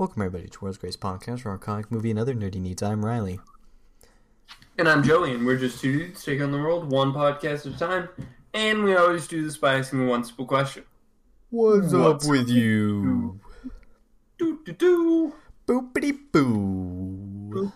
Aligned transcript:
Welcome 0.00 0.22
everybody 0.22 0.48
to 0.48 0.60
World's 0.62 0.78
Greatest 0.78 0.98
Podcast 0.98 1.40
for 1.40 1.50
our 1.50 1.58
comic 1.58 1.90
movie 1.90 2.08
and 2.08 2.18
other 2.18 2.32
nerdy 2.34 2.58
needs. 2.58 2.82
I'm 2.82 3.04
Riley. 3.04 3.38
And 4.78 4.88
I'm 4.88 5.02
Joey, 5.02 5.34
and 5.34 5.44
we're 5.44 5.58
just 5.58 5.78
two 5.78 5.98
dudes 5.98 6.24
taking 6.24 6.40
on 6.40 6.52
the 6.52 6.56
world 6.56 6.90
one 6.90 7.12
podcast 7.12 7.66
at 7.66 7.74
a 7.74 7.78
time. 7.78 8.08
And 8.54 8.82
we 8.82 8.96
always 8.96 9.28
do 9.28 9.44
this 9.44 9.58
by 9.58 9.74
asking 9.74 10.06
one 10.06 10.24
simple 10.24 10.46
question. 10.46 10.84
What's, 11.50 11.92
What's 11.92 12.24
up 12.24 12.30
with 12.30 12.48
you? 12.48 13.38
Do 14.38 14.60
do 14.64 14.72
do. 14.72 15.34
Boopity 15.66 16.18
boo. 16.32 17.70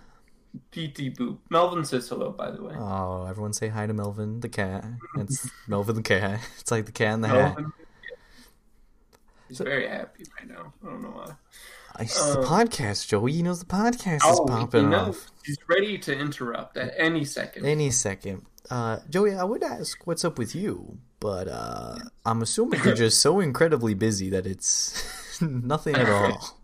PT 0.73 1.15
boop. 1.15 1.41
Melvin 1.51 1.85
says 1.85 2.09
hello, 2.09 2.31
by 2.31 2.53
the 2.53 2.63
way. 2.63 2.75
Oh, 2.75 3.27
everyone 3.29 3.53
say 3.53 3.69
hi 3.69 3.87
to 3.87 3.93
Melvin 3.93 4.41
the 4.41 4.49
cat. 4.49 4.83
It's 5.19 5.51
Melvin 5.69 5.97
the 5.97 6.03
cat. 6.03 6.41
It's 6.59 6.71
like 6.71 6.87
the 6.87 6.93
cat 6.93 7.13
in 7.13 7.21
the 7.21 7.29
hat. 7.29 7.59
Melvin. 7.59 7.73
He's 9.47 9.59
very 9.59 9.87
happy 9.87 10.25
right 10.41 10.49
now. 10.49 10.73
I 10.83 10.87
don't 10.87 11.03
know 11.03 11.11
why. 11.11 11.35
It's 12.01 12.15
the 12.35 12.41
Uh, 12.41 12.45
podcast, 12.47 13.07
Joey. 13.09 13.33
He 13.33 13.43
knows 13.43 13.61
the 13.61 13.67
podcast 13.67 14.17
is 14.17 14.23
Oh, 14.41 14.47
popping 14.47 14.89
he 14.91 14.95
off. 14.97 15.31
He's 15.45 15.59
ready 15.69 15.97
to 15.99 16.17
interrupt 16.17 16.77
at 16.77 16.93
any 16.97 17.25
second. 17.25 17.65
Any 17.67 17.91
second. 17.91 18.47
Uh, 18.71 18.99
Joey, 19.09 19.35
I 19.35 19.45
would 19.45 19.63
ask 19.63 20.07
what's 20.07 20.25
up 20.25 20.39
with 20.39 20.55
you, 20.55 20.99
but 21.21 21.49
uh, 21.49 21.97
I'm 22.25 22.43
assuming 22.43 22.81
you're 22.85 22.95
just 22.95 23.21
so 23.21 23.39
incredibly 23.41 23.95
busy 23.95 24.31
that 24.31 24.47
it's 24.47 25.41
nothing 25.41 25.95
at 25.97 26.09
all. 26.09 26.59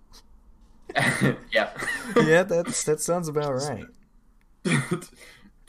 yeah. 1.52 1.70
yeah, 2.16 2.42
that's 2.42 2.82
that 2.84 3.00
sounds 3.00 3.28
about 3.28 3.54
right. 3.62 3.86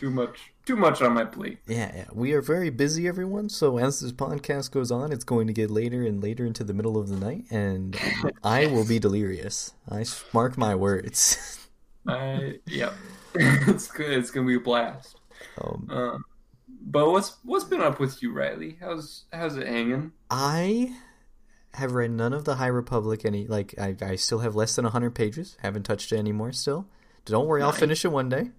too 0.02 0.10
much. 0.10 0.52
Too 0.66 0.76
much 0.76 1.02
on 1.02 1.14
my 1.14 1.26
plate. 1.26 1.60
Yeah, 1.68 1.91
yeah, 1.96 2.05
we 2.12 2.34
are 2.34 2.41
very 2.41 2.72
busy, 2.72 3.08
everyone. 3.08 3.50
So 3.50 3.78
as 3.78 4.00
this 4.00 4.12
podcast 4.12 4.72
goes 4.72 4.91
on, 4.91 5.12
it's 5.12 5.24
going 5.24 5.46
to 5.46 5.54
get 5.54 5.70
later 5.70 6.02
and 6.04 6.22
later 6.22 6.44
into 6.46 6.64
the 6.64 6.74
middle 6.74 6.98
of 6.98 7.08
the 7.08 7.18
night, 7.18 7.46
and 7.52 7.96
I 8.44 8.66
will 8.66 8.86
be 8.86 8.98
delirious. 8.98 9.74
I 9.90 10.04
mark 10.34 10.58
my 10.58 10.74
words. 10.74 11.68
I 12.08 12.60
yeah. 12.66 12.94
it's 13.35 13.88
good. 13.88 14.12
It's 14.12 14.32
gonna 14.32 14.48
be 14.48 14.55
a 14.55 14.60
blast. 14.60 15.18
Um, 15.60 15.88
Um, 15.90 16.26
but 16.82 17.12
what's 17.12 17.38
what's 17.44 17.66
been 17.66 17.82
up 17.82 17.99
with 17.99 18.24
you, 18.24 18.34
Riley? 18.34 18.77
How's 18.82 19.26
how's 19.32 19.57
it 19.57 19.68
hanging? 19.68 20.13
I 20.32 20.96
have 21.76 21.94
read 21.94 22.12
none 22.12 22.34
of 22.34 22.46
the 22.46 22.55
High 22.55 22.68
Republic. 22.68 23.24
Any 23.24 23.46
like 23.46 23.76
I, 23.79 23.96
I 24.02 24.16
still 24.16 24.40
have 24.40 24.55
less 24.55 24.76
than 24.76 24.85
hundred 24.85 25.13
pages. 25.13 25.57
Haven't 25.62 25.84
touched 25.84 26.12
it 26.12 26.18
anymore. 26.18 26.54
Still, 26.54 26.88
don't 27.26 27.46
worry, 27.46 27.62
I'll 27.62 27.72
finish 27.72 28.04
it 28.04 28.12
one 28.12 28.29
day. 28.29 28.49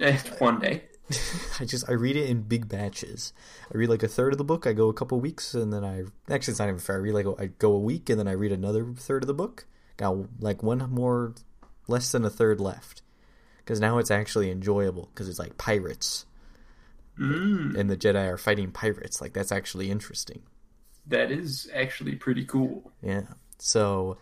Eh, 0.00 0.18
One 0.38 0.58
day. 0.60 0.84
I 1.60 1.64
just 1.64 1.88
I 1.88 1.92
read 1.92 2.16
it 2.16 2.28
in 2.28 2.42
big 2.42 2.68
batches. 2.68 3.32
I 3.72 3.78
read 3.78 3.88
like 3.88 4.02
a 4.02 4.08
third 4.08 4.32
of 4.32 4.38
the 4.38 4.44
book. 4.44 4.66
I 4.66 4.72
go 4.74 4.88
a 4.88 4.94
couple 4.94 5.18
weeks, 5.20 5.54
and 5.54 5.72
then 5.72 5.84
I 5.84 6.04
actually 6.32 6.52
it's 6.52 6.58
not 6.58 6.68
even 6.68 6.78
fair. 6.78 6.96
I 6.96 6.98
read 6.98 7.14
like 7.14 7.26
I 7.40 7.46
go 7.46 7.72
a 7.72 7.78
week, 7.78 8.10
and 8.10 8.18
then 8.18 8.28
I 8.28 8.32
read 8.32 8.52
another 8.52 8.84
third 8.96 9.22
of 9.22 9.26
the 9.26 9.34
book. 9.34 9.66
Got 9.96 10.16
like 10.40 10.62
one 10.62 10.78
more, 10.90 11.34
less 11.88 12.12
than 12.12 12.24
a 12.26 12.30
third 12.30 12.60
left, 12.60 13.00
because 13.58 13.80
now 13.80 13.96
it's 13.98 14.10
actually 14.10 14.50
enjoyable 14.50 15.08
because 15.14 15.28
it's 15.28 15.38
like 15.38 15.56
pirates, 15.56 16.26
Mm, 17.18 17.74
and 17.76 17.88
the 17.90 17.96
Jedi 17.96 18.28
are 18.28 18.36
fighting 18.38 18.70
pirates. 18.70 19.20
Like 19.20 19.32
that's 19.32 19.50
actually 19.50 19.90
interesting. 19.90 20.42
that 21.06 21.30
is 21.30 21.70
actually 21.74 22.16
pretty 22.16 22.44
cool. 22.44 22.92
Yeah. 23.02 23.22
So 23.58 24.18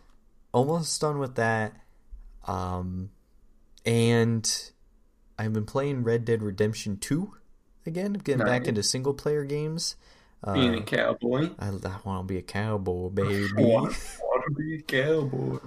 almost 0.55 1.01
done 1.01 1.19
with 1.19 1.35
that. 1.35 1.75
Um, 2.47 3.11
and 3.85 4.71
I've 5.39 5.53
been 5.53 5.67
playing 5.67 6.03
Red 6.03 6.25
Dead 6.25 6.43
Redemption 6.43 6.97
Two 6.99 7.35
again. 7.87 8.15
Getting 8.15 8.45
back 8.45 8.67
into 8.67 8.83
single 8.83 9.15
player 9.15 9.45
games. 9.45 9.97
Uh, 10.45 10.55
Being 10.55 10.75
a 10.75 10.83
cowboy. 10.83 11.51
I, 11.59 11.69
I 11.69 11.97
want 12.05 12.27
to 12.29 12.35
be 12.35 12.39
a 12.39 12.43
cowboy, 12.43 13.09
baby. 13.15 13.49
Want 13.57 13.95
to 13.95 14.55
be 14.55 14.77
a 14.77 14.83
cowboy. 14.83 15.59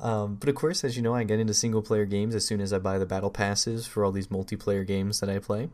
um, 0.00 0.36
but 0.36 0.48
of 0.48 0.54
course, 0.54 0.84
as 0.84 0.96
you 0.96 1.02
know, 1.02 1.14
I 1.14 1.24
get 1.24 1.40
into 1.40 1.54
single 1.54 1.82
player 1.82 2.04
games 2.04 2.34
as 2.34 2.46
soon 2.46 2.60
as 2.60 2.72
I 2.72 2.78
buy 2.78 2.98
the 2.98 3.06
battle 3.06 3.30
passes 3.30 3.86
for 3.86 4.04
all 4.04 4.12
these 4.12 4.28
multiplayer 4.28 4.86
games 4.86 5.20
that 5.20 5.30
I 5.30 5.38
play. 5.38 5.70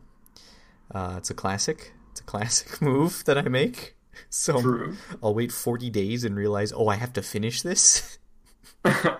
Uh, 0.93 1.15
it's 1.17 1.29
a 1.29 1.33
classic. 1.33 1.93
It's 2.11 2.21
a 2.21 2.23
classic 2.23 2.81
move 2.81 3.23
that 3.25 3.37
I 3.37 3.43
make. 3.43 3.95
So 4.29 4.61
True. 4.61 4.95
I'll 5.21 5.33
wait 5.33 5.51
40 5.51 5.89
days 5.89 6.23
and 6.23 6.35
realize, 6.35 6.71
oh, 6.71 6.87
I 6.87 6.95
have 6.95 7.13
to 7.13 7.21
finish 7.21 7.61
this. 7.61 8.17
oh 8.85 9.19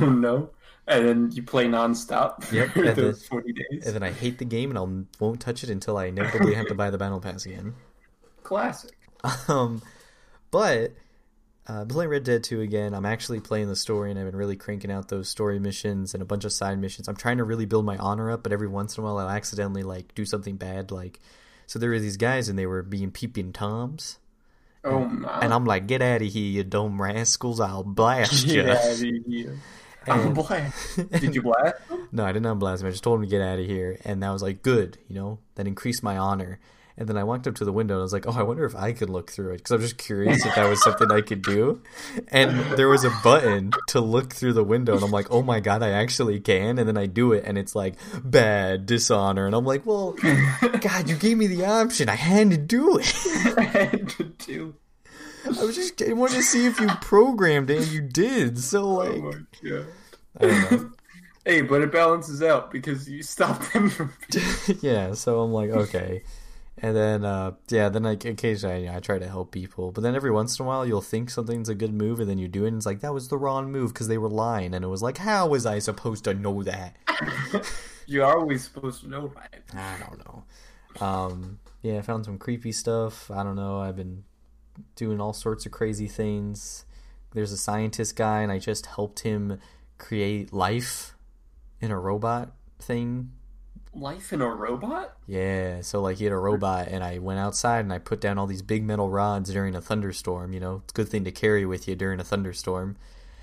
no. 0.00 0.50
And 0.86 1.06
then 1.06 1.30
you 1.32 1.42
play 1.42 1.66
nonstop 1.66 2.50
Yep, 2.52 2.70
for 2.70 2.84
and 2.84 2.96
those 2.96 3.20
then- 3.20 3.28
forty 3.28 3.52
days. 3.52 3.86
and 3.86 3.94
then 3.94 4.02
I 4.02 4.10
hate 4.12 4.38
the 4.38 4.44
game 4.44 4.70
and 4.76 4.78
I 4.78 5.22
won't 5.22 5.40
touch 5.40 5.62
it 5.62 5.70
until 5.70 5.96
I 5.96 6.06
inevitably 6.06 6.54
have 6.54 6.66
to 6.68 6.74
buy 6.74 6.90
the 6.90 6.98
battle 6.98 7.20
pass 7.20 7.46
again. 7.46 7.74
Classic. 8.42 8.92
Um, 9.48 9.82
but 10.50 10.92
uh, 11.68 11.84
playing 11.84 12.10
Red 12.10 12.24
Dead 12.24 12.42
2 12.42 12.62
again, 12.62 12.94
I'm 12.94 13.06
actually 13.06 13.38
playing 13.38 13.68
the 13.68 13.76
story 13.76 14.10
and 14.10 14.18
I've 14.18 14.26
been 14.26 14.34
really 14.34 14.56
cranking 14.56 14.90
out 14.90 15.08
those 15.08 15.28
story 15.28 15.60
missions 15.60 16.14
and 16.14 16.22
a 16.22 16.26
bunch 16.26 16.44
of 16.44 16.52
side 16.52 16.78
missions. 16.80 17.06
I'm 17.06 17.14
trying 17.16 17.36
to 17.38 17.44
really 17.44 17.66
build 17.66 17.84
my 17.84 17.96
honor 17.98 18.30
up, 18.30 18.42
but 18.42 18.52
every 18.52 18.66
once 18.66 18.96
in 18.96 19.04
a 19.04 19.06
while 19.06 19.18
I'll 19.18 19.28
accidentally 19.28 19.84
like 19.84 20.14
do 20.16 20.24
something 20.24 20.56
bad. 20.56 20.90
Like, 20.90 21.20
so 21.68 21.78
there 21.78 21.90
were 21.90 22.00
these 22.00 22.16
guys 22.16 22.48
and 22.48 22.58
they 22.58 22.66
were 22.66 22.82
being 22.82 23.12
peeping 23.12 23.52
toms, 23.52 24.18
Oh 24.82 25.04
my. 25.04 25.40
and 25.40 25.54
I'm 25.54 25.64
like, 25.66 25.86
"Get 25.86 26.02
out 26.02 26.22
of 26.22 26.26
here, 26.28 26.42
you 26.50 26.64
dumb 26.64 27.00
rascals! 27.00 27.60
I'll 27.60 27.84
blast 27.84 28.46
you!" 28.46 28.64
I'm 30.06 30.34
blast. 30.34 30.96
Did 31.10 31.34
you 31.34 31.42
blast? 31.42 31.76
No, 32.12 32.24
I 32.24 32.32
did 32.32 32.42
not 32.42 32.58
blast 32.58 32.82
him. 32.82 32.88
I 32.88 32.90
just 32.90 33.04
told 33.04 33.20
him 33.20 33.24
to 33.24 33.30
get 33.30 33.40
out 33.40 33.60
of 33.60 33.66
here, 33.66 33.96
and 34.04 34.20
that 34.24 34.30
was 34.30 34.42
like 34.42 34.62
good, 34.62 34.98
you 35.06 35.14
know. 35.14 35.38
That 35.54 35.68
increased 35.68 36.02
my 36.02 36.18
honor. 36.18 36.58
And 36.96 37.08
then 37.08 37.16
I 37.16 37.22
walked 37.22 37.46
up 37.46 37.54
to 37.54 37.64
the 37.64 37.72
window 37.72 37.94
and 37.94 38.00
I 38.00 38.02
was 38.02 38.12
like, 38.12 38.26
"Oh, 38.26 38.32
I 38.32 38.42
wonder 38.42 38.64
if 38.64 38.74
I 38.74 38.92
could 38.92 39.08
look 39.08 39.30
through 39.30 39.52
it," 39.52 39.58
because 39.58 39.70
I'm 39.70 39.80
just 39.80 39.96
curious 39.96 40.44
if 40.44 40.54
that 40.56 40.68
was 40.68 40.82
something 40.82 41.10
I 41.10 41.20
could 41.20 41.40
do. 41.42 41.80
And 42.28 42.58
there 42.76 42.88
was 42.88 43.04
a 43.04 43.10
button 43.22 43.70
to 43.88 44.00
look 44.00 44.34
through 44.34 44.54
the 44.54 44.64
window, 44.64 44.94
and 44.96 45.04
I'm 45.04 45.12
like, 45.12 45.28
"Oh 45.30 45.40
my 45.42 45.60
god, 45.60 45.82
I 45.84 45.90
actually 45.90 46.40
can!" 46.40 46.78
And 46.78 46.88
then 46.88 46.98
I 46.98 47.06
do 47.06 47.32
it, 47.32 47.44
and 47.46 47.56
it's 47.56 47.74
like 47.76 47.94
bad 48.24 48.86
dishonor, 48.86 49.46
and 49.46 49.54
I'm 49.54 49.64
like, 49.64 49.86
"Well, 49.86 50.12
God, 50.80 51.08
you 51.08 51.14
gave 51.16 51.38
me 51.38 51.46
the 51.46 51.64
option. 51.64 52.08
I 52.08 52.16
had 52.16 52.50
to 52.50 52.56
do 52.58 52.98
it. 52.98 53.14
I 53.56 53.62
had 53.62 54.08
to 54.10 54.24
do. 54.24 54.74
I 55.44 55.64
was 55.64 55.76
just 55.76 56.00
I 56.02 56.12
wanted 56.12 56.36
to 56.36 56.42
see 56.42 56.66
if 56.66 56.80
you 56.80 56.88
programmed 57.00 57.70
it, 57.70 57.82
and 57.82 57.92
you 57.92 58.00
did. 58.00 58.58
So 58.58 58.82
Oh 58.82 58.88
like, 59.04 59.22
my 59.22 59.32
god. 59.68 59.86
I 60.40 60.46
don't 60.46 60.72
know." 60.72 60.92
Hey, 61.46 61.62
but 61.62 61.80
it 61.80 61.90
balances 61.90 62.42
out 62.42 62.70
because 62.70 63.08
you 63.08 63.22
stopped 63.22 63.72
them 63.72 63.88
from. 63.88 64.12
yeah, 64.82 65.14
so 65.14 65.40
I'm 65.40 65.52
like, 65.52 65.70
okay. 65.70 66.22
And 66.76 66.94
then, 66.94 67.24
uh, 67.24 67.52
yeah, 67.70 67.88
then 67.88 68.02
like 68.02 68.24
occasionally 68.26 68.82
you 68.84 68.86
know, 68.90 68.96
I 68.96 69.00
try 69.00 69.18
to 69.18 69.26
help 69.26 69.50
people, 69.50 69.90
but 69.90 70.02
then 70.02 70.14
every 70.14 70.30
once 70.30 70.58
in 70.58 70.64
a 70.64 70.68
while 70.68 70.86
you'll 70.86 71.00
think 71.00 71.30
something's 71.30 71.70
a 71.70 71.74
good 71.74 71.94
move, 71.94 72.20
and 72.20 72.28
then 72.28 72.38
you 72.38 72.46
do 72.46 72.64
it, 72.64 72.68
and 72.68 72.76
it's 72.76 72.86
like 72.86 73.00
that 73.00 73.14
was 73.14 73.28
the 73.28 73.38
wrong 73.38 73.72
move 73.72 73.92
because 73.92 74.06
they 74.06 74.18
were 74.18 74.28
lying, 74.28 74.74
and 74.74 74.84
it 74.84 74.88
was 74.88 75.02
like, 75.02 75.16
how 75.18 75.46
was 75.48 75.64
I 75.64 75.78
supposed 75.78 76.24
to 76.24 76.34
know 76.34 76.62
that? 76.62 76.96
You're 78.06 78.26
always 78.26 78.64
supposed 78.64 79.00
to 79.02 79.08
know 79.08 79.32
right. 79.34 79.62
I 79.74 79.96
don't 79.98 80.18
know. 80.26 80.44
Um, 81.06 81.58
yeah, 81.82 81.98
I 81.98 82.02
found 82.02 82.24
some 82.26 82.38
creepy 82.38 82.72
stuff. 82.72 83.30
I 83.30 83.42
don't 83.42 83.56
know. 83.56 83.78
I've 83.80 83.96
been 83.96 84.24
doing 84.96 85.20
all 85.20 85.32
sorts 85.32 85.66
of 85.66 85.72
crazy 85.72 86.08
things. 86.08 86.84
There's 87.32 87.52
a 87.52 87.56
scientist 87.56 88.16
guy, 88.16 88.42
and 88.42 88.50
I 88.50 88.58
just 88.58 88.86
helped 88.86 89.20
him 89.20 89.60
create 89.98 90.52
life 90.52 91.14
in 91.80 91.90
a 91.90 91.98
robot 91.98 92.52
thing 92.78 93.32
Life 93.92 94.32
in 94.32 94.40
a 94.40 94.48
robot? 94.48 95.16
Yeah, 95.26 95.80
so 95.80 96.00
like 96.00 96.18
he 96.18 96.24
had 96.24 96.32
a 96.32 96.38
robot, 96.38 96.86
and 96.88 97.02
I 97.02 97.18
went 97.18 97.40
outside 97.40 97.80
and 97.80 97.92
I 97.92 97.98
put 97.98 98.20
down 98.20 98.38
all 98.38 98.46
these 98.46 98.62
big 98.62 98.84
metal 98.84 99.10
rods 99.10 99.52
during 99.52 99.74
a 99.74 99.80
thunderstorm. 99.80 100.52
You 100.52 100.60
know, 100.60 100.82
it's 100.84 100.92
a 100.92 100.94
good 100.94 101.08
thing 101.08 101.24
to 101.24 101.32
carry 101.32 101.66
with 101.66 101.88
you 101.88 101.96
during 101.96 102.20
a 102.20 102.24
thunderstorm. 102.24 102.96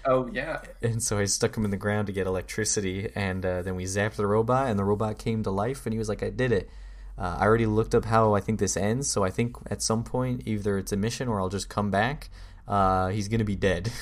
Oh 0.05 0.29
yeah. 0.31 0.61
And 0.81 1.03
so 1.03 1.17
I 1.17 1.25
stuck 1.25 1.53
them 1.53 1.65
in 1.65 1.71
the 1.71 1.77
ground 1.77 2.07
to 2.07 2.13
get 2.13 2.27
electricity, 2.27 3.11
and 3.13 3.45
uh, 3.45 3.61
then 3.61 3.75
we 3.75 3.83
zapped 3.83 4.15
the 4.15 4.25
robot, 4.25 4.69
and 4.69 4.79
the 4.79 4.85
robot 4.85 5.19
came 5.19 5.44
to 5.44 5.51
life, 5.51 5.85
and 5.85 5.91
he 5.91 5.99
was 5.99 6.07
like, 6.07 6.23
"I 6.23 6.29
did 6.29 6.53
it." 6.53 6.69
Uh, 7.17 7.38
I 7.39 7.45
already 7.45 7.66
looked 7.66 7.95
up 7.95 8.05
how 8.05 8.35
I 8.35 8.39
think 8.41 8.59
this 8.59 8.78
ends, 8.78 9.07
so 9.07 9.23
I 9.23 9.29
think 9.31 9.57
at 9.72 9.81
some 9.81 10.03
point 10.03 10.44
either 10.45 10.78
it's 10.78 10.91
a 10.91 10.97
mission 10.97 11.28
or 11.28 11.39
I'll 11.41 11.50
just 11.50 11.67
come 11.69 11.89
back. 11.89 12.29
Uh, 12.67 13.07
he's 13.09 13.28
gonna 13.28 13.44
be 13.45 13.55
dead. 13.55 13.91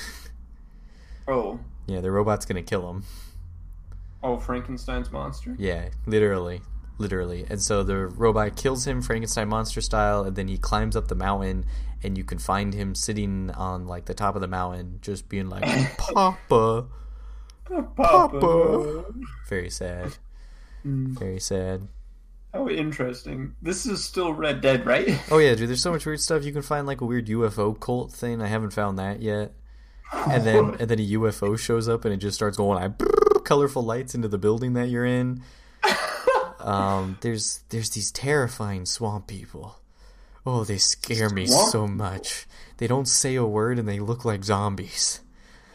Oh. 1.28 1.58
yeah, 1.88 2.00
the 2.00 2.12
robot's 2.12 2.46
gonna 2.46 2.62
kill 2.62 2.88
him. 2.88 3.02
Oh, 4.22 4.36
Frankenstein's 4.38 5.10
monster. 5.10 5.56
Yeah, 5.58 5.88
literally, 6.06 6.60
literally. 6.98 7.44
And 7.50 7.60
so 7.60 7.82
the 7.82 8.06
robot 8.06 8.54
kills 8.54 8.86
him 8.86 9.02
Frankenstein 9.02 9.48
monster 9.48 9.80
style, 9.80 10.22
and 10.22 10.36
then 10.36 10.46
he 10.46 10.56
climbs 10.56 10.94
up 10.94 11.08
the 11.08 11.16
mountain, 11.16 11.64
and 12.04 12.16
you 12.16 12.22
can 12.22 12.38
find 12.38 12.72
him 12.74 12.94
sitting 12.94 13.50
on 13.50 13.86
like 13.88 14.04
the 14.04 14.14
top 14.14 14.36
of 14.36 14.40
the 14.40 14.46
mountain, 14.46 15.00
just 15.02 15.28
being 15.28 15.48
like, 15.48 15.64
"Papa." 15.98 16.86
Papa. 17.96 19.04
Very 19.48 19.70
sad. 19.70 20.12
Mm, 20.86 21.08
Very 21.18 21.40
sad. 21.40 21.88
How 22.52 22.68
interesting. 22.68 23.54
This 23.60 23.86
is 23.86 24.02
still 24.02 24.32
Red 24.32 24.60
Dead, 24.60 24.86
right? 24.86 25.20
Oh 25.30 25.38
yeah, 25.38 25.54
dude. 25.54 25.68
There's 25.68 25.82
so 25.82 25.92
much 25.92 26.06
weird 26.06 26.20
stuff. 26.20 26.44
You 26.44 26.52
can 26.52 26.62
find 26.62 26.86
like 26.86 27.00
a 27.00 27.04
weird 27.04 27.26
UFO 27.26 27.78
cult 27.78 28.12
thing. 28.12 28.40
I 28.40 28.46
haven't 28.46 28.72
found 28.72 28.98
that 28.98 29.20
yet. 29.20 29.52
And 30.12 30.44
then 30.44 30.76
and 30.80 30.88
then 30.88 30.98
a 30.98 31.08
UFO 31.10 31.58
shows 31.58 31.88
up 31.88 32.04
and 32.04 32.14
it 32.14 32.18
just 32.18 32.36
starts 32.36 32.56
going 32.56 32.80
like 32.80 33.44
colorful 33.44 33.82
lights 33.82 34.14
into 34.14 34.28
the 34.28 34.38
building 34.38 34.72
that 34.74 34.88
you're 34.88 35.06
in. 35.06 35.42
Um, 36.58 37.16
there's 37.20 37.60
there's 37.68 37.90
these 37.90 38.10
terrifying 38.10 38.86
swamp 38.86 39.28
people. 39.28 39.78
Oh, 40.44 40.64
they 40.64 40.78
scare 40.78 41.30
me 41.30 41.46
Swamp 41.46 41.70
so 41.70 41.86
much. 41.86 42.46
They 42.78 42.88
don't 42.88 43.06
say 43.06 43.36
a 43.36 43.44
word 43.44 43.78
and 43.78 43.88
they 43.88 44.00
look 44.00 44.24
like 44.24 44.42
zombies. 44.42 45.20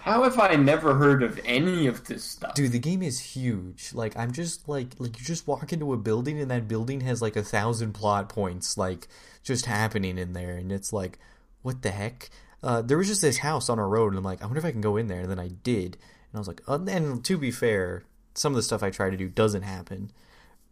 How 0.01 0.23
have 0.23 0.39
I 0.39 0.55
never 0.55 0.95
heard 0.95 1.21
of 1.21 1.39
any 1.45 1.85
of 1.85 2.05
this 2.05 2.23
stuff? 2.23 2.55
Dude, 2.55 2.71
the 2.71 2.79
game 2.79 3.03
is 3.03 3.19
huge. 3.19 3.93
Like 3.93 4.17
I'm 4.17 4.31
just 4.31 4.67
like 4.67 4.95
like 4.97 5.19
you 5.19 5.25
just 5.25 5.47
walk 5.47 5.71
into 5.71 5.93
a 5.93 5.97
building 5.97 6.41
and 6.41 6.49
that 6.49 6.67
building 6.67 7.01
has 7.01 7.21
like 7.21 7.35
a 7.35 7.43
thousand 7.43 7.93
plot 7.93 8.27
points 8.27 8.79
like 8.79 9.07
just 9.43 9.67
happening 9.67 10.17
in 10.17 10.33
there 10.33 10.57
and 10.57 10.71
it's 10.71 10.91
like 10.91 11.19
what 11.61 11.83
the 11.83 11.91
heck? 11.91 12.31
Uh, 12.63 12.81
there 12.81 12.97
was 12.97 13.07
just 13.07 13.21
this 13.21 13.37
house 13.37 13.69
on 13.69 13.77
a 13.77 13.87
road 13.87 14.07
and 14.09 14.17
I'm 14.17 14.23
like 14.23 14.41
I 14.41 14.45
wonder 14.45 14.57
if 14.57 14.65
I 14.65 14.71
can 14.71 14.81
go 14.81 14.97
in 14.97 15.05
there 15.05 15.21
and 15.21 15.29
then 15.29 15.39
I 15.39 15.49
did 15.49 15.97
and 15.97 16.35
I 16.35 16.39
was 16.39 16.47
like 16.47 16.61
and 16.67 17.23
to 17.23 17.37
be 17.37 17.51
fair, 17.51 18.03
some 18.33 18.53
of 18.53 18.55
the 18.55 18.63
stuff 18.63 18.81
I 18.81 18.89
try 18.89 19.11
to 19.11 19.17
do 19.17 19.29
doesn't 19.29 19.63
happen, 19.63 20.11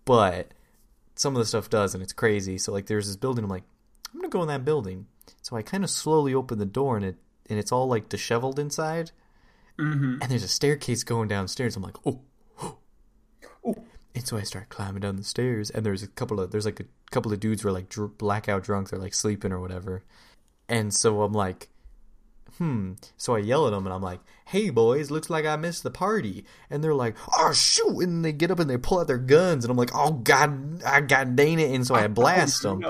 but 0.06 0.56
some 1.14 1.36
of 1.36 1.40
the 1.40 1.46
stuff 1.46 1.70
does 1.70 1.94
and 1.94 2.02
it's 2.02 2.14
crazy. 2.14 2.58
So 2.58 2.72
like 2.72 2.88
there's 2.88 3.06
this 3.06 3.16
building 3.16 3.44
I'm 3.44 3.50
like 3.52 3.66
I'm 4.12 4.22
gonna 4.22 4.30
go 4.30 4.42
in 4.42 4.48
that 4.48 4.66
building. 4.66 5.06
So 5.44 5.56
I 5.56 5.62
kind 5.62 5.84
of 5.84 5.92
slowly 5.92 6.34
open 6.34 6.58
the 6.58 6.66
door 6.66 6.96
and 6.96 7.06
it 7.06 7.18
and 7.48 7.60
it's 7.60 7.72
all 7.72 7.88
like 7.88 8.10
disheveled 8.10 8.58
inside. 8.58 9.12
Mm-hmm. 9.80 10.22
And 10.22 10.32
there's 10.32 10.44
a 10.44 10.50
staircase 10.50 11.04
going 11.04 11.28
downstairs. 11.28 11.76
I'm 11.76 11.84
like, 11.84 11.98
oh, 12.06 12.22
oh. 12.62 12.78
Oh. 13.66 13.76
And 14.16 14.26
so 14.26 14.38
I 14.38 14.44
start 14.44 14.70
climbing 14.70 15.02
down 15.02 15.18
the 15.18 15.24
stairs, 15.24 15.70
and 15.70 15.86
there's 15.86 16.02
a 16.02 16.08
couple 16.08 16.40
of 16.40 16.50
there's 16.52 16.66
like 16.66 16.80
a 16.80 16.86
couple 17.12 17.32
of 17.32 17.40
dudes 17.40 17.62
who 17.62 17.70
are 17.70 17.74
like 17.74 17.90
dr- 17.90 18.18
blackout 18.18 18.64
drunk. 18.64 18.90
They're 18.90 19.00
like 19.00 19.14
sleeping 19.14 19.52
or 19.52 19.60
whatever. 19.60 20.04
And 20.68 20.94
so 20.94 21.22
I'm 21.22 21.34
like, 21.34 21.70
hmm. 22.58 22.94
So 23.18 23.36
I 23.36 23.40
yell 23.40 23.68
at 23.68 23.72
them, 23.72 23.86
and 23.86 23.94
I'm 23.94 24.02
like, 24.02 24.22
hey 24.46 24.72
boys, 24.72 25.12
looks 25.12 25.30
like 25.30 25.46
I 25.46 25.56
missed 25.58 25.84
the 25.84 25.92
party. 25.92 26.46
And 26.70 26.84
they're 26.84 26.96
like, 26.96 27.16
oh 27.38 27.54
shoot! 27.54 28.00
And 28.00 28.26
they 28.26 28.32
get 28.32 28.50
up 28.50 28.60
and 28.60 28.70
they 28.70 28.78
pull 28.78 29.00
out 29.00 29.08
their 29.08 29.18
guns, 29.18 29.64
and 29.64 29.72
I'm 29.72 29.78
like, 29.78 29.92
oh 29.94 30.14
god, 30.14 30.84
I 30.84 31.02
got 31.02 31.36
dang 31.36 31.60
it! 31.60 31.72
And 31.72 31.86
so 31.86 31.96
I 31.96 32.08
blast 32.08 32.64
them. 32.64 32.82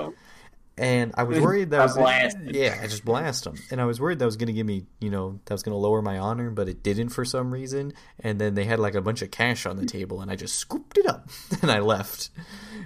And 0.80 1.12
I 1.14 1.24
was 1.24 1.38
worried 1.38 1.70
that 1.70 1.80
I 1.80 1.82
was 1.84 1.94
blasted. 1.94 2.54
yeah, 2.56 2.78
I 2.82 2.86
just 2.86 3.04
blast 3.04 3.44
them. 3.44 3.54
And 3.70 3.82
I 3.82 3.84
was 3.84 4.00
worried 4.00 4.18
that 4.18 4.24
was 4.24 4.38
going 4.38 4.46
to 4.46 4.54
give 4.54 4.64
me, 4.66 4.86
you 4.98 5.10
know, 5.10 5.38
that 5.44 5.52
was 5.52 5.62
going 5.62 5.74
to 5.74 5.78
lower 5.78 6.00
my 6.00 6.18
honor, 6.18 6.48
but 6.50 6.70
it 6.70 6.82
didn't 6.82 7.10
for 7.10 7.22
some 7.26 7.52
reason. 7.52 7.92
And 8.20 8.40
then 8.40 8.54
they 8.54 8.64
had 8.64 8.80
like 8.80 8.94
a 8.94 9.02
bunch 9.02 9.20
of 9.20 9.30
cash 9.30 9.66
on 9.66 9.76
the 9.76 9.84
table, 9.84 10.22
and 10.22 10.30
I 10.30 10.36
just 10.36 10.54
scooped 10.56 10.96
it 10.96 11.06
up 11.06 11.28
and 11.62 11.70
I 11.70 11.78
left. 11.80 12.30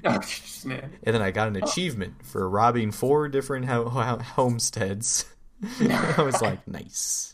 Oh. 0.06 0.20
And 0.66 0.90
then 1.14 1.22
I 1.22 1.30
got 1.30 1.48
an 1.48 1.56
achievement 1.56 2.26
for 2.26 2.46
robbing 2.46 2.90
four 2.90 3.26
different 3.28 3.64
ho- 3.64 3.88
ho- 3.88 4.18
homesteads. 4.18 5.24
I 5.80 6.20
was 6.20 6.42
like, 6.42 6.68
nice. 6.68 7.32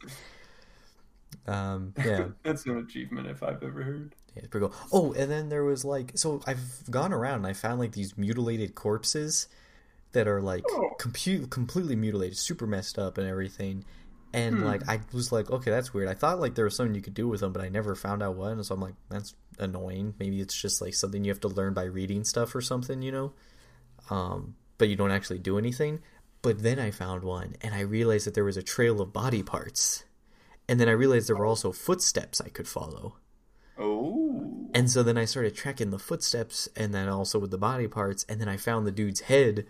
Um, 1.48 1.94
yeah, 1.98 2.28
That's 2.44 2.64
an 2.66 2.78
achievement 2.78 3.26
if 3.26 3.42
I've 3.42 3.62
ever 3.64 3.82
heard. 3.82 4.14
yeah, 4.36 4.40
it's 4.42 4.48
pretty 4.48 4.68
cool. 4.68 4.74
Oh, 4.92 5.12
and 5.14 5.28
then 5.30 5.48
there 5.48 5.64
was 5.64 5.84
like, 5.84 6.12
so 6.16 6.40
I've 6.46 6.62
gone 6.90 7.12
around 7.12 7.36
and 7.38 7.46
I 7.48 7.54
found 7.54 7.80
like 7.80 7.90
these 7.92 8.16
mutilated 8.16 8.76
corpses 8.76 9.48
that 10.12 10.26
are 10.28 10.40
like 10.40 10.64
Oh. 10.70 10.90
compu- 10.98 11.48
completely 11.50 11.96
mutilated, 11.96 12.36
super 12.36 12.66
messed 12.66 12.98
up 12.98 13.18
and 13.18 13.26
everything. 13.26 13.84
And 14.32 14.64
like, 14.64 14.88
I 14.88 15.00
was 15.12 15.32
like, 15.32 15.50
okay, 15.50 15.70
that's 15.72 15.92
weird. 15.92 16.08
I 16.08 16.14
thought 16.14 16.38
like 16.38 16.54
there 16.54 16.64
was 16.64 16.76
something 16.76 16.94
you 16.94 17.02
could 17.02 17.14
do 17.14 17.26
with 17.26 17.40
them, 17.40 17.52
but 17.52 17.62
I 17.62 17.68
never 17.68 17.96
found 17.96 18.22
out 18.22 18.36
what. 18.36 18.52
And 18.52 18.64
so 18.64 18.74
I'm 18.74 18.80
like, 18.80 18.94
that's 19.08 19.34
annoying. 19.58 20.14
Maybe 20.20 20.40
it's 20.40 20.54
just 20.60 20.80
like 20.80 20.94
something 20.94 21.24
you 21.24 21.30
have 21.32 21.40
to 21.40 21.48
learn 21.48 21.74
by 21.74 21.84
reading 21.84 22.22
stuff 22.24 22.54
or 22.54 22.60
something, 22.60 23.02
you 23.02 23.10
know? 23.10 23.32
Um, 24.08 24.54
but 24.78 24.88
you 24.88 24.94
don't 24.96 25.10
actually 25.10 25.40
do 25.40 25.58
anything. 25.58 26.00
But 26.42 26.62
then 26.62 26.78
I 26.78 26.90
found 26.90 27.22
one, 27.24 27.56
and 27.60 27.74
I 27.74 27.80
realized 27.80 28.26
that 28.26 28.34
there 28.34 28.44
was 28.44 28.56
a 28.56 28.62
trail 28.62 29.00
of 29.00 29.12
body 29.12 29.42
parts. 29.42 30.04
And 30.68 30.78
then 30.80 30.88
I 30.88 30.92
realized 30.92 31.28
there 31.28 31.36
were 31.36 31.44
also 31.44 31.72
footsteps 31.72 32.40
I 32.40 32.48
could 32.48 32.68
follow. 32.68 33.16
Oh. 33.78 34.68
And 34.72 34.90
so 34.90 35.02
then 35.02 35.18
I 35.18 35.24
started 35.24 35.54
tracking 35.56 35.90
the 35.90 35.98
footsteps 35.98 36.68
and 36.76 36.94
then 36.94 37.08
also 37.08 37.38
with 37.38 37.50
the 37.50 37.58
body 37.58 37.88
parts. 37.88 38.24
And 38.28 38.40
then 38.40 38.48
I 38.48 38.56
found 38.56 38.86
the 38.86 38.92
dude's 38.92 39.20
head 39.22 39.66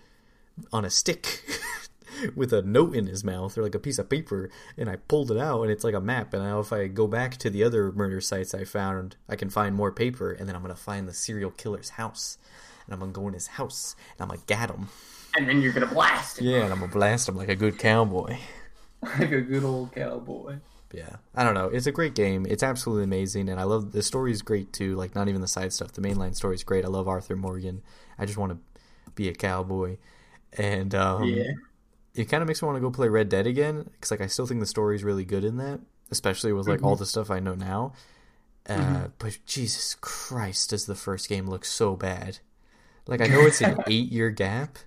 on 0.73 0.85
a 0.85 0.91
stick 0.91 1.43
with 2.35 2.53
a 2.53 2.63
note 2.63 2.95
in 2.95 3.07
his 3.07 3.25
mouth 3.25 3.57
or 3.57 3.63
like 3.63 3.75
a 3.75 3.79
piece 3.79 3.99
of 3.99 4.09
paper. 4.09 4.51
And 4.77 4.89
I 4.89 4.97
pulled 4.97 5.31
it 5.31 5.39
out 5.39 5.63
and 5.63 5.71
it's 5.71 5.85
like 5.85 5.95
a 5.95 6.01
map. 6.01 6.35
And 6.35 6.43
now 6.43 6.61
if 6.61 6.73
I 6.73 6.87
go 6.87 7.07
back 7.07 7.37
to 7.39 7.51
the 7.51 7.65
other 7.65 7.93
murder 7.93 8.21
sites 8.21 8.55
I 8.55 8.65
found, 8.65 9.17
I 9.29 9.37
can 9.37 9.51
find 9.51 9.75
more 9.75 9.93
paper. 9.93 10.33
And 10.33 10.49
then 10.49 10.57
I'm 10.57 10.63
going 10.63 10.75
to 10.75 10.81
find 10.81 11.09
the 11.09 11.15
serial 11.15 11.51
killer's 11.51 11.91
house. 11.91 12.39
And 12.87 12.95
I'm 12.95 13.01
going 13.01 13.13
to 13.13 13.21
go 13.21 13.29
in 13.29 13.35
his 13.35 13.47
house 13.47 13.95
and 14.13 14.23
I'm 14.23 14.29
going 14.29 14.41
to 14.41 14.47
get 14.47 14.71
him. 14.71 14.89
And 15.37 15.49
then 15.49 15.63
you're 15.63 15.73
gonna 15.73 15.87
blast 15.87 16.41
it 16.41 16.45
Yeah, 16.45 16.63
and 16.65 16.73
I'm 16.73 16.81
going 16.81 16.91
to 16.91 16.97
blast 16.97 17.29
him 17.29 17.37
like 17.37 17.49
a 17.49 17.55
good 17.55 17.79
cowboy. 17.79 18.37
like 19.03 19.31
a 19.31 19.41
good 19.41 19.63
old 19.63 19.93
cowboy. 19.93 20.57
Yeah, 20.93 21.17
I 21.37 21.45
don't 21.45 21.55
know. 21.55 21.67
It's 21.67 21.87
a 21.87 21.93
great 21.93 22.15
game. 22.15 22.47
It's 22.49 22.65
absolutely 22.65 23.05
amazing, 23.05 23.49
and 23.49 23.61
I 23.61 23.63
love 23.63 23.93
the 23.93 24.03
story's 24.03 24.43
great 24.43 24.73
too. 24.73 24.97
Like 24.97 25.15
not 25.15 25.29
even 25.29 25.41
the 25.41 25.47
side 25.47 25.73
stuff. 25.73 25.93
The 25.93 26.01
mainline 26.01 26.35
story's 26.35 26.65
great. 26.65 26.85
I 26.85 26.89
love 26.89 27.07
Arthur 27.07 27.37
Morgan. 27.37 27.83
I 28.19 28.27
just 28.27 28.39
want 28.39 28.53
to 28.53 28.81
be 29.15 29.29
a 29.29 29.35
cowboy, 29.35 29.99
and 30.59 30.95
um, 30.95 31.25
Yeah. 31.25 31.53
it 32.15 32.25
kind 32.27 32.43
of 32.43 32.49
makes 32.49 32.61
me 32.63 32.67
want 32.67 32.77
to 32.77 32.81
go 32.81 32.91
play 32.91 33.09
Red 33.09 33.29
Dead 33.29 33.47
again 33.47 33.85
because 33.93 34.11
like 34.11 34.21
I 34.21 34.27
still 34.27 34.47
think 34.47 34.61
the 34.61 34.67
story's 34.67 35.05
really 35.05 35.25
good 35.25 35.45
in 35.45 35.57
that, 35.59 35.81
especially 36.11 36.53
with 36.53 36.67
like 36.69 36.83
all 36.83 36.97
the 36.97 37.07
stuff 37.07 37.31
I 37.31 37.41
know 37.41 37.55
now. 37.55 37.93
Uh, 38.69 39.09
But 39.19 39.39
Jesus 39.47 39.97
Christ, 40.01 40.71
does 40.71 40.87
the 40.87 40.95
first 40.95 41.29
game 41.29 41.47
look 41.49 41.65
so 41.65 41.97
bad? 41.97 42.39
Like 43.07 43.21
I 43.21 43.27
know 43.27 43.41
it's 43.47 43.61
an 43.61 43.79
eight-year 43.89 44.31
gap, 44.31 44.79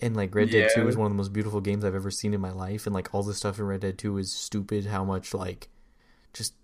and 0.00 0.14
like 0.16 0.34
Red 0.34 0.50
Dead 0.50 0.70
Two 0.74 0.88
is 0.88 0.96
one 0.96 1.06
of 1.06 1.12
the 1.12 1.16
most 1.16 1.32
beautiful 1.32 1.60
games 1.60 1.84
I've 1.84 1.94
ever 1.94 2.10
seen 2.10 2.34
in 2.34 2.40
my 2.40 2.50
life, 2.50 2.86
and 2.86 2.94
like 2.94 3.14
all 3.14 3.22
the 3.22 3.32
stuff 3.34 3.58
in 3.58 3.66
Red 3.66 3.80
Dead 3.80 3.96
Two 3.98 4.18
is 4.18 4.32
stupid. 4.32 4.86
How 4.86 5.04
much 5.04 5.32
like 5.32 5.68
just 6.34 6.54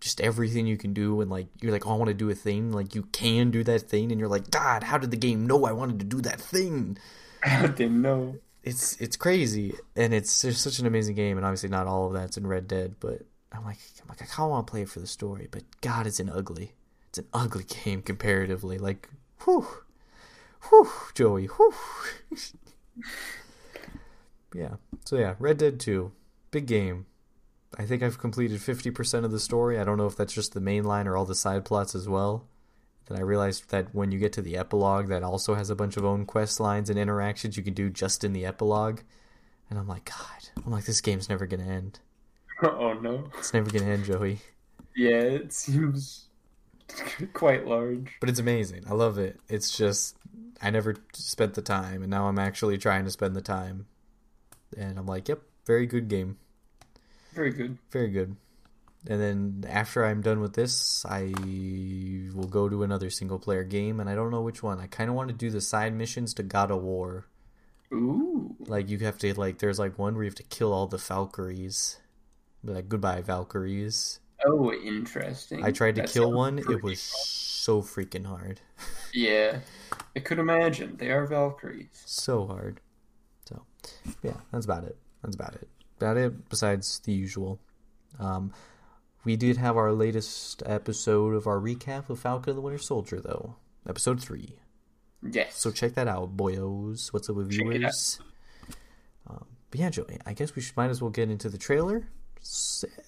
just 0.00 0.20
everything 0.20 0.66
you 0.68 0.76
can 0.76 0.92
do, 0.92 1.20
and 1.20 1.30
like 1.30 1.48
you're 1.60 1.72
like, 1.72 1.86
oh, 1.86 1.94
I 1.94 1.96
want 1.96 2.08
to 2.08 2.14
do 2.14 2.30
a 2.30 2.34
thing, 2.34 2.70
like 2.70 2.94
you 2.94 3.04
can 3.10 3.50
do 3.50 3.64
that 3.64 3.82
thing, 3.82 4.12
and 4.12 4.20
you're 4.20 4.28
like, 4.28 4.50
God, 4.50 4.84
how 4.84 4.98
did 4.98 5.10
the 5.10 5.16
game 5.16 5.46
know 5.46 5.64
I 5.64 5.72
wanted 5.72 5.98
to 6.00 6.04
do 6.04 6.20
that 6.20 6.40
thing? 6.40 6.98
I 7.44 7.66
didn't 7.68 8.02
know. 8.02 8.36
it's 8.62 8.96
it's 9.00 9.16
crazy 9.16 9.74
and 9.94 10.12
it's 10.12 10.42
just 10.42 10.62
such 10.62 10.78
an 10.78 10.86
amazing 10.86 11.14
game 11.14 11.36
and 11.36 11.46
obviously 11.46 11.68
not 11.68 11.86
all 11.86 12.06
of 12.08 12.12
that's 12.12 12.36
in 12.36 12.46
Red 12.46 12.66
Dead 12.68 12.96
but 13.00 13.22
I'm 13.52 13.64
like 13.64 13.78
I'm 14.02 14.08
like 14.08 14.22
I 14.22 14.26
kind 14.26 14.46
of 14.46 14.50
want 14.50 14.66
to 14.66 14.70
play 14.70 14.82
it 14.82 14.88
for 14.88 15.00
the 15.00 15.06
story 15.06 15.48
but 15.50 15.62
God 15.80 16.06
it's 16.06 16.20
an 16.20 16.28
ugly. 16.30 16.72
It's 17.08 17.18
an 17.18 17.26
ugly 17.32 17.64
game 17.84 18.02
comparatively 18.02 18.78
like 18.78 19.08
whew. 19.44 19.66
Whew 20.68 20.90
Joey 21.14 21.46
whew. 21.46 21.74
Yeah 24.54 24.76
so 25.04 25.16
yeah 25.16 25.34
Red 25.38 25.58
Dead 25.58 25.78
2 25.80 26.12
big 26.50 26.66
game. 26.66 27.06
I 27.78 27.84
think 27.84 28.02
I've 28.02 28.18
completed 28.18 28.60
50% 28.60 29.24
of 29.24 29.30
the 29.30 29.40
story. 29.40 29.78
I 29.78 29.84
don't 29.84 29.98
know 29.98 30.06
if 30.06 30.16
that's 30.16 30.32
just 30.32 30.54
the 30.54 30.60
main 30.60 30.84
line 30.84 31.06
or 31.06 31.16
all 31.16 31.26
the 31.26 31.34
side 31.34 31.64
plots 31.66 31.94
as 31.94 32.08
well 32.08 32.46
then 33.06 33.18
I 33.18 33.22
realized 33.22 33.70
that 33.70 33.94
when 33.94 34.10
you 34.12 34.18
get 34.18 34.32
to 34.34 34.42
the 34.42 34.56
epilogue, 34.56 35.08
that 35.08 35.22
also 35.22 35.54
has 35.54 35.70
a 35.70 35.76
bunch 35.76 35.96
of 35.96 36.04
own 36.04 36.26
quest 36.26 36.58
lines 36.60 36.90
and 36.90 36.98
interactions 36.98 37.56
you 37.56 37.62
can 37.62 37.74
do 37.74 37.88
just 37.90 38.24
in 38.24 38.32
the 38.32 38.44
epilogue. 38.46 39.00
And 39.70 39.78
I'm 39.78 39.86
like, 39.88 40.04
God, 40.04 40.50
I'm 40.64 40.72
like, 40.72 40.84
this 40.84 41.00
game's 41.00 41.28
never 41.28 41.46
gonna 41.46 41.64
end. 41.64 42.00
Oh 42.62 42.94
no. 42.94 43.28
It's 43.38 43.52
never 43.52 43.70
gonna 43.70 43.90
end, 43.92 44.04
Joey. 44.06 44.38
Yeah, 44.94 45.20
it 45.20 45.52
seems 45.52 46.28
quite 47.34 47.66
large. 47.66 48.16
But 48.18 48.30
it's 48.30 48.38
amazing. 48.38 48.84
I 48.88 48.94
love 48.94 49.18
it. 49.18 49.38
It's 49.48 49.76
just 49.76 50.16
I 50.62 50.70
never 50.70 50.96
spent 51.12 51.52
the 51.52 51.60
time, 51.60 52.00
and 52.00 52.10
now 52.10 52.28
I'm 52.28 52.38
actually 52.38 52.78
trying 52.78 53.04
to 53.04 53.10
spend 53.10 53.36
the 53.36 53.42
time. 53.42 53.86
And 54.76 54.98
I'm 54.98 55.04
like, 55.04 55.28
yep, 55.28 55.42
very 55.66 55.84
good 55.86 56.08
game, 56.08 56.38
Very 57.34 57.50
good. 57.52 57.76
very 57.90 58.08
good. 58.08 58.36
And 59.08 59.20
then 59.20 59.64
after 59.68 60.04
I'm 60.04 60.20
done 60.20 60.40
with 60.40 60.54
this, 60.54 61.04
I 61.06 61.32
will 62.34 62.48
go 62.48 62.68
to 62.68 62.82
another 62.82 63.10
single 63.10 63.38
player 63.38 63.64
game, 63.64 64.00
and 64.00 64.10
I 64.10 64.14
don't 64.14 64.30
know 64.30 64.42
which 64.42 64.62
one. 64.62 64.80
I 64.80 64.86
kind 64.86 65.08
of 65.08 65.16
want 65.16 65.28
to 65.28 65.34
do 65.34 65.50
the 65.50 65.60
side 65.60 65.94
missions 65.94 66.34
to 66.34 66.42
God 66.42 66.70
of 66.70 66.82
War. 66.82 67.26
Ooh. 67.92 68.56
Like 68.66 68.88
you 68.88 68.98
have 68.98 69.18
to 69.18 69.38
like 69.38 69.58
there's 69.58 69.78
like 69.78 69.98
one 69.98 70.14
where 70.14 70.24
you 70.24 70.28
have 70.28 70.36
to 70.36 70.42
kill 70.42 70.72
all 70.72 70.86
the 70.86 70.98
Valkyries. 70.98 71.98
Like 72.64 72.88
goodbye 72.88 73.22
Valkyries. 73.22 74.20
Oh, 74.44 74.72
interesting. 74.72 75.64
I 75.64 75.70
tried 75.70 75.94
to 75.96 76.02
That 76.02 76.10
kill 76.10 76.32
one. 76.32 76.58
It 76.58 76.82
was 76.82 77.00
so 77.00 77.82
freaking 77.82 78.26
hard. 78.26 78.60
Yeah. 79.14 79.60
I 80.14 80.20
could 80.20 80.38
imagine. 80.38 80.96
They 80.98 81.10
are 81.10 81.24
Valkyries. 81.26 82.02
So 82.04 82.46
hard. 82.46 82.82
So 83.48 83.62
yeah, 84.22 84.34
that's 84.52 84.66
about 84.66 84.84
it. 84.84 84.98
That's 85.22 85.36
about 85.36 85.54
it. 85.54 85.68
About 85.96 86.18
it 86.18 86.50
besides 86.50 86.98
the 86.98 87.12
usual. 87.12 87.58
Um 88.18 88.52
we 89.26 89.36
did 89.36 89.56
have 89.56 89.76
our 89.76 89.92
latest 89.92 90.62
episode 90.64 91.34
of 91.34 91.48
our 91.48 91.58
recap 91.58 92.08
of 92.08 92.20
Falcon 92.20 92.50
and 92.50 92.58
the 92.58 92.62
Winter 92.62 92.78
Soldier 92.78 93.20
though. 93.20 93.56
Episode 93.86 94.22
3. 94.22 94.56
Yes. 95.28 95.58
So 95.58 95.72
check 95.72 95.94
that 95.94 96.06
out, 96.06 96.36
boyos. 96.36 97.12
What's 97.12 97.28
up 97.28 97.34
with 97.34 97.50
Check 97.50 97.66
viewers? 97.66 98.20
Um, 99.28 99.44
but 99.70 99.80
yeah, 99.80 99.90
Joey, 99.90 100.18
I 100.24 100.32
guess 100.32 100.54
we 100.54 100.62
should, 100.62 100.76
might 100.76 100.90
as 100.90 101.02
well 101.02 101.10
get 101.10 101.28
into 101.28 101.48
the 101.48 101.58
trailer 101.58 102.08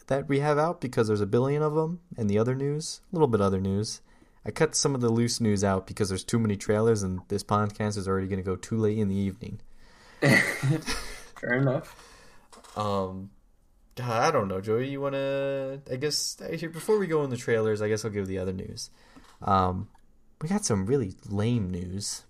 that 0.09 0.29
we 0.29 0.41
have 0.41 0.59
out 0.59 0.81
because 0.81 1.07
there's 1.07 1.21
a 1.21 1.27
billion 1.27 1.63
of 1.63 1.75
them, 1.75 2.01
and 2.17 2.29
the 2.29 2.39
other 2.39 2.57
news, 2.57 3.01
a 3.13 3.15
little 3.15 3.29
bit 3.29 3.41
other 3.41 3.61
news. 3.61 4.01
I 4.45 4.51
cut 4.51 4.75
some 4.75 4.97
of 4.97 5.01
the 5.01 5.11
loose 5.11 5.41
news 5.41 5.63
out 5.63 5.87
because 5.87 6.09
there's 6.09 6.25
too 6.25 6.41
many 6.41 6.57
trailers, 6.57 7.05
and 7.05 7.21
this 7.29 7.45
podcast 7.45 7.97
is 7.97 8.09
already 8.09 8.27
going 8.27 8.43
to 8.43 8.45
go 8.45 8.57
too 8.57 8.77
late 8.77 8.99
in 8.99 9.09
the 9.09 9.15
evening. 9.15 9.61
Fair 10.21 11.59
enough. 11.59 11.95
Um, 12.77 13.31
I 14.01 14.31
don't 14.31 14.49
know, 14.49 14.61
Joey. 14.61 14.89
You 14.89 15.01
want 15.01 15.15
to? 15.15 15.81
I 15.91 15.97
guess 15.97 16.37
actually, 16.43 16.69
before 16.69 16.99
we 16.99 17.07
go 17.07 17.25
in 17.25 17.31
the 17.31 17.37
trailers, 17.37 17.81
I 17.83 17.89
guess 17.89 18.05
I'll 18.05 18.11
give 18.11 18.27
the 18.27 18.39
other 18.39 18.53
news. 18.53 18.91
Um, 19.43 19.89
we 20.41 20.49
got 20.49 20.65
some 20.65 20.87
really 20.87 21.15
lame 21.29 21.71
news. 21.71 22.25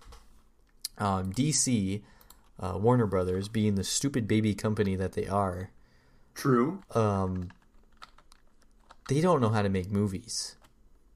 Um, 0.97 1.31
DC, 1.31 2.01
uh, 2.59 2.77
Warner 2.77 3.05
Brothers, 3.05 3.47
being 3.47 3.75
the 3.75 3.83
stupid 3.83 4.27
baby 4.27 4.53
company 4.53 4.95
that 4.95 5.13
they 5.13 5.27
are, 5.27 5.71
True. 6.35 6.81
um, 6.93 7.49
they 9.07 9.21
don't 9.21 9.39
know 9.39 9.49
how 9.49 9.61
to 9.61 9.69
make 9.69 9.89
movies. 9.89 10.55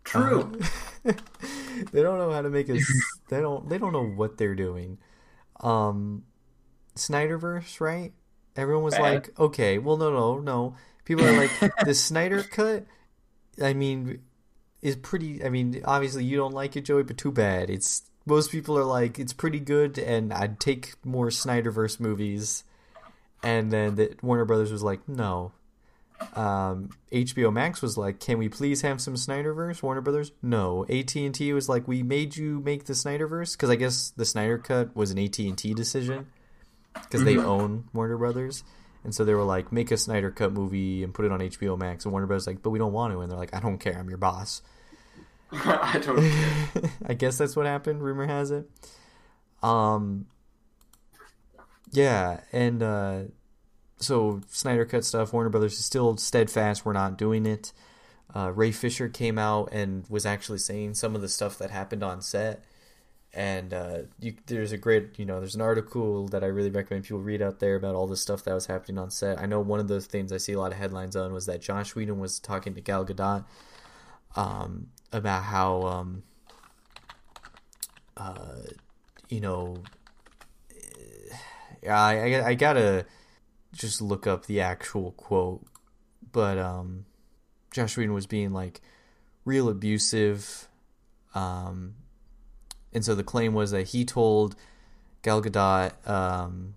True. 0.04 0.60
Uh, 1.06 1.14
they 1.92 2.02
don't 2.02 2.18
know 2.18 2.32
how 2.32 2.42
to 2.42 2.50
make 2.50 2.70
a. 2.70 2.78
they 3.30 3.42
don't. 3.42 3.70
They 3.70 3.78
don't 3.78 3.94
know 3.94 4.06
what 4.06 4.38
they're 4.38 4.56
doing. 4.56 4.98
Um, 5.60 6.24
Snyderverse, 6.96 7.80
right? 7.82 8.14
Everyone 8.56 8.84
was 8.84 8.94
Bad. 8.94 9.02
like, 9.02 9.40
okay, 9.40 9.78
well, 9.78 9.98
no, 9.98 10.12
no, 10.12 10.40
no. 10.40 10.76
People 11.06 11.26
are 11.26 11.34
like, 11.34 11.52
the 11.86 11.94
Snyder 11.94 12.44
cut. 12.44 12.86
I 13.62 13.74
mean, 13.74 14.22
is 14.82 14.96
pretty. 14.96 15.44
I 15.44 15.50
mean, 15.50 15.82
obviously 15.86 16.24
you 16.24 16.38
don't 16.38 16.54
like 16.54 16.76
it, 16.76 16.86
Joey, 16.86 17.04
but 17.04 17.18
too 17.18 17.32
bad. 17.32 17.70
It's 17.70 18.04
most 18.26 18.52
people 18.52 18.78
are 18.78 18.84
like, 18.84 19.20
it's 19.20 19.34
pretty 19.34 19.60
good, 19.60 19.98
and 19.98 20.32
I'd 20.32 20.60
take 20.60 20.94
more 21.04 21.28
Snyderverse 21.30 22.00
movies. 22.00 22.64
And 23.42 23.72
then 23.72 23.96
the, 23.96 24.16
Warner 24.22 24.46
Brothers 24.46 24.72
was 24.72 24.84
like, 24.84 25.08
no. 25.10 25.52
Um, 26.36 26.92
HBO 27.12 27.52
Max 27.52 27.82
was 27.82 27.98
like, 27.98 28.22
can 28.22 28.38
we 28.38 28.48
please 28.48 28.82
have 28.82 29.02
some 29.02 29.16
Snyderverse? 29.16 29.84
Warner 29.84 30.00
Brothers, 30.00 30.32
no. 30.42 30.86
AT 30.90 31.14
and 31.16 31.36
T 31.36 31.52
was 31.52 31.68
like, 31.68 31.86
we 31.86 32.04
made 32.04 32.38
you 32.38 32.62
make 32.62 32.86
the 32.86 32.94
Snyderverse 32.94 33.54
because 33.54 33.70
I 33.70 33.76
guess 33.76 34.12
the 34.12 34.24
Snyder 34.24 34.58
cut 34.58 34.96
was 34.96 35.12
an 35.12 35.20
AT 35.20 35.38
and 35.40 35.58
T 35.58 35.74
decision 35.74 36.28
because 36.94 37.24
they 37.24 37.36
Mhm. 37.36 37.44
own 37.46 37.84
Warner 37.94 38.18
Brothers. 38.18 38.64
And 39.04 39.14
so 39.14 39.26
they 39.26 39.34
were 39.34 39.44
like, 39.44 39.72
make 39.72 39.92
a 39.92 39.98
Snyder 39.98 40.32
Cut 40.32 40.54
movie 40.54 41.04
and 41.04 41.14
put 41.14 41.26
it 41.26 41.32
on 41.32 41.42
HBO 41.42 41.76
Max. 41.78 42.06
And 42.06 42.12
Warner 42.14 42.28
Brothers 42.28 42.48
like, 42.48 42.62
but 42.64 42.70
we 42.70 42.80
don't 42.80 42.94
want 42.94 43.14
to. 43.14 43.20
And 43.20 43.30
they're 43.32 43.38
like, 43.38 43.54
I 43.54 43.60
don't 43.60 43.78
care. 43.78 43.98
I'm 43.98 44.08
your 44.08 44.18
boss. 44.18 44.62
I 45.52 46.00
don't 46.04 46.22
care. 46.22 46.92
I 47.06 47.14
guess 47.14 47.38
that's 47.38 47.56
what 47.56 47.66
happened. 47.66 48.02
Rumor 48.02 48.26
has 48.28 48.50
it. 48.52 48.70
Um. 49.62 50.28
Yeah, 51.92 52.40
and 52.52 52.82
uh, 52.82 53.20
so 53.98 54.42
Snyder 54.50 54.86
Cut 54.86 55.06
stuff. 55.06 55.32
Warner 55.32 55.50
Brothers 55.50 55.74
is 55.78 55.86
still 55.86 56.18
steadfast. 56.18 56.86
We're 56.86 56.94
not 56.94 57.18
doing 57.18 57.46
it. 57.46 57.72
Uh, 58.36 58.52
Ray 58.52 58.72
Fisher 58.72 59.10
came 59.10 59.38
out 59.38 59.70
and 59.72 60.06
was 60.10 60.26
actually 60.26 60.58
saying 60.58 60.96
some 60.96 61.14
of 61.16 61.22
the 61.22 61.30
stuff 61.30 61.58
that 61.60 61.70
happened 61.70 62.04
on 62.04 62.22
set. 62.22 62.64
And 63.36 63.74
uh, 63.74 63.98
you, 64.20 64.36
there's 64.46 64.74
a 64.74 64.78
great, 64.78 65.18
you 65.18 65.26
know, 65.26 65.40
there's 65.40 65.56
an 65.56 65.62
article 65.62 66.28
that 66.28 66.44
I 66.44 66.48
really 66.48 66.70
recommend 66.70 67.06
people 67.06 67.20
read 67.20 67.42
out 67.42 67.60
there 67.60 67.76
about 67.76 67.96
all 67.96 68.06
the 68.06 68.16
stuff 68.16 68.44
that 68.44 68.54
was 68.54 68.68
happening 68.68 69.00
on 69.00 69.10
set. 69.10 69.40
I 69.40 69.48
know 69.48 69.60
one 69.60 69.80
of 69.80 69.88
the 69.88 70.02
things 70.02 70.32
I 70.32 70.38
see 70.38 70.54
a 70.54 70.60
lot 70.60 70.72
of 70.72 70.78
headlines 70.78 71.16
on 71.16 71.34
was 71.34 71.48
that 71.48 71.60
Joss 71.60 71.96
Whedon 71.96 72.20
was 72.20 72.40
talking 72.40 72.76
to 72.76 72.82
Gal 72.82 73.06
Gadot 73.06 73.44
um, 74.36 74.88
about 75.12 75.44
how, 75.44 75.82
um, 75.82 76.24
uh, 78.16 78.62
you 79.30 79.42
know, 79.42 79.78
I, 81.90 82.36
I 82.36 82.48
I 82.50 82.54
gotta 82.54 83.06
just 83.74 84.02
look 84.02 84.28
up 84.28 84.46
the 84.46 84.62
actual 84.62 85.12
quote, 85.14 85.66
but 86.32 86.58
um, 86.58 87.06
Joss 87.72 87.98
Whedon 87.98 88.14
was 88.14 88.28
being 88.28 88.54
like 88.54 88.82
real 89.46 89.70
abusive, 89.70 90.68
um, 91.36 91.96
and 92.94 93.04
so 93.04 93.16
the 93.16 93.24
claim 93.24 93.54
was 93.54 93.72
that 93.72 93.88
he 93.88 94.06
told 94.06 94.56
Gal 95.22 95.42
Gadot 95.42 95.92
um, 96.08 96.76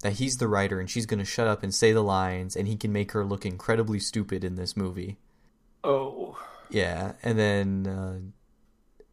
that 0.00 0.14
he's 0.14 0.36
the 0.36 0.48
writer 0.48 0.80
and 0.80 0.88
she's 0.88 1.06
gonna 1.06 1.24
shut 1.24 1.46
up 1.46 1.62
and 1.62 1.74
say 1.74 1.92
the 1.92 2.02
lines, 2.02 2.56
and 2.56 2.68
he 2.68 2.76
can 2.76 2.92
make 2.92 3.12
her 3.12 3.24
look 3.24 3.44
incredibly 3.44 3.98
stupid 3.98 4.44
in 4.44 4.56
this 4.56 4.76
movie. 4.76 5.18
Oh. 5.84 6.38
Yeah, 6.70 7.12
and 7.22 7.38
then 7.38 7.86
uh, 7.86 8.18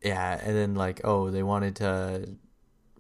yeah, 0.02 0.40
and 0.42 0.56
then 0.56 0.76
like 0.76 1.02
oh, 1.04 1.30
they 1.30 1.44
wanted 1.44 1.76
to 1.78 2.36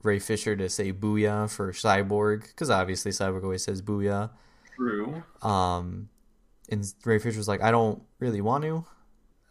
Ray 0.03 0.19
Fisher 0.19 0.55
to 0.55 0.69
say 0.69 0.91
"booyah" 0.91 1.49
for 1.49 1.71
Cyborg 1.71 2.47
because 2.47 2.69
obviously 2.69 3.11
Cyborg 3.11 3.43
always 3.43 3.63
says 3.63 3.81
"booyah." 3.81 4.29
True. 4.75 5.23
Um, 5.41 6.09
and 6.69 6.85
Ray 7.05 7.19
Fisher 7.19 7.37
was 7.37 7.47
like, 7.47 7.61
"I 7.61 7.71
don't 7.71 8.01
really 8.19 8.41
want 8.41 8.63
to," 8.65 8.85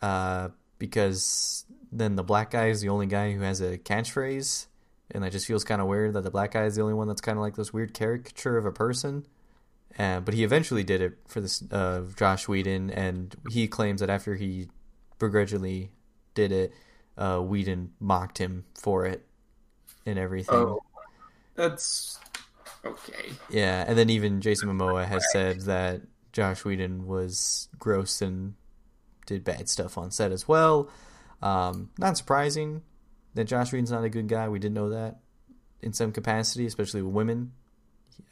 uh, 0.03 0.49
because 0.79 1.65
then 1.91 2.17
the 2.17 2.23
black 2.23 2.51
guy 2.51 2.69
is 2.69 2.81
the 2.81 2.89
only 2.89 3.07
guy 3.07 3.33
who 3.33 3.41
has 3.41 3.61
a 3.61 3.79
catchphrase, 3.79 4.67
and 5.11 5.23
that 5.25 5.33
just 5.33 5.47
feels 5.47 5.65
kind 5.65 5.81
of 5.81 5.87
weird 5.87 6.15
that 6.15 6.23
the 6.23 6.31
black 6.31 6.53
guy 6.53 6.65
is 6.65 6.77
the 6.77 6.83
only 6.83 6.95
one 6.95 7.09
that's 7.09 7.21
kind 7.21 7.39
of 7.39 7.43
like 7.43 7.57
this 7.57 7.73
weird 7.73 7.95
caricature 7.95 8.57
of 8.57 8.67
a 8.67 8.73
person. 8.73 9.27
Uh, 9.99 10.21
but 10.21 10.35
he 10.35 10.45
eventually 10.45 10.85
did 10.85 11.01
it 11.01 11.19
for 11.27 11.41
this 11.41 11.63
uh, 11.73 12.03
Joss 12.17 12.47
Whedon, 12.47 12.91
and 12.91 13.35
he 13.51 13.67
claims 13.67 14.01
that 14.01 14.11
after 14.11 14.35
he 14.35 14.69
begrudgingly 15.19 15.91
did 16.35 16.53
it, 16.53 16.73
uh, 17.17 17.39
Whedon 17.39 17.93
mocked 17.99 18.39
him 18.39 18.65
for 18.75 19.07
it 19.07 19.27
and 20.07 20.19
everything. 20.19 20.55
Oh. 20.55 20.83
That's 21.59 22.21
okay. 22.85 23.33
Yeah, 23.51 23.85
and 23.87 23.99
then 23.99 24.11
even 24.11 24.41
Jason 24.41 24.69
Momoa 24.69 25.05
has 25.05 25.25
said 25.33 25.63
that 25.63 26.03
Joss 26.33 26.65
Whedon 26.65 27.09
was 27.09 27.69
gross 27.81 28.23
and 28.23 28.55
did 29.27 29.43
bad 29.43 29.69
stuff 29.69 29.99
on 29.99 30.13
set 30.13 30.31
as 30.31 30.47
well. 30.47 30.89
Um, 31.43 31.91
not 31.99 32.17
surprising 32.17 32.83
that 33.35 33.45
Josh 33.45 33.73
Reed's 33.73 33.91
not 33.91 34.05
a 34.05 34.09
good 34.09 34.29
guy. 34.29 34.49
We 34.49 34.59
did 34.59 34.73
know 34.73 34.91
that 34.91 35.19
in 35.81 35.93
some 35.93 36.13
capacity, 36.13 36.67
especially 36.67 37.03
with 37.03 37.13
women. 37.15 37.53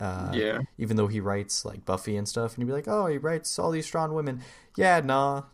Uh, 0.00 0.30
Yeah. 0.34 0.60
Even 0.78 0.96
though 0.96 1.06
he 1.06 1.20
writes 1.20 1.64
like 1.64 1.84
Buffy 1.84 2.16
and 2.16 2.28
stuff, 2.28 2.54
and 2.54 2.62
you'd 2.62 2.66
be 2.66 2.72
like, 2.72 2.88
oh, 2.88 3.06
he 3.06 3.18
writes 3.18 3.58
all 3.58 3.70
these 3.70 3.86
strong 3.86 4.12
women. 4.14 4.42
Yeah, 4.76 5.00
nah, 5.00 5.44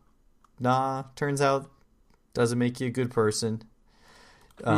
nah. 0.59 1.05
Turns 1.17 1.41
out 1.43 1.71
doesn't 2.35 2.59
make 2.59 2.81
you 2.81 2.87
a 2.87 2.91
good 2.91 3.11
person. 3.11 3.63
No. 4.65 4.71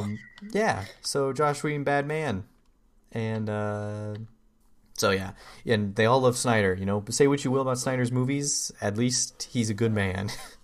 Um, 0.00 0.18
yeah. 0.52 0.84
So 1.02 1.32
Joss 1.32 1.62
Whedon, 1.62 1.84
bad 1.84 2.06
man, 2.06 2.44
and 3.12 3.50
uh, 3.50 4.14
so 4.96 5.10
yeah, 5.10 5.32
and 5.66 5.94
they 5.94 6.06
all 6.06 6.20
love 6.20 6.36
Snyder. 6.36 6.74
You 6.78 6.86
know, 6.86 7.04
say 7.10 7.26
what 7.26 7.44
you 7.44 7.50
will 7.50 7.62
about 7.62 7.78
Snyder's 7.78 8.12
movies, 8.12 8.72
at 8.80 8.96
least 8.96 9.48
he's 9.50 9.68
a 9.68 9.74
good 9.74 9.92
man. 9.92 10.30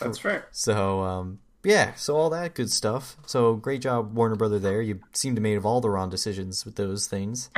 That's 0.00 0.18
fair. 0.18 0.46
So 0.50 1.00
um, 1.02 1.38
yeah, 1.62 1.94
so 1.94 2.16
all 2.16 2.30
that 2.30 2.54
good 2.54 2.70
stuff. 2.70 3.16
So 3.26 3.54
great 3.54 3.82
job, 3.82 4.14
Warner 4.14 4.36
Brother. 4.36 4.58
There, 4.58 4.80
you 4.82 5.00
seem 5.12 5.34
to 5.34 5.40
made 5.40 5.56
of 5.56 5.66
all 5.66 5.80
the 5.80 5.90
wrong 5.90 6.08
decisions 6.10 6.64
with 6.64 6.76
those 6.76 7.06
things. 7.06 7.50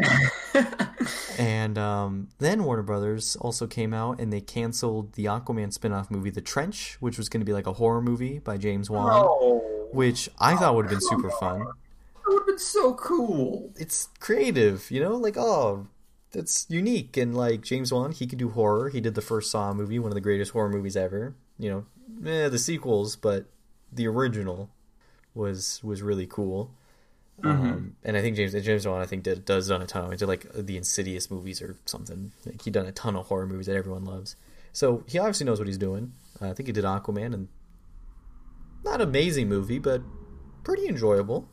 and 1.39 1.79
um, 1.79 2.29
then 2.39 2.65
Warner 2.65 2.83
Brothers 2.83 3.37
also 3.37 3.67
came 3.67 3.95
out 3.95 4.21
and 4.21 4.33
they 4.33 4.41
canceled 4.41 5.13
the 5.15 5.27
Aquaman 5.27 5.73
spin-off 5.73 6.11
movie, 6.11 6.31
The 6.31 6.41
Trench, 6.41 6.97
which 7.01 7.19
was 7.19 7.29
going 7.29 7.41
to 7.41 7.45
be 7.45 7.53
like 7.53 7.67
a 7.67 7.75
horror 7.75 8.03
movie 8.03 8.39
by 8.39 8.57
James 8.57 8.91
Wan, 8.91 9.25
Oh. 9.25 9.63
which 9.93 10.29
I 10.39 10.57
thought 10.57 10.75
would 10.75 10.87
have 10.87 10.91
been 10.91 11.01
super 11.01 11.31
fun. 11.31 11.61
That 11.61 12.29
would 12.29 12.39
have 12.41 12.47
been 12.47 12.59
so 12.59 12.95
cool. 12.95 13.73
It's 13.77 14.09
creative, 14.21 14.91
you 14.91 15.01
know, 15.01 15.17
like 15.17 15.37
oh, 15.37 15.87
that's 16.33 16.67
unique 16.69 17.17
and 17.17 17.37
like 17.37 17.61
James 17.63 17.93
Wan, 17.93 18.13
he 18.13 18.27
can 18.27 18.39
do 18.39 18.51
horror. 18.51 18.89
He 18.89 19.01
did 19.01 19.15
the 19.15 19.21
first 19.23 19.51
Saw 19.51 19.73
movie, 19.73 19.99
one 19.99 20.11
of 20.11 20.15
the 20.15 20.21
greatest 20.21 20.53
horror 20.53 20.69
movies 20.71 20.97
ever. 20.97 21.35
You 21.59 21.71
know, 21.71 21.87
eh, 22.27 22.49
the 22.49 22.59
sequels, 22.59 23.17
but 23.17 23.47
the 23.93 24.07
original 24.07 24.71
was 25.35 25.81
was 25.83 26.03
really 26.03 26.27
cool. 26.27 26.73
Um, 27.45 27.97
and 28.05 28.17
I 28.17 28.21
think 28.21 28.37
James 28.37 28.53
James 28.53 28.87
Wan 28.87 29.01
I 29.01 29.07
think 29.07 29.25
did 29.25 29.45
does 29.45 29.69
done 29.69 29.83
a 29.83 29.87
ton. 29.87 30.11
He 30.13 30.17
did 30.17 30.29
like 30.29 30.47
the 30.53 30.77
Insidious 30.77 31.31
movies 31.31 31.61
or 31.61 31.77
something. 31.87 32.33
Like 32.47 32.63
he 32.63 32.71
done 32.71 32.87
a 32.87 32.93
ton 32.93 33.17
of 33.17 33.27
horror 33.27 33.47
movies 33.47 33.67
that 33.67 33.77
everyone 33.77 34.05
loves. 34.05 34.37
So 34.73 35.05
he 35.07 35.19
obviously 35.19 35.47
knows 35.47 35.59
what 35.59 35.67
he's 35.67 35.79
doing. 35.79 36.13
Uh, 36.41 36.51
I 36.51 36.55
think 36.55 36.69
he 36.69 36.73
did 36.73 36.85
Aquaman 36.85 37.35
and 37.35 37.49
not 38.85 39.01
amazing 39.01 39.49
movie, 39.49 39.79
but 39.79 40.03
pretty 40.65 40.87
enjoyable. 40.87 41.49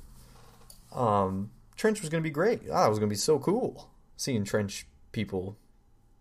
Um, 0.93 1.51
Trench 1.75 2.01
was 2.01 2.09
gonna 2.09 2.21
be 2.21 2.29
great. 2.29 2.61
Ah, 2.71 2.85
it 2.85 2.89
was 2.89 2.99
gonna 2.99 3.09
be 3.09 3.15
so 3.15 3.39
cool 3.39 3.89
seeing 4.15 4.43
Trench 4.43 4.85
people. 5.11 5.57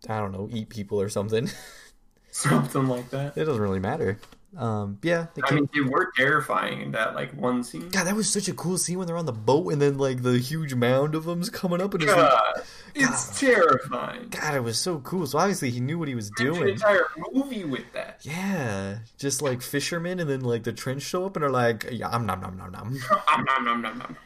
I 0.08 0.20
don't 0.20 0.32
know, 0.32 0.48
eat 0.50 0.68
people 0.68 1.00
or 1.00 1.08
something. 1.08 1.50
Something 2.30 2.86
like 2.86 3.10
that. 3.10 3.36
it 3.36 3.44
doesn't 3.44 3.60
really 3.62 3.80
matter. 3.80 4.18
Um, 4.56 4.98
yeah, 5.02 5.26
they 5.34 5.42
I 5.44 5.54
mean, 5.54 5.68
they 5.74 5.82
were 5.82 6.10
terrifying 6.16 6.80
in 6.80 6.92
that 6.92 7.14
like 7.14 7.32
one 7.34 7.62
scene. 7.62 7.90
God, 7.90 8.06
that 8.06 8.16
was 8.16 8.30
such 8.30 8.48
a 8.48 8.54
cool 8.54 8.78
scene 8.78 8.96
when 8.96 9.06
they're 9.06 9.16
on 9.16 9.26
the 9.26 9.32
boat 9.32 9.70
and 9.72 9.80
then 9.80 9.98
like 9.98 10.22
the 10.22 10.38
huge 10.38 10.74
mound 10.74 11.14
of 11.14 11.24
them's 11.24 11.50
coming 11.50 11.82
up 11.82 11.92
and 11.92 12.02
it's 12.02 12.10
like, 12.12 12.30
God, 12.30 12.62
it's 12.94 13.38
terrifying. 13.38 14.28
God, 14.30 14.54
it 14.54 14.64
was 14.64 14.78
so 14.78 15.00
cool. 15.00 15.26
So 15.26 15.38
obviously 15.38 15.70
he 15.70 15.80
knew 15.80 15.98
what 15.98 16.08
he 16.08 16.14
was 16.14 16.28
An 16.38 16.46
doing. 16.46 16.68
entire 16.70 17.04
movie 17.30 17.64
with 17.64 17.92
that. 17.92 18.20
Yeah, 18.22 18.98
just 19.18 19.42
like 19.42 19.60
fishermen 19.60 20.18
and 20.18 20.30
then 20.30 20.40
like 20.40 20.62
the 20.64 20.72
trench 20.72 21.02
show 21.02 21.26
up 21.26 21.36
and 21.36 21.44
are 21.44 21.50
like, 21.50 21.86
yeah, 21.92 22.08
I'm 22.08 22.24
nom 22.24 22.40
nom 22.40 22.56
nom 22.56 22.72
nom. 22.72 22.98
Nom, 23.30 23.44
nom, 23.44 23.64
nom, 23.66 23.82
nom, 23.82 23.98
nom. 23.98 24.16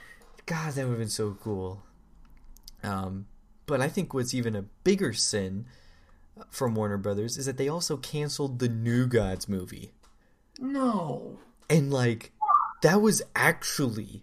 God, 0.47 0.73
that 0.73 0.85
would 0.85 0.91
have 0.91 0.99
been 1.01 1.09
so 1.09 1.37
cool. 1.43 1.83
Um, 2.85 3.27
but 3.67 3.81
I 3.81 3.89
think 3.89 4.15
what's 4.15 4.35
even 4.35 4.55
a 4.55 4.63
bigger 4.85 5.13
sin 5.13 5.67
from 6.51 6.75
Warner 6.75 6.99
Brothers 6.99 7.37
is 7.37 7.47
that 7.47 7.57
they 7.57 7.69
also 7.69 7.97
canceled 7.97 8.59
the 8.59 8.69
New 8.69 9.07
Gods 9.07 9.49
movie. 9.49 9.93
No. 10.61 11.39
and 11.69 11.93
like 11.93 12.33
that 12.83 13.01
was 13.01 13.23
actually 13.35 14.23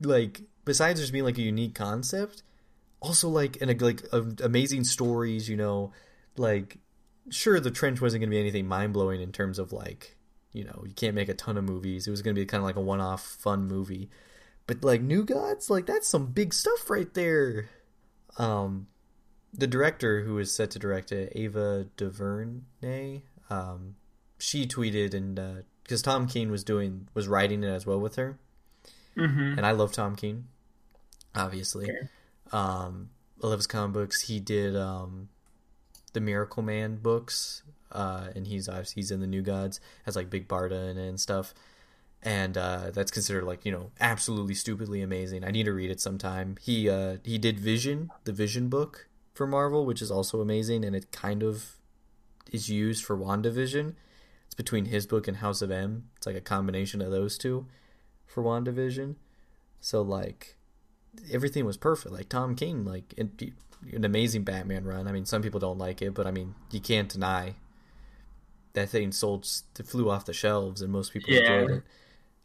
like 0.00 0.42
besides 0.64 1.00
just 1.00 1.12
being 1.12 1.24
like 1.24 1.38
a 1.38 1.42
unique 1.42 1.74
concept 1.74 2.42
also 3.00 3.28
like 3.28 3.60
an 3.62 3.76
like 3.78 4.02
amazing 4.42 4.84
stories 4.84 5.48
you 5.48 5.56
know 5.56 5.92
like 6.36 6.78
sure 7.30 7.58
the 7.58 7.70
trench 7.70 8.00
wasn't 8.00 8.20
going 8.20 8.28
to 8.28 8.34
be 8.34 8.40
anything 8.40 8.66
mind-blowing 8.66 9.20
in 9.20 9.32
terms 9.32 9.58
of 9.58 9.72
like 9.72 10.16
you 10.52 10.64
know 10.64 10.84
you 10.86 10.94
can't 10.94 11.14
make 11.14 11.28
a 11.28 11.34
ton 11.34 11.56
of 11.56 11.64
movies 11.64 12.06
it 12.06 12.10
was 12.10 12.22
going 12.22 12.34
to 12.34 12.40
be 12.40 12.46
kind 12.46 12.60
of 12.60 12.66
like 12.66 12.76
a 12.76 12.80
one-off 12.80 13.22
fun 13.22 13.66
movie 13.66 14.10
but 14.66 14.84
like 14.84 15.00
new 15.00 15.24
gods 15.24 15.70
like 15.70 15.86
that's 15.86 16.08
some 16.08 16.26
big 16.26 16.52
stuff 16.52 16.90
right 16.90 17.14
there 17.14 17.68
um 18.38 18.86
the 19.56 19.66
director 19.66 20.22
who 20.24 20.38
is 20.38 20.54
set 20.54 20.70
to 20.72 20.78
direct 20.78 21.12
it 21.12 21.32
ava 21.36 21.86
duvernay 21.96 23.22
um, 23.50 23.94
she 24.38 24.66
tweeted 24.66 25.14
and 25.14 25.64
because 25.82 26.02
Tom 26.02 26.26
King 26.26 26.50
was 26.50 26.64
doing 26.64 27.08
was 27.14 27.28
writing 27.28 27.62
it 27.62 27.68
as 27.68 27.86
well 27.86 28.00
with 28.00 28.16
her, 28.16 28.38
Mm-hmm. 29.16 29.58
and 29.58 29.64
I 29.64 29.70
love 29.70 29.92
Tom 29.92 30.16
King, 30.16 30.46
obviously. 31.36 31.86
Fair. 31.86 32.10
Um, 32.52 33.10
I 33.42 33.46
love 33.46 33.58
his 33.58 33.66
comic 33.66 33.92
books. 33.94 34.22
He 34.22 34.40
did 34.40 34.74
um, 34.74 35.28
the 36.14 36.20
Miracle 36.20 36.62
Man 36.62 36.96
books, 36.96 37.62
uh, 37.92 38.28
and 38.34 38.46
he's 38.46 38.68
he's 38.94 39.10
in 39.10 39.20
the 39.20 39.26
New 39.26 39.42
Gods, 39.42 39.78
has 40.04 40.16
like 40.16 40.30
Big 40.30 40.48
Barda 40.48 40.90
in 40.90 40.98
it 40.98 41.08
and 41.08 41.20
stuff, 41.20 41.54
and 42.22 42.56
uh, 42.58 42.90
that's 42.92 43.10
considered 43.10 43.44
like 43.44 43.64
you 43.64 43.70
know 43.72 43.90
absolutely 44.00 44.54
stupidly 44.54 45.00
amazing. 45.02 45.44
I 45.44 45.50
need 45.50 45.64
to 45.64 45.72
read 45.72 45.90
it 45.90 46.00
sometime. 46.00 46.56
He 46.60 46.88
uh, 46.88 47.18
he 47.24 47.38
did 47.38 47.60
Vision, 47.60 48.10
the 48.24 48.32
Vision 48.32 48.68
book 48.68 49.06
for 49.34 49.46
Marvel, 49.46 49.84
which 49.84 50.00
is 50.00 50.10
also 50.10 50.40
amazing, 50.40 50.84
and 50.84 50.94
it 50.96 51.12
kind 51.12 51.42
of 51.42 51.76
is 52.50 52.70
used 52.70 53.04
for 53.04 53.16
WandaVision. 53.16 53.94
It's 54.46 54.54
between 54.54 54.86
his 54.86 55.06
book 55.06 55.26
and 55.28 55.38
House 55.38 55.60
of 55.60 55.70
M. 55.70 56.08
It's 56.16 56.26
like 56.26 56.36
a 56.36 56.40
combination 56.40 57.02
of 57.02 57.10
those 57.10 57.36
two 57.36 57.66
for 58.26 58.42
WandaVision. 58.42 59.16
So 59.80 60.00
like 60.02 60.56
everything 61.32 61.64
was 61.64 61.76
perfect. 61.76 62.14
Like 62.14 62.28
Tom 62.28 62.54
King, 62.54 62.84
like 62.84 63.12
it, 63.16 63.52
an 63.92 64.04
amazing 64.04 64.44
Batman 64.44 64.84
run. 64.84 65.08
I 65.08 65.12
mean, 65.12 65.26
some 65.26 65.42
people 65.42 65.60
don't 65.60 65.78
like 65.78 66.00
it, 66.00 66.14
but 66.14 66.26
I 66.26 66.30
mean, 66.30 66.54
you 66.70 66.80
can't 66.80 67.08
deny 67.08 67.56
that 68.74 68.88
thing 68.88 69.12
sold, 69.12 69.46
it 69.78 69.86
flew 69.86 70.10
off 70.10 70.24
the 70.24 70.32
shelves, 70.32 70.80
and 70.82 70.92
most 70.92 71.12
people 71.12 71.32
Yeah. 71.32 71.40
enjoyed 71.40 71.70
it. 71.78 71.82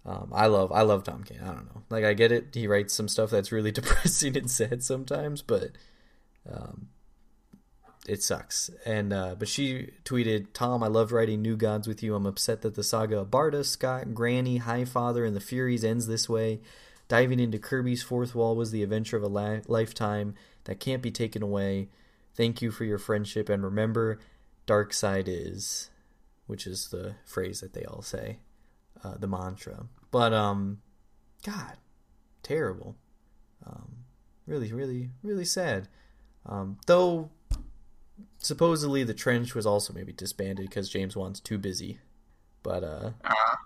Um, 0.06 0.32
I 0.34 0.48
love, 0.48 0.72
I 0.72 0.82
love 0.82 1.04
Tom 1.04 1.24
King. 1.24 1.40
I 1.42 1.48
don't 1.48 1.66
know, 1.74 1.84
like 1.90 2.04
I 2.04 2.14
get 2.14 2.32
it. 2.32 2.48
He 2.54 2.68
writes 2.68 2.94
some 2.94 3.08
stuff 3.08 3.30
that's 3.30 3.52
really 3.52 3.72
depressing 3.80 4.38
and 4.38 4.50
sad 4.50 4.84
sometimes, 4.84 5.42
but 5.42 5.72
um, 6.48 6.90
it 8.08 8.24
sucks. 8.24 8.70
And 8.86 9.14
uh, 9.14 9.36
but 9.38 9.48
she 9.48 9.92
tweeted, 10.04 10.48
"Tom, 10.54 10.84
I 10.84 10.88
loved 10.88 11.12
writing 11.12 11.42
New 11.42 11.58
Gods 11.58 11.88
with 11.88 12.02
you. 12.02 12.16
I'm 12.16 12.26
upset 12.26 12.62
that 12.62 12.76
the 12.76 12.84
saga 12.84 13.20
of 13.20 13.30
Barda, 13.30 13.66
Scott, 13.66 14.14
Granny, 14.14 14.60
Highfather, 14.60 15.26
and 15.26 15.36
the 15.36 15.42
Furies 15.42 15.84
ends 15.84 16.08
this 16.08 16.28
way. 16.28 16.62
Diving 17.08 17.40
into 17.40 17.58
Kirby's 17.58 18.04
Fourth 18.04 18.36
World 18.36 18.58
was 18.58 18.72
the 18.72 18.84
adventure 18.84 19.18
of 19.18 19.24
a 19.24 19.62
lifetime 19.68 20.36
that 20.66 20.80
can't 20.80 21.02
be 21.02 21.12
taken 21.12 21.42
away. 21.42 21.90
Thank 22.36 22.62
you 22.62 22.72
for 22.72 22.84
your 22.84 23.00
friendship, 23.00 23.50
and 23.50 23.64
remember, 23.64 24.20
Darkseid 24.68 25.24
is, 25.28 25.90
which 26.46 26.68
is 26.68 26.90
the 26.90 27.16
phrase 27.26 27.62
that 27.62 27.74
they 27.74 27.84
all 27.84 28.04
say, 28.04 28.38
uh, 29.04 29.18
the 29.18 29.28
mantra. 29.28 29.88
But 30.12 30.34
um, 30.34 30.82
God, 31.44 31.78
terrible. 32.44 32.96
Um, 33.66 34.06
really, 34.46 34.72
really, 34.72 35.10
really 35.24 35.46
sad. 35.46 35.88
Um, 36.50 36.78
though 36.88 37.30
supposedly 38.40 39.04
the 39.04 39.14
trench 39.14 39.54
was 39.56 39.66
also 39.66 39.94
maybe 39.94 40.12
disbanded 40.14 40.68
because 40.70 40.90
James 40.90 41.16
Wan's 41.16 41.40
too 41.40 41.58
busy. 41.58 42.00
But 42.64 42.84
uh, 42.84 43.12
Ah, 43.24 43.58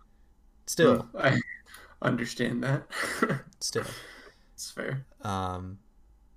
still, 0.67 1.07
I 1.17 1.39
understand 2.01 2.63
that. 2.63 2.83
still. 3.59 3.85
it's 4.53 4.69
fair. 4.71 5.05
Um, 5.21 5.79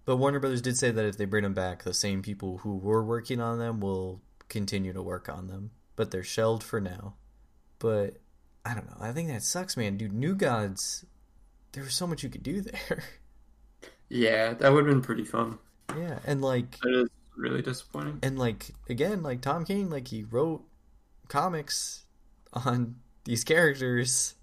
but 0.05 0.17
Warner 0.17 0.41
Brothers 0.41 0.63
did 0.63 0.79
say 0.79 0.91
that 0.91 1.05
if 1.05 1.19
they 1.19 1.25
bring 1.25 1.43
them 1.43 1.55
back, 1.55 1.83
the 1.83 1.93
same 1.93 2.23
people 2.23 2.59
who 2.59 2.77
were 2.77 3.05
working 3.05 3.41
on 3.41 3.59
them 3.59 3.81
will 3.81 4.23
continue 4.49 4.93
to 4.93 5.03
work 5.03 5.29
on 5.29 5.49
them. 5.49 5.73
But 5.97 6.11
they're 6.11 6.23
shelved 6.23 6.63
for 6.63 6.81
now. 6.81 7.15
But 7.79 8.19
I 8.65 8.75
don't 8.75 8.87
know. 8.87 8.97
I 9.01 9.13
think 9.13 9.29
that 9.29 9.43
sucks, 9.43 9.77
man. 9.77 9.97
Dude, 9.97 10.13
New 10.13 10.35
Gods, 10.35 11.05
there 11.73 11.83
was 11.83 11.95
so 11.95 12.07
much 12.07 12.23
you 12.23 12.29
could 12.29 12.43
do 12.43 12.61
there. 12.61 13.03
Yeah, 14.09 14.55
that 14.55 14.73
would 14.73 14.87
have 14.87 14.95
been 14.95 15.03
pretty 15.03 15.25
fun. 15.25 15.59
Yeah, 15.95 16.19
and 16.27 16.43
like 16.43 16.79
That 16.83 17.03
is 17.03 17.09
really 17.37 17.63
disappointing. 17.63 18.23
and 18.23 18.39
like 18.39 18.71
again 18.89 19.23
like 19.23 19.41
tom 19.41 19.65
king 19.65 19.91
like 19.91 20.09
he 20.09 20.25
wrote 20.25 20.63
comics 21.29 22.05
on 22.53 22.97
these 23.25 23.45
characters 23.45 24.35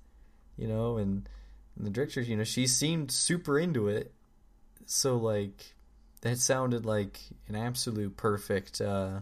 you 0.57 0.67
know 0.67 0.97
and, 0.97 1.27
and 1.77 1.85
the 1.85 1.89
directors 1.89 2.29
you 2.29 2.37
know 2.37 2.43
she 2.43 2.67
seemed 2.67 3.11
super 3.11 3.59
into 3.59 3.87
it. 3.87 4.11
So 4.85 5.17
like 5.17 5.75
that 6.21 6.37
sounded 6.39 6.85
like 6.85 7.19
an 7.47 7.55
absolute 7.55 8.17
perfect 8.17 8.81
uh 8.81 9.21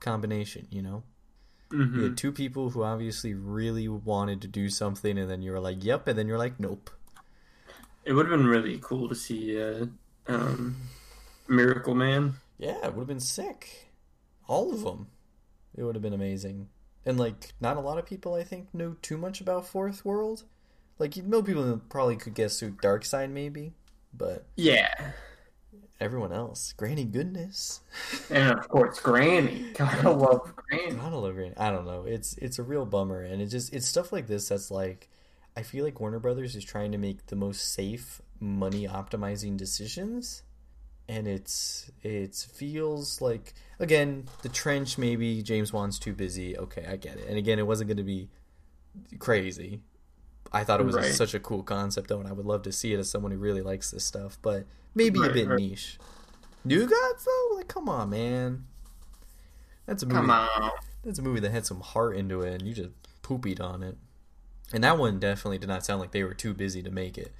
combination 0.00 0.66
you 0.70 0.82
know? 0.82 1.02
You 1.94 2.04
hmm 2.04 2.04
had 2.04 2.16
two 2.16 2.32
people 2.32 2.70
who 2.70 2.84
obviously 2.84 3.34
really 3.34 3.88
wanted 3.88 4.42
to 4.42 4.48
do 4.48 4.68
something 4.68 5.18
and 5.18 5.30
then 5.30 5.42
you 5.42 5.52
were 5.52 5.60
like 5.60 5.84
yep 5.84 6.08
and 6.08 6.18
then 6.18 6.28
you're 6.28 6.38
like 6.38 6.60
nope. 6.60 6.90
It 8.04 8.12
would 8.12 8.28
have 8.28 8.38
been 8.38 8.46
really 8.46 8.78
cool 8.82 9.08
to 9.08 9.14
see 9.14 9.60
uh, 9.60 9.86
um, 10.26 10.76
Miracle 11.50 11.94
Man. 11.94 12.34
Yeah, 12.58 12.76
it 12.86 12.94
would 12.94 13.00
have 13.02 13.06
been 13.08 13.20
sick. 13.20 13.90
All 14.46 14.72
of 14.72 14.82
them. 14.82 15.08
It 15.76 15.82
would 15.82 15.94
have 15.94 16.02
been 16.02 16.12
amazing. 16.12 16.68
And 17.06 17.18
like, 17.18 17.52
not 17.60 17.76
a 17.76 17.80
lot 17.80 17.98
of 17.98 18.06
people 18.06 18.34
I 18.34 18.44
think 18.44 18.72
know 18.74 18.96
too 19.02 19.16
much 19.16 19.40
about 19.40 19.66
Fourth 19.66 20.04
World. 20.04 20.44
Like, 20.98 21.16
you 21.16 21.22
know, 21.22 21.42
people 21.42 21.80
probably 21.88 22.16
could 22.16 22.34
guess 22.34 22.60
who 22.60 22.72
Darkseid 22.72 23.30
maybe, 23.30 23.72
but 24.12 24.44
Yeah, 24.56 24.92
everyone 25.98 26.32
else, 26.32 26.74
Granny 26.74 27.04
Goodness. 27.04 27.80
and 28.30 28.58
of 28.58 28.68
course 28.68 29.00
Granny. 29.00 29.70
Gotta 29.74 30.10
love 30.10 30.54
Granny. 30.56 30.92
Gotta 30.96 31.16
love 31.16 31.34
Granny. 31.34 31.54
I 31.56 31.70
don't 31.70 31.86
know. 31.86 32.04
It's 32.04 32.36
it's 32.38 32.58
a 32.58 32.62
real 32.62 32.84
bummer, 32.84 33.22
and 33.22 33.40
it 33.40 33.46
just 33.46 33.72
it's 33.72 33.88
stuff 33.88 34.12
like 34.12 34.26
this 34.26 34.48
that's 34.48 34.70
like, 34.70 35.08
I 35.56 35.62
feel 35.62 35.84
like 35.86 36.00
Warner 36.00 36.18
Brothers 36.18 36.54
is 36.54 36.64
trying 36.64 36.92
to 36.92 36.98
make 36.98 37.26
the 37.28 37.36
most 37.36 37.72
safe 37.72 38.20
money 38.38 38.86
optimizing 38.86 39.56
decisions, 39.56 40.42
and 41.10 41.26
it's 41.26 41.90
it 42.04 42.36
feels 42.52 43.20
like 43.20 43.52
again 43.80 44.28
the 44.42 44.48
trench 44.48 44.96
maybe 44.96 45.42
James 45.42 45.72
Wan's 45.72 45.98
too 45.98 46.12
busy. 46.14 46.56
Okay, 46.56 46.86
I 46.88 46.94
get 46.96 47.16
it. 47.16 47.26
And 47.28 47.36
again, 47.36 47.58
it 47.58 47.66
wasn't 47.66 47.88
going 47.88 47.96
to 47.96 48.04
be 48.04 48.28
crazy. 49.18 49.80
I 50.52 50.64
thought 50.64 50.80
it 50.80 50.86
was 50.86 50.94
Right. 50.96 51.12
such 51.12 51.34
a 51.34 51.40
cool 51.40 51.62
concept 51.62 52.08
though, 52.08 52.20
and 52.20 52.28
I 52.28 52.32
would 52.32 52.46
love 52.46 52.62
to 52.62 52.72
see 52.72 52.92
it 52.94 52.98
as 52.98 53.10
someone 53.10 53.32
who 53.32 53.38
really 53.38 53.60
likes 53.62 53.90
this 53.90 54.04
stuff. 54.04 54.38
But 54.40 54.66
maybe 54.94 55.18
a 55.24 55.30
bit 55.30 55.48
right. 55.48 55.58
niche. 55.58 55.98
New 56.64 56.86
Gods 56.86 57.24
though, 57.24 57.56
like 57.56 57.68
come 57.68 57.88
on, 57.88 58.10
man. 58.10 58.66
That's 59.86 60.02
a 60.04 60.06
movie. 60.06 60.16
Come 60.20 60.30
on. 60.30 60.70
That's 61.04 61.18
a 61.18 61.22
movie 61.22 61.40
that 61.40 61.50
had 61.50 61.66
some 61.66 61.80
heart 61.80 62.16
into 62.16 62.42
it, 62.42 62.52
and 62.60 62.68
you 62.68 62.74
just 62.74 62.90
poopied 63.22 63.60
on 63.60 63.82
it. 63.82 63.96
And 64.72 64.84
that 64.84 64.98
one 64.98 65.18
definitely 65.18 65.58
did 65.58 65.68
not 65.68 65.84
sound 65.84 66.00
like 66.00 66.12
they 66.12 66.22
were 66.22 66.34
too 66.34 66.54
busy 66.54 66.82
to 66.82 66.90
make 66.90 67.18
it, 67.18 67.32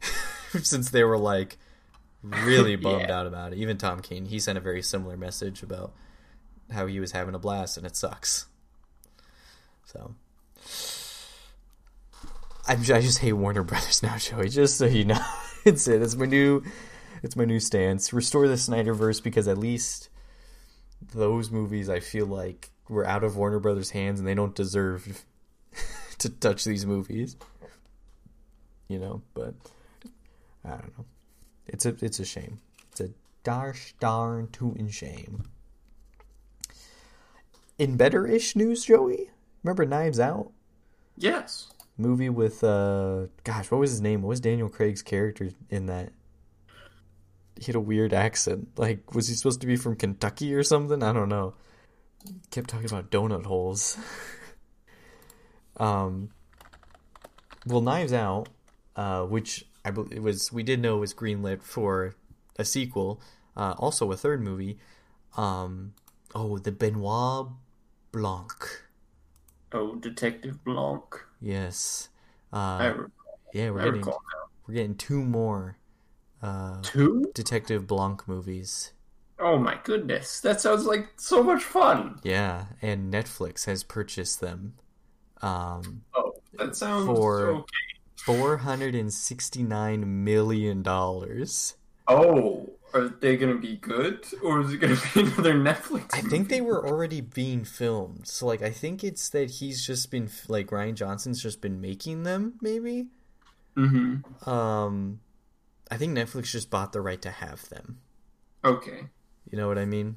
since 0.62 0.90
they 0.90 1.02
were 1.02 1.18
like 1.18 1.58
really 2.22 2.76
bummed 2.76 3.08
Yeah. 3.08 3.18
out 3.20 3.26
about 3.26 3.52
it. 3.52 3.58
Even 3.58 3.76
Tom 3.78 4.00
King, 4.00 4.26
he 4.26 4.38
sent 4.38 4.58
a 4.58 4.60
very 4.60 4.82
similar 4.82 5.16
message 5.16 5.62
about 5.62 5.92
how 6.70 6.86
he 6.86 7.00
was 7.00 7.12
having 7.12 7.34
a 7.34 7.38
blast, 7.38 7.76
and 7.76 7.86
it 7.86 7.96
sucks. 7.96 8.46
So, 9.86 10.14
I'm, 12.66 12.80
I 12.80 13.00
just 13.00 13.18
hate 13.18 13.32
Warner 13.32 13.62
Brothers 13.62 14.02
now, 14.02 14.16
Joey. 14.18 14.48
Just 14.48 14.76
so 14.76 14.84
you 14.86 15.04
know, 15.04 15.20
it's 15.64 15.88
it. 15.88 16.02
It's 16.02 16.16
my 16.16 16.26
new, 16.26 16.62
it's 17.22 17.36
my 17.36 17.44
new 17.44 17.60
stance. 17.60 18.12
Restore 18.12 18.48
the 18.48 18.54
Snyderverse 18.54 19.22
because 19.22 19.48
at 19.48 19.56
least 19.58 20.08
those 21.14 21.50
movies 21.50 21.88
I 21.88 22.00
feel 22.00 22.26
like 22.26 22.70
were 22.88 23.06
out 23.06 23.24
of 23.24 23.36
Warner 23.36 23.60
Brothers' 23.60 23.90
hands 23.90 24.18
and 24.18 24.28
they 24.28 24.34
don't 24.34 24.54
deserve 24.54 25.24
to 26.18 26.28
touch 26.28 26.64
these 26.64 26.84
movies. 26.84 27.36
You 28.88 28.98
know, 28.98 29.22
but 29.34 29.54
I 30.64 30.70
don't 30.70 30.98
know. 30.98 31.04
It's 31.68 31.86
a 31.86 31.94
it's 32.00 32.18
a 32.18 32.24
shame. 32.24 32.60
It's 32.90 33.00
a 33.00 33.10
darsh 33.44 33.92
darn 34.00 34.48
tootin' 34.48 34.88
shame. 34.88 35.44
In 37.78 37.96
better 37.96 38.26
ish 38.26 38.56
news, 38.56 38.84
Joey. 38.84 39.30
Remember 39.62 39.84
Knives 39.84 40.18
Out? 40.18 40.52
Yes. 41.16 41.70
Movie 41.96 42.28
with 42.30 42.64
uh 42.64 43.26
gosh, 43.44 43.70
what 43.70 43.78
was 43.78 43.90
his 43.90 44.00
name? 44.00 44.22
What 44.22 44.30
was 44.30 44.40
Daniel 44.40 44.68
Craig's 44.68 45.02
character 45.02 45.50
in 45.68 45.86
that? 45.86 46.12
He 47.58 47.66
had 47.66 47.74
a 47.74 47.80
weird 47.80 48.12
accent. 48.12 48.68
Like, 48.76 49.14
was 49.14 49.26
he 49.26 49.34
supposed 49.34 49.60
to 49.62 49.66
be 49.66 49.76
from 49.76 49.96
Kentucky 49.96 50.54
or 50.54 50.62
something? 50.62 51.02
I 51.02 51.12
don't 51.12 51.28
know. 51.28 51.54
Kept 52.50 52.70
talking 52.70 52.86
about 52.86 53.10
donut 53.10 53.46
holes. 53.46 53.98
um, 55.76 56.30
well, 57.66 57.80
Knives 57.80 58.12
Out, 58.12 58.48
uh, 58.94 59.24
which 59.24 59.67
I 59.84 59.90
believe 59.90 60.12
it 60.12 60.22
was, 60.22 60.52
we 60.52 60.62
did 60.62 60.80
know 60.80 60.96
it 60.96 61.00
was 61.00 61.14
greenlit 61.14 61.62
for 61.62 62.14
a 62.58 62.64
sequel, 62.64 63.20
uh, 63.56 63.74
also 63.78 64.10
a 64.12 64.16
third 64.16 64.42
movie. 64.42 64.78
Um, 65.36 65.94
oh, 66.34 66.58
the 66.58 66.72
Benoit 66.72 67.48
Blanc. 68.12 68.82
Oh, 69.72 69.96
Detective 69.96 70.64
Blanc. 70.64 71.04
Yes. 71.40 72.08
Uh, 72.52 72.94
yeah, 73.52 73.70
we're 73.70 73.80
I 73.80 73.84
getting 73.84 74.04
we're 74.66 74.74
getting 74.74 74.94
two 74.94 75.22
more 75.22 75.76
uh, 76.42 76.78
two. 76.82 77.30
Detective 77.34 77.86
Blanc 77.86 78.26
movies. 78.26 78.92
Oh 79.38 79.58
my 79.58 79.78
goodness, 79.84 80.40
that 80.40 80.60
sounds 80.60 80.84
like 80.86 81.10
so 81.16 81.42
much 81.42 81.62
fun. 81.62 82.18
Yeah, 82.24 82.66
and 82.82 83.12
Netflix 83.12 83.66
has 83.66 83.84
purchased 83.84 84.40
them. 84.40 84.74
Um, 85.42 86.02
Oh, 86.14 86.32
that 86.54 86.74
sounds 86.74 87.06
For- 87.06 87.48
okay. 87.50 87.64
Four 88.24 88.58
hundred 88.58 88.94
and 88.94 89.12
sixty 89.12 89.62
nine 89.62 90.24
million 90.24 90.82
dollars. 90.82 91.76
Oh, 92.06 92.74
Are 92.94 93.08
they 93.08 93.36
going 93.36 93.54
to 93.54 93.60
be 93.60 93.76
good, 93.76 94.26
or 94.42 94.60
is 94.62 94.72
it 94.72 94.78
going 94.78 94.96
to 94.96 95.02
be 95.14 95.20
another 95.32 95.54
Netflix? 95.54 96.06
I 96.12 96.22
think 96.22 96.48
they 96.48 96.60
were 96.62 96.86
already 96.86 97.20
being 97.20 97.64
filmed. 97.64 98.26
So 98.26 98.46
like 98.46 98.62
I 98.62 98.70
think 98.70 99.04
it's 99.04 99.28
that 99.30 99.50
he's 99.50 99.86
just 99.86 100.10
been 100.10 100.30
like 100.48 100.68
Rian 100.68 100.94
Johnson's 100.94 101.42
just 101.42 101.60
been 101.60 101.80
making 101.80 102.22
them 102.22 102.54
maybe. 102.60 103.08
Mm-hmm. 103.76 104.48
Um 104.48 105.20
I 105.90 105.96
think 105.96 106.16
Netflix 106.16 106.50
just 106.50 106.70
bought 106.70 106.92
the 106.92 107.00
right 107.00 107.20
to 107.22 107.30
have 107.30 107.68
them. 107.68 108.00
Okay. 108.64 109.06
You 109.50 109.56
know 109.56 109.68
what 109.68 109.78
I 109.78 109.84
mean? 109.84 110.16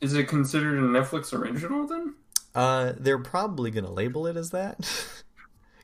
Is 0.00 0.14
it 0.14 0.28
considered 0.28 0.78
a 0.78 0.82
Netflix 0.86 1.32
original 1.32 1.86
then? 1.86 2.14
Uh 2.54 2.92
they're 2.96 3.18
probably 3.18 3.70
going 3.70 3.84
to 3.84 3.92
label 3.92 4.26
it 4.26 4.36
as 4.36 4.50
that. 4.50 4.78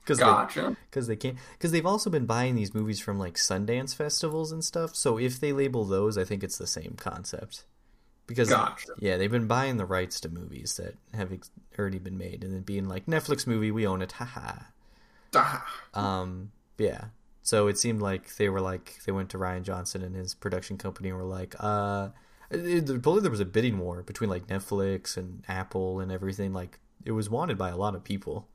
Cuz 0.05 0.19
Gotcha. 0.19 0.77
because 0.91 1.07
they 1.07 1.17
can't 1.17 1.37
because 1.53 1.71
they've 1.71 1.87
also 1.87 2.11
been 2.11 2.27
buying 2.27 2.55
these 2.57 2.75
movies 2.75 2.99
from 3.01 3.19
like 3.19 3.35
Sundance 3.35 3.95
festivals 3.95 4.51
and 4.51 4.65
stuff. 4.65 4.97
So 4.97 5.19
if 5.19 5.39
they 5.39 5.53
label 5.53 5.85
those, 5.85 6.19
I 6.19 6.25
think 6.25 6.43
it's 6.43 6.59
the 6.59 6.67
same 6.67 6.95
concept. 6.97 7.65
Because 8.27 8.49
Gotcha. 8.49 8.89
yeah, 8.99 9.17
they've 9.17 9.31
been 9.31 9.47
buying 9.49 9.77
the 9.77 9.85
rights 9.85 10.19
to 10.21 10.29
movies 10.29 10.77
that 10.77 10.95
have 11.15 11.33
ex- 11.33 11.51
already 11.79 11.99
been 11.99 12.17
made, 12.19 12.43
and 12.45 12.53
then 12.55 12.63
being 12.63 12.89
like 12.89 13.07
Netflix 13.07 13.47
movie, 13.47 13.71
we 13.71 13.87
own 13.87 14.01
it, 14.03 14.13
haha. 14.13 14.55
Ah, 15.35 15.67
Um, 15.95 16.53
yeah. 16.79 17.07
So 17.43 17.67
it 17.67 17.79
seemed 17.79 18.01
like 18.01 18.37
they 18.37 18.49
were 18.49 18.61
like 18.61 18.99
they 19.05 19.13
went 19.13 19.31
to 19.31 19.39
Rian 19.39 19.63
Johnson 19.63 20.03
and 20.03 20.15
his 20.15 20.35
production 20.35 20.79
company 20.79 21.09
and 21.09 21.19
were 21.19 21.25
like, 21.25 21.55
uh, 21.59 22.11
it, 22.51 22.89
I 22.91 22.97
believe 22.99 23.23
there 23.23 23.31
was 23.31 23.41
a 23.41 23.45
bidding 23.45 23.79
war 23.79 24.03
between 24.03 24.31
like 24.31 24.47
Netflix 24.47 25.17
and 25.17 25.43
Apple 25.49 26.01
and 26.01 26.13
everything. 26.13 26.53
Like 26.53 26.79
it 27.05 27.13
was 27.13 27.29
wanted 27.29 27.59
by 27.59 27.71
a 27.71 27.77
lot 27.77 27.95
of 27.97 28.05
people, 28.05 28.47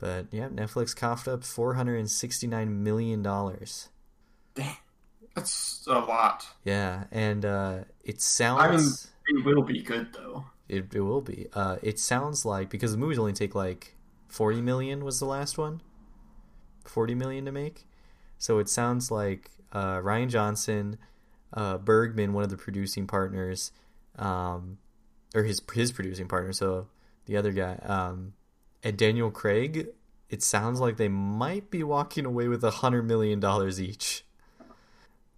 but 0.00 0.26
yeah, 0.32 0.48
Netflix 0.48 0.96
coughed 0.96 1.28
up 1.28 1.44
four 1.44 1.74
hundred 1.74 1.98
and 1.98 2.10
sixty 2.10 2.46
nine 2.46 2.82
million 2.82 3.22
dollars. 3.22 3.90
Damn. 4.54 4.76
That's 5.36 5.86
a 5.86 5.92
lot. 6.00 6.44
Yeah, 6.64 7.04
and 7.12 7.44
uh, 7.44 7.78
it 8.02 8.20
I 8.42 8.70
mean, 8.70 8.80
sounds 8.80 9.08
it 9.28 9.44
will 9.44 9.62
be 9.62 9.80
good 9.80 10.12
though. 10.12 10.46
it, 10.68 10.92
it 10.92 11.00
will 11.00 11.20
be. 11.20 11.46
Uh, 11.54 11.76
it 11.82 11.98
sounds 12.00 12.44
like 12.44 12.68
because 12.68 12.90
the 12.92 12.98
movies 12.98 13.18
only 13.18 13.32
take 13.32 13.54
like 13.54 13.94
forty 14.28 14.60
million 14.60 15.04
was 15.04 15.20
the 15.20 15.26
last 15.26 15.56
one, 15.56 15.82
forty 16.84 17.14
million 17.14 17.44
to 17.44 17.52
make. 17.52 17.86
So 18.38 18.58
it 18.58 18.68
sounds 18.68 19.10
like 19.10 19.50
uh, 19.72 19.98
Rian 19.98 20.28
Johnson, 20.28 20.98
uh, 21.54 21.78
Bergman, 21.78 22.32
one 22.32 22.42
of 22.42 22.50
the 22.50 22.56
producing 22.56 23.06
partners, 23.06 23.70
um, 24.18 24.78
or 25.34 25.44
his 25.44 25.62
his 25.72 25.92
producing 25.92 26.26
partner. 26.26 26.52
So 26.52 26.88
the 27.26 27.36
other 27.36 27.52
guy, 27.52 27.74
um, 27.84 28.32
and 28.82 28.96
Daniel 28.96 29.30
Craig. 29.30 29.88
It 30.28 30.42
sounds 30.42 30.80
like 30.80 30.96
they 30.96 31.08
might 31.08 31.70
be 31.70 31.82
walking 31.82 32.24
away 32.24 32.48
with 32.48 32.62
a 32.62 32.70
hundred 32.70 33.02
million 33.06 33.40
dollars 33.40 33.80
each. 33.80 34.24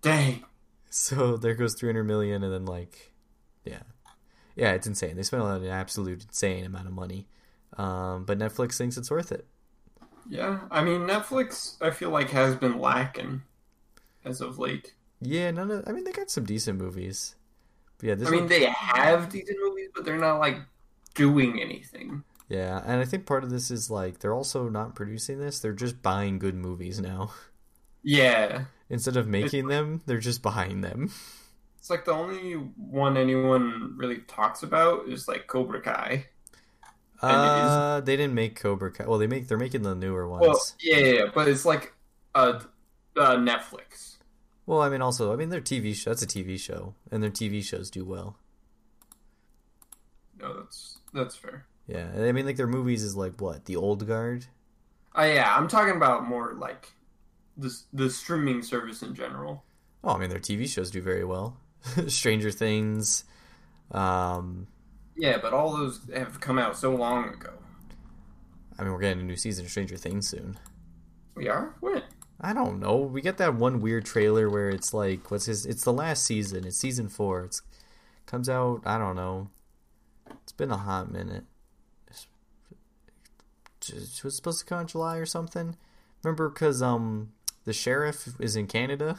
Dang. 0.03 0.45
So 0.91 1.37
there 1.39 1.55
goes 1.55 1.75
300 1.75 2.05
million, 2.05 2.43
and 2.43 2.53
then 2.53 2.67
like, 2.67 3.13
yeah, 3.65 3.83
yeah, 4.55 4.73
it's 4.73 4.87
insane. 4.87 5.17
They 5.17 5.23
spent 5.23 5.43
an 5.43 5.67
absolute 5.67 6.25
insane 6.25 6.65
amount 6.67 6.87
of 6.87 6.93
money, 6.93 7.29
um, 7.79 8.25
but 8.25 8.39
Netflix 8.39 8.77
thinks 8.77 8.99
it's 8.99 9.11
worth 9.11 9.33
it. 9.33 9.47
Yeah, 10.29 10.61
I 10.71 10.85
mean 10.85 11.03
Netflix. 11.03 11.81
I 11.81 11.91
feel 11.91 12.11
like 12.11 12.31
has 12.31 12.55
been 12.57 12.79
lacking 12.79 13.43
as 14.25 14.41
of 14.41 14.59
late. 14.59 14.95
Yeah, 15.21 15.51
none 15.51 15.71
of. 15.71 15.85
I 15.87 15.93
mean, 15.93 16.05
they 16.05 16.13
got 16.13 16.31
some 16.31 16.45
decent 16.45 16.79
movies. 16.79 17.37
But 17.99 18.09
yeah, 18.09 18.15
this 18.17 18.29
I 18.29 18.31
mean, 18.33 18.41
one, 18.41 18.49
they 18.49 18.65
have 18.67 19.31
decent 19.31 19.59
movies, 19.63 19.89
but 19.95 20.05
they're 20.05 20.19
not 20.19 20.41
like 20.41 20.59
doing 21.15 21.61
anything. 21.61 22.25
Yeah, 22.49 22.83
and 22.85 23.01
I 23.01 23.05
think 23.05 23.27
part 23.27 23.45
of 23.45 23.51
this 23.51 23.71
is 23.71 23.91
like 23.91 24.19
they're 24.21 24.35
also 24.35 24.69
not 24.69 24.95
producing 24.95 25.39
this; 25.39 25.61
they're 25.61 25.73
just 25.73 26.03
buying 26.03 26.39
good 26.39 26.55
movies 26.55 27.01
now. 27.01 27.33
Yeah, 28.03 28.65
Instead 28.91 29.17
of 29.17 29.29
making 29.29 29.69
them, 29.69 30.03
they're 30.07 30.19
just 30.19 30.43
buying 30.43 30.81
them. 30.81 31.13
it's 31.79 31.89
like 31.89 32.05
the 32.05 32.13
only 32.13 32.55
one 32.55 33.17
anyone 33.17 33.95
really 33.97 34.19
talks 34.27 34.63
about 34.65 35.09
is 35.09 35.29
like 35.29 35.47
Cobra 35.47 35.81
Kai. 35.81 36.27
It 37.25 37.27
is- 37.27 37.31
Uh, 37.31 38.03
they 38.05 38.17
didn't 38.17 38.35
make 38.35 38.57
Cobra 38.61 38.91
Kai. 38.91 39.07
Well, 39.07 39.19
they 39.19 39.29
make 39.29 39.47
they're 39.47 39.57
making 39.57 39.83
the 39.83 39.95
newer 39.95 40.29
ones. 40.29 40.43
Well, 40.47 40.61
yeah, 40.81 40.97
yeah, 40.97 41.13
yeah, 41.13 41.31
but 41.33 41.47
it's 41.47 41.65
like 41.65 41.95
uh, 42.35 42.61
uh 43.17 43.37
Netflix. 43.37 44.17
Well, 44.67 44.81
I 44.81 44.89
mean, 44.89 45.03
also, 45.03 45.33
I 45.33 45.37
mean, 45.37 45.51
their 45.51 45.61
TV 45.61 45.95
show. 45.95 46.11
That's 46.11 46.23
a 46.23 46.27
TV 46.27 46.59
show, 46.59 46.95
and 47.11 47.23
their 47.23 47.31
TV 47.31 47.63
shows 47.63 47.91
do 47.91 48.05
well. 48.05 48.37
No, 50.41 50.55
that's 50.61 50.99
that's 51.15 51.37
fair. 51.37 51.67
Yeah, 51.93 52.09
I 52.17 52.33
mean, 52.33 52.47
like 52.47 52.57
their 52.57 52.67
movies 52.67 53.03
is 53.03 53.17
like 53.17 53.39
what 53.41 53.67
the 53.67 53.77
old 53.77 54.07
guard. 54.07 54.47
Uh, 55.17 55.25
yeah, 55.25 55.55
I'm 55.57 55.69
talking 55.69 55.97
about 55.97 56.25
more 56.27 56.55
like 56.55 56.93
the 57.57 57.75
the 57.93 58.11
streaming 58.11 58.63
service 58.63 59.03
in 59.03 59.15
general. 59.15 59.65
Oh, 60.05 60.11
I 60.15 60.19
mean, 60.19 60.31
their 60.31 60.39
TV 60.39 60.69
shows 60.69 60.91
do 60.91 61.01
very 61.03 61.25
well. 61.25 61.57
Stranger 62.09 62.51
Things. 62.51 63.25
Um, 63.93 64.69
Yeah, 65.17 65.39
but 65.39 65.53
all 65.55 65.75
those 65.77 66.01
have 66.15 66.41
come 66.41 66.59
out 66.59 66.77
so 66.77 66.95
long 66.95 67.29
ago. 67.31 67.53
I 68.79 68.83
mean, 68.83 68.93
we're 68.93 69.01
getting 69.01 69.21
a 69.21 69.25
new 69.25 69.37
season 69.37 69.65
of 69.65 69.71
Stranger 69.71 69.97
Things 69.97 70.29
soon. 70.29 70.59
We 71.35 71.49
are 71.49 71.75
when? 71.81 72.03
I 72.41 72.53
don't 72.53 72.81
know. 72.81 72.97
We 72.97 73.21
get 73.21 73.39
that 73.39 73.55
one 73.55 73.81
weird 73.81 74.05
trailer 74.05 74.51
where 74.51 74.69
it's 74.71 74.93
like, 74.93 75.31
what's 75.31 75.47
his? 75.47 75.65
It's 75.67 75.85
the 75.85 75.93
last 75.93 76.25
season. 76.25 76.67
It's 76.67 76.77
season 76.77 77.09
four. 77.09 77.45
It's 77.45 77.63
comes 78.27 78.49
out. 78.49 78.83
I 78.87 78.99
don't 78.99 79.17
know. 79.17 79.51
It's 80.43 80.53
been 80.53 80.71
a 80.71 80.77
hot 80.79 81.11
minute. 81.13 81.45
It 83.89 84.23
was 84.25 84.37
supposed 84.37 84.61
to 84.61 84.65
come 84.67 84.79
out 84.79 84.83
in 84.83 84.87
July 84.89 85.17
or 85.17 85.27
something. 85.27 85.77
Remember, 86.23 86.49
because 86.49 86.83
um, 86.83 87.33
the 87.65 87.73
sheriff 87.73 88.29
is 88.39 88.55
in 88.57 88.67
Canada, 88.67 89.19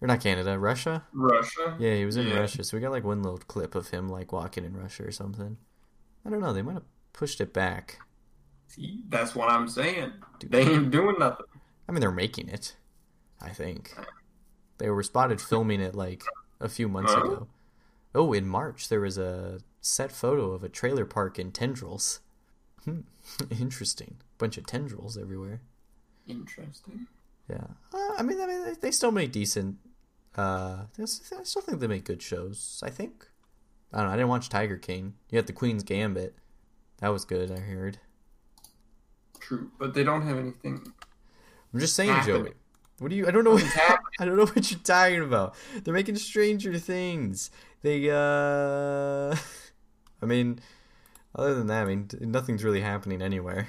or 0.00 0.08
not 0.08 0.20
Canada, 0.20 0.58
Russia. 0.58 1.04
Russia. 1.12 1.76
Yeah, 1.78 1.94
he 1.94 2.04
was 2.04 2.16
in 2.16 2.26
Yeah. 2.26 2.38
Russia, 2.40 2.64
so 2.64 2.76
we 2.76 2.80
got 2.80 2.92
like 2.92 3.04
one 3.04 3.22
little 3.22 3.38
clip 3.38 3.74
of 3.74 3.88
him 3.88 4.08
like 4.08 4.32
walking 4.32 4.64
in 4.64 4.76
Russia 4.76 5.04
or 5.04 5.12
something. 5.12 5.56
I 6.24 6.30
don't 6.30 6.40
know. 6.40 6.52
They 6.52 6.62
might 6.62 6.74
have 6.74 6.84
pushed 7.12 7.40
it 7.40 7.52
back. 7.52 7.98
See, 8.66 9.04
that's 9.08 9.34
what 9.34 9.50
I'm 9.50 9.68
saying. 9.68 10.12
Dude. 10.38 10.50
They 10.52 10.62
ain't 10.62 10.90
doing 10.90 11.16
nothing. 11.18 11.46
I 11.88 11.92
mean, 11.92 12.00
they're 12.00 12.10
making 12.10 12.48
it. 12.48 12.76
I 13.40 13.50
think 13.50 13.94
they 14.78 14.90
were 14.90 15.02
spotted 15.02 15.40
filming 15.40 15.80
it 15.80 15.94
like 15.94 16.22
a 16.60 16.68
few 16.68 16.88
months 16.88 17.14
Huh? 17.14 17.20
ago. 17.20 17.48
Oh, 18.14 18.32
in 18.32 18.46
March 18.46 18.88
there 18.88 19.00
was 19.00 19.16
a 19.16 19.60
set 19.80 20.12
photo 20.12 20.50
of 20.52 20.62
a 20.64 20.68
trailer 20.68 21.04
park 21.06 21.38
in 21.38 21.50
tendrils. 21.52 22.20
Hmm. 22.88 23.44
Interesting. 23.60 24.16
Bunch 24.38 24.56
of 24.58 24.66
tendrils 24.66 25.16
everywhere. 25.18 25.60
Interesting. 26.26 27.06
Yeah. 27.50 27.66
Uh, 27.94 28.14
I 28.18 28.22
mean, 28.22 28.40
I 28.40 28.46
mean, 28.46 28.64
they- 28.64 28.74
they 28.74 28.90
still 28.90 29.10
make 29.12 29.32
decent. 29.32 29.76
Uh, 30.36 30.84
I 31.00 31.04
still 31.06 31.62
think 31.62 31.80
they 31.80 31.86
make 31.86 32.04
good 32.04 32.22
shows. 32.22 32.80
I 32.84 32.90
think. 32.90 33.26
I 33.92 33.98
don't 33.98 34.06
know. 34.08 34.12
I 34.12 34.16
didn't 34.16 34.28
watch 34.28 34.48
Tiger 34.48 34.76
King. 34.76 35.14
You 35.30 35.36
had 35.38 35.46
the 35.46 35.52
Queen's 35.52 35.82
Gambit. 35.82 36.34
That 36.98 37.08
was 37.08 37.24
good. 37.24 37.50
I 37.50 37.58
heard. 37.60 37.98
True, 39.40 39.70
but 39.78 39.94
they 39.94 40.04
don't 40.04 40.22
have 40.22 40.36
anything. 40.38 40.92
I'm 41.72 41.80
just 41.80 41.94
saying, 41.96 42.10
Happening. 42.10 42.44
Joey. 42.44 42.52
What 42.98 43.08
do 43.10 43.16
you? 43.16 43.26
I 43.26 43.30
don't 43.30 43.44
know. 43.44 43.52
What, 43.52 43.64
I 44.20 44.24
don't 44.24 44.36
know 44.36 44.46
what 44.46 44.70
you're 44.70 44.80
talking 44.80 45.22
about. 45.22 45.54
They're 45.82 45.94
making 45.94 46.16
Stranger 46.16 46.76
Things. 46.78 47.50
They. 47.82 48.10
uh 48.10 49.34
I 50.22 50.26
mean, 50.26 50.58
other 51.34 51.54
than 51.54 51.66
that, 51.68 51.82
I 51.82 51.84
mean, 51.84 52.08
nothing's 52.20 52.64
really 52.64 52.80
happening 52.80 53.22
anywhere. 53.22 53.68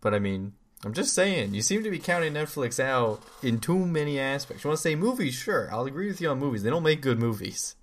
But 0.00 0.14
I 0.14 0.18
mean, 0.18 0.54
I'm 0.84 0.92
just 0.92 1.14
saying, 1.14 1.54
you 1.54 1.62
seem 1.62 1.84
to 1.84 1.90
be 1.90 1.98
counting 1.98 2.34
Netflix 2.34 2.80
out 2.80 3.22
in 3.42 3.60
too 3.60 3.78
many 3.86 4.18
aspects. 4.18 4.64
You 4.64 4.68
want 4.68 4.78
to 4.78 4.82
say 4.82 4.96
movies? 4.96 5.34
Sure, 5.34 5.68
I'll 5.72 5.84
agree 5.84 6.08
with 6.08 6.20
you 6.20 6.28
on 6.28 6.40
movies. 6.40 6.64
They 6.64 6.70
don't 6.70 6.82
make 6.82 7.00
good 7.00 7.20
movies. 7.20 7.76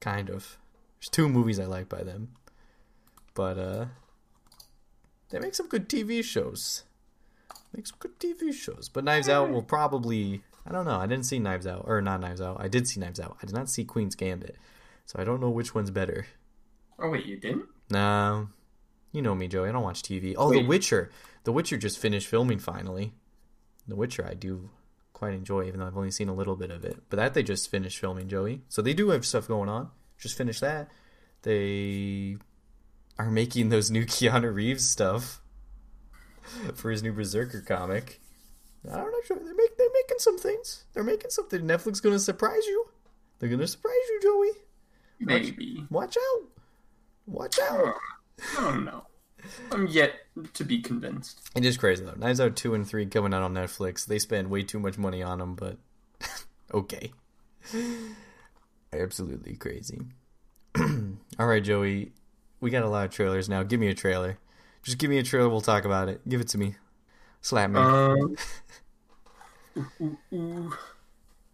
Kind 0.00 0.28
of. 0.28 0.58
There's 0.98 1.10
two 1.10 1.28
movies 1.28 1.60
I 1.60 1.66
like 1.66 1.88
by 1.88 2.02
them. 2.02 2.30
But, 3.34 3.56
uh, 3.58 3.86
they 5.30 5.38
make 5.38 5.54
some 5.54 5.68
good 5.68 5.88
TV 5.88 6.24
shows. 6.24 6.84
Make 7.74 7.86
some 7.86 7.98
good 8.00 8.18
TV 8.18 8.52
shows. 8.52 8.88
But 8.88 9.04
Knives 9.04 9.28
Out 9.28 9.50
will 9.50 9.62
probably. 9.62 10.42
I 10.66 10.72
don't 10.72 10.86
know. 10.86 10.98
I 10.98 11.06
didn't 11.06 11.26
see 11.26 11.38
Knives 11.38 11.66
Out. 11.66 11.84
Or 11.86 12.00
not 12.00 12.20
Knives 12.20 12.40
Out. 12.40 12.56
I 12.58 12.68
did 12.68 12.88
see 12.88 12.98
Knives 12.98 13.20
Out. 13.20 13.36
I 13.42 13.46
did 13.46 13.54
not 13.54 13.68
see 13.68 13.84
Queen's 13.84 14.14
Gambit. 14.14 14.56
So 15.08 15.18
I 15.18 15.24
don't 15.24 15.40
know 15.40 15.48
which 15.48 15.74
one's 15.74 15.90
better. 15.90 16.26
Oh 16.98 17.08
wait, 17.08 17.24
you 17.24 17.38
didn't? 17.38 17.64
No. 17.88 18.50
You 19.10 19.22
know 19.22 19.34
me, 19.34 19.48
Joey. 19.48 19.70
I 19.70 19.72
don't 19.72 19.82
watch 19.82 20.02
TV. 20.02 20.34
Oh, 20.36 20.52
The 20.52 20.62
Witcher. 20.62 21.10
The 21.44 21.52
Witcher 21.52 21.78
just 21.78 21.98
finished 21.98 22.28
filming 22.28 22.58
finally. 22.58 23.14
The 23.86 23.96
Witcher 23.96 24.26
I 24.28 24.34
do 24.34 24.68
quite 25.14 25.32
enjoy, 25.32 25.64
even 25.64 25.80
though 25.80 25.86
I've 25.86 25.96
only 25.96 26.10
seen 26.10 26.28
a 26.28 26.34
little 26.34 26.56
bit 26.56 26.70
of 26.70 26.84
it. 26.84 26.98
But 27.08 27.16
that 27.16 27.32
they 27.32 27.42
just 27.42 27.70
finished 27.70 27.98
filming, 27.98 28.28
Joey. 28.28 28.64
So 28.68 28.82
they 28.82 28.92
do 28.92 29.08
have 29.08 29.24
stuff 29.24 29.48
going 29.48 29.70
on. 29.70 29.88
Just 30.18 30.36
finished 30.36 30.60
that. 30.60 30.90
They 31.40 32.36
are 33.18 33.30
making 33.30 33.70
those 33.70 33.90
new 33.90 34.04
Keanu 34.06 34.54
Reeves 34.54 34.86
stuff 34.86 35.40
for 36.74 36.90
his 36.90 37.02
new 37.02 37.14
Berserker 37.14 37.62
comic. 37.62 38.20
I 38.86 38.96
don't 38.98 39.10
know, 39.10 39.20
Joey. 39.26 39.42
They're, 39.42 39.54
make, 39.54 39.78
they're 39.78 39.88
making 39.94 40.18
some 40.18 40.36
things. 40.36 40.84
They're 40.92 41.02
making 41.02 41.30
something. 41.30 41.62
Netflix 41.62 42.02
going 42.02 42.14
to 42.14 42.20
surprise 42.20 42.66
you. 42.66 42.88
They're 43.38 43.48
going 43.48 43.60
to 43.60 43.66
surprise 43.66 43.94
you, 44.10 44.20
Joey. 44.22 44.67
Maybe. 45.20 45.84
Watch 45.90 46.16
out. 46.16 46.46
Watch 47.26 47.58
out. 47.58 47.80
Oh, 47.80 47.98
I 48.58 48.60
don't 48.70 48.84
know. 48.84 49.04
I'm 49.70 49.86
yet 49.86 50.14
to 50.54 50.64
be 50.64 50.80
convinced. 50.80 51.40
It 51.54 51.64
is 51.64 51.76
crazy 51.76 52.04
though. 52.04 52.14
Knives 52.16 52.40
Out 52.40 52.56
two 52.56 52.74
and 52.74 52.86
three 52.86 53.06
coming 53.06 53.32
out 53.32 53.42
on 53.42 53.54
Netflix. 53.54 54.06
They 54.06 54.18
spend 54.18 54.50
way 54.50 54.62
too 54.62 54.78
much 54.78 54.98
money 54.98 55.22
on 55.22 55.38
them, 55.38 55.54
but 55.54 55.78
Okay. 56.74 57.12
Absolutely 58.92 59.56
crazy. 59.56 60.00
All 60.78 61.46
right, 61.46 61.62
Joey. 61.62 62.12
We 62.60 62.70
got 62.70 62.82
a 62.82 62.88
lot 62.88 63.06
of 63.06 63.10
trailers 63.10 63.48
now. 63.48 63.62
Give 63.62 63.80
me 63.80 63.88
a 63.88 63.94
trailer. 63.94 64.38
Just 64.82 64.98
give 64.98 65.10
me 65.10 65.18
a 65.18 65.22
trailer. 65.22 65.48
We'll 65.48 65.60
talk 65.60 65.84
about 65.84 66.08
it. 66.08 66.26
Give 66.28 66.40
it 66.40 66.48
to 66.48 66.58
me. 66.58 66.74
Slap 67.40 67.70
me. 67.70 67.80
Um, 67.80 68.36
ooh, 69.78 69.86
ooh, 70.00 70.18
ooh. 70.32 70.72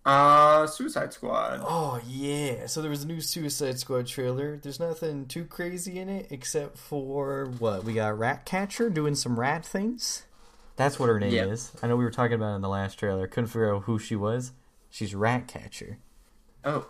Uh, 0.05 0.67
Suicide 0.67 1.13
Squad. 1.15 1.61
Oh 1.65 2.01
yeah. 2.07 2.67
So 2.67 2.83
there 2.83 2.91
was 2.91 3.05
a 3.05 3.07
new 3.07 3.21
Suicide 3.23 3.79
Squad 3.79 4.07
trailer. 4.07 4.59
There's 4.59 4.79
nothing 4.81 5.27
too 5.27 5.45
crazy 5.47 5.99
in 5.99 6.09
it 6.11 6.27
except 6.31 6.77
for 6.77 7.47
what 7.59 7.85
we 7.85 7.95
got. 7.95 8.19
Ratcatcher 8.19 8.91
doing 8.91 9.15
some 9.15 9.41
rat 9.41 9.65
things. 9.65 10.25
That's 10.77 10.99
what 10.99 11.09
her 11.09 11.19
name 11.19 11.33
Yep. 11.33 11.49
is. 11.49 11.73
I 11.83 11.87
know 11.87 11.97
we 11.97 12.05
were 12.05 12.11
talking 12.11 12.35
about 12.35 12.53
it 12.53 12.57
in 12.57 12.61
the 12.63 12.69
last 12.69 12.99
trailer. 12.99 13.27
Couldn't 13.27 13.49
figure 13.49 13.75
out 13.75 13.85
who 13.85 13.99
she 13.99 14.17
was. 14.17 14.53
She's 14.91 15.15
Ratcatcher. 15.15 15.99
Oh, 16.65 16.87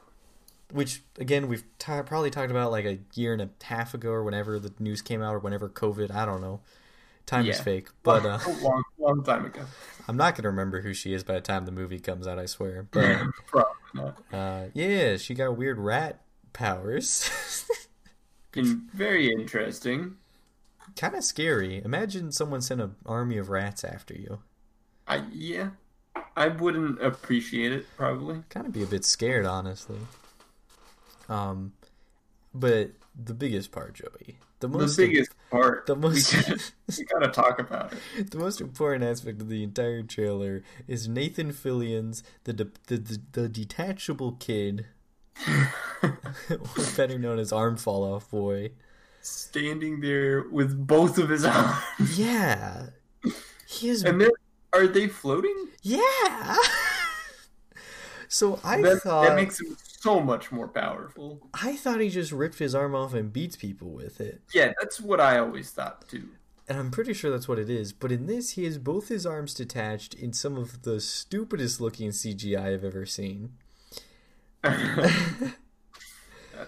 which 0.73 1.03
again 1.19 1.47
we've 1.47 1.63
ta 1.79 2.03
probably 2.03 2.31
talked 2.31 2.51
about 2.51 2.73
like 2.73 2.85
a 2.85 2.99
year 3.15 3.33
and 3.33 3.43
a 3.43 3.51
half 3.65 3.95
ago 3.95 4.11
or 4.11 4.25
whenever 4.25 4.59
the 4.59 4.73
news 4.81 5.03
came 5.03 5.23
out 5.23 5.35
or 5.35 5.39
whenever 5.39 5.69
covid 5.69 6.11
i 6.11 6.25
don't 6.25 6.41
know 6.41 6.61
time 7.27 7.47
is 7.47 7.61
fake 7.61 7.89
but 8.03 8.25
uh, 8.27 8.39
a 8.47 8.51
long, 8.63 8.83
long 8.99 9.25
time 9.25 9.45
ago. 9.47 9.63
i'm 10.09 10.17
not 10.17 10.35
gonna 10.37 10.49
remember 10.49 10.81
who 10.83 10.93
she 10.95 11.13
is 11.15 11.25
by 11.25 11.35
the 11.35 11.41
time 11.41 11.65
the 11.65 11.73
movie 11.73 11.99
comes 11.99 12.27
out 12.27 12.39
i 12.39 12.47
swear 12.47 12.87
but 12.91 13.23
Probably 13.47 13.73
not. 13.95 14.19
uh, 14.33 14.65
yeah 14.75 15.17
she 15.17 15.35
got 15.35 15.57
weird 15.57 15.79
rat 15.79 16.21
powers 16.53 17.29
In, 18.55 18.89
very 18.95 19.31
interesting. 19.33 20.17
kind 20.97 21.15
of 21.15 21.25
scary 21.25 21.83
imagine 21.85 22.31
someone 22.31 22.61
sent 22.61 22.81
an 22.81 22.95
army 23.07 23.37
of 23.39 23.49
rats 23.49 23.83
after 23.85 24.15
you 24.15 24.39
I 25.07 25.23
yeah, 25.33 25.71
I 26.37 26.49
wouldn't 26.49 27.03
appreciate 27.03 27.73
it 27.73 27.87
probably. 27.97 28.43
kind 28.49 28.67
of 28.67 28.73
be 28.73 28.83
a 28.83 28.87
bit 28.87 29.05
scared 29.05 29.45
honestly 29.47 29.99
um 31.29 31.73
but 32.55 32.91
the 33.17 33.35
biggest 33.35 33.71
part 33.71 33.95
joey 33.95 34.39
the 34.61 34.69
most 34.69 34.97
the 34.97 35.07
biggest 35.07 35.33
part. 35.51 35.85
the 35.87 35.95
most 35.95 36.33
we, 36.35 37.05
gotta, 37.13 37.29
talk 37.29 37.59
about 37.59 37.93
it. 38.17 38.31
The 38.31 38.39
most 38.39 38.61
important 38.63 39.05
aspect 39.05 39.41
of 39.43 39.49
the 39.49 39.63
entire 39.63 40.03
trailer 40.03 40.63
is 40.89 41.07
Nathan 41.07 41.53
Fillion's 41.53 42.23
the 42.45 42.53
de- 42.55 42.65
the, 42.87 42.97
the, 42.97 43.21
the 43.33 43.49
detachable 43.49 44.33
kid, 44.33 44.87
better 46.97 47.19
known 47.19 47.39
as 47.39 47.53
Arm 47.53 47.77
Fall 47.77 48.05
Off 48.15 48.31
Boy. 48.31 48.71
Standing 49.21 50.01
there 50.01 50.45
with 50.51 50.87
both 50.87 51.19
of 51.19 51.29
his 51.29 51.45
arms, 51.47 51.83
Yeah, 52.19 52.87
he 53.67 53.89
is. 53.91 54.03
and 54.03 54.21
then 54.21 54.31
are 54.73 54.87
they 54.87 55.09
floating? 55.09 55.69
Yeah. 55.83 56.57
so 58.29 58.61
I 58.65 58.81
That, 58.81 59.01
thought 59.03 59.27
that 59.29 59.37
makes 59.37 59.61
him 59.61 59.77
so 60.05 60.21
much 60.21 60.53
more 60.53 60.69
powerful. 60.69 61.49
I 61.55 61.77
thought 61.77 62.01
he 62.01 62.11
just 62.11 62.33
ripped 62.33 62.59
his 62.59 62.75
arm 62.75 62.95
off 62.95 63.15
and 63.15 63.33
beats 63.33 63.57
people 63.57 63.91
with 63.91 64.21
it, 64.21 64.43
Yeah, 64.53 64.73
that's 64.81 65.01
what 65.01 65.21
I 65.21 65.39
always 65.39 65.71
thought 65.71 66.07
too. 66.09 66.29
and 66.69 66.79
I'm 66.79 66.91
pretty 66.91 67.15
sure 67.15 67.31
that's 67.31 67.49
what 67.49 67.59
it 67.59 67.71
is. 67.71 67.93
But 67.93 68.13
in 68.13 68.27
this, 68.27 68.51
he 68.51 68.65
has 68.65 68.79
both 68.79 69.09
his 69.09 69.27
arms 69.27 69.55
detached 69.55 70.15
in 70.15 70.33
some 70.33 70.57
of 70.57 70.83
the 70.83 71.01
stupidest 71.01 71.81
looking 71.81 72.11
CGI 72.11 72.75
I've 72.75 72.85
ever 72.85 73.07
seen. 73.07 73.53
That- 74.63 75.55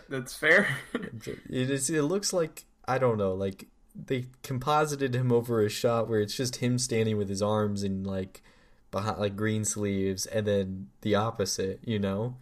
that's 0.08 0.34
fair. 0.36 0.68
It 1.48 1.70
is. 1.70 1.88
It 1.90 2.02
looks 2.02 2.32
like 2.32 2.64
I 2.88 2.98
don't 2.98 3.18
know. 3.18 3.34
Like 3.34 3.68
they 3.94 4.26
composited 4.42 5.14
him 5.14 5.32
over 5.32 5.64
a 5.64 5.68
shot 5.68 6.08
where 6.08 6.20
it's 6.20 6.36
just 6.36 6.56
him 6.56 6.78
standing 6.78 7.16
with 7.16 7.28
his 7.28 7.42
arms 7.42 7.82
in 7.82 8.04
like 8.04 8.42
behind 8.90 9.18
like 9.18 9.36
green 9.36 9.64
sleeves, 9.64 10.26
and 10.26 10.46
then 10.46 10.88
the 11.02 11.14
opposite. 11.14 11.80
You 11.84 11.98
know, 12.00 12.36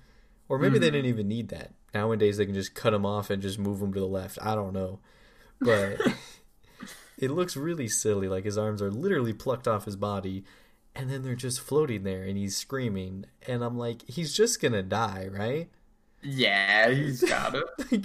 or 0.54 0.58
maybe 0.58 0.78
they 0.78 0.88
Mhm. 0.88 0.92
didn't 0.92 1.06
even 1.10 1.28
need 1.28 1.48
that. 1.48 1.72
Nowadays 1.92 2.36
they 2.36 2.46
can 2.46 2.54
just 2.54 2.74
cut 2.74 2.94
him 2.94 3.04
off 3.06 3.30
and 3.30 3.40
just 3.42 3.58
move 3.58 3.80
him 3.80 3.92
to 3.94 4.00
the 4.00 4.06
left. 4.06 4.38
I 4.42 4.54
don't 4.54 4.72
know, 4.72 5.00
but 5.60 5.98
it 7.18 7.30
looks 7.30 7.56
really 7.56 7.88
silly. 7.88 8.28
Like 8.28 8.44
his 8.44 8.58
arms 8.58 8.82
are 8.82 8.90
literally 8.90 9.32
plucked 9.32 9.68
off 9.68 9.84
his 9.84 9.96
body. 9.96 10.44
And 10.96 11.10
then 11.10 11.22
they're 11.22 11.34
just 11.34 11.60
floating 11.60 12.04
there, 12.04 12.22
and 12.22 12.38
he's 12.38 12.56
screaming. 12.56 13.24
And 13.48 13.64
I'm 13.64 13.76
like, 13.76 14.02
he's 14.08 14.32
just 14.32 14.60
gonna 14.62 14.84
die, 14.84 15.28
right? 15.28 15.68
yeah, 16.22 16.88
he's 16.88 17.22
gotta. 17.22 17.64
Like, 17.90 18.04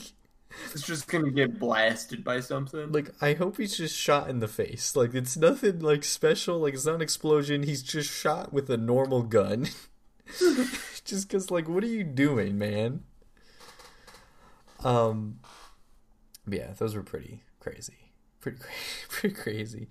It's 0.73 0.81
just 0.88 1.07
gonna 1.07 1.29
get 1.29 1.59
blasted 1.59 2.23
by 2.23 2.39
something. 2.39 2.91
Like, 2.91 3.12
I 3.21 3.33
hope 3.35 3.57
he's 3.57 3.77
just 3.77 3.95
shot 3.95 4.27
in 4.27 4.39
the 4.39 4.47
face. 4.47 4.95
Like, 4.95 5.13
it's 5.13 5.38
nothing 5.38 5.81
like 5.81 6.03
special. 6.03 6.57
Like, 6.57 6.73
it's 6.73 6.88
not 6.88 6.95
an 6.95 7.01
explosion. 7.03 7.62
He's 7.62 7.83
just 7.83 8.09
shot 8.12 8.51
with 8.51 8.67
a 8.71 8.77
normal 8.77 9.21
gun. 9.21 9.67
just 11.10 11.28
because, 11.28 11.52
like, 11.52 11.67
what 11.67 11.84
are 11.84 11.88
you 11.88 12.04
doing, 12.04 12.58
man? 12.58 13.04
Um, 14.84 15.39
yeah, 16.48 16.74
those 16.78 16.95
were 16.95 17.04
pretty 17.04 17.43
crazy. 17.60 18.12
Pretty, 18.39 18.60
pretty 19.10 19.36
crazy. 19.36 19.88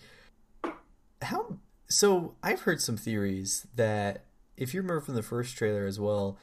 How? 1.23 1.59
So 1.89 2.35
I've 2.43 2.63
heard 2.63 2.81
some 2.81 2.97
theories 2.97 3.67
that 3.75 4.25
if 4.57 4.75
you 4.75 4.81
remember 4.81 5.01
from 5.01 5.15
the 5.15 5.23
first 5.23 5.57
trailer 5.57 5.87
as 5.87 5.99
well, 5.99 6.39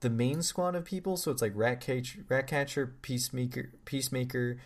the 0.00 0.10
main 0.10 0.42
squad 0.42 0.74
of 0.74 0.84
people, 0.84 1.16
so 1.16 1.30
it's 1.30 1.42
like 1.42 1.52
Ratcatcher, 1.54 2.20
Ratcatcher, 2.28 2.94
Peacemaker, 3.02 3.70
Peacemaker, 3.84 4.58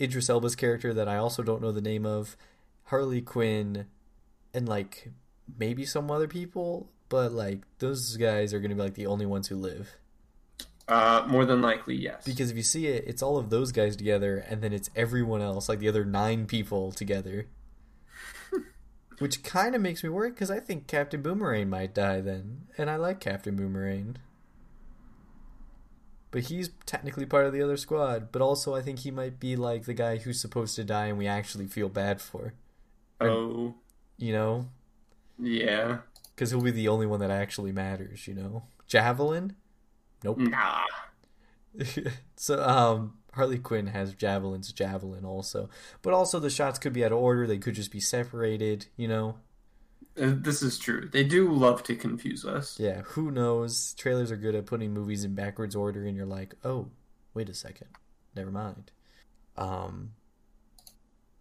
Idris 0.00 0.30
Elba's 0.30 0.56
character 0.56 0.94
that 0.94 1.08
I 1.08 1.16
also 1.16 1.42
don't 1.42 1.60
know 1.60 1.72
the 1.72 1.80
name 1.80 2.06
of, 2.06 2.36
Harley 2.84 3.20
Quinn, 3.20 3.86
and 4.54 4.68
like 4.68 5.10
maybe 5.58 5.84
some 5.84 6.10
other 6.10 6.28
people, 6.28 6.90
but 7.08 7.32
like 7.32 7.60
those 7.78 8.16
guys 8.16 8.52
are 8.54 8.60
gonna 8.60 8.74
be 8.74 8.82
like 8.82 8.94
the 8.94 9.06
only 9.06 9.26
ones 9.26 9.48
who 9.48 9.56
live. 9.56 9.96
Uh, 10.86 11.26
more 11.28 11.44
than 11.44 11.60
likely, 11.60 11.94
yes. 11.94 12.24
Because 12.24 12.50
if 12.50 12.56
you 12.56 12.62
see 12.62 12.86
it, 12.86 13.04
it's 13.06 13.22
all 13.22 13.36
of 13.36 13.50
those 13.50 13.72
guys 13.72 13.94
together, 13.94 14.38
and 14.48 14.62
then 14.62 14.72
it's 14.72 14.88
everyone 14.96 15.42
else, 15.42 15.68
like 15.68 15.80
the 15.80 15.88
other 15.88 16.04
nine 16.04 16.46
people 16.46 16.92
together. 16.92 17.46
Which 19.18 19.42
kind 19.42 19.74
of 19.74 19.82
makes 19.82 20.02
me 20.02 20.08
worry 20.08 20.30
because 20.30 20.50
I 20.50 20.60
think 20.60 20.86
Captain 20.86 21.20
Boomerang 21.20 21.68
might 21.68 21.92
die 21.94 22.20
then, 22.22 22.68
and 22.78 22.88
I 22.88 22.96
like 22.96 23.20
Captain 23.20 23.54
Boomerang. 23.54 24.16
But 26.30 26.44
he's 26.44 26.70
technically 26.86 27.24
part 27.26 27.46
of 27.46 27.52
the 27.52 27.62
other 27.62 27.76
squad, 27.76 28.32
but 28.32 28.42
also 28.42 28.74
I 28.74 28.82
think 28.82 29.00
he 29.00 29.10
might 29.10 29.40
be 29.40 29.56
like 29.56 29.84
the 29.84 29.94
guy 29.94 30.16
who's 30.18 30.40
supposed 30.40 30.76
to 30.76 30.84
die 30.84 31.06
and 31.06 31.16
we 31.18 31.26
actually 31.26 31.66
feel 31.66 31.88
bad 31.88 32.20
for. 32.20 32.52
oh, 33.20 33.74
You 34.18 34.32
know? 34.32 34.68
yeah. 35.38 35.98
Because 36.38 36.52
he'll 36.52 36.60
be 36.60 36.70
the 36.70 36.86
only 36.86 37.04
one 37.04 37.18
that 37.18 37.32
actually 37.32 37.72
matters, 37.72 38.28
you 38.28 38.34
know? 38.34 38.62
Javelin? 38.86 39.56
Nope. 40.22 40.38
Nah. 40.38 40.84
so 42.36 42.62
um 42.62 43.14
Harley 43.32 43.58
Quinn 43.58 43.88
has 43.88 44.14
Javelin's 44.14 44.72
javelin 44.72 45.24
also. 45.24 45.68
But 46.00 46.14
also 46.14 46.38
the 46.38 46.48
shots 46.48 46.78
could 46.78 46.92
be 46.92 47.04
out 47.04 47.10
of 47.10 47.18
order, 47.18 47.44
they 47.44 47.58
could 47.58 47.74
just 47.74 47.90
be 47.90 47.98
separated, 47.98 48.86
you 48.96 49.08
know. 49.08 49.38
Uh, 50.16 50.34
This 50.36 50.62
is 50.62 50.78
true. 50.78 51.08
They 51.12 51.24
do 51.24 51.50
love 51.52 51.82
to 51.84 51.96
confuse 51.96 52.44
us. 52.44 52.78
Yeah, 52.78 53.00
who 53.00 53.32
knows? 53.32 53.94
Trailers 53.94 54.30
are 54.30 54.36
good 54.36 54.54
at 54.54 54.64
putting 54.64 54.92
movies 54.92 55.24
in 55.24 55.34
backwards 55.34 55.74
order 55.74 56.06
and 56.06 56.16
you're 56.16 56.24
like, 56.24 56.54
"Oh, 56.62 56.90
wait 57.34 57.48
a 57.48 57.54
second. 57.54 57.88
Never 58.36 58.52
mind." 58.52 58.92
Um 59.56 60.12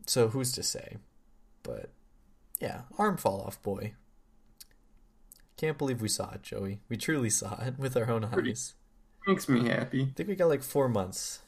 so 0.08 0.30
who's 0.30 0.54
to 0.54 0.64
say? 0.64 0.98
But 1.62 1.92
yeah, 2.60 2.82
arm 2.98 3.18
fall 3.18 3.42
off 3.42 3.62
boy. 3.62 3.94
Can't 5.58 5.78
believe 5.78 6.02
we 6.02 6.08
saw 6.08 6.32
it, 6.34 6.44
Joey. 6.44 6.80
We 6.88 6.98
truly 6.98 7.30
saw 7.30 7.60
it 7.64 7.78
with 7.80 7.98
our 7.98 8.10
own 8.10 8.28
Pretty- 8.30 8.52
eyes. 8.52 8.74
Makes 9.26 9.50
me 9.50 9.68
happy. 9.68 10.04
I 10.04 10.14
think 10.16 10.30
we 10.30 10.36
got 10.36 10.48
like 10.48 10.64
four 10.64 10.88
months 10.88 11.40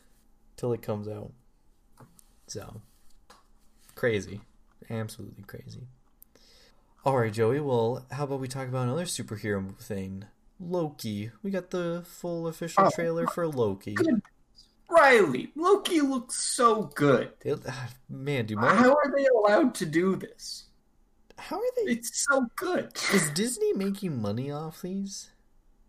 till 0.57 0.73
it 0.73 0.81
comes 0.81 1.07
out. 1.07 1.31
So 2.47 2.81
crazy, 3.95 4.41
absolutely 4.89 5.43
crazy. 5.43 5.87
All 7.05 7.17
right, 7.17 7.31
Joey. 7.31 7.61
Well, 7.61 8.05
how 8.11 8.25
about 8.25 8.41
we 8.41 8.47
talk 8.49 8.67
about 8.67 8.83
another 8.83 9.05
superhero 9.05 9.77
thing? 9.79 10.25
Loki. 10.59 11.31
We 11.41 11.51
got 11.51 11.69
the 11.69 12.03
full 12.05 12.47
official 12.47 12.85
Oh. 12.87 12.89
trailer 12.89 13.27
for 13.27 13.47
Loki. 13.47 13.93
Good. 13.93 14.21
Riley, 14.89 15.51
Loki 15.55 16.01
looks 16.01 16.35
so 16.35 16.83
good. 16.95 17.31
It, 17.45 17.61
ah, 17.67 17.89
man, 18.09 18.47
do 18.47 18.55
Mar- 18.55 18.73
How 18.75 18.89
are 18.95 19.13
they 19.15 19.25
allowed 19.27 19.75
to 19.75 19.85
do 19.85 20.15
this? 20.15 20.65
How 21.39 21.57
are 21.57 21.71
they? 21.77 21.91
It's 21.93 22.25
so 22.25 22.47
good. 22.55 22.91
Is 23.13 23.29
Disney 23.31 23.73
making 23.73 24.21
money 24.21 24.51
off 24.51 24.81
these? 24.81 25.31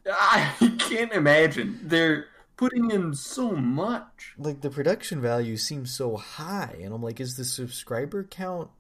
I 0.06 0.54
can't 0.78 1.12
imagine. 1.12 1.80
They're 1.82 2.26
putting 2.56 2.90
in 2.90 3.14
so 3.14 3.52
much. 3.52 4.34
Like 4.38 4.60
the 4.62 4.70
production 4.70 5.20
value 5.20 5.56
seems 5.56 5.90
so 5.92 6.16
high, 6.16 6.76
and 6.82 6.94
I'm 6.94 7.02
like, 7.02 7.20
is 7.20 7.36
the 7.36 7.44
subscriber 7.44 8.24
count? 8.24 8.70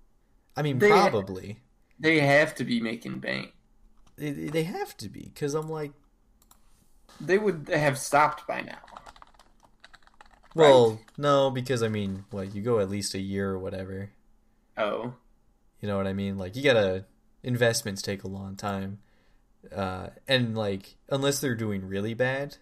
I 0.56 0.62
mean, 0.62 0.78
They- 0.78 0.88
probably. 0.88 1.60
They 1.98 2.20
have 2.20 2.54
to 2.54 2.64
be 2.64 2.80
making 2.80 3.18
bank. 3.20 3.52
They, 4.16 4.30
they 4.30 4.62
have 4.62 4.96
to 4.98 5.08
be 5.10 5.30
because 5.34 5.54
I'm 5.54 5.68
like, 5.68 5.92
They 7.20 7.36
would 7.36 7.68
have 7.68 7.98
stopped 7.98 8.46
by 8.46 8.62
now. 8.62 8.78
well, 10.54 10.98
no, 11.16 11.50
because 11.50 11.82
I 11.82 11.88
mean, 11.88 12.24
what 12.30 12.54
you 12.54 12.62
go 12.62 12.80
at 12.80 12.90
least 12.90 13.14
a 13.14 13.18
year 13.20 13.50
or 13.50 13.58
whatever. 13.58 14.10
Oh. 14.76 15.14
You 15.80 15.88
know 15.88 15.96
what 15.96 16.06
I 16.06 16.12
mean? 16.12 16.38
Like 16.38 16.56
you 16.56 16.62
gotta 16.62 17.06
investments 17.42 18.02
take 18.02 18.24
a 18.24 18.28
long 18.28 18.56
time. 18.56 18.98
uh, 19.74 20.08
and 20.28 20.56
like 20.56 20.96
unless 21.10 21.40
they're 21.40 21.54
doing 21.56 21.86
really 21.86 22.14
bad, 22.14 22.56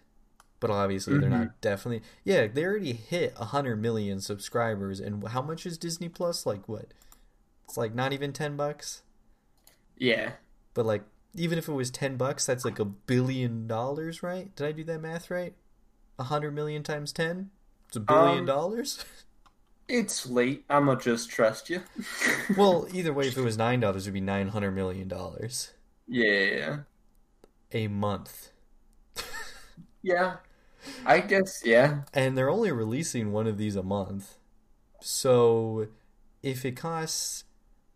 but 0.59 0.69
obviously 0.71 1.17
they're 1.17 1.29
Mm-hmm. 1.29 1.39
not. 1.39 1.61
Definitely, 1.61 2.03
yeah, 2.23 2.47
they 2.47 2.65
already 2.65 2.93
hit 2.93 3.33
a 3.37 3.45
hundred 3.45 3.77
million 3.81 4.21
subscribers, 4.21 4.99
and 4.99 5.27
how 5.29 5.41
much 5.41 5.65
is 5.65 5.77
Disney 5.77 6.09
Plus? 6.09 6.45
Like 6.45 6.67
what? 6.69 6.93
It's 7.65 7.77
like 7.77 7.95
not 7.95 8.13
even 8.13 8.33
ten 8.33 8.57
bucks. 8.57 9.03
Yeah. 9.97 10.33
But 10.73 10.85
like, 10.85 11.03
even 11.35 11.57
if 11.57 11.67
it 11.67 11.73
was 11.73 11.91
ten 11.91 12.17
bucks, 12.17 12.45
that's 12.45 12.65
like 12.65 12.79
a 12.79 12.85
billion 12.85 13.67
dollars, 13.67 14.23
right? 14.23 14.55
Did 14.55 14.67
I 14.67 14.71
do 14.71 14.83
that 14.85 15.01
math 15.01 15.29
right? 15.31 15.53
A 16.17 16.23
hundred 16.25 16.51
million 16.53 16.83
times 16.83 17.11
ten? 17.13 17.51
It's 17.87 17.97
a 17.97 17.99
billion 18.01 18.39
Um, 18.39 18.45
dollars. 18.45 19.03
It's 19.89 20.25
late. 20.25 20.63
I'ma 20.69 20.95
just 20.95 21.29
trust 21.29 21.69
you. 21.69 21.83
well, 22.55 22.87
either 22.91 23.13
way, 23.13 23.27
if 23.27 23.37
it 23.37 23.41
was 23.41 23.57
nine 23.57 23.79
dollars, 23.79 24.03
it'd 24.05 24.13
be 24.13 24.21
nine 24.21 24.49
hundred 24.49 24.71
million 24.71 25.07
dollars 25.07 25.73
yeah. 26.07 26.79
a 27.71 27.87
month. 27.87 28.51
Yeah. 30.01 30.37
I 31.05 31.21
guess, 31.21 31.61
yeah. 31.65 32.03
And 32.13 32.37
they're 32.37 32.49
only 32.49 32.71
releasing 32.71 33.31
one 33.31 33.47
of 33.47 33.57
these 33.57 33.75
a 33.75 33.83
month. 33.83 34.37
So 35.01 35.87
if 36.43 36.65
it 36.65 36.73
costs 36.73 37.45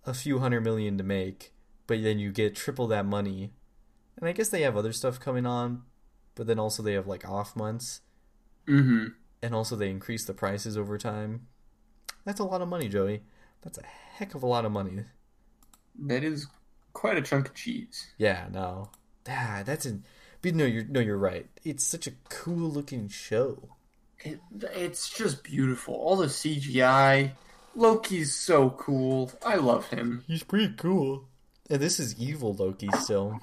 a 0.05 0.13
few 0.13 0.39
hundred 0.39 0.61
million 0.63 0.97
to 0.97 1.03
make, 1.03 1.53
but 1.87 2.03
then 2.03 2.19
you 2.19 2.31
get 2.31 2.55
triple 2.55 2.87
that 2.87 3.05
money, 3.05 3.53
and 4.17 4.29
I 4.29 4.33
guess 4.33 4.49
they 4.49 4.61
have 4.63 4.77
other 4.77 4.93
stuff 4.93 5.19
coming 5.19 5.45
on, 5.47 5.83
but 6.35 6.47
then 6.47 6.59
also 6.59 6.83
they 6.83 6.93
have 6.93 7.07
like 7.07 7.27
off 7.27 7.55
months, 7.55 8.01
Mm-hmm. 8.67 9.13
and 9.41 9.53
also 9.53 9.75
they 9.75 9.89
increase 9.89 10.25
the 10.25 10.33
prices 10.33 10.77
over 10.77 10.97
time. 10.97 11.47
That's 12.25 12.39
a 12.39 12.43
lot 12.43 12.61
of 12.61 12.67
money, 12.67 12.87
Joey. 12.87 13.21
That's 13.61 13.77
a 13.77 13.83
heck 13.83 14.35
of 14.35 14.43
a 14.43 14.47
lot 14.47 14.65
of 14.65 14.71
money. 14.71 15.03
That 15.99 16.23
is 16.23 16.47
quite 16.93 17.17
a 17.17 17.21
chunk 17.21 17.49
of 17.49 17.53
cheese. 17.53 18.07
Yeah, 18.17 18.47
no. 18.51 18.89
Ah, 19.27 19.63
that's 19.65 19.85
an. 19.85 20.03
But 20.41 20.55
no, 20.55 20.65
you're 20.65 20.85
no, 20.85 20.99
you're 20.99 21.17
right. 21.17 21.47
It's 21.63 21.83
such 21.83 22.07
a 22.07 22.13
cool 22.29 22.69
looking 22.69 23.07
show. 23.07 23.69
It, 24.19 24.39
it's 24.73 25.09
just 25.09 25.43
beautiful. 25.43 25.95
All 25.95 26.15
the 26.15 26.27
CGI. 26.27 27.31
Loki's 27.75 28.35
so 28.35 28.69
cool. 28.71 29.31
I 29.45 29.55
love 29.55 29.87
him. 29.87 30.23
He's 30.27 30.43
pretty 30.43 30.73
cool. 30.77 31.25
And 31.69 31.81
this 31.81 31.99
is 31.99 32.19
evil 32.19 32.53
Loki 32.53 32.89
still. 32.99 33.39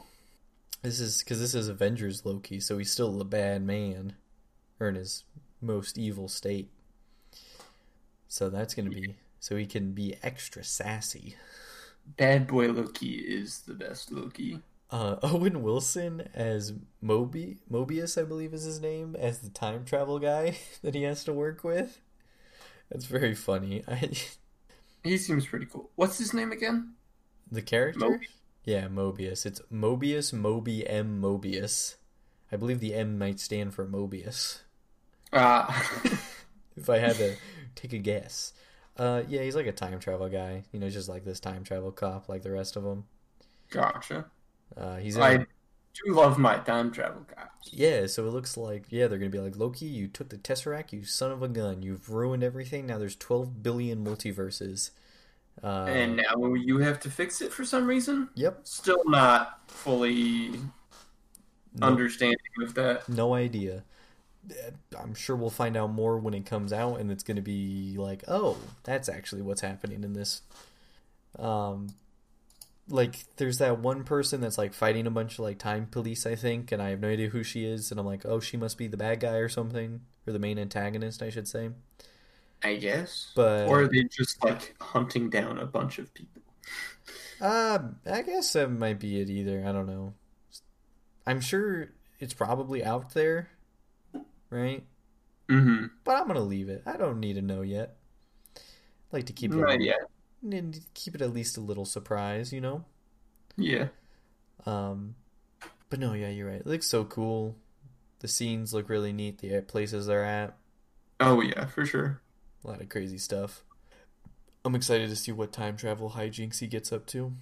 This 0.83 1.01
is 1.01 1.19
because 1.19 1.41
this 1.41 1.55
is 1.55 1.69
Avengers 1.69 2.25
Loki, 2.25 2.61
so 2.61 2.79
he's 2.79 2.93
still 2.93 3.13
the 3.13 3.25
bad 3.25 3.63
man, 3.63 4.15
or 4.79 4.89
in 4.89 4.95
his 4.95 5.25
most 5.61 5.99
evil 5.99 6.29
state. 6.29 6.71
So 8.31 8.49
that's 8.49 8.75
gonna 8.75 8.91
be 8.91 9.17
so 9.41 9.57
he 9.57 9.67
can 9.67 9.91
be 9.91 10.15
extra 10.23 10.63
sassy. 10.63 11.35
Bad 12.17 12.47
boy 12.47 12.69
Loki 12.71 13.15
is 13.17 13.63
the 13.63 13.75
best 13.75 14.13
Loki. 14.13 14.61
Uh, 14.89 15.17
Owen 15.25 15.65
Wilson 15.65 16.29
as 16.33 16.73
Moby 17.03 17.59
Mobius, 17.71 18.17
I 18.17 18.25
believe 18.25 18.55
is 18.55 18.63
his 18.63 18.81
name, 18.81 19.17
as 19.19 19.41
the 19.41 19.51
time 19.51 19.85
travel 19.85 20.21
guy 20.21 20.57
that 20.83 20.95
he 20.95 21.03
has 21.03 21.25
to 21.25 21.33
work 21.33 21.65
with. 21.65 22.01
That's 22.89 23.07
very 23.07 23.35
funny. 23.35 23.83
I, 23.89 24.11
He 25.03 25.17
seems 25.19 25.47
pretty 25.47 25.67
cool. 25.67 25.91
What's 25.97 26.19
his 26.19 26.33
name 26.33 26.53
again? 26.53 26.95
the 27.51 27.63
character, 27.63 28.21
yeah, 28.65 28.87
Mobius. 28.87 29.45
It's 29.45 29.61
Mobius, 29.73 30.33
Moby 30.33 30.89
M 30.89 31.21
Mobius. 31.21 31.97
I 32.53 32.57
believe 32.57 32.79
the 32.79 32.95
M 32.95 33.19
might 33.19 33.41
stand 33.41 33.75
for 33.75 33.85
Mobius. 33.85 34.61
Ah. 35.33 35.85
If 36.77 36.89
I 36.89 36.99
had 36.99 37.17
to 37.17 37.37
take 37.81 37.93
a 37.93 37.99
guess, 37.99 38.53
uh, 38.97 39.23
yeah, 39.29 39.43
he's 39.43 39.57
like 39.57 39.67
a 39.67 39.73
time 39.73 39.99
travel 40.01 40.29
guy. 40.29 40.65
You 40.73 40.81
know, 40.81 40.91
just 40.91 41.09
like 41.09 41.25
this 41.25 41.41
time 41.41 41.65
travel 41.65 41.93
cop, 41.93 42.29
like 42.29 42.43
the 42.43 42.51
rest 42.53 42.77
of 42.77 42.85
them. 42.85 43.05
gotcha. 43.71 44.31
Uh, 44.77 44.97
he's 44.97 45.17
I 45.17 45.31
a- 45.33 45.39
do 45.95 46.15
love 46.15 46.39
my 46.39 46.59
time 46.59 46.91
travel 46.93 47.25
cops. 47.35 47.73
Yeah, 47.73 48.07
so 48.07 48.27
it 48.27 48.31
looks 48.31 48.57
like 48.57 48.87
yeah 48.91 49.07
they're 49.07 49.19
gonna 49.19 49.31
be 49.31 49.39
like 49.39 49.57
Loki. 49.57 49.87
You 49.87 50.09
took 50.09 50.29
the 50.31 50.39
Tesseract, 50.39 50.93
you 50.93 51.05
son 51.05 51.31
of 51.31 51.43
a 51.43 51.49
gun. 51.49 51.83
You've 51.83 52.11
ruined 52.11 52.43
everything. 52.43 52.87
Now 52.87 52.99
there's 52.99 53.17
12 53.17 53.63
billion 53.63 54.05
multiverses. 54.05 54.91
Uh, 55.63 55.87
and 55.89 56.17
now 56.17 56.55
you 56.55 56.79
have 56.79 57.01
to 57.01 57.11
fix 57.11 57.41
it 57.43 57.53
for 57.53 57.65
some 57.65 57.87
reason. 57.87 58.31
yep, 58.35 58.65
Still 58.65 59.03
not 59.07 59.71
fully 59.71 60.53
no, 61.75 61.87
understanding 61.89 62.37
of 62.63 62.75
that. 62.75 63.09
no 63.09 63.35
idea. 63.35 63.85
I'm 64.99 65.15
sure 65.15 65.37
we'll 65.37 65.51
find 65.51 65.77
out 65.77 65.93
more 65.93 66.19
when 66.19 66.35
it 66.35 66.47
comes 66.47 66.73
out, 66.73 67.01
and 67.01 67.11
it's 67.11 67.23
gonna 67.23 67.43
be 67.43 67.97
like, 67.99 68.25
oh, 68.29 68.59
that's 68.85 69.09
actually 69.09 69.43
what's 69.43 69.61
happening 69.61 70.05
in 70.05 70.13
this. 70.13 70.43
Um, 71.39 71.89
like 72.89 73.17
there's 73.37 73.59
that 73.59 73.79
one 73.79 74.05
person 74.05 74.41
that's 74.41 74.59
like 74.59 74.75
fighting 74.75 75.07
a 75.07 75.11
bunch 75.11 75.35
of 75.35 75.41
like 75.41 75.59
time 75.59 75.87
police, 75.87 76.27
I 76.27 76.35
think, 76.35 76.73
and 76.73 76.83
I 76.83 76.91
have 76.91 77.01
no 77.01 77.09
idea 77.09 77.29
who 77.29 77.43
she 77.43 77.65
is, 77.65 77.91
and 77.91 78.01
I'm 78.01 78.07
like, 78.07 78.25
oh, 78.25 78.41
she 78.41 78.57
must 78.57 78.79
be 78.79 78.89
the 78.89 78.97
bad 78.97 79.21
guy 79.21 79.37
or 79.37 79.49
something, 79.49 80.01
or 80.27 80.33
the 80.33 80.39
main 80.39 80.59
antagonist, 80.59 81.23
I 81.23 81.31
should 81.31 81.49
say. 81.49 81.71
I 82.63 82.77
guess. 82.77 83.33
But 83.35 83.69
Or 83.69 83.83
are 83.83 83.89
they 83.89 84.05
just 84.05 84.43
like 84.45 84.75
hunting 84.81 85.31
down 85.31 85.59
a 85.59 85.67
bunch 85.67 85.99
of 85.99 86.13
people? 86.15 86.43
Uh, 87.41 87.79
I 88.11 88.23
guess 88.23 88.53
that 88.53 88.69
might 88.71 88.99
be 89.01 89.21
it 89.21 89.31
either. 89.31 89.65
I 89.67 89.73
don't 89.73 89.87
know. 89.87 90.15
I'm 91.27 91.41
sure 91.41 91.93
it's 92.19 92.35
probably 92.35 92.85
out 92.85 93.15
there, 93.15 93.51
right? 94.51 94.85
Mm-hmm. 95.49 95.87
But 96.05 96.17
I'm 96.17 96.27
gonna 96.27 96.41
leave 96.41 96.69
it. 96.69 96.83
I 96.87 96.97
don't 96.97 97.21
need 97.21 97.35
to 97.35 97.43
know 97.43 97.63
yet. 97.63 97.97
I 98.57 98.61
like 99.17 99.27
to 99.27 99.33
keep 99.33 99.53
it, 99.53 99.57
Not 99.57 99.81
yet. 99.81 99.99
need 100.43 100.81
keep 100.95 101.15
it 101.15 101.23
at 101.23 101.33
least 101.33 101.57
a 101.57 101.61
little 101.61 101.85
surprise, 101.85 102.53
you 102.53 102.61
know. 102.61 102.85
Yeah. 103.57 103.89
Um, 104.67 105.17
but 105.89 105.99
no, 105.99 106.13
yeah, 106.15 106.29
you're 106.29 106.47
right. 106.49 106.61
It 106.61 106.67
looks 106.67 106.87
so 106.87 107.05
cool. 107.05 107.57
The 108.21 108.29
scenes 108.29 108.73
look 108.75 108.89
really 108.89 109.13
neat. 109.13 109.39
The 109.39 109.61
places 109.63 110.07
they're 110.07 110.25
at, 110.25 110.57
Oh 111.19 111.41
yeah, 111.41 111.67
for 111.67 111.85
sure. 111.85 112.21
a 112.65 112.69
lot 112.69 112.81
of 112.81 112.89
crazy 112.89 113.19
stuff. 113.19 113.65
I'm 114.65 114.75
excited 114.75 115.09
to 115.09 115.17
see 115.17 115.33
what 115.33 115.53
time 115.53 115.77
travel 115.77 116.11
hijinks 116.11 116.59
he 116.61 116.67
gets 116.67 116.93
up 116.93 117.07
to. 117.09 117.33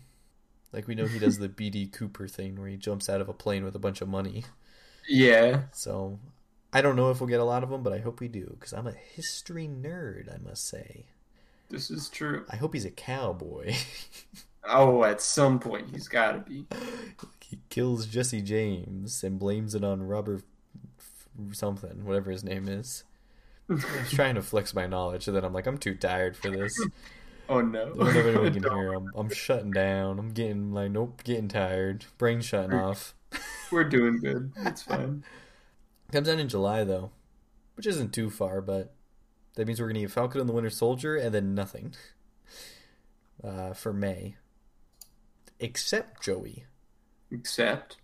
Like 0.72 0.86
we 0.86 0.94
know 0.94 1.06
he 1.06 1.18
does 1.18 1.38
the 1.40 1.48
BD 1.48 1.92
Cooper 1.92 2.28
thing 2.28 2.56
where 2.58 2.68
he 2.68 2.76
jumps 2.76 3.08
out 3.08 3.20
of 3.20 3.28
a 3.28 3.34
plane 3.34 3.64
with 3.64 3.74
a 3.74 3.78
bunch 3.80 4.00
of 4.00 4.08
money. 4.08 4.44
Yeah. 5.08 5.62
So 5.72 6.18
I 6.72 6.82
don't 6.82 6.96
know 6.96 7.10
if 7.10 7.20
we'll 7.20 7.28
get 7.28 7.40
a 7.40 7.44
lot 7.44 7.62
of 7.62 7.70
them, 7.70 7.82
but 7.82 7.92
I 7.92 7.98
hope 7.98 8.20
we 8.20 8.28
do 8.28 8.46
because 8.58 8.72
I'm 8.72 8.86
a 8.86 8.92
history 8.92 9.68
nerd. 9.68 10.32
I 10.32 10.38
must 10.38 10.68
say. 10.68 11.06
This 11.70 11.90
is 11.90 12.08
true. 12.08 12.44
I 12.50 12.56
hope 12.56 12.74
he's 12.74 12.84
a 12.84 12.90
cowboy. 12.90 13.74
Oh, 14.70 15.02
at 15.04 15.22
some 15.22 15.58
point 15.58 15.88
he's 15.90 16.08
got 16.08 16.32
to 16.32 16.38
be. 16.38 16.66
he 17.40 17.58
kills 17.70 18.06
Jesse 18.06 18.42
James 18.42 19.22
and 19.24 19.38
blames 19.38 19.74
it 19.74 19.82
on 19.82 20.02
Robert 20.02 20.42
f- 20.98 21.54
something, 21.54 22.04
whatever 22.04 22.30
his 22.30 22.44
name 22.44 22.68
is. 22.68 23.04
I 23.70 23.74
was 23.74 24.10
trying 24.10 24.34
to 24.34 24.42
flex 24.42 24.74
my 24.74 24.86
knowledge, 24.86 25.26
and 25.26 25.36
then 25.36 25.44
I'm 25.44 25.52
like, 25.52 25.66
I'm 25.66 25.78
too 25.78 25.94
tired 25.94 26.36
for 26.36 26.50
this. 26.50 26.78
Oh 27.50 27.62
no. 27.62 27.94
I 27.94 28.12
don't 28.12 28.26
anyone 28.26 28.52
can 28.52 28.62
hear. 28.62 28.92
I'm, 28.92 29.10
I'm 29.16 29.30
shutting 29.30 29.70
down. 29.70 30.18
I'm 30.18 30.32
getting 30.32 30.74
like, 30.74 30.90
nope, 30.90 31.24
getting 31.24 31.48
tired. 31.48 32.04
Brain 32.18 32.42
shutting 32.42 32.74
off. 32.74 33.14
We're 33.72 33.84
doing 33.84 34.18
good. 34.18 34.52
It's 34.66 34.82
fine. 34.82 35.24
Comes 36.12 36.28
out 36.28 36.38
in 36.38 36.48
July 36.48 36.84
though, 36.84 37.10
which 37.76 37.86
isn't 37.86 38.12
too 38.14 38.30
far, 38.30 38.60
but 38.60 38.94
that 39.54 39.66
means 39.66 39.80
we're 39.80 39.88
gonna 39.88 40.00
get 40.00 40.10
Falcon 40.10 40.40
and 40.40 40.48
the 40.48 40.54
Winter 40.54 40.70
Soldier 40.70 41.16
and 41.16 41.34
then 41.34 41.54
nothing 41.54 41.94
uh, 43.44 43.74
for 43.74 43.92
May. 43.92 44.36
Except 45.60 46.22
Joey, 46.22 46.64
Except. 47.30 47.96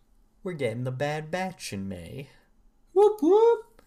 we're 0.42 0.52
getting 0.52 0.84
the 0.84 0.90
Bad 0.90 1.30
Batch 1.30 1.72
in 1.72 1.88
May. 1.88 2.28
Whoop 2.92 3.22
whoop. 3.22 3.80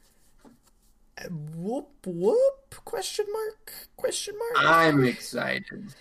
Uh, 1.20 1.28
Whoop 1.56 1.90
whoop? 2.06 2.76
Question 2.86 3.26
mark? 3.32 3.72
Question 3.98 4.36
mark? 4.38 4.66
I'm 4.66 5.04
excited. 5.04 5.94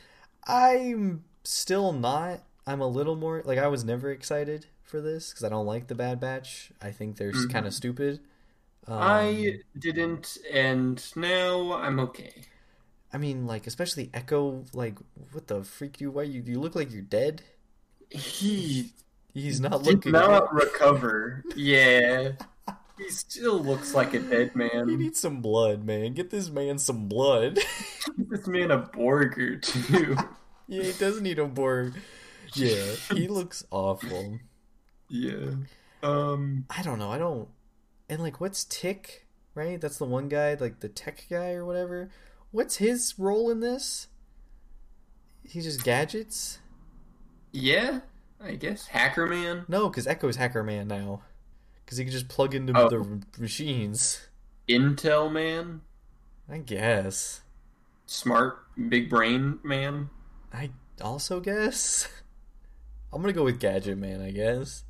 I'm 0.47 1.25
still 1.45 1.93
not. 1.93 2.41
I'm 2.67 2.81
a 2.81 2.87
little 2.87 3.17
more 3.17 3.43
like 3.45 3.59
I 3.59 3.67
was 3.69 3.85
never 3.85 4.11
excited 4.11 4.67
for 4.87 5.01
this 5.01 5.31
because 5.31 5.45
I 5.45 5.49
don't 5.49 5.67
like 5.67 5.89
the 5.89 5.95
Bad 5.95 6.21
Batch. 6.21 6.71
I 6.81 6.91
think 6.93 7.17
they're 7.17 7.33
Mhm. 7.33 7.53
kind 7.53 7.67
of 7.67 7.75
stupid. 7.75 8.21
Um, 8.87 8.99
I 9.01 9.59
didn't, 9.79 10.39
and 10.53 11.03
now 11.17 11.73
I'm 11.75 11.99
okay. 12.01 12.45
I 13.13 13.19
mean, 13.19 13.47
like 13.47 13.67
especially 13.67 14.11
Echo. 14.15 14.65
Like, 14.73 14.99
what 15.33 15.47
the 15.49 15.65
freak? 15.65 16.01
You? 16.01 16.11
Why 16.13 16.23
you? 16.25 16.43
You 16.45 16.61
look 16.61 16.75
like 16.75 16.93
you're 16.93 17.03
dead. 17.03 17.43
He 18.11 18.93
He's 19.35 19.61
not 19.61 19.83
did 19.83 19.95
looking. 19.97 20.13
not 20.13 20.53
recover. 20.55 21.45
Yeah. 21.57 22.33
He 22.99 23.11
still 23.11 23.63
looks 23.63 23.93
like 23.93 24.15
a 24.15 24.21
dead 24.21 24.57
man. 24.57 24.89
He 24.89 24.97
needs 24.97 25.21
some 25.21 25.43
blood, 25.43 25.85
man. 25.85 26.15
Get 26.15 26.31
this 26.31 26.49
man 26.49 26.79
some 26.79 27.09
blood. 27.09 27.57
Give 28.17 28.29
this 28.31 28.47
man 28.47 28.71
a 28.71 28.79
burger 28.79 29.57
too. 29.59 30.17
yeah, 30.69 30.83
he 30.85 30.93
does 30.93 31.21
need 31.21 31.39
a 31.39 31.45
Borg. 31.45 31.93
Yeah, 32.55 32.95
he 33.13 33.29
looks 33.29 33.65
awful. 33.71 34.39
Yeah. 35.09 35.51
Um. 36.03 36.67
I 36.71 36.83
don't 36.83 36.99
know. 36.99 37.11
I 37.11 37.19
don't. 37.19 37.49
And 38.09 38.23
like, 38.23 38.41
what's 38.41 38.65
Tick? 38.65 39.27
Right? 39.55 39.81
That's 39.81 39.99
the 39.99 40.05
one 40.05 40.29
guy, 40.29 40.55
like 40.55 40.81
the 40.81 40.89
tech 40.89 41.25
guy 41.31 41.53
or 41.53 41.65
whatever. 41.65 42.11
What's 42.51 42.77
his 42.77 43.15
role 43.19 43.51
in 43.51 43.61
this? 43.61 44.09
He 45.45 45.61
just 45.61 45.83
gadgets. 45.83 46.59
Yeah. 47.53 48.01
I 48.41 48.57
guess 48.57 48.89
Hacker 48.89 49.27
Man. 49.27 49.65
No, 49.67 49.89
because 49.89 50.07
Echo's 50.07 50.37
Hacker 50.37 50.63
Man 50.63 50.89
now. 50.89 51.23
Because 51.85 51.97
he 51.99 52.05
can 52.05 52.13
just 52.13 52.29
plug 52.29 52.55
into 52.55 52.77
Oh. 52.77 52.89
the 52.89 53.23
machines. 53.41 54.29
Intel 54.69 55.33
Man. 55.33 55.81
I 56.51 56.59
guess. 56.59 57.41
Smart 58.05 58.59
Big 58.89 59.09
Brain 59.09 59.59
Man. 59.63 60.11
I 60.53 60.71
also 61.01 61.41
guess. 61.41 62.09
I'm 63.13 63.21
gonna 63.23 63.33
go 63.33 63.45
with 63.45 63.59
Gadget 63.59 63.97
Man, 63.97 64.21
I 64.21 64.31
guess. 64.33 64.85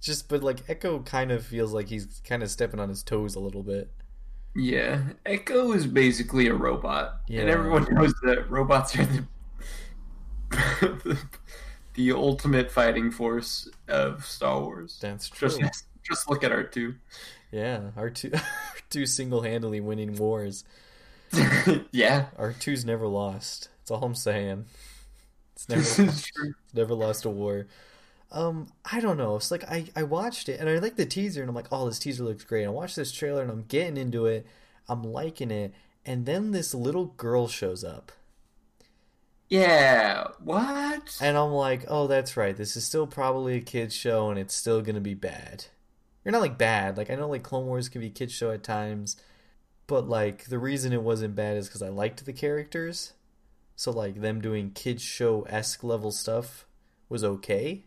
Just, 0.00 0.28
but 0.28 0.42
like 0.42 0.68
Echo 0.68 1.00
kind 1.00 1.30
of 1.30 1.44
feels 1.44 1.72
like 1.72 1.88
he's 1.88 2.20
kind 2.24 2.42
of 2.42 2.50
stepping 2.50 2.80
on 2.80 2.88
his 2.88 3.02
toes 3.02 3.34
a 3.34 3.40
little 3.40 3.62
bit. 3.62 3.90
Yeah, 4.56 5.02
Echo 5.26 5.72
is 5.72 5.86
basically 5.86 6.48
a 6.48 6.54
robot, 6.54 7.20
Yeah. 7.28 7.42
and 7.42 7.50
everyone 7.50 7.86
knows 7.94 8.12
that 8.24 8.50
robots 8.50 8.98
are 8.98 9.04
the, 9.04 9.26
the 10.50 11.18
the 11.94 12.12
ultimate 12.12 12.70
fighting 12.70 13.10
force 13.10 13.68
of 13.88 14.24
Star 14.26 14.60
Wars. 14.60 14.98
That's 15.00 15.28
true. 15.28 15.48
Just 15.50 15.84
just 16.02 16.28
look 16.30 16.42
at 16.42 16.50
R 16.52 16.64
two. 16.64 16.94
Yeah, 17.52 17.90
R 17.96 18.10
two 18.10 18.30
R 18.34 18.40
two 18.90 19.06
single-handedly 19.06 19.80
winning 19.80 20.16
wars. 20.16 20.64
yeah, 21.92 22.26
R 22.38 22.52
two's 22.58 22.84
never 22.84 23.06
lost. 23.06 23.68
That's 23.80 23.90
all 23.92 24.02
I'm 24.04 24.14
saying. 24.14 24.64
It's 25.54 25.66
this 25.66 25.98
never, 25.98 26.10
is 26.10 26.24
true. 26.24 26.54
never 26.74 26.94
lost 26.94 27.24
a 27.24 27.30
war. 27.30 27.66
Um, 28.32 28.68
I 28.90 29.00
don't 29.00 29.16
know. 29.16 29.36
It's 29.36 29.50
like 29.50 29.64
I, 29.64 29.86
I 29.96 30.02
watched 30.04 30.48
it 30.48 30.60
and 30.60 30.68
I 30.68 30.78
like 30.78 30.96
the 30.96 31.06
teaser 31.06 31.40
and 31.42 31.48
I'm 31.48 31.54
like, 31.54 31.68
oh, 31.72 31.86
this 31.88 31.98
teaser 31.98 32.24
looks 32.24 32.44
great. 32.44 32.64
I 32.64 32.68
watched 32.68 32.96
this 32.96 33.12
trailer 33.12 33.42
and 33.42 33.50
I'm 33.50 33.64
getting 33.64 33.96
into 33.96 34.26
it. 34.26 34.46
I'm 34.88 35.02
liking 35.04 35.50
it, 35.52 35.72
and 36.04 36.26
then 36.26 36.50
this 36.50 36.74
little 36.74 37.06
girl 37.16 37.46
shows 37.46 37.84
up, 37.84 38.10
Yeah, 39.48 40.28
what? 40.38 41.20
and 41.20 41.36
I'm 41.36 41.50
like, 41.52 41.84
oh, 41.88 42.06
that's 42.06 42.36
right. 42.36 42.56
This 42.56 42.76
is 42.76 42.84
still 42.84 43.06
probably 43.06 43.56
a 43.56 43.60
kids 43.60 43.94
show, 43.94 44.30
and 44.30 44.38
it's 44.38 44.54
still 44.54 44.80
gonna 44.82 45.00
be 45.00 45.14
bad. 45.14 45.66
You're 46.24 46.32
not 46.32 46.40
like 46.42 46.58
bad. 46.58 46.96
Like 46.96 47.10
I 47.10 47.14
know 47.14 47.28
like 47.28 47.42
Clone 47.42 47.66
Wars 47.66 47.88
can 47.88 48.00
be 48.00 48.08
a 48.08 48.10
kids 48.10 48.32
show 48.32 48.50
at 48.50 48.62
times, 48.62 49.16
but 49.86 50.08
like 50.08 50.46
the 50.46 50.58
reason 50.58 50.92
it 50.92 51.02
wasn't 51.02 51.34
bad 51.36 51.56
is 51.58 51.68
because 51.68 51.82
I 51.82 51.88
liked 51.90 52.24
the 52.26 52.32
characters. 52.32 53.14
So 53.76 53.90
like 53.92 54.20
them 54.20 54.40
doing 54.40 54.72
kids 54.72 55.02
show 55.02 55.42
esque 55.42 55.84
level 55.84 56.12
stuff 56.12 56.66
was 57.08 57.24
okay. 57.24 57.84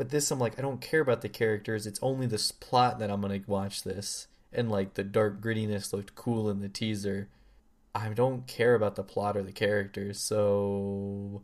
But 0.00 0.08
this 0.08 0.30
I'm 0.30 0.38
like 0.38 0.58
I 0.58 0.62
don't 0.62 0.80
care 0.80 1.02
about 1.02 1.20
the 1.20 1.28
characters. 1.28 1.86
It's 1.86 1.98
only 2.00 2.26
this 2.26 2.52
plot 2.52 3.00
that 3.00 3.10
I'm 3.10 3.20
gonna 3.20 3.42
watch 3.46 3.82
this. 3.82 4.28
And 4.50 4.70
like 4.70 4.94
the 4.94 5.04
dark 5.04 5.42
grittiness 5.42 5.92
looked 5.92 6.14
cool 6.14 6.48
in 6.48 6.60
the 6.60 6.70
teaser. 6.70 7.28
I 7.94 8.08
don't 8.08 8.46
care 8.46 8.74
about 8.74 8.96
the 8.96 9.02
plot 9.02 9.36
or 9.36 9.42
the 9.42 9.52
characters, 9.52 10.18
so 10.18 11.42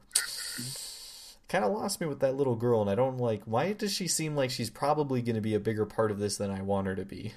kind 1.50 1.66
of 1.66 1.72
lost 1.72 2.00
me 2.00 2.06
with 2.06 2.20
that 2.20 2.34
little 2.34 2.56
girl 2.56 2.80
and 2.80 2.88
I 2.88 2.94
don't 2.94 3.18
like 3.18 3.42
why 3.44 3.74
does 3.74 3.92
she 3.92 4.08
seem 4.08 4.34
like 4.34 4.50
she's 4.50 4.70
probably 4.70 5.20
going 5.20 5.36
to 5.36 5.42
be 5.42 5.54
a 5.54 5.60
bigger 5.60 5.84
part 5.84 6.10
of 6.10 6.18
this 6.18 6.38
than 6.38 6.50
I 6.50 6.62
want 6.62 6.86
her 6.86 6.96
to 6.96 7.04
be. 7.04 7.34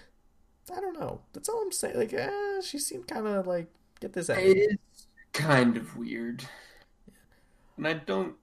I 0.74 0.80
don't 0.80 0.98
know. 0.98 1.20
That's 1.34 1.50
all 1.50 1.62
I'm 1.62 1.74
saying. 1.74 1.98
Like, 1.98 2.14
eh, 2.14 2.62
she 2.64 2.80
seemed 2.80 3.10
kind 3.10 3.28
of 3.28 3.46
like 3.46 3.68
get 4.00 4.14
this 4.14 4.30
out. 4.30 4.38
It 4.38 4.58
is 4.58 4.78
kind 5.34 5.76
of 5.76 5.98
weird, 5.98 6.46
and 7.76 7.86
I 7.86 7.96
don't. 7.96 8.36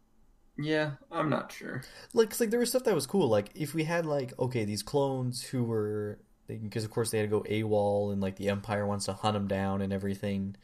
Yeah, 0.59 0.93
I'm 1.11 1.31
not 1.31 1.51
sure. 1.53 1.87
like 2.13 2.31
'cause, 2.31 2.41
like 2.41 2.51
there 2.51 2.61
was 2.61 2.71
stuff 2.71 2.85
that 2.85 2.95
was 2.95 3.07
cool 3.07 3.29
like 3.29 3.51
if 3.55 3.75
we 3.75 3.85
had 3.85 4.07
like 4.07 4.39
okay 4.39 4.65
these 4.65 4.83
clones 4.83 5.43
who 5.43 5.65
were 5.65 6.19
because 6.47 6.85
of 6.85 6.91
course 6.91 7.11
they 7.11 7.19
had 7.19 7.25
to 7.25 7.41
go 7.41 7.45
AWOL 7.49 8.13
and 8.13 8.21
like 8.21 8.37
the 8.37 8.49
empire 8.49 8.87
wants 8.87 9.07
to 9.07 9.13
hunt 9.13 9.35
them 9.35 9.49
down 9.49 9.83
and 9.83 9.93
everything 9.93 10.57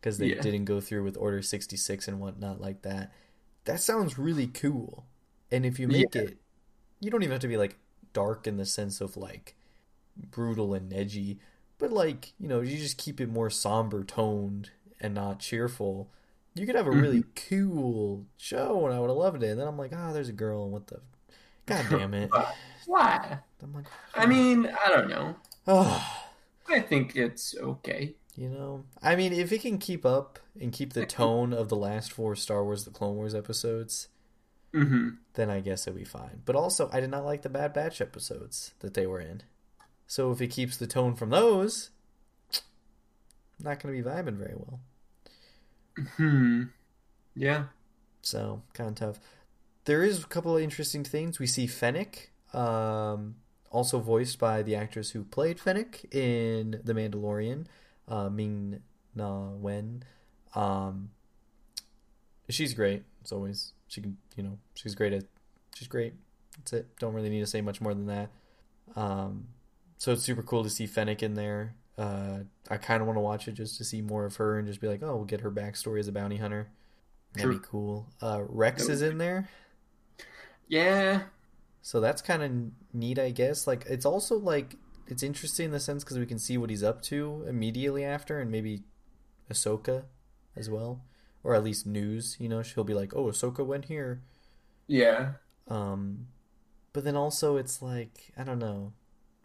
because 0.00 0.18
they 0.18 0.30
Yeah. 0.30 0.34
didn't 0.34 0.64
go 0.64 0.80
through 0.80 1.04
with 1.04 1.16
order 1.16 1.42
66 1.42 2.08
and 2.08 2.20
whatnot 2.20 2.60
like 2.60 2.82
that 2.82 3.12
that 3.64 3.80
sounds 3.80 4.18
really 4.18 4.46
cool 4.48 5.06
and 5.50 5.66
if 5.66 5.78
you 5.78 5.88
make 5.88 6.14
Yeah. 6.14 6.22
it 6.22 6.38
you 7.00 7.10
don't 7.10 7.22
even 7.22 7.32
have 7.32 7.40
to 7.42 7.48
be 7.48 7.56
like 7.58 7.78
dark 8.12 8.46
in 8.46 8.56
the 8.56 8.66
sense 8.66 9.00
of 9.00 9.16
like 9.16 9.56
brutal 10.16 10.74
and 10.74 10.92
edgy 10.92 11.38
but 11.78 11.92
like 11.92 12.32
you 12.38 12.48
know 12.48 12.60
you 12.60 12.76
just 12.78 12.98
keep 12.98 13.20
it 13.20 13.28
more 13.30 13.50
somber 13.50 14.04
toned 14.04 14.70
and 15.00 15.14
not 15.14 15.40
cheerful 15.40 16.10
you 16.56 16.66
could 16.66 16.74
have 16.74 16.86
a 16.86 16.90
really 16.90 17.22
cool 17.48 18.24
show 18.36 18.86
and 18.86 18.94
i 18.94 18.98
would 18.98 19.08
have 19.10 19.16
loved 19.16 19.42
it. 19.42 19.50
And 19.50 19.60
then 19.60 19.68
i'm 19.68 19.76
like 19.78 19.92
oh 19.94 20.12
there's 20.12 20.28
a 20.28 20.32
girl 20.32 20.64
and 20.64 20.72
what 20.72 20.86
the 20.86 21.00
god 21.66 21.86
damn 21.90 22.14
it. 22.14 22.30
Why? 22.86 23.38
i'm 23.62 23.74
like 23.74 23.86
I 24.14 24.26
mean, 24.26 24.66
I 24.84 24.88
don't 24.88 25.08
know. 25.08 25.36
oh 25.66 26.22
I 26.68 26.80
think 26.80 27.14
it's 27.16 27.54
okay. 27.56 28.14
you 28.34 28.48
know 28.48 28.84
i 29.02 29.14
mean 29.16 29.32
if 29.32 29.52
it 29.52 29.62
can 29.62 29.78
keep 29.78 30.04
up 30.06 30.38
and 30.60 30.72
keep 30.72 30.92
the 30.94 31.06
tone 31.06 31.52
of 31.52 31.68
the 31.68 31.76
last 31.76 32.12
four 32.12 32.34
star 32.36 32.64
wars 32.64 32.84
the 32.84 32.90
clone 32.90 33.16
wars 33.16 33.34
episodes 33.34 34.08
hmm 34.72 35.10
then 35.34 35.48
i 35.50 35.60
guess 35.60 35.86
it'll 35.86 35.96
be 35.98 36.04
fine. 36.04 36.42
But 36.44 36.56
also 36.56 36.88
i 36.92 37.00
did 37.00 37.10
not 37.10 37.24
like 37.24 37.42
the 37.42 37.48
bad 37.48 37.72
batch 37.72 38.00
episodes 38.00 38.72
that 38.80 38.94
they 38.94 39.06
were 39.06 39.20
in. 39.20 39.42
So 40.06 40.30
if 40.32 40.40
it 40.40 40.48
keeps 40.48 40.76
the 40.76 40.86
tone 40.86 41.14
from 41.14 41.30
those 41.30 41.90
not 43.60 43.82
going 43.82 43.94
to 43.94 44.02
be 44.02 44.08
vibing 44.08 44.36
very 44.36 44.54
well 44.54 44.80
Hmm. 46.16 46.64
Yeah. 47.34 47.64
So 48.22 48.62
kind 48.74 48.90
of 48.90 48.94
tough. 48.96 49.20
There 49.84 50.02
is 50.02 50.22
a 50.24 50.26
couple 50.26 50.56
of 50.56 50.62
interesting 50.62 51.04
things. 51.04 51.38
We 51.38 51.46
see 51.46 51.66
Fennec, 51.66 52.30
um, 52.52 53.36
also 53.70 54.00
voiced 54.00 54.38
by 54.38 54.62
the 54.62 54.74
actress 54.74 55.10
who 55.10 55.24
played 55.24 55.60
Fennec 55.60 56.12
in 56.12 56.80
The 56.82 56.92
Mandalorian, 56.92 57.66
uh, 58.08 58.28
Ming 58.28 58.80
Na 59.14 59.50
Wen. 59.50 60.02
Um, 60.54 61.10
she's 62.48 62.74
great 62.74 63.04
as 63.24 63.32
always. 63.32 63.72
She 63.88 64.00
can, 64.00 64.16
you 64.36 64.42
know, 64.42 64.58
she's 64.74 64.94
great 64.94 65.12
at. 65.12 65.24
She's 65.74 65.88
great. 65.88 66.14
That's 66.56 66.72
it. 66.72 66.98
Don't 66.98 67.12
really 67.12 67.28
need 67.28 67.40
to 67.40 67.46
say 67.46 67.60
much 67.60 67.80
more 67.80 67.92
than 67.94 68.06
that. 68.06 68.30
Um, 68.96 69.48
so 69.98 70.12
it's 70.12 70.22
super 70.22 70.42
cool 70.42 70.64
to 70.64 70.70
see 70.70 70.86
Fennec 70.86 71.22
in 71.22 71.34
there. 71.34 71.74
Uh, 71.98 72.40
I 72.70 72.76
kind 72.76 73.00
of 73.00 73.06
want 73.06 73.16
to 73.16 73.20
watch 73.22 73.48
it 73.48 73.52
just 73.52 73.78
to 73.78 73.84
see 73.84 74.02
more 74.02 74.24
of 74.26 74.36
her 74.36 74.58
and 74.58 74.66
just 74.68 74.80
be 74.80 74.88
like, 74.88 75.02
oh, 75.02 75.16
we'll 75.16 75.24
get 75.24 75.40
her 75.40 75.50
backstory 75.50 75.98
as 75.98 76.08
a 76.08 76.12
bounty 76.12 76.36
hunter. 76.36 76.68
That'd 77.34 77.50
True. 77.50 77.58
be 77.58 77.66
cool. 77.66 78.06
Uh, 78.20 78.42
Rex 78.46 78.88
is 78.88 79.02
in 79.02 79.18
there, 79.18 79.48
Yeah. 80.68 81.22
so 81.82 82.00
that's 82.00 82.22
kind 82.22 82.42
of 82.42 82.52
neat, 82.94 83.18
I 83.18 83.30
guess. 83.30 83.66
Like, 83.66 83.84
it's 83.86 84.04
also 84.06 84.38
like 84.38 84.76
it's 85.06 85.22
interesting 85.22 85.66
in 85.66 85.70
the 85.70 85.80
sense 85.80 86.02
because 86.04 86.18
we 86.18 86.26
can 86.26 86.38
see 86.38 86.58
what 86.58 86.70
he's 86.70 86.82
up 86.82 87.02
to 87.02 87.44
immediately 87.48 88.04
after, 88.04 88.40
and 88.40 88.50
maybe 88.50 88.82
Ahsoka 89.50 90.04
as 90.56 90.68
well, 90.68 91.02
or 91.44 91.54
at 91.54 91.62
least 91.62 91.86
news. 91.86 92.36
You 92.40 92.48
know, 92.48 92.62
she'll 92.62 92.84
be 92.84 92.94
like, 92.94 93.14
"Oh, 93.14 93.24
Ahsoka 93.26 93.64
went 93.64 93.84
here." 93.86 94.22
Yeah. 94.86 95.32
Um, 95.68 96.28
but 96.92 97.04
then 97.04 97.16
also 97.16 97.56
it's 97.56 97.80
like 97.82 98.32
I 98.36 98.42
don't 98.44 98.58
know. 98.58 98.92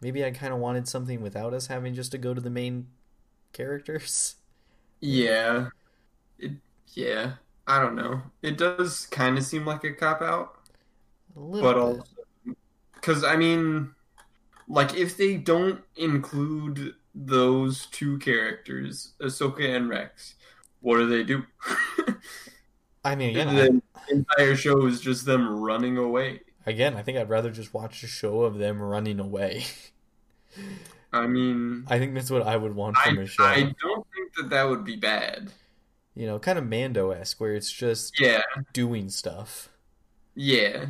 Maybe 0.02 0.24
I 0.24 0.30
kind 0.32 0.52
of 0.52 0.58
wanted 0.60 0.88
something 0.88 1.22
without 1.22 1.54
us 1.54 1.68
having 1.68 1.94
just 1.94 2.12
to 2.12 2.18
go 2.18 2.34
to 2.34 2.40
the 2.40 2.50
main 2.50 2.88
characters. 3.52 4.36
Yeah. 5.00 5.68
It. 6.38 6.52
Yeah. 6.88 7.34
I 7.66 7.80
don't 7.80 7.94
know. 7.96 8.22
It 8.42 8.58
does 8.58 9.06
kind 9.06 9.38
of 9.38 9.44
seem 9.44 9.64
like 9.64 9.84
a 9.84 9.92
cop 9.92 10.20
out, 10.20 10.56
A 11.36 11.40
little 11.40 11.62
but 11.62 11.74
bit. 11.74 11.82
also 11.82 12.04
because 12.94 13.24
I 13.24 13.36
mean, 13.36 13.94
like 14.68 14.94
if 14.94 15.16
they 15.16 15.36
don't 15.36 15.80
include 15.96 16.94
those 17.14 17.86
two 17.86 18.18
characters, 18.18 19.12
Ahsoka 19.20 19.76
and 19.76 19.88
Rex, 19.88 20.34
what 20.80 20.98
do 20.98 21.08
they 21.08 21.24
do? 21.24 21.44
I 23.04 23.16
mean, 23.16 23.36
I, 23.38 23.44
the 23.44 23.82
entire 24.10 24.56
show 24.56 24.86
is 24.86 25.00
just 25.00 25.26
them 25.26 25.60
running 25.60 25.98
away. 25.98 26.42
Again, 26.66 26.96
I 26.96 27.02
think 27.02 27.18
I'd 27.18 27.28
rather 27.28 27.50
just 27.50 27.74
watch 27.74 28.02
a 28.02 28.06
show 28.06 28.42
of 28.42 28.58
them 28.58 28.80
running 28.80 29.20
away. 29.20 29.64
I 31.12 31.26
mean, 31.26 31.84
I 31.88 31.98
think 31.98 32.14
that's 32.14 32.30
what 32.30 32.42
I 32.42 32.56
would 32.56 32.74
want 32.74 32.96
from 32.98 33.18
a 33.18 33.26
show. 33.26 33.44
I 33.44 33.74
don't 33.80 34.06
think 34.14 34.34
that 34.36 34.50
that 34.50 34.64
would 34.64 34.84
be 34.84 34.96
bad. 34.96 35.52
You 36.14 36.26
know, 36.26 36.38
kind 36.38 36.58
of 36.58 36.66
Mando 36.68 37.10
esque, 37.10 37.40
where 37.40 37.54
it's 37.54 37.70
just 37.70 38.18
Yeah, 38.20 38.42
doing 38.72 39.08
stuff 39.10 39.70
yeah. 40.34 40.86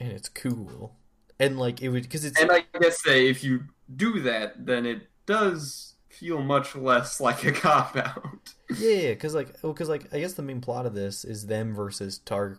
and 0.00 0.12
it's 0.12 0.28
cool, 0.28 0.96
and 1.38 1.58
like 1.58 1.82
it 1.82 1.88
would 1.90 2.02
because 2.02 2.24
it's 2.24 2.40
And 2.40 2.50
I 2.50 2.64
guess 2.80 3.02
say 3.02 3.28
if 3.28 3.44
you 3.44 3.64
do 3.94 4.20
that, 4.20 4.64
then 4.66 4.86
it 4.86 5.08
does 5.26 5.94
feel 6.10 6.42
much 6.42 6.74
less 6.74 7.20
like 7.20 7.44
a 7.44 7.52
cop 7.52 7.96
out. 7.96 8.54
yeah, 8.68 9.10
because 9.10 9.34
like 9.34 9.54
oh, 9.62 9.72
because 9.72 9.88
like 9.88 10.12
I 10.14 10.20
guess 10.20 10.34
the 10.34 10.42
main 10.42 10.60
plot 10.60 10.86
of 10.86 10.94
this 10.94 11.24
is 11.24 11.46
them 11.46 11.74
versus 11.74 12.18
Tar 12.18 12.58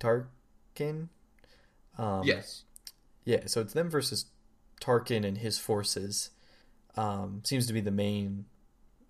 Tarkin. 0.00 1.08
Um, 1.98 2.26
yes. 2.26 2.64
Yeah, 3.24 3.42
so 3.46 3.60
it's 3.60 3.72
them 3.74 3.90
versus 3.90 4.26
Tarkin 4.80 5.26
and 5.26 5.38
his 5.38 5.58
forces. 5.58 6.30
Um, 6.96 7.42
seems 7.44 7.66
to 7.66 7.72
be 7.72 7.80
the 7.80 7.90
main 7.90 8.46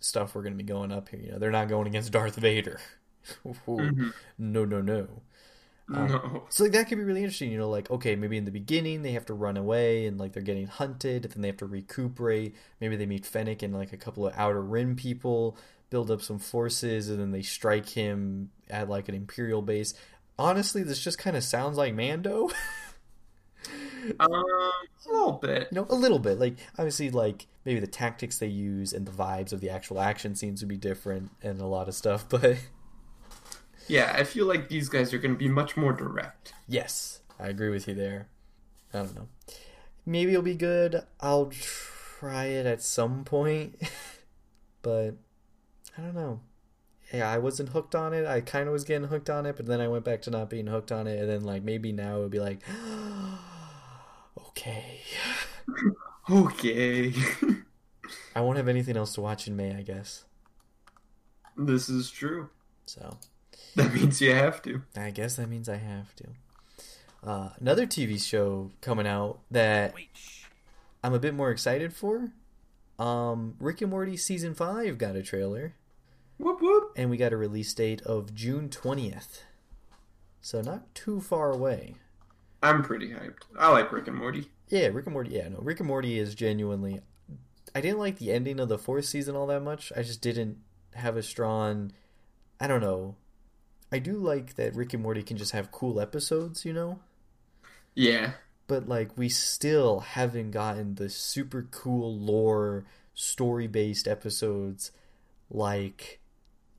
stuff 0.00 0.34
we're 0.34 0.42
going 0.42 0.54
to 0.54 0.58
be 0.62 0.64
going 0.64 0.92
up 0.92 1.08
here. 1.08 1.20
You 1.20 1.32
know, 1.32 1.38
they're 1.38 1.50
not 1.50 1.68
going 1.68 1.86
against 1.86 2.12
Darth 2.12 2.36
Vader. 2.36 2.80
Ooh, 3.46 3.54
Mhm. 3.68 4.12
No, 4.38 4.64
no, 4.64 4.80
no. 4.80 5.22
Um, 5.92 6.08
no. 6.08 6.44
So 6.50 6.64
like 6.64 6.72
that 6.72 6.88
could 6.88 6.98
be 6.98 7.04
really 7.04 7.20
interesting. 7.22 7.50
You 7.50 7.58
know, 7.58 7.70
like 7.70 7.90
okay, 7.90 8.16
maybe 8.16 8.36
in 8.38 8.44
the 8.44 8.50
beginning 8.50 9.02
they 9.02 9.12
have 9.12 9.26
to 9.26 9.34
run 9.34 9.56
away 9.56 10.06
and 10.06 10.18
like 10.18 10.32
they're 10.32 10.42
getting 10.42 10.66
hunted, 10.66 11.24
then 11.24 11.42
they 11.42 11.48
have 11.48 11.56
to 11.58 11.66
recuperate. 11.66 12.54
Maybe 12.80 12.96
they 12.96 13.06
meet 13.06 13.26
Fennec 13.26 13.62
and 13.62 13.74
like 13.74 13.92
a 13.92 13.96
couple 13.96 14.26
of 14.26 14.34
Outer 14.36 14.62
Rim 14.62 14.96
people, 14.96 15.56
build 15.90 16.10
up 16.10 16.22
some 16.22 16.38
forces, 16.38 17.10
and 17.10 17.18
then 17.20 17.32
they 17.32 17.42
strike 17.42 17.88
him 17.88 18.50
at 18.68 18.88
like 18.88 19.08
an 19.08 19.14
Imperial 19.14 19.62
base. 19.62 19.94
Honestly, 20.40 20.82
this 20.82 21.02
just 21.02 21.18
kind 21.18 21.36
of 21.36 21.44
sounds 21.44 21.76
like 21.76 21.94
Mando. 21.94 22.50
Um, 24.18 24.30
a 25.08 25.12
little 25.12 25.32
bit. 25.32 25.68
you 25.70 25.76
know, 25.76 25.86
a 25.90 25.94
little 25.94 26.18
bit. 26.18 26.38
Like 26.38 26.56
obviously, 26.78 27.10
like 27.10 27.46
maybe 27.64 27.80
the 27.80 27.86
tactics 27.86 28.38
they 28.38 28.46
use 28.46 28.92
and 28.92 29.06
the 29.06 29.12
vibes 29.12 29.52
of 29.52 29.60
the 29.60 29.70
actual 29.70 30.00
action 30.00 30.34
seems 30.34 30.60
to 30.60 30.66
be 30.66 30.76
different 30.76 31.30
and 31.42 31.60
a 31.60 31.66
lot 31.66 31.88
of 31.88 31.94
stuff. 31.94 32.26
But 32.30 32.56
Yeah, 33.86 34.12
I 34.16 34.24
feel 34.24 34.46
like 34.46 34.68
these 34.68 34.88
guys 34.88 35.12
are 35.12 35.18
going 35.18 35.34
to 35.34 35.38
be 35.38 35.48
much 35.48 35.76
more 35.76 35.92
direct. 35.92 36.54
yes, 36.68 37.20
I 37.38 37.48
agree 37.48 37.70
with 37.70 37.86
you 37.88 37.94
there. 37.94 38.28
I 38.94 38.98
don't 38.98 39.14
know. 39.16 39.28
Maybe 40.06 40.32
it'll 40.32 40.42
be 40.42 40.54
good. 40.54 41.02
I'll 41.20 41.50
try 41.52 42.46
it 42.46 42.66
at 42.66 42.82
some 42.82 43.24
point, 43.24 43.80
but 44.82 45.14
I 45.96 46.02
don't 46.02 46.14
know. 46.14 46.40
Yeah, 47.12 47.30
I 47.30 47.38
wasn't 47.38 47.70
hooked 47.70 47.94
on 47.94 48.12
it. 48.14 48.26
I 48.26 48.40
kind 48.40 48.66
of 48.68 48.72
was 48.72 48.84
getting 48.84 49.08
hooked 49.08 49.28
on 49.30 49.44
it, 49.46 49.56
but 49.56 49.66
then 49.66 49.80
I 49.80 49.88
went 49.88 50.04
back 50.04 50.22
to 50.22 50.30
not 50.30 50.48
being 50.48 50.68
hooked 50.68 50.92
on 50.92 51.06
it, 51.06 51.18
and 51.20 51.28
then 51.28 51.42
like 51.42 51.62
maybe 51.64 51.90
now 51.92 52.18
it 52.18 52.20
would 52.20 52.30
be 52.30 52.38
like, 52.40 52.60
okay, 54.48 55.00
Okay. 56.30 57.12
I 58.36 58.40
won't 58.40 58.56
have 58.56 58.68
anything 58.68 58.96
else 58.96 59.14
to 59.14 59.20
watch 59.20 59.48
in 59.48 59.56
May, 59.56 59.74
I 59.74 59.82
guess. 59.82 60.24
this 61.56 61.88
is 61.88 62.10
true. 62.10 62.50
So 62.86 63.18
That 63.74 63.92
means 63.92 64.20
you 64.20 64.32
have 64.34 64.62
to. 64.62 64.82
I 64.96 65.10
guess 65.10 65.36
that 65.36 65.48
means 65.48 65.68
I 65.68 65.76
have 65.76 66.14
to. 66.16 66.24
Uh, 67.22 67.50
another 67.60 67.86
TV 67.86 68.20
show 68.22 68.70
coming 68.80 69.06
out 69.06 69.40
that 69.50 69.94
I'm 71.02 71.14
a 71.14 71.18
bit 71.18 71.34
more 71.34 71.50
excited 71.50 71.92
for. 71.92 72.30
Um, 72.98 73.56
Rick 73.58 73.80
and 73.82 73.90
Morty 73.90 74.16
season 74.16 74.54
five 74.54 74.98
got 74.98 75.16
a 75.16 75.22
trailer, 75.22 75.74
Whoop 76.40 76.60
whoop. 76.62 76.92
and 76.96 77.10
we 77.10 77.16
got 77.16 77.32
a 77.32 77.36
release 77.36 77.72
date 77.74 78.00
of 78.02 78.34
June 78.34 78.68
twentieth. 78.70 79.42
So 80.40 80.60
not 80.62 80.94
too 80.94 81.20
far 81.20 81.52
away. 81.52 81.96
I'm 82.62 82.82
pretty 82.82 83.10
hyped. 83.10 83.42
I 83.58 83.70
like 83.70 83.92
Rick 83.92 84.08
and 84.08 84.16
Morty. 84.16 84.48
Yeah, 84.68 84.86
Rick 84.88 85.06
and 85.06 85.12
Morty. 85.12 85.30
Yeah, 85.32 85.48
no, 85.48 85.58
Rick 85.58 85.80
and 85.80 85.86
Morty 85.86 86.18
is 86.18 86.34
genuinely. 86.34 87.00
I 87.74 87.80
didn't 87.80 87.98
like 87.98 88.18
the 88.18 88.32
ending 88.32 88.58
of 88.58 88.68
the 88.68 88.78
fourth 88.78 89.04
season 89.04 89.36
all 89.36 89.46
that 89.48 89.60
much. 89.62 89.92
I 89.96 90.02
just 90.02 90.20
didn't 90.22 90.58
have 90.94 91.16
a 91.16 91.22
strong. 91.22 91.92
I 92.58 92.66
don't 92.66 92.80
know. 92.80 93.16
I 93.92 93.98
do 93.98 94.14
like 94.14 94.54
that 94.56 94.74
Rick 94.74 94.94
and 94.94 95.02
Morty 95.02 95.22
can 95.22 95.36
just 95.36 95.52
have 95.52 95.70
cool 95.72 96.00
episodes, 96.00 96.64
you 96.64 96.72
know. 96.72 97.00
Yeah. 97.94 98.32
but 98.66 98.88
like 98.88 99.18
we 99.18 99.28
still 99.28 100.00
haven't 100.00 100.52
gotten 100.52 100.94
the 100.94 101.10
super 101.10 101.66
cool 101.70 102.16
lore 102.16 102.84
story 103.14 103.66
based 103.66 104.06
episodes 104.06 104.92
like 105.50 106.19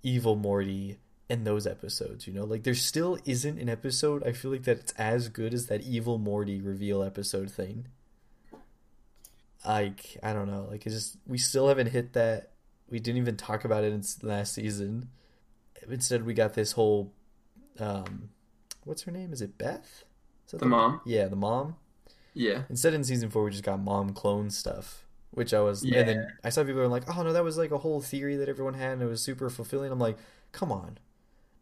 evil 0.04 0.36
morty 0.36 0.98
and 1.30 1.46
those 1.48 1.66
episodes 1.68 2.28
you 2.28 2.34
know? 2.34 2.44
Like 2.44 2.64
there 2.64 2.74
still 2.76 3.18
isn't 3.26 3.60
an 3.60 3.70
episode 3.70 4.24
i 4.28 4.32
feel 4.32 4.52
like 4.52 4.64
that 4.64 4.80
it's 4.80 4.92
as 4.94 5.30
good 5.30 5.54
as 5.54 5.68
that 5.68 5.82
evil 5.82 6.18
morty 6.18 6.60
reveal 6.62 7.04
episode 7.04 7.50
thing. 7.52 7.88
Like 9.66 10.18
i 10.24 10.34
don't 10.34 10.48
know. 10.50 10.68
Like 10.70 10.86
it's 10.86 10.96
just 10.96 11.18
we 11.28 11.38
still 11.38 11.68
haven't 11.68 11.88
hit 11.88 12.14
that. 12.14 12.52
We 12.90 13.00
didn't 13.00 13.22
even 13.22 13.38
talk 13.38 13.64
about 13.64 13.84
it 13.84 13.94
in 13.94 14.04
last 14.28 14.54
season. 14.54 15.10
Instead 15.90 16.26
we 16.26 16.34
got 16.34 16.54
this 16.54 16.74
whole 16.74 17.14
um 17.80 18.30
what's 18.84 19.04
her 19.04 19.12
name? 19.12 19.32
Is 19.34 19.42
it 19.42 19.58
beth? 19.58 20.04
Is 20.46 20.52
that 20.52 20.60
The 20.60 20.66
mom. 20.66 21.02
yeah 21.06 21.28
the 21.28 21.36
mom. 21.36 21.76
Yeah. 22.34 22.64
Instead, 22.70 22.94
in 22.94 23.04
season 23.04 23.30
four, 23.30 23.44
we 23.44 23.52
just 23.52 23.66
got 23.66 23.82
mom 23.82 24.12
clone 24.12 24.50
stuff, 24.52 25.06
which 25.32 25.54
I 25.54 25.62
was. 25.62 25.84
Yeah. 25.84 26.00
And 26.00 26.10
then 26.10 26.28
I 26.44 26.50
saw 26.50 26.64
people 26.64 26.82
were 26.82 26.88
like, 26.88 27.04
"Oh 27.16 27.24
no, 27.24 27.34
that 27.34 27.44
was 27.44 27.58
like 27.58 27.72
a 27.72 27.80
whole 27.80 28.02
theory 28.02 28.36
that 28.36 28.50
everyone 28.50 28.76
had, 28.76 28.94
and 28.94 29.02
it 29.02 29.08
was 29.08 29.22
super 29.22 29.50
fulfilling." 29.50 29.92
I'm 29.92 30.00
like, 30.00 30.18
"Come 30.52 30.72
on, 30.72 31.00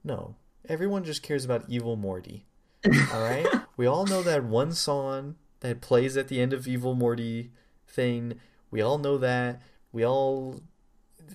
no, 0.04 0.36
everyone 0.68 1.04
just 1.04 1.24
cares 1.24 1.46
about 1.46 1.66
Evil 1.68 1.96
Morty. 1.96 2.46
All 3.14 3.22
right, 3.22 3.46
we 3.76 3.86
all 3.86 4.06
know 4.06 4.24
that 4.24 4.44
one 4.46 4.72
song 4.72 5.36
that 5.60 5.82
plays 5.82 6.16
at 6.16 6.30
the 6.30 6.40
end 6.40 6.54
of 6.54 6.68
Evil 6.68 6.96
Morty 6.96 7.52
thing. 7.86 8.40
We 8.72 8.82
all 8.82 8.98
know 8.98 9.18
that. 9.18 9.62
We 9.92 10.06
all. 10.06 10.62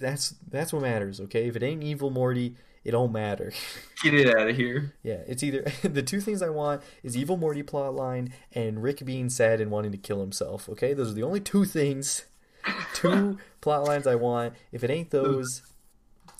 That's 0.01 0.35
that's 0.51 0.73
what 0.73 0.83
matters. 0.83 1.21
Okay, 1.21 1.47
if 1.47 1.57
it 1.57 1.63
ain't 1.63 1.83
Evil 1.83 2.11
Morty, 2.11 2.57
it 2.85 2.91
don't 2.93 3.13
matter. 3.13 3.53
Get 4.03 4.15
it 4.15 4.29
out 4.37 4.49
of 4.49 4.57
here. 4.57 4.95
Yeah, 5.03 5.23
it's 5.27 5.43
either 5.43 5.63
the 5.83 6.03
two 6.03 6.21
things 6.21 6.43
I 6.43 6.51
want 6.51 6.83
is 7.03 7.17
evil 7.17 7.37
Morty 7.37 7.63
plotline 7.63 8.33
and 8.53 8.83
Rick 8.83 9.05
being 9.05 9.31
sad 9.31 9.61
and 9.61 9.71
wanting 9.71 9.93
to 9.93 9.99
kill 9.99 10.21
himself. 10.21 10.69
Okay, 10.69 10.93
those 10.95 11.11
are 11.11 11.15
the 11.15 11.23
only 11.23 11.41
two 11.41 11.65
things, 11.65 12.25
two 12.95 13.39
plot 13.61 13.85
lines 13.85 14.07
I 14.07 14.15
want. 14.17 14.55
If 14.73 14.85
it 14.85 14.91
ain't 14.91 15.11
those, 15.11 15.63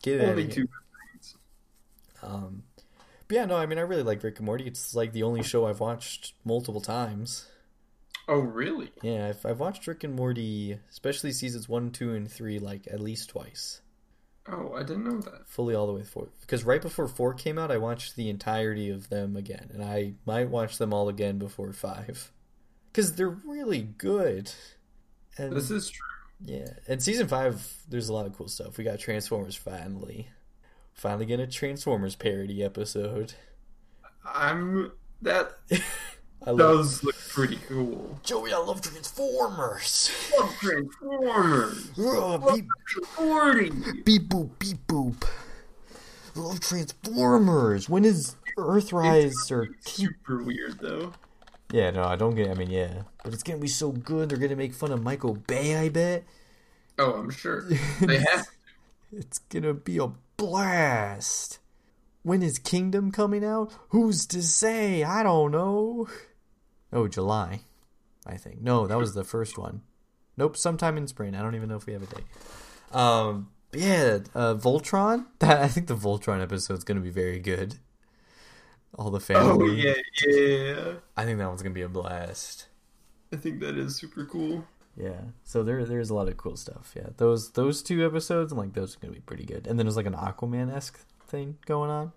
get 0.03 0.17
it 0.17 0.21
out 0.23 0.39
of 0.39 0.39
Only 0.39 0.43
here. 0.43 0.53
two. 0.53 0.69
Um, 2.23 2.63
but 3.29 3.35
yeah, 3.37 3.45
no, 3.47 3.57
I 3.57 3.67
mean 3.67 3.79
I 3.79 3.83
really 3.83 4.03
like 4.03 4.23
Rick 4.23 4.39
and 4.39 4.47
Morty. 4.47 4.67
It's 4.67 4.95
like 4.95 5.13
the 5.13 5.23
only 5.23 5.43
show 5.43 5.67
I've 5.67 5.81
watched 5.81 6.35
multiple 6.45 6.81
times. 6.81 7.47
Oh, 8.27 8.39
really? 8.41 8.91
Yeah, 9.03 9.29
I've, 9.29 9.45
I've 9.45 9.61
watched 9.61 9.87
Rick 9.87 10.03
and 10.05 10.15
Morty, 10.15 10.79
especially 10.91 11.33
seasons 11.33 11.69
one, 11.69 11.91
two, 11.91 12.15
and 12.15 12.31
three, 12.31 12.59
like 12.59 12.89
at 12.91 13.01
least 13.01 13.29
twice, 13.29 13.83
Oh, 14.47 14.75
I 14.75 14.83
didn't 14.83 15.05
know 15.05 15.21
that. 15.21 15.49
fully 15.49 15.75
all 15.75 15.87
the 15.87 15.93
way 15.95 16.03
through. 16.03 16.29
Because 16.41 16.65
right 16.65 16.83
before 16.83 17.09
four 17.09 17.33
came 17.35 17.59
out, 17.59 17.71
I 17.71 17.79
watched 17.79 18.15
the 18.17 18.29
entirety 18.29 18.91
of 18.91 19.09
them 19.09 19.37
again, 19.37 19.71
and 19.73 19.83
I 19.83 20.15
might 20.27 20.51
watch 20.51 20.77
them 20.79 20.93
all 20.93 21.09
again 21.09 21.39
before 21.39 21.73
five, 21.73 22.31
because 22.93 23.15
they're 23.15 23.29
really 23.29 23.83
good. 23.83 24.51
And 25.39 25.53
This 25.53 25.71
is 25.71 25.89
true. 25.89 26.07
yeah, 26.45 26.75
and 26.87 27.03
season 27.03 27.27
five, 27.27 27.75
there's 27.89 28.09
a 28.11 28.13
lot 28.13 28.27
of 28.27 28.37
cool 28.37 28.49
stuff. 28.49 28.77
We 28.77 28.85
got 28.85 28.99
Transformers 28.99 29.57
finally, 29.57 30.29
finally 30.93 31.25
getting 31.27 31.47
a 31.47 31.51
Transformers 31.51 32.15
parody 32.15 32.63
episode. 32.63 33.33
I'm. 34.25 34.93
That 35.23 35.57
I 36.47 36.51
love 36.51 36.59
does 36.59 37.05
look 37.05 37.17
pretty 37.31 37.59
cool. 37.69 38.19
Joey. 38.23 38.53
I 38.53 38.59
love 38.59 38.81
Transformers. 38.83 40.11
Love 40.39 40.55
Transformers. 40.61 41.91
Ugh, 41.99 42.05
Love 42.43 42.55
beep, 42.55 42.67
Forty. 43.15 43.71
beep 44.05 44.23
boop 44.29 44.51
beep 44.59 44.87
boop. 44.87 45.25
Love 46.35 46.61
Transformers. 46.61 47.89
When 47.89 48.05
is 48.05 48.37
Earthrise 48.59 49.51
or 49.51 49.69
Super 49.81 50.43
weird 50.43 50.79
though. 50.81 51.13
Yeah, 51.73 51.91
no, 51.91 52.05
I 52.05 52.15
don't 52.17 52.35
get. 52.35 52.51
I 52.51 52.55
mean, 52.55 52.71
yeah, 52.71 53.03
but 53.25 53.33
it's 53.33 53.43
gonna 53.43 53.59
be 53.59 53.67
so 53.69 53.91
good. 53.91 54.29
They're 54.29 54.39
gonna 54.39 54.55
make 54.57 54.75
fun 54.75 54.93
of 54.93 55.03
Michael 55.03 55.35
Bay. 55.35 55.77
I 55.77 55.89
bet 55.89 56.25
Oh, 56.99 57.15
I'm 57.15 57.31
sure 57.31 57.63
they 58.01 58.19
have. 58.19 58.47
it's 59.13 59.39
gonna 59.39 59.75
be 59.75 59.99
a 59.99 60.09
blast. 60.37 61.59
When 62.23 62.43
is 62.43 62.59
Kingdom 62.59 63.11
coming 63.13 63.45
out? 63.45 63.73
Who's 63.89 64.25
to 64.27 64.43
say? 64.43 65.03
I 65.05 65.23
don't 65.23 65.51
know. 65.51 66.07
Oh, 66.95 67.09
July, 67.09 67.61
I 68.25 68.37
think. 68.37 68.63
No, 68.63 68.87
that 68.87 68.97
was 68.97 69.15
the 69.15 69.25
first 69.25 69.59
one. 69.59 69.83
Nope, 70.37 70.57
sometime 70.57 70.97
in 70.97 71.07
spring. 71.07 71.35
I 71.35 71.43
don't 71.43 71.55
even 71.57 71.69
know 71.69 71.77
if 71.77 71.87
we 71.87 71.93
have 71.93 72.03
a 72.03 72.07
date. 72.07 72.25
Um, 72.93 73.51
yeah, 73.73 74.19
uh, 74.35 74.55
Voltron. 74.55 75.27
That 75.41 75.61
I 75.61 75.69
think 75.69 75.89
the 75.89 75.97
Voltron 75.97 76.41
episode 76.41 76.79
is 76.79 76.85
gonna 76.85 77.01
be 77.01 77.11
very 77.11 77.41
good. 77.41 77.77
All 78.97 79.11
the 79.11 79.21
family. 79.21 79.71
Oh 79.71 79.75
yeah, 79.75 79.95
yeah. 80.27 80.93
I 81.17 81.25
think 81.25 81.39
that 81.39 81.49
one's 81.49 81.63
gonna 81.63 81.75
be 81.75 81.83
a 81.83 81.89
blast. 81.89 82.69
I 83.33 83.37
think 83.37 83.61
that 83.61 83.77
is 83.77 83.97
super 83.97 84.25
cool. 84.25 84.65
Yeah. 84.97 85.21
So 85.43 85.65
there 85.65 85.85
there's 85.85 86.11
a 86.11 86.15
lot 86.15 86.29
of 86.29 86.37
cool 86.37 86.57
stuff. 86.57 86.95
Yeah. 86.97 87.09
Those 87.17 87.51
those 87.53 87.83
two 87.83 88.07
episodes, 88.07 88.53
I'm 88.53 88.59
like, 88.59 88.75
those 88.75 88.97
are 88.97 89.01
gonna 89.01 89.13
be 89.13 89.21
pretty 89.21 89.45
good. 89.45 89.67
And 89.67 89.79
then 89.79 89.87
there's 89.87 89.97
like 89.97 90.07
an 90.07 90.15
Aquaman 90.15 90.73
esque 90.73 90.99
thing 91.27 91.59
going 91.67 91.91
on. 91.91 92.13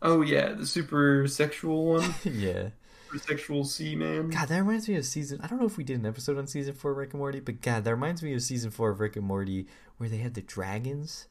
Oh 0.00 0.22
yeah, 0.22 0.52
the 0.52 0.66
super 0.66 1.26
sexual 1.28 1.86
one, 1.86 2.14
yeah. 2.24 2.70
Super 3.12 3.24
sexual 3.24 3.64
sea 3.64 3.94
man. 3.96 4.30
God, 4.30 4.48
that 4.48 4.58
reminds 4.58 4.88
me 4.88 4.96
of 4.96 5.04
season 5.04 5.40
I 5.42 5.46
don't 5.46 5.60
know 5.60 5.66
if 5.66 5.76
we 5.76 5.84
did 5.84 5.98
an 6.00 6.06
episode 6.06 6.38
on 6.38 6.46
season 6.46 6.74
four 6.74 6.92
of 6.92 6.96
Rick 6.96 7.12
and 7.12 7.18
Morty, 7.18 7.40
but 7.40 7.60
God, 7.60 7.84
that 7.84 7.90
reminds 7.94 8.22
me 8.22 8.34
of 8.34 8.42
season 8.42 8.70
four 8.70 8.90
of 8.90 9.00
Rick 9.00 9.16
and 9.16 9.26
Morty 9.26 9.66
where 9.98 10.08
they 10.08 10.18
had 10.18 10.34
the 10.34 10.42
dragons 10.42 11.28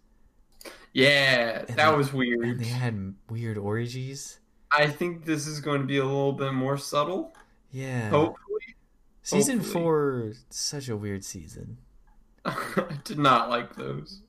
Yeah, 0.94 1.66
And 1.68 1.78
that 1.78 1.92
they- 1.92 1.98
was 1.98 2.10
and 2.10 2.18
weird. 2.18 2.60
they 2.60 2.66
had 2.66 3.16
weird 3.30 3.58
orgies. 3.58 4.40
I 4.72 4.88
think 4.88 5.26
this 5.26 5.48
is 5.48 5.60
going 5.60 5.82
to 5.82 5.88
be 5.88 5.98
a 5.98 6.06
little 6.06 6.34
bit 6.34 6.54
more 6.54 6.78
subtle. 6.78 7.36
Yeah. 7.72 8.10
Hopefully, 8.10 8.76
season 9.24 9.58
hopefully. 9.60 9.74
four 9.84 10.34
such 10.50 10.88
a 10.90 10.96
weird 10.96 11.24
season. 11.26 11.78
I 12.46 12.98
did 13.04 13.20
not 13.20 13.50
like 13.50 13.76
those. 13.76 14.22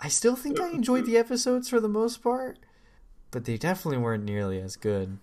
I 0.00 0.08
still 0.08 0.36
think 0.36 0.60
I 0.60 0.68
enjoyed 0.70 1.06
the 1.06 1.16
episodes 1.16 1.68
for 1.68 1.80
the 1.80 1.88
most 1.88 2.22
part, 2.22 2.58
but 3.30 3.44
they 3.46 3.56
definitely 3.56 3.98
weren't 3.98 4.24
nearly 4.24 4.60
as 4.60 4.76
good. 4.76 5.18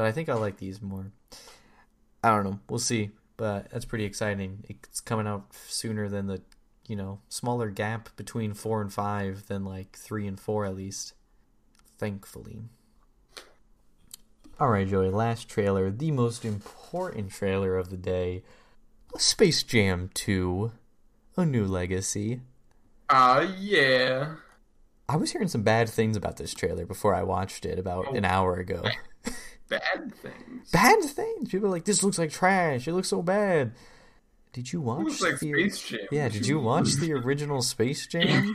But 0.00 0.06
I 0.06 0.12
think 0.12 0.30
I 0.30 0.34
like 0.34 0.56
these 0.56 0.80
more. 0.80 1.12
I 2.24 2.30
don't 2.30 2.44
know. 2.44 2.58
We'll 2.70 2.78
see. 2.78 3.10
But 3.36 3.68
that's 3.68 3.84
pretty 3.84 4.06
exciting. 4.06 4.64
It's 4.66 4.98
coming 4.98 5.26
out 5.26 5.52
sooner 5.52 6.08
than 6.08 6.26
the, 6.26 6.40
you 6.88 6.96
know, 6.96 7.20
smaller 7.28 7.68
gap 7.68 8.08
between 8.16 8.54
four 8.54 8.80
and 8.80 8.90
five 8.90 9.48
than 9.48 9.62
like 9.62 9.98
three 9.98 10.26
and 10.26 10.40
four 10.40 10.64
at 10.64 10.74
least. 10.74 11.12
Thankfully. 11.98 12.62
All 14.58 14.70
right, 14.70 14.88
Joey. 14.88 15.10
Last 15.10 15.50
trailer, 15.50 15.90
the 15.90 16.12
most 16.12 16.46
important 16.46 17.30
trailer 17.30 17.76
of 17.76 17.90
the 17.90 17.98
day, 17.98 18.42
Space 19.18 19.62
Jam 19.62 20.08
Two, 20.14 20.72
A 21.36 21.44
New 21.44 21.66
Legacy. 21.66 22.40
Ah, 23.10 23.40
yeah. 23.40 24.36
I 25.10 25.16
was 25.16 25.32
hearing 25.32 25.48
some 25.48 25.62
bad 25.62 25.90
things 25.90 26.16
about 26.16 26.38
this 26.38 26.54
trailer 26.54 26.86
before 26.86 27.14
I 27.14 27.22
watched 27.22 27.66
it 27.66 27.78
about 27.78 28.16
an 28.16 28.24
hour 28.24 28.54
ago. 28.54 28.82
Bad 29.70 30.12
things. 30.16 30.70
bad 30.70 31.00
things. 31.04 31.48
People 31.48 31.68
are 31.68 31.70
like, 31.70 31.84
this 31.86 32.02
looks 32.02 32.18
like 32.18 32.30
trash. 32.30 32.86
It 32.86 32.92
looks 32.92 33.08
so 33.08 33.22
bad. 33.22 33.72
Did 34.52 34.72
you 34.72 34.80
watch 34.82 35.04
Looks 35.04 35.22
like 35.22 35.38
the 35.38 35.52
Space 35.52 35.80
Jam. 35.82 36.00
Yeah, 36.10 36.28
did 36.28 36.46
you 36.46 36.58
watch 36.60 36.94
the 36.96 37.12
original 37.14 37.62
Space 37.62 38.06
Jam? 38.08 38.54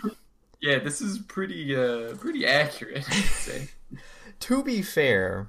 Yeah, 0.61 0.79
this 0.79 0.99
is 1.01 1.17
pretty 1.19 1.75
uh 1.75 2.15
pretty 2.17 2.45
accurate, 2.45 3.05
I'd 3.09 3.13
say. 3.25 3.69
to 4.41 4.61
be 4.63 4.81
fair, 4.81 5.47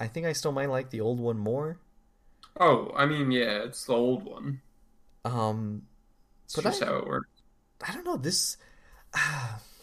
I 0.00 0.06
think 0.08 0.26
I 0.26 0.32
still 0.32 0.52
might 0.52 0.70
like 0.70 0.88
the 0.90 1.02
old 1.02 1.20
one 1.20 1.38
more. 1.38 1.78
oh, 2.58 2.90
I 2.96 3.04
mean, 3.06 3.30
yeah, 3.30 3.64
it's 3.64 3.84
the 3.84 3.92
old 3.94 4.24
one. 4.24 4.62
Um 5.26 5.82
It's 6.46 6.54
But 6.56 6.64
just 6.64 6.82
I- 6.82 6.86
how 6.86 6.96
it 6.96 7.06
works. 7.06 7.28
I 7.86 7.92
don't 7.92 8.04
know 8.06 8.16
this. 8.16 8.56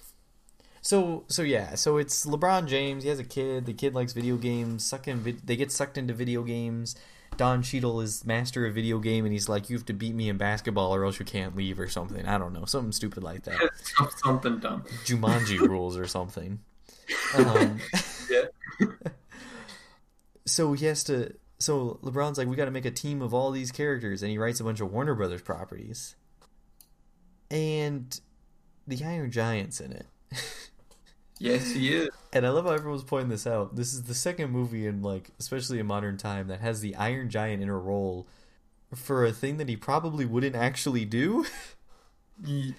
so 0.84 1.24
so 1.28 1.42
yeah, 1.42 1.74
so 1.76 1.98
it's 1.98 2.26
LeBron 2.28 2.68
James. 2.68 3.02
He 3.04 3.10
has 3.10 3.18
a 3.18 3.24
kid. 3.24 3.66
The 3.66 3.74
kid 3.74 3.96
likes 3.96 4.14
video 4.14 4.36
games. 4.38 4.86
Sucking, 4.86 5.18
vid- 5.22 5.48
they 5.48 5.56
get 5.56 5.72
sucked 5.72 5.98
into 5.98 6.14
video 6.14 6.44
games. 6.44 6.96
Don 7.38 7.64
Cheadle 7.64 8.00
is 8.02 8.24
master 8.26 8.68
of 8.68 8.76
video 8.76 9.00
game, 9.00 9.26
and 9.26 9.34
he's 9.34 9.50
like, 9.50 9.70
"You 9.70 9.76
have 9.78 9.86
to 9.88 9.94
beat 9.94 10.14
me 10.14 10.30
in 10.30 10.38
basketball, 10.38 10.94
or 10.94 11.04
else 11.04 11.18
you 11.20 11.26
can't 11.26 11.56
leave," 11.56 11.80
or 11.80 11.88
something. 11.88 12.28
I 12.28 12.38
don't 12.38 12.54
know, 12.54 12.66
something 12.66 12.92
stupid 12.92 13.24
like 13.24 13.44
that. 13.46 13.60
Something 14.24 14.60
dumb. 14.60 14.84
Jumanji 15.06 15.58
rules 15.68 15.98
or 15.98 16.06
something. 16.06 16.60
Um, 17.36 17.80
Yeah. 18.30 18.88
so 20.46 20.74
he 20.74 20.86
has 20.86 21.04
to. 21.06 21.34
So 21.60 21.98
LeBron's 22.04 22.38
like, 22.38 22.48
"We 22.48 22.56
got 22.56 22.66
to 22.66 22.72
make 22.72 22.86
a 22.86 22.92
team 22.92 23.22
of 23.22 23.34
all 23.34 23.50
these 23.52 23.72
characters," 23.72 24.22
and 24.22 24.30
he 24.30 24.38
writes 24.38 24.60
a 24.60 24.64
bunch 24.64 24.80
of 24.82 24.92
Warner 24.92 25.16
Brothers 25.16 25.42
properties, 25.42 26.16
and 27.50 28.20
the 28.86 29.04
Iron 29.04 29.32
Giant's 29.32 29.80
in 29.80 29.92
it. 29.94 30.06
Yes, 31.40 31.72
he 31.72 31.94
is. 31.94 32.10
And 32.32 32.46
I 32.46 32.50
love 32.50 32.66
how 32.66 32.72
everyone's 32.72 33.04
pointing 33.04 33.30
this 33.30 33.46
out. 33.46 33.76
This 33.76 33.94
is 33.94 34.04
the 34.04 34.14
second 34.14 34.52
movie 34.52 34.88
in 34.88 35.02
like, 35.02 35.32
especially 35.40 35.80
in 35.80 35.86
modern 35.86 36.18
time, 36.18 36.48
that 36.48 36.62
has 36.62 36.82
the 36.82 36.96
Iron 36.96 37.30
Giant 37.30 37.62
in 37.62 37.70
a 37.70 37.78
role 37.78 38.28
for 38.96 39.26
a 39.26 39.32
thing 39.32 39.58
that 39.58 39.70
he 39.70 39.76
probably 39.76 40.26
wouldn't 40.26 40.56
actually 40.56 41.06
do. 41.06 41.46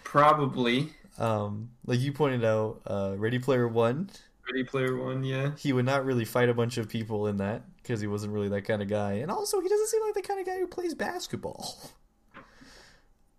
Probably. 0.05 0.91
Um, 1.19 1.71
like 1.87 2.01
you 2.01 2.13
pointed 2.13 2.45
out, 2.45 2.81
uh, 2.87 3.15
Ready 3.17 3.39
Player 3.39 3.69
One, 3.69 4.11
Ready 4.51 4.65
Player 4.65 4.97
One, 4.97 5.25
yeah. 5.25 5.53
he 5.57 5.73
would 5.73 5.85
not 5.85 6.05
really 6.05 6.25
fight 6.25 6.49
a 6.49 6.55
bunch 6.55 6.77
of 6.77 6.89
people 6.89 7.27
in 7.29 7.37
that 7.39 7.63
because 7.77 8.01
he 8.01 8.07
wasn't 8.07 8.33
really 8.33 8.49
that 8.49 8.63
kind 8.63 8.83
of 8.83 8.89
guy. 8.89 9.15
And 9.15 9.31
also, 9.31 9.61
he 9.61 9.69
doesn't 9.69 9.89
seem 9.89 10.03
like 10.03 10.15
the 10.15 10.23
kind 10.23 10.41
of 10.41 10.47
guy 10.47 10.59
who 10.59 10.67
plays 10.67 10.95
basketball. 10.95 11.77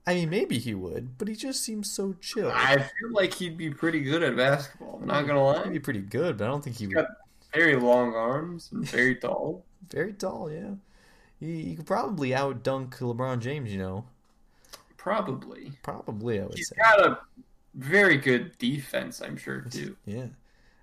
I 0.07 0.13
mean, 0.13 0.29
maybe 0.29 0.59
he 0.59 0.75
would, 0.75 1.17
but 1.17 1.27
he 1.27 1.35
just 1.35 1.63
seems 1.63 1.91
so 1.91 2.15
chill. 2.21 2.51
I 2.53 2.75
feel 2.75 3.11
like 3.11 3.33
he'd 3.33 3.57
be 3.57 3.71
pretty 3.71 4.01
good 4.01 4.21
at 4.21 4.35
basketball. 4.35 4.99
I'm 5.01 5.07
not 5.07 5.25
gonna 5.25 5.43
lie, 5.43 5.63
He'd 5.63 5.73
be 5.73 5.79
pretty 5.79 6.01
good, 6.01 6.37
but 6.37 6.45
I 6.45 6.47
don't 6.47 6.63
think 6.63 6.77
he 6.77 6.87
would. 6.87 6.95
Got- 6.95 7.07
Very 7.53 7.75
long 7.75 8.13
arms 8.13 8.69
and 8.71 8.87
very 8.87 9.15
tall. 9.21 9.65
Very 9.89 10.13
tall, 10.13 10.51
yeah. 10.51 10.75
He, 11.39 11.63
he 11.63 11.75
could 11.75 11.87
probably 11.87 12.35
out 12.35 12.63
dunk 12.63 12.97
LeBron 12.97 13.39
James, 13.39 13.71
you 13.71 13.79
know. 13.79 14.05
Probably. 14.97 15.71
Probably, 15.83 16.39
I 16.39 16.45
would 16.45 16.57
He's 16.57 16.69
say. 16.69 16.75
He's 16.77 16.83
got 16.83 17.07
a 17.07 17.19
very 17.73 18.17
good 18.17 18.57
defense, 18.57 19.21
I'm 19.21 19.37
sure 19.37 19.61
too. 19.61 19.95
Yeah. 20.05 20.27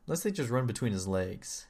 Unless 0.07 0.23
they 0.23 0.31
just 0.31 0.51
run 0.51 0.67
between 0.67 0.93
his 0.93 1.07
legs. 1.07 1.67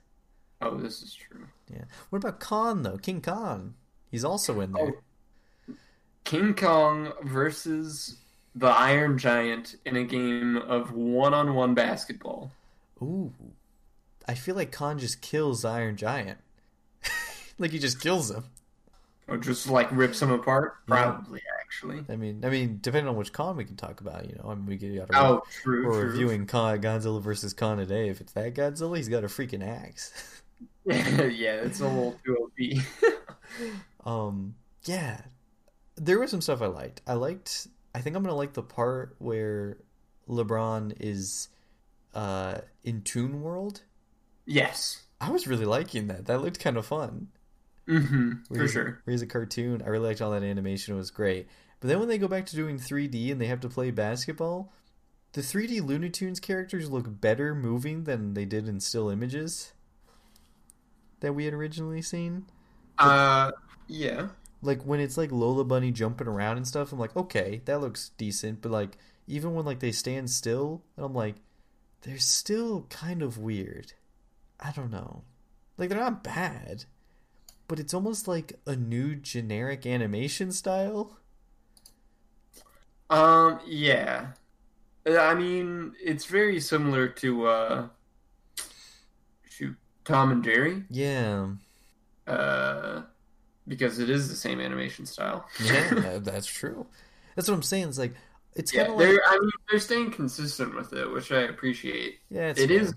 Oh, 0.60 0.76
this 0.76 1.02
is 1.02 1.14
true. 1.14 1.46
Yeah. 1.72 1.84
What 2.10 2.18
about 2.18 2.40
Kong 2.40 2.82
though? 2.82 2.98
King 2.98 3.20
Kong. 3.20 3.74
He's 4.10 4.24
also 4.24 4.60
in 4.60 4.74
oh, 4.76 4.84
there. 4.84 4.94
King 6.24 6.54
Kong 6.54 7.12
versus 7.22 8.16
the 8.54 8.68
Iron 8.68 9.18
Giant 9.18 9.76
in 9.84 9.96
a 9.96 10.04
game 10.04 10.56
of 10.56 10.92
one-on-one 10.92 11.74
basketball. 11.74 12.50
Ooh. 13.00 13.32
I 14.28 14.34
feel 14.34 14.54
like 14.54 14.70
Kong 14.72 14.98
just 14.98 15.20
kills 15.20 15.64
Iron 15.64 15.96
Giant. 15.96 16.38
like 17.58 17.70
he 17.72 17.78
just 17.78 18.00
kills 18.00 18.30
him. 18.30 18.44
Or 19.28 19.36
just 19.36 19.68
like 19.68 19.90
rips 19.92 20.20
him 20.20 20.30
apart? 20.30 20.74
Yeah. 20.88 20.94
Probably, 21.02 21.40
actually. 21.60 22.04
I 22.08 22.16
mean, 22.16 22.44
I 22.44 22.48
mean, 22.50 22.78
depending 22.82 23.08
on 23.08 23.16
which 23.16 23.32
Kong 23.32 23.56
we 23.56 23.64
can 23.64 23.76
talk 23.76 24.00
about, 24.00 24.28
you 24.28 24.36
know. 24.36 24.50
I 24.50 24.54
mean, 24.54 24.66
we 24.66 24.76
could. 24.76 24.94
Gotta, 24.96 25.12
Oh, 25.18 25.42
true. 25.62 25.86
we're 25.86 25.92
true. 26.02 26.10
reviewing 26.10 26.46
Kong, 26.46 26.78
Godzilla 26.80 27.20
versus 27.22 27.54
Kong 27.54 27.78
today. 27.78 28.08
If 28.08 28.20
it's 28.20 28.32
that 28.32 28.54
Godzilla, 28.54 28.96
he's 28.96 29.08
got 29.08 29.24
a 29.24 29.28
freaking 29.28 29.66
axe. 29.66 30.42
yeah, 30.84 31.54
it's 31.54 31.80
a 31.80 31.86
little 31.88 32.18
too 32.24 32.36
OP. 32.36 33.12
Um, 34.06 34.54
yeah, 34.84 35.20
there 36.02 36.18
was 36.18 36.30
some 36.30 36.40
stuff 36.40 36.60
I 36.60 36.66
liked. 36.66 37.00
I 37.06 37.14
liked. 37.14 37.68
I 37.94 38.00
think 38.00 38.16
I'm 38.16 38.22
gonna 38.22 38.34
like 38.34 38.54
the 38.54 38.62
part 38.62 39.14
where 39.18 39.78
LeBron 40.28 40.94
is 40.98 41.48
uh, 42.14 42.58
in 42.84 43.02
Toon 43.02 43.40
World. 43.40 43.82
yes. 44.46 45.02
I 45.20 45.30
was 45.30 45.46
really 45.46 45.64
liking 45.64 46.08
that. 46.08 46.26
That 46.26 46.42
looked 46.42 46.58
kind 46.58 46.76
of 46.76 46.84
fun. 46.84 47.28
Mm-hmm. 47.86 48.56
For 48.56 48.66
sure. 48.66 49.00
Where 49.04 49.12
he's 49.12 49.22
a 49.22 49.26
cartoon. 49.26 49.80
I 49.80 49.88
really 49.88 50.08
liked 50.08 50.20
all 50.20 50.32
that 50.32 50.42
animation. 50.42 50.94
It 50.94 50.98
was 50.98 51.12
great. 51.12 51.46
But 51.78 51.86
then 51.86 52.00
when 52.00 52.08
they 52.08 52.18
go 52.18 52.26
back 52.26 52.46
to 52.46 52.56
doing 52.56 52.76
3D 52.76 53.30
and 53.30 53.40
they 53.40 53.46
have 53.46 53.60
to 53.60 53.68
play 53.68 53.92
basketball, 53.92 54.72
the 55.32 55.40
3D 55.40 55.80
Looney 55.80 56.10
Tunes 56.10 56.40
characters 56.40 56.90
look 56.90 57.20
better 57.20 57.54
moving 57.54 58.02
than 58.02 58.34
they 58.34 58.44
did 58.44 58.68
in 58.68 58.80
still 58.80 59.08
images 59.10 59.74
that 61.20 61.34
we 61.34 61.44
had 61.44 61.54
originally 61.54 62.02
seen. 62.02 62.46
Uh, 62.98 63.52
yeah. 63.86 64.26
Like 64.62 64.82
when 64.84 65.00
it's 65.00 65.16
like 65.18 65.32
Lola 65.32 65.64
Bunny 65.64 65.90
jumping 65.90 66.28
around 66.28 66.56
and 66.56 66.66
stuff, 66.66 66.92
I'm 66.92 66.98
like, 66.98 67.16
okay, 67.16 67.62
that 67.66 67.80
looks 67.80 68.10
decent. 68.16 68.62
But 68.62 68.72
like 68.72 68.96
even 69.26 69.54
when 69.54 69.64
like 69.64 69.80
they 69.80 69.92
stand 69.92 70.30
still, 70.30 70.82
and 70.96 71.04
I'm 71.06 71.14
like, 71.14 71.36
they're 72.02 72.18
still 72.18 72.86
kind 72.90 73.22
of 73.22 73.38
weird. 73.38 73.92
I 74.60 74.72
don't 74.72 74.90
know. 74.90 75.24
Like 75.78 75.88
they're 75.88 75.98
not 75.98 76.24
bad, 76.24 76.84
but 77.68 77.80
it's 77.80 77.94
almost 77.94 78.28
like 78.28 78.60
a 78.66 78.76
new 78.76 79.16
generic 79.16 79.86
animation 79.86 80.52
style. 80.52 81.18
Um, 83.10 83.60
yeah. 83.66 84.32
Uh, 85.06 85.18
I 85.18 85.34
mean, 85.34 85.94
it's 86.02 86.24
very 86.26 86.60
similar 86.60 87.08
to 87.08 87.46
uh, 87.46 87.88
shoot, 89.48 89.76
Tom 90.04 90.32
and 90.32 90.44
Jerry. 90.44 90.84
Yeah, 90.88 91.54
Uh, 92.26 93.02
because 93.68 93.98
it 93.98 94.10
is 94.10 94.28
the 94.28 94.36
same 94.36 94.60
animation 94.60 95.06
style. 95.06 95.46
yeah, 95.62 95.88
that- 95.94 96.24
that's 96.24 96.46
true. 96.46 96.86
That's 97.36 97.48
what 97.48 97.54
I'm 97.54 97.62
saying. 97.62 97.88
It's 97.88 97.98
like 97.98 98.14
it's 98.54 98.70
kind 98.72 98.88
yeah, 98.88 98.92
of 98.92 98.98
they're. 98.98 99.12
like 99.14 99.22
I 99.28 99.38
mean, 99.38 99.50
they're 99.70 99.80
staying 99.80 100.10
consistent 100.10 100.74
with 100.74 100.92
it, 100.92 101.10
which 101.10 101.32
I 101.32 101.42
appreciate. 101.42 102.18
yeah, 102.30 102.48
it's 102.48 102.60
It 102.60 102.70
is 102.70 102.94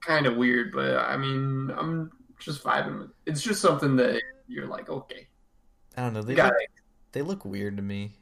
kind 0.00 0.26
of 0.26 0.36
weird, 0.36 0.70
but 0.72 0.96
I 0.98 1.16
mean, 1.16 1.70
I'm 1.76 2.12
just 2.38 2.62
vibing 2.62 3.00
with. 3.00 3.10
It's 3.26 3.42
just 3.42 3.60
something 3.60 3.96
that 3.96 4.20
you're 4.46 4.66
like, 4.68 4.88
okay, 4.88 5.26
I 5.96 6.02
don't 6.02 6.12
know. 6.14 6.22
They 6.22 6.36
look, 6.36 6.54
they 7.12 7.22
look 7.22 7.44
weird 7.44 7.76
to 7.76 7.82
me 7.82 8.12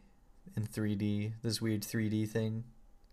in 0.57 0.66
3D. 0.66 1.32
This 1.43 1.61
weird 1.61 1.82
3D 1.82 2.28
thing. 2.28 2.64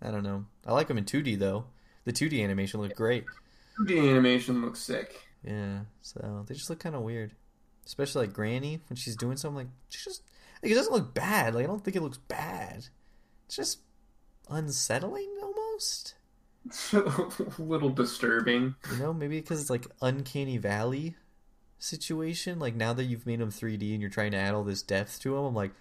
I 0.02 0.12
don't 0.12 0.24
know. 0.24 0.46
I 0.66 0.72
like 0.74 0.88
them 0.88 0.98
in 0.98 1.06
2D 1.06 1.38
though. 1.40 1.66
The 2.06 2.14
2D 2.14 2.42
animation 2.44 2.80
looked 2.80 2.96
great. 2.96 3.26
2D 3.82 4.10
animation 4.10 4.62
looks 4.62 4.80
sick. 4.80 5.28
Yeah, 5.44 5.80
so 6.02 6.46
they 6.48 6.56
just 6.56 6.70
look 6.70 6.80
kind 6.80 6.96
of 6.96 7.02
weird, 7.02 7.34
especially 7.88 8.28
like 8.28 8.36
Granny 8.36 8.82
when 8.90 8.98
she's 8.98 9.16
doing 9.16 9.38
something 9.38 9.58
like 9.58 9.74
she 9.90 10.04
just 10.04 10.22
like, 10.62 10.72
it 10.72 10.76
doesn't 10.76 10.94
look 10.94 11.14
bad. 11.14 11.56
Like 11.56 11.64
I 11.64 11.68
don't 11.68 11.84
think 11.84 11.96
it 11.96 12.04
looks 12.04 12.18
bad. 12.18 12.88
It's 13.46 13.56
just 13.56 13.80
unsettling 14.50 15.30
almost. 15.42 16.16
It's 16.66 16.94
a 16.94 17.32
little 17.58 17.90
disturbing. 17.90 18.76
You 18.92 18.98
know, 18.98 19.14
maybe 19.14 19.40
because 19.40 19.62
it's 19.62 19.70
like 19.70 19.88
uncanny 20.02 20.58
valley 20.58 21.16
situation. 21.80 22.60
Like 22.60 22.76
now 22.76 22.94
that 22.94 23.06
you've 23.06 23.26
made 23.26 23.40
them 23.40 23.52
3D 23.52 23.94
and 23.94 24.02
you're 24.02 24.10
trying 24.10 24.32
to 24.32 24.38
add 24.38 24.54
all 24.54 24.64
this 24.64 24.82
depth 24.82 25.22
to 25.22 25.36
them, 25.36 25.46
I'm 25.46 25.56
like, 25.56 25.72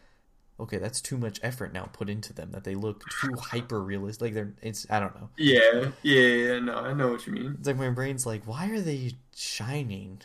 okay, 0.60 0.78
that's 0.78 1.00
too 1.00 1.18
much 1.18 1.40
effort 1.42 1.72
now 1.72 1.90
put 1.92 2.08
into 2.08 2.32
them. 2.32 2.52
That 2.52 2.62
they 2.62 2.76
look 2.76 3.02
too 3.20 3.34
hyper 3.36 3.82
realistic. 3.82 4.22
Like 4.22 4.34
they're 4.34 4.54
it's 4.62 4.86
I 4.88 5.00
don't 5.00 5.14
know. 5.20 5.28
Yeah, 5.36 5.90
yeah, 6.02 6.20
yeah. 6.20 6.58
No, 6.60 6.76
I 6.76 6.92
know 6.92 7.10
what 7.10 7.26
you 7.26 7.32
mean. 7.32 7.56
It's 7.58 7.66
like 7.66 7.76
my 7.76 7.90
brain's 7.90 8.26
like, 8.26 8.44
why 8.44 8.70
are 8.70 8.80
they 8.80 9.14
shining? 9.34 10.20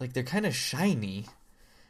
Like 0.00 0.12
they're 0.12 0.22
kind 0.22 0.46
of 0.46 0.54
shiny 0.54 1.26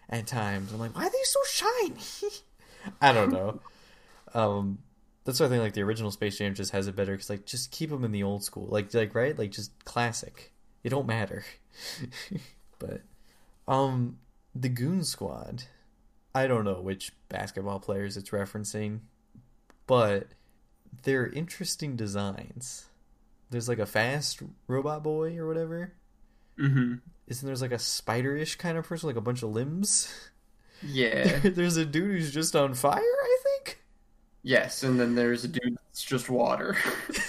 at 0.09 0.27
times. 0.27 0.73
I'm 0.73 0.79
like, 0.79 0.95
why 0.95 1.07
are 1.07 1.11
they 1.11 1.17
so 1.25 1.41
shiny? 1.47 2.33
I 3.01 3.13
don't 3.13 3.33
know. 3.33 3.61
um, 4.35 4.79
that's 5.25 5.39
why 5.39 5.47
I 5.47 5.49
think 5.49 5.63
like 5.63 5.75
the 5.75 5.83
original 5.83 6.11
Space 6.11 6.39
Jam 6.39 6.55
just 6.55 6.73
has 6.73 6.89
it 6.89 6.97
better 6.97 7.13
because 7.13 7.31
like 7.31 7.47
just 7.47 7.71
keep 7.71 7.91
them 7.91 8.05
in 8.05 8.13
the 8.13 8.23
old 8.23 8.43
school, 8.45 8.67
like 8.67 8.93
like 8.93 9.15
right, 9.15 9.39
like 9.39 9.53
just 9.53 9.73
classic. 9.85 10.53
It 10.83 10.91
don't 10.91 11.07
matter. 11.07 11.45
but 12.79 13.03
um, 13.69 14.19
the 14.55 14.69
Goon 14.69 15.05
Squad. 15.05 15.65
I 16.35 16.47
don't 16.47 16.65
know 16.65 16.81
which 16.81 17.13
basketball 17.29 17.79
players 17.79 18.17
it's 18.17 18.31
referencing, 18.31 19.01
but 19.87 20.29
they're 21.03 21.27
interesting 21.27 21.95
designs. 21.95 22.87
There's 23.51 23.69
like 23.69 23.79
a 23.79 23.87
fast 23.87 24.41
robot 24.67 25.03
boy 25.03 25.37
or 25.37 25.47
whatever. 25.47 25.93
Mm-hmm. 26.63 26.95
Isn't 27.27 27.47
there's 27.47 27.63
like 27.63 27.73
a 27.73 27.79
spider-ish 27.79 28.57
kind 28.57 28.79
of 28.79 28.87
person, 28.87 29.09
like 29.09 29.17
a 29.17 29.21
bunch 29.21 29.43
of 29.43 29.51
limbs? 29.51 30.13
Yeah. 30.83 31.39
there's 31.45 31.77
a 31.77 31.85
dude 31.85 32.21
who's 32.21 32.33
just 32.33 32.55
on 32.55 32.75
fire, 32.75 32.99
I 33.01 33.39
think. 33.43 33.83
yes, 34.43 34.83
and 34.83 34.99
then 34.99 35.15
there's 35.15 35.45
a 35.45 35.49
dude 35.49 35.77
that's 35.87 36.03
just 36.03 36.29
water. 36.29 36.77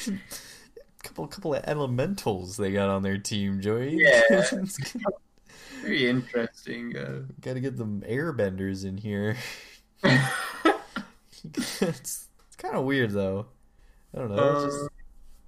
A 0.07 0.13
couple 1.03 1.27
couple 1.27 1.55
of 1.55 1.63
elementals 1.65 2.57
they 2.57 2.71
got 2.71 2.89
on 2.89 3.01
their 3.01 3.17
team, 3.17 3.61
Joey. 3.61 3.97
Yeah. 4.01 4.21
Very 5.81 6.09
interesting. 6.09 6.95
Uh... 6.95 7.21
Got 7.41 7.53
to 7.53 7.59
get 7.59 7.77
them 7.77 8.03
airbenders 8.07 8.85
in 8.85 8.97
here. 8.97 9.35
it's, 11.43 11.81
it's 11.81 12.55
kind 12.57 12.75
of 12.75 12.85
weird 12.85 13.11
though. 13.11 13.47
I 14.15 14.19
don't 14.19 14.35
know. 14.35 14.43
Uh, 14.43 14.65
just, 14.65 14.89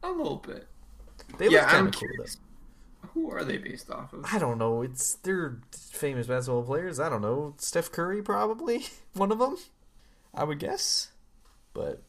a 0.04 0.12
little 0.12 0.38
bit. 0.38 0.68
they 1.38 1.50
yeah, 1.50 1.62
look 1.62 1.70
kind 1.70 1.78
I'm 1.78 1.88
of 1.88 1.94
cool 1.94 2.02
though. 2.02 2.14
curious. 2.14 2.38
Who 3.16 3.32
are 3.32 3.46
they 3.46 3.58
based 3.58 3.90
off 3.90 4.12
of? 4.12 4.26
I 4.32 4.38
don't 4.38 4.58
know. 4.58 4.82
It's 4.82 5.16
they're 5.16 5.62
famous 5.72 6.28
basketball 6.28 6.64
players. 6.64 7.00
I 7.00 7.08
don't 7.08 7.22
know. 7.22 7.56
Steph 7.58 7.90
Curry 7.90 8.22
probably 8.22 8.86
one 9.14 9.32
of 9.32 9.40
them. 9.40 9.58
I 10.34 10.44
would 10.44 10.60
guess. 10.60 11.12
But 11.74 12.04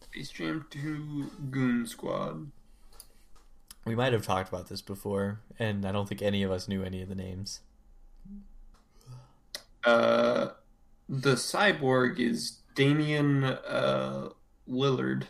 Space 0.00 0.30
Jam 0.30 0.64
2 0.70 1.30
Goon 1.50 1.86
Squad. 1.88 2.52
we 3.84 3.96
might 3.96 4.12
have 4.12 4.24
talked 4.24 4.48
about 4.48 4.68
this 4.68 4.80
before, 4.80 5.40
and 5.58 5.84
I 5.84 5.90
don't 5.90 6.08
think 6.08 6.22
any 6.22 6.44
of 6.44 6.52
us 6.52 6.68
knew 6.68 6.84
any 6.84 7.02
of 7.02 7.08
the 7.08 7.16
names. 7.16 7.60
Uh, 9.84 10.50
the 11.08 11.34
cyborg 11.34 12.20
is 12.20 12.58
Damian 12.76 13.42
uh, 13.42 14.28
Lillard. 14.68 15.24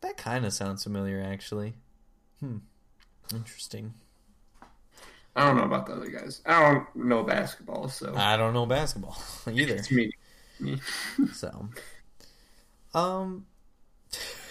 That 0.00 0.16
kind 0.16 0.44
of 0.44 0.52
sounds 0.52 0.82
familiar, 0.82 1.22
actually. 1.22 1.74
Hmm. 2.40 2.58
Interesting. 3.34 3.94
I 5.34 5.46
don't 5.46 5.56
know 5.56 5.62
about 5.64 5.86
the 5.86 5.94
other 5.94 6.10
guys. 6.10 6.42
I 6.44 6.72
don't 6.72 6.94
know 7.06 7.22
basketball, 7.22 7.88
so 7.88 8.14
I 8.14 8.36
don't 8.36 8.52
know 8.52 8.66
basketball 8.66 9.16
either. 9.50 9.76
it's 9.76 9.90
me. 9.90 10.10
me. 10.60 10.78
So, 11.32 11.68
um, 12.94 13.46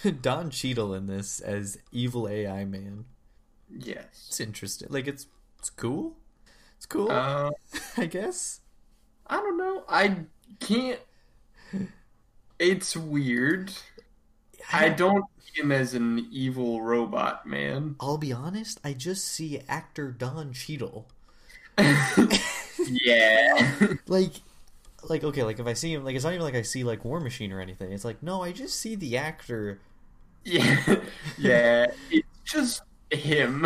Don 0.21 0.49
Cheadle 0.49 0.93
in 0.95 1.05
this 1.05 1.39
as 1.39 1.77
evil 1.91 2.27
AI 2.27 2.65
man. 2.65 3.05
yes. 3.69 4.25
It's 4.27 4.39
interesting. 4.39 4.88
Like 4.91 5.07
it's 5.07 5.27
it's 5.59 5.69
cool. 5.69 6.17
It's 6.77 6.88
cool. 6.88 7.11
Uh, 7.11 7.51
I 7.97 8.05
guess. 8.07 8.61
I 9.27 9.36
don't 9.38 9.57
know. 9.57 9.84
I 9.88 10.21
can't. 10.59 10.99
It's 12.57 12.97
weird. 12.97 13.71
I 14.74 14.89
don't 14.89 15.26
see 15.39 15.61
him 15.61 15.72
as 15.72 15.93
an 15.93 16.28
evil 16.32 16.82
robot 16.82 17.45
man. 17.45 17.95
I'll 17.99 18.17
be 18.17 18.32
honest. 18.34 18.80
I 18.84 18.93
just 18.93 19.26
see 19.26 19.61
actor 19.67 20.11
Don 20.11 20.53
Cheadle. 20.53 21.07
yeah. 21.78 23.72
Like, 24.07 24.34
like 25.09 25.24
okay. 25.24 25.43
Like 25.43 25.59
if 25.59 25.67
I 25.67 25.74
see 25.74 25.93
him, 25.93 26.03
like 26.03 26.15
it's 26.15 26.24
not 26.24 26.34
even 26.34 26.43
like 26.43 26.55
I 26.55 26.61
see 26.61 26.84
like 26.84 27.05
War 27.05 27.19
Machine 27.19 27.51
or 27.51 27.59
anything. 27.59 27.91
It's 27.91 28.05
like 28.05 28.22
no, 28.22 28.43
I 28.43 28.51
just 28.51 28.80
see 28.80 28.95
the 28.95 29.17
actor. 29.17 29.80
Yeah. 30.43 30.95
Yeah. 31.38 31.88
It's 32.11 32.28
just 32.45 32.82
him. 33.11 33.65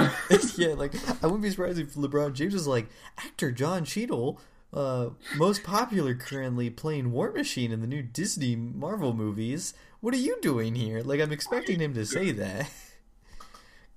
yeah, 0.58 0.74
like 0.74 0.93
I 1.24 1.28
wouldn't 1.28 1.43
be 1.43 1.49
surprised 1.49 1.80
if 1.80 1.93
LeBron 1.95 2.34
James 2.34 2.53
was 2.53 2.68
like 2.68 2.88
actor 3.18 3.51
Don 3.51 3.84
Cheadle, 3.86 4.39
uh, 4.74 5.10
most 5.36 5.64
popular 5.64 6.16
currently 6.16 6.70
playing 6.70 7.12
War 7.12 7.32
Machine 7.32 7.72
in 7.72 7.82
the 7.82 7.88
new 7.88 8.01
Disney 8.01 8.56
Marvel 8.56 9.14
movies. 9.14 9.74
What 10.06 10.14
are 10.14 10.18
you 10.18 10.38
doing 10.39 10.76
here? 10.76 11.01
Like 11.01 11.20
I'm 11.20 11.32
expecting 11.32 11.80
him 11.80 11.95
to 11.95 12.06
say 12.06 12.30
that 12.30 12.70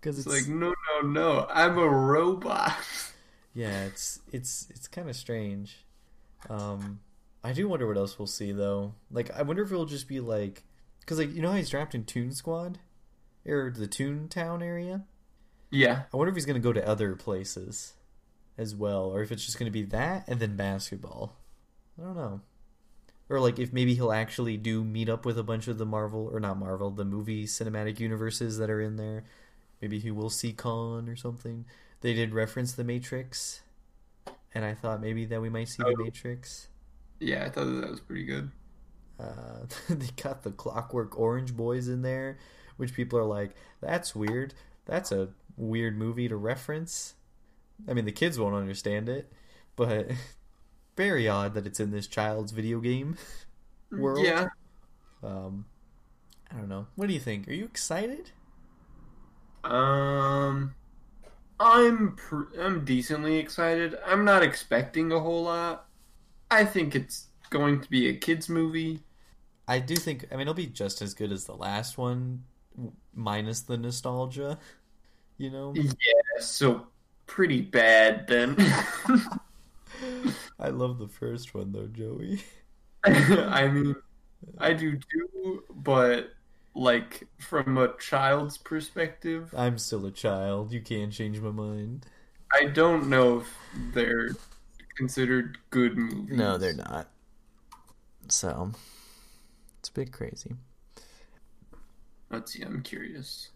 because 0.01 0.17
It's 0.27 0.27
it's, 0.27 0.49
like, 0.49 0.57
no, 0.57 0.73
no, 1.03 1.07
no. 1.07 1.47
I'm 1.51 1.77
a 1.77 1.87
robot. 1.87 2.73
yeah, 3.55 3.85
it's 3.85 4.19
it's 4.33 4.69
it's 4.71 4.89
kind 4.89 5.11
of 5.11 5.17
strange. 5.17 5.85
Um, 6.49 7.01
I 7.45 7.53
do 7.53 7.69
wonder 7.69 7.87
what 7.87 7.99
else 7.99 8.19
we'll 8.19 8.27
see 8.27 8.53
though. 8.53 8.95
Like 9.11 9.31
I 9.37 9.43
wonder 9.43 9.63
if 9.63 9.71
it'll 9.71 9.85
just 9.85 10.09
be 10.09 10.21
like 10.21 10.65
because 11.01 11.19
like 11.19 11.35
you 11.35 11.43
know 11.43 11.51
how 11.51 11.59
he's 11.59 11.69
trapped 11.69 11.95
in 11.95 12.05
Toon 12.05 12.33
Squad 12.33 12.79
or 13.47 13.71
the 13.71 13.87
Toon 13.87 14.29
Town 14.29 14.63
area. 14.63 15.05
Yeah. 15.71 16.05
I 16.11 16.17
wonder 16.17 16.31
if 16.31 16.37
he's 16.37 16.47
going 16.47 16.55
to 16.55 16.67
go 16.67 16.73
to 16.73 16.89
other 16.89 17.17
places 17.17 17.93
as 18.57 18.75
well, 18.75 19.11
or 19.11 19.23
if 19.23 19.31
it's 19.31 19.45
just 19.45 19.59
going 19.59 19.71
to 19.71 19.79
be 19.79 19.85
that 19.85 20.25
and 20.27 20.41
then 20.41 20.57
basketball. 20.57 21.37
I 21.99 22.05
don't 22.05 22.17
know. 22.17 22.41
Or 23.31 23.41
like 23.41 23.59
if 23.59 23.73
maybe 23.73 23.95
he'll 23.95 24.13
actually 24.13 24.57
do 24.57 24.83
meet 24.85 25.09
up 25.09 25.27
with 25.27 25.39
a 25.39 25.43
bunch 25.43 25.69
of 25.69 25.77
the 25.79 25.85
Marvel 25.87 26.29
or 26.33 26.41
not 26.41 26.59
Marvel, 26.59 26.91
the 26.91 27.05
movie 27.05 27.45
cinematic 27.47 28.01
universes 28.01 28.57
that 28.59 28.71
are 28.71 28.81
in 28.81 28.97
there. 28.97 29.25
Maybe 29.83 29.99
he 29.99 30.11
will 30.11 30.31
see 30.31 30.53
Kong 30.53 31.09
or 31.09 31.17
something. 31.17 31.65
They 32.01 32.15
did 32.15 32.33
reference 32.33 32.73
the 32.73 32.85
Matrix, 32.85 33.61
and 34.55 34.65
I 34.65 34.75
thought 34.75 35.01
maybe 35.01 35.25
that 35.27 35.41
we 35.41 35.49
might 35.51 35.69
see 35.69 35.83
the 35.83 35.95
Oh. 35.99 36.05
Matrix. 36.05 36.69
Yeah, 37.21 37.45
I 37.45 37.51
thought 37.51 37.65
that 37.65 37.91
was 37.91 38.01
pretty 38.01 38.25
good. 38.25 38.51
Uh, 39.19 39.67
they 39.89 40.09
got 40.23 40.43
the 40.43 40.53
Clockwork 40.53 41.19
Orange 41.19 41.55
boys 41.57 41.89
in 41.89 42.03
there, 42.03 42.39
which 42.77 42.95
people 42.95 43.19
are 43.19 43.25
like, 43.25 43.55
"That's 43.81 44.15
weird. 44.15 44.55
That's 44.87 45.13
a 45.13 45.29
weird 45.57 45.99
movie 45.99 46.29
to 46.29 46.37
reference." 46.37 47.15
I 47.89 47.93
mean, 47.95 48.05
the 48.05 48.13
kids 48.13 48.39
won't 48.39 48.55
understand 48.55 49.09
it, 49.09 49.33
but 49.77 50.11
very 50.99 51.29
odd 51.29 51.55
that 51.55 51.65
it's 51.65 51.79
in 51.79 51.93
this 51.93 52.09
child's 52.09 52.51
video 52.51 52.81
game 52.81 53.17
world. 53.93 54.27
Yeah. 54.27 54.49
Um, 55.23 55.65
I 56.51 56.57
don't 56.57 56.69
know. 56.69 56.89
What 56.97 57.07
do 57.07 57.15
you 57.15 57.21
think? 57.21 57.49
Are 57.49 57.55
you 57.55 57.65
excited? 57.65 58.33
Um, 59.63 60.75
I'm 61.61 62.17
pr- 62.17 62.61
I'm 62.61 62.85
decently 62.85 63.37
excited. 63.37 63.97
I'm 64.05 64.25
not 64.25 64.43
expecting 64.43 65.13
a 65.13 65.21
whole 65.21 65.45
lot. 65.45 65.87
I 66.51 66.65
think 66.65 66.97
it's 66.97 67.29
going 67.51 67.81
to 67.81 67.89
be 67.89 68.09
a 68.09 68.15
kids 68.15 68.49
movie. 68.49 69.01
I 69.69 69.79
do 69.79 69.95
think. 69.95 70.27
I 70.33 70.35
mean, 70.35 70.43
it'll 70.43 70.55
be 70.55 70.67
just 70.67 71.01
as 71.01 71.15
good 71.15 71.31
as 71.31 71.45
the 71.45 71.55
last 71.55 71.97
one, 71.97 72.43
minus 73.15 73.63
the 73.63 73.79
nostalgia. 73.79 74.59
You 75.41 75.53
know. 75.53 75.73
Yeah, 75.73 75.93
so 76.41 76.89
pretty 77.27 77.61
bad 77.61 78.27
then. 78.27 78.57
I 80.59 80.69
love 80.69 80.99
the 80.99 81.09
first 81.09 81.55
one 81.55 81.73
though, 81.73 81.87
Joey. 81.87 82.43
I 83.05 83.69
mean, 83.69 83.95
I 84.59 84.73
do 84.73 84.99
too, 84.99 85.63
but 85.71 86.31
like 86.75 87.27
from 87.39 87.79
a 87.79 87.97
child's 87.99 88.59
perspective, 88.59 89.55
I'm 89.57 89.79
still 89.79 90.07
a 90.07 90.11
child. 90.11 90.73
You 90.73 90.81
can't 90.81 91.13
change 91.13 91.41
my 91.41 91.51
mind. 91.51 92.07
I 92.53 92.65
don't 92.65 93.09
know 93.09 93.41
if 93.41 93.55
they're 93.93 94.31
considered 94.97 95.59
good 95.71 95.97
movies. 95.97 96.37
No, 96.37 96.59
they're 96.59 96.73
not. 96.73 97.09
So 98.29 98.73
it's 99.79 99.89
a 99.89 99.93
bit 99.93 100.13
crazy. 100.13 100.55
Let's 102.31 102.53
see, 102.53 102.63
I'm 102.63 102.83
curious. 102.83 103.49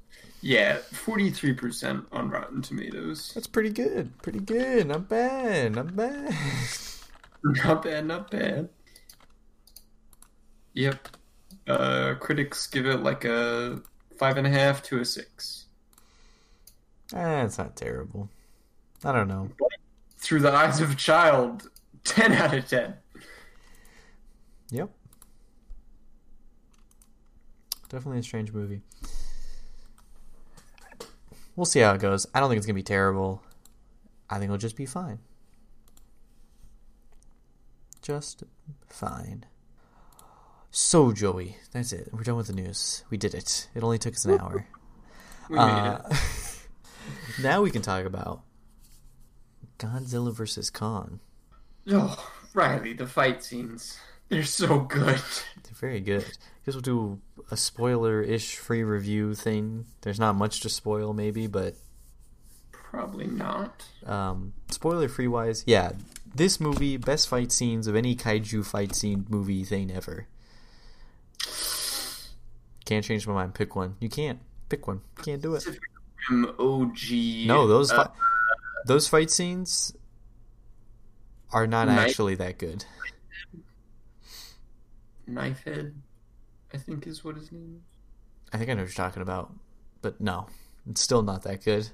Yeah, 0.45 0.79
43% 0.93 2.05
on 2.11 2.29
Rotten 2.29 2.63
Tomatoes. 2.63 3.31
That's 3.33 3.47
pretty 3.47 3.71
good. 3.71 4.11
Pretty 4.23 4.41
good. 4.41 4.89
Not 4.89 5.09
bad. 5.09 5.77
Not 5.77 5.95
bad. 5.95 6.35
Not 7.45 7.83
bad, 7.83 8.07
not 8.07 8.31
bad. 8.31 8.69
Yep. 10.75 11.09
Uh, 11.67 12.15
critics 12.21 12.69
give 12.69 12.87
it 12.87 13.03
like 13.03 13.25
a 13.25 13.83
five 14.17 14.37
and 14.37 14.47
a 14.47 14.51
half 14.51 14.81
to 14.85 15.01
a 15.01 15.05
six. 15.05 15.67
ah, 17.13 17.43
it's 17.43 17.59
not 17.59 17.75
terrible. 17.75 18.29
I 19.05 19.11
don't 19.11 19.27
know. 19.27 19.51
Through 20.19 20.41
the 20.41 20.53
eyes 20.53 20.81
of 20.81 20.93
a 20.93 20.95
child, 20.95 21.69
10 22.05 22.33
out 22.33 22.55
of 22.55 22.69
10. 22.69 22.95
Yep. 24.71 24.91
Definitely 27.89 28.21
a 28.21 28.23
strange 28.23 28.53
movie. 28.53 28.83
We'll 31.57 31.67
see 31.67 31.81
how 31.81 31.93
it 31.95 32.01
goes. 32.01 32.27
I 32.35 32.41
don't 32.41 32.49
think 32.49 32.59
it's 32.59 32.67
gonna 32.67 32.75
be 32.75 32.83
terrible. 32.83 33.43
I 34.31 34.35
think 34.39 34.45
it'll 34.45 34.57
just 34.59 34.77
be 34.77 34.87
fine. 34.87 35.19
Just 38.01 38.43
fine. 38.89 39.45
So, 40.71 41.13
Joey, 41.13 41.57
that's 41.73 41.93
it. 41.93 42.09
We're 42.13 42.23
done 42.23 42.37
with 42.37 42.47
the 42.47 42.55
news. 42.55 43.05
We 43.11 43.19
did 43.19 43.35
it. 43.35 43.69
It 43.75 43.83
only 43.85 43.99
took 43.99 44.15
us 44.15 44.25
an 44.25 44.41
hour. 44.41 44.67
We 45.51 45.57
made 45.57 45.63
Uh, 45.63 46.01
it. 46.11 46.67
now 47.43 47.61
we 47.63 47.71
can 47.71 47.83
talk 47.83 48.07
about 48.07 48.43
Godzilla 49.79 50.33
vs. 50.33 50.71
Kong. 50.71 51.21
Oh, 51.91 52.33
Riley, 52.55 52.95
the 52.95 53.07
fight 53.07 53.45
scenes. 53.45 53.99
They're 54.33 54.45
so 54.45 54.81
good. 54.81 55.05
They're 55.63 55.75
very 55.79 56.01
good. 56.01 56.23
I 56.25 56.65
Guess 56.65 56.75
we'll 56.75 56.81
do 56.81 57.21
a 57.51 57.57
spoiler-ish 57.57 58.57
free 58.57 58.83
review 58.83 59.35
thing. 59.35 59.85
There's 60.01 60.19
not 60.19 60.37
much 60.37 60.61
to 60.61 60.69
spoil, 60.71 61.13
maybe, 61.13 61.47
but 61.47 61.75
Probably 62.73 63.27
not. 63.27 63.85
um, 64.07 64.55
spoiler-free 64.71 65.29
wise, 65.29 65.65
yeah, 65.67 65.93
this 66.35 66.61
movie 66.61 66.97
best 66.97 67.29
fight 67.29 67.53
scenes 67.53 67.87
of 67.87 67.95
any 67.95 68.17
kaiju 68.17 68.65
fight 68.65 68.95
scene 68.95 69.27
movie 69.29 69.65
thing 69.65 69.91
ever. 69.93 70.27
Can't 72.85 73.05
change 73.05 73.27
my 73.27 73.35
mind. 73.35 73.55
Pick 73.55 73.77
one. 73.77 73.97
You 74.01 74.09
can't 74.09 74.39
pick 74.69 74.87
one. 74.87 75.03
Can't 75.23 75.41
do 75.43 75.55
it. 75.55 75.59
Pacific 75.59 75.81
Rim 76.31 76.47
OG. 76.59 76.97
No, 77.47 77.67
those 77.67 77.93
uh, 77.93 78.09
those 78.87 79.09
fight 79.09 79.31
scenes 79.31 79.95
are 81.53 81.67
not 81.67 81.89
Night- 81.89 81.99
actually 82.09 82.35
that 82.37 82.59
good. 82.59 82.85
Knifehead, 85.29 85.93
I 86.73 86.77
think 86.79 87.07
is 87.07 87.25
what 87.25 87.37
his 87.37 87.51
name 87.53 87.77
is. 87.77 87.83
I 88.53 88.59
think 88.59 88.71
I 88.71 88.75
know 88.75 88.83
what 88.83 88.89
you're 88.89 88.95
talking 89.07 89.23
about, 89.23 89.53
but 90.03 90.21
no, 90.21 90.47
It's 90.89 91.01
still 91.01 91.23
not 91.23 91.43
that 91.43 91.65
good. 91.65 91.89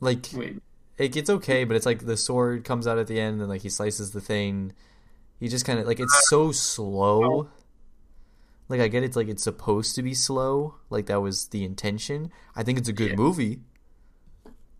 Like 0.00 0.26
Wait. 0.34 0.62
it 0.98 1.08
gets 1.12 1.30
okay, 1.30 1.64
but 1.64 1.76
it's 1.76 1.86
like 1.86 2.04
the 2.06 2.16
sword 2.16 2.64
comes 2.64 2.86
out 2.86 2.98
at 2.98 3.06
the 3.06 3.20
end 3.20 3.40
and 3.40 3.48
like 3.48 3.62
he 3.62 3.68
slices 3.68 4.10
the 4.10 4.20
thing. 4.20 4.72
He 5.38 5.48
just 5.48 5.64
kind 5.64 5.78
of 5.78 5.86
like 5.86 6.00
it's 6.00 6.28
so 6.28 6.52
slow. 6.52 7.24
Oh. 7.24 7.48
Like 8.68 8.80
I 8.80 8.88
get 8.88 9.02
it's 9.04 9.16
like 9.16 9.28
it's 9.28 9.42
supposed 9.44 9.94
to 9.96 10.02
be 10.02 10.14
slow, 10.14 10.76
like 10.90 11.06
that 11.06 11.20
was 11.20 11.48
the 11.48 11.64
intention. 11.64 12.30
I 12.56 12.62
think 12.62 12.78
it's 12.78 12.88
a 12.88 12.92
good 12.92 13.10
Yeah. 13.10 13.16
movie, 13.16 13.60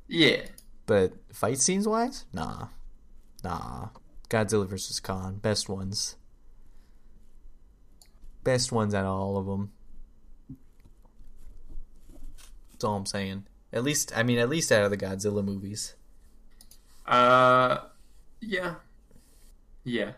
Yeah. 0.09 0.47
but 0.87 1.13
fight 1.33 1.59
scenes 1.59 1.87
wise, 1.87 2.25
nah, 2.33 2.69
nah. 3.45 3.89
Godzilla 4.33 4.67
vs 4.67 4.99
Kong, 4.99 5.37
best 5.37 5.69
ones, 5.69 6.17
best 8.43 8.73
ones 8.73 8.95
out 8.95 9.05
of 9.05 9.11
all 9.13 9.37
of 9.37 9.45
them. 9.47 9.73
That's 12.73 12.85
all 12.85 12.97
I'm 12.97 13.07
saying. 13.07 13.45
At 13.75 13.85
least, 13.85 14.11
I 14.17 14.23
mean, 14.23 14.39
at 14.39 14.49
least 14.49 14.73
out 14.73 14.85
of 14.85 14.91
the 14.91 14.97
Godzilla 14.97 15.45
movies, 15.45 15.95
Uh. 17.07 17.79
Yeah. 18.41 18.77
Yeah. 19.85 20.13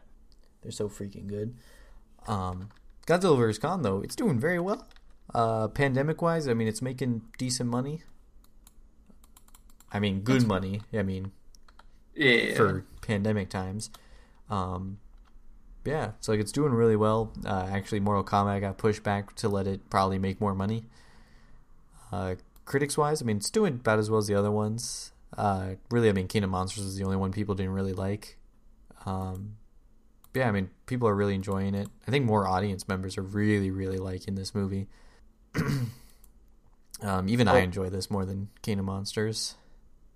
they're 0.63 0.71
so 0.73 0.89
freaking 0.89 1.27
good. 1.27 1.55
Um, 2.27 2.69
Godzilla 3.07 3.37
vs 3.37 3.59
Kong 3.59 3.83
though, 3.83 4.01
it's 4.01 4.17
doing 4.17 4.39
very 4.39 4.61
well. 4.61 4.87
Uh, 5.35 5.69
pandemic 5.69 6.23
wise, 6.23 6.47
I 6.49 6.55
mean, 6.55 6.69
it's 6.69 6.81
making 6.83 7.23
decent 7.39 7.69
money. 7.69 8.03
I 9.93 9.99
mean, 9.99 10.21
good 10.21 10.43
That's- 10.43 10.49
money. 10.49 10.83
I 10.93 11.03
mean, 11.03 11.33
Yeah. 12.15 12.55
for 12.55 12.85
pandemic 13.03 13.51
times. 13.51 13.91
Um, 14.51 14.99
yeah, 15.85 16.13
it's 16.19 16.29
like 16.29 16.41
it's 16.41 16.53
doing 16.53 16.73
really 16.73 16.97
well. 16.97 17.33
Uh, 17.45 17.67
actually, 17.71 18.01
Mortal 18.01 18.25
Kombat 18.25 18.61
got 18.61 18.79
pushed 18.79 19.03
back 19.03 19.35
to 19.37 19.49
let 19.49 19.67
it 19.67 19.89
probably 19.91 20.19
make 20.19 20.41
more 20.41 20.55
money. 20.55 20.85
Uh, 22.13 22.37
critics 22.65 22.97
wise, 22.97 23.21
I 23.21 23.25
mean, 23.25 23.39
it's 23.39 23.51
doing 23.51 23.75
about 23.75 23.99
as 23.99 24.11
well 24.11 24.19
as 24.19 24.27
the 24.27 24.35
other 24.35 24.51
ones. 24.51 25.13
Uh, 25.37 25.75
really, 25.91 26.09
I 26.09 26.13
mean, 26.13 26.29
King 26.29 26.45
of 26.45 26.51
Monsters 26.51 26.85
is 26.85 26.97
the 26.97 27.05
only 27.05 27.17
one 27.17 27.33
people 27.33 27.55
didn't 27.55 27.73
really 27.73 27.93
like. 27.93 28.39
Um, 29.05 29.57
yeah, 30.33 30.49
I 30.49 30.53
mean, 30.53 30.71
people 30.87 31.07
are 31.09 31.15
really 31.15 31.35
enjoying 31.35 31.75
it. 31.75 31.89
I 32.07 32.11
think 32.11 32.25
more 32.25 32.47
audience 32.47 32.87
members 32.89 33.19
are 33.19 33.23
really, 33.23 33.71
really 33.71 33.99
liking 33.99 34.37
this 34.37 34.55
movie. 34.55 34.87
um, 37.03 37.29
even 37.29 37.49
I 37.49 37.61
Oh. 37.61 37.63
enjoy 37.65 37.91
this 37.91 38.11
more 38.11 38.25
than 38.25 38.49
King 38.63 38.79
of 38.79 38.85
Monsters. 38.87 39.57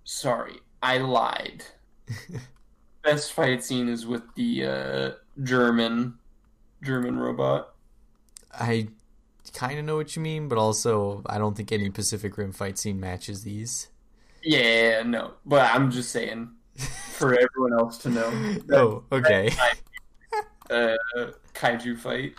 Sorry, 0.05 0.57
I 0.83 0.99
lied. 0.99 1.65
Best 3.03 3.33
fight 3.33 3.63
scene 3.65 3.89
is 3.89 4.07
with 4.07 4.23
the 4.35 4.65
uh, 4.65 5.11
German 5.43 6.19
German 6.83 7.19
robot. 7.19 7.75
I 8.53 8.89
kind 9.55 9.79
of 9.79 9.85
know 9.85 9.97
what 9.97 10.15
you 10.17 10.23
mean, 10.23 10.49
but 10.49 10.59
also 10.59 11.23
I 11.27 11.39
don't 11.39 11.57
think 11.57 11.73
any 11.73 11.91
Pacific 11.91 12.37
Rim 12.37 12.53
fight 12.53 12.79
scene 12.79 13.01
matches 13.01 13.45
these. 13.45 13.89
Yeah, 14.43 15.03
no, 15.03 15.35
but 15.45 15.75
I'm 15.75 15.91
just 15.91 16.11
saying 16.11 16.51
for 16.77 17.35
everyone 17.39 17.79
else 17.79 17.99
to 17.99 18.11
know. 18.11 18.57
oh, 18.73 19.05
okay. 19.13 19.51
Uh, 20.71 20.97
kaiju 21.55 21.99
fight. 21.99 22.35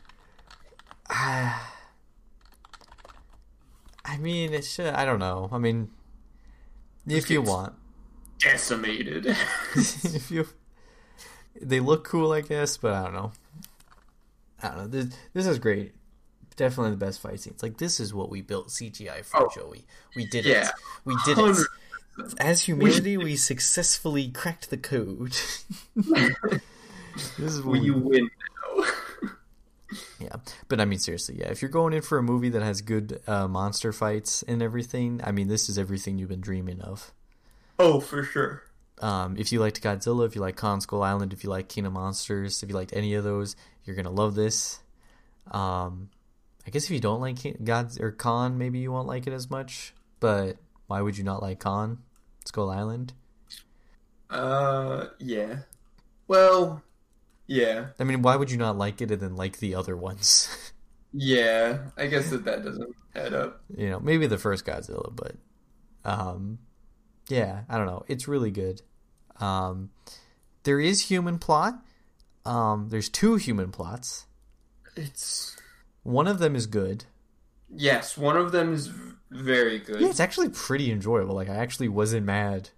Ah. 1.09 1.75
I 4.05 4.17
mean, 4.17 4.53
it 4.53 4.65
should. 4.65 4.87
I 4.87 5.05
don't 5.05 5.19
know. 5.19 5.49
I 5.51 5.59
mean, 5.59 5.91
if 7.07 7.29
you 7.29 7.43
want, 7.43 7.73
Decimated. 8.39 9.25
if 9.75 10.31
you, 10.31 10.47
they 11.61 11.79
look 11.79 12.03
cool, 12.05 12.31
I 12.31 12.41
guess, 12.41 12.77
but 12.77 12.93
I 12.93 13.03
don't 13.03 13.13
know. 13.13 13.31
I 14.61 14.67
don't 14.69 14.77
know. 14.77 14.87
This, 14.87 15.15
this 15.33 15.47
is 15.47 15.59
great. 15.59 15.93
Definitely 16.55 16.91
the 16.91 16.97
best 16.97 17.21
fight 17.21 17.39
scenes. 17.39 17.63
Like 17.63 17.77
this 17.77 17.99
is 17.99 18.13
what 18.13 18.29
we 18.29 18.41
built 18.41 18.67
CGI 18.67 19.23
for, 19.23 19.43
Oh, 19.43 19.49
Joey. 19.53 19.85
We 20.15 20.25
did 20.25 20.45
yeah. 20.45 20.67
it. 20.67 20.71
We 21.05 21.15
did 21.25 21.37
it. 21.37 21.41
100%. 21.41 21.65
As 22.39 22.63
humanity, 22.63 23.17
we 23.17 23.37
successfully 23.37 24.27
cracked 24.29 24.69
the 24.69 24.77
code. 24.77 25.37
this 25.95 26.59
is 27.37 27.61
what 27.61 27.73
we 27.73 27.79
you 27.79 27.93
win? 27.93 28.29
Yeah, 30.19 30.35
but 30.67 30.79
I 30.79 30.85
mean 30.85 30.99
seriously, 30.99 31.37
yeah. 31.39 31.47
If 31.47 31.63
you're 31.63 31.71
going 31.71 31.93
in 31.93 32.03
for 32.03 32.19
a 32.19 32.23
movie 32.23 32.49
that 32.49 32.61
has 32.61 32.81
good 32.81 33.21
uh, 33.25 33.47
monster 33.47 33.91
fights 33.91 34.43
and 34.43 34.61
everything, 34.61 35.19
I 35.23 35.31
mean 35.31 35.47
this 35.47 35.67
is 35.67 35.79
everything 35.79 36.19
you've 36.19 36.29
been 36.29 36.41
dreaming 36.41 36.79
of. 36.81 37.11
Oh, 37.79 37.99
for 38.01 38.23
sure. 38.23 38.63
Um, 39.01 39.37
if 39.37 39.51
you 39.53 39.59
liked 39.61 39.81
Godzilla, 39.81 40.25
if 40.25 40.35
you 40.35 40.41
like 40.41 40.57
Kong 40.57 40.81
Skull 40.81 41.01
Island, 41.01 41.31
if 41.31 41.43
you 41.43 41.49
like 41.49 41.69
King 41.69 41.85
of 41.85 41.93
Monsters, 41.93 42.61
if 42.61 42.69
you 42.69 42.75
liked 42.75 42.91
any 42.93 43.13
of 43.13 43.23
those, 43.23 43.55
you're 43.85 43.95
gonna 43.95 44.11
love 44.11 44.35
this. 44.35 44.79
Um, 45.51 46.09
I 46.67 46.69
guess 46.71 46.83
if 46.83 46.91
you 46.91 46.99
don't 46.99 47.21
like 47.21 47.37
King, 47.37 47.57
God 47.63 47.99
or 48.01 48.11
Kong, 48.11 48.57
maybe 48.57 48.79
you 48.79 48.91
won't 48.91 49.07
like 49.07 49.25
it 49.25 49.33
as 49.33 49.49
much. 49.49 49.93
But 50.19 50.57
why 50.87 51.01
would 51.01 51.17
you 51.17 51.23
not 51.23 51.41
like 51.41 51.59
Kong 51.61 51.99
Skull 52.45 52.69
Island? 52.69 53.13
Uh, 54.29 55.07
yeah. 55.17 55.59
Well, 56.27 56.83
yeah, 57.47 57.87
I 57.99 58.03
mean, 58.03 58.21
why 58.21 58.35
would 58.35 58.51
you 58.51 58.57
not 58.57 58.77
like 58.77 59.01
it 59.01 59.09
and 59.11 59.21
then 59.21 59.35
like 59.35 59.57
the 59.59 59.73
other 59.75 59.95
ones? 59.97 60.71
yeah. 61.13 61.79
I 61.97 62.07
guess 62.07 62.29
that 62.29 62.43
that 62.45 62.63
doesn't 62.63 62.95
add 63.15 63.33
up. 63.33 63.61
you 63.75 63.89
know, 63.89 63.99
maybe 63.99 64.27
the 64.27 64.37
first 64.37 64.65
Godzilla, 64.65 65.15
but 65.15 65.35
um 66.05 66.59
yeah, 67.29 67.61
I 67.69 67.77
don't 67.77 67.85
know. 67.87 68.03
It's 68.07 68.27
really 68.27 68.51
good. 68.51 68.81
Um 69.39 69.89
there 70.63 70.79
is 70.79 71.03
human 71.09 71.39
plot. 71.39 71.75
Um 72.45 72.89
there's 72.89 73.09
two 73.09 73.35
human 73.35 73.71
plots. 73.71 74.25
It's 74.95 75.55
One 76.03 76.27
of 76.27 76.39
them 76.39 76.55
is 76.55 76.65
good. 76.67 77.05
yes, 77.73 78.17
one 78.17 78.35
of 78.37 78.51
them 78.51 78.73
is 78.73 78.87
v- 78.87 79.11
very 79.31 79.79
good. 79.79 80.01
Yeah, 80.01 80.09
it's 80.09 80.19
actually 80.19 80.49
pretty 80.49 80.91
enjoyable. 80.91 81.35
Like 81.35 81.49
I 81.49 81.55
actually 81.55 81.87
wasn't 81.89 82.25
mad 82.25 82.69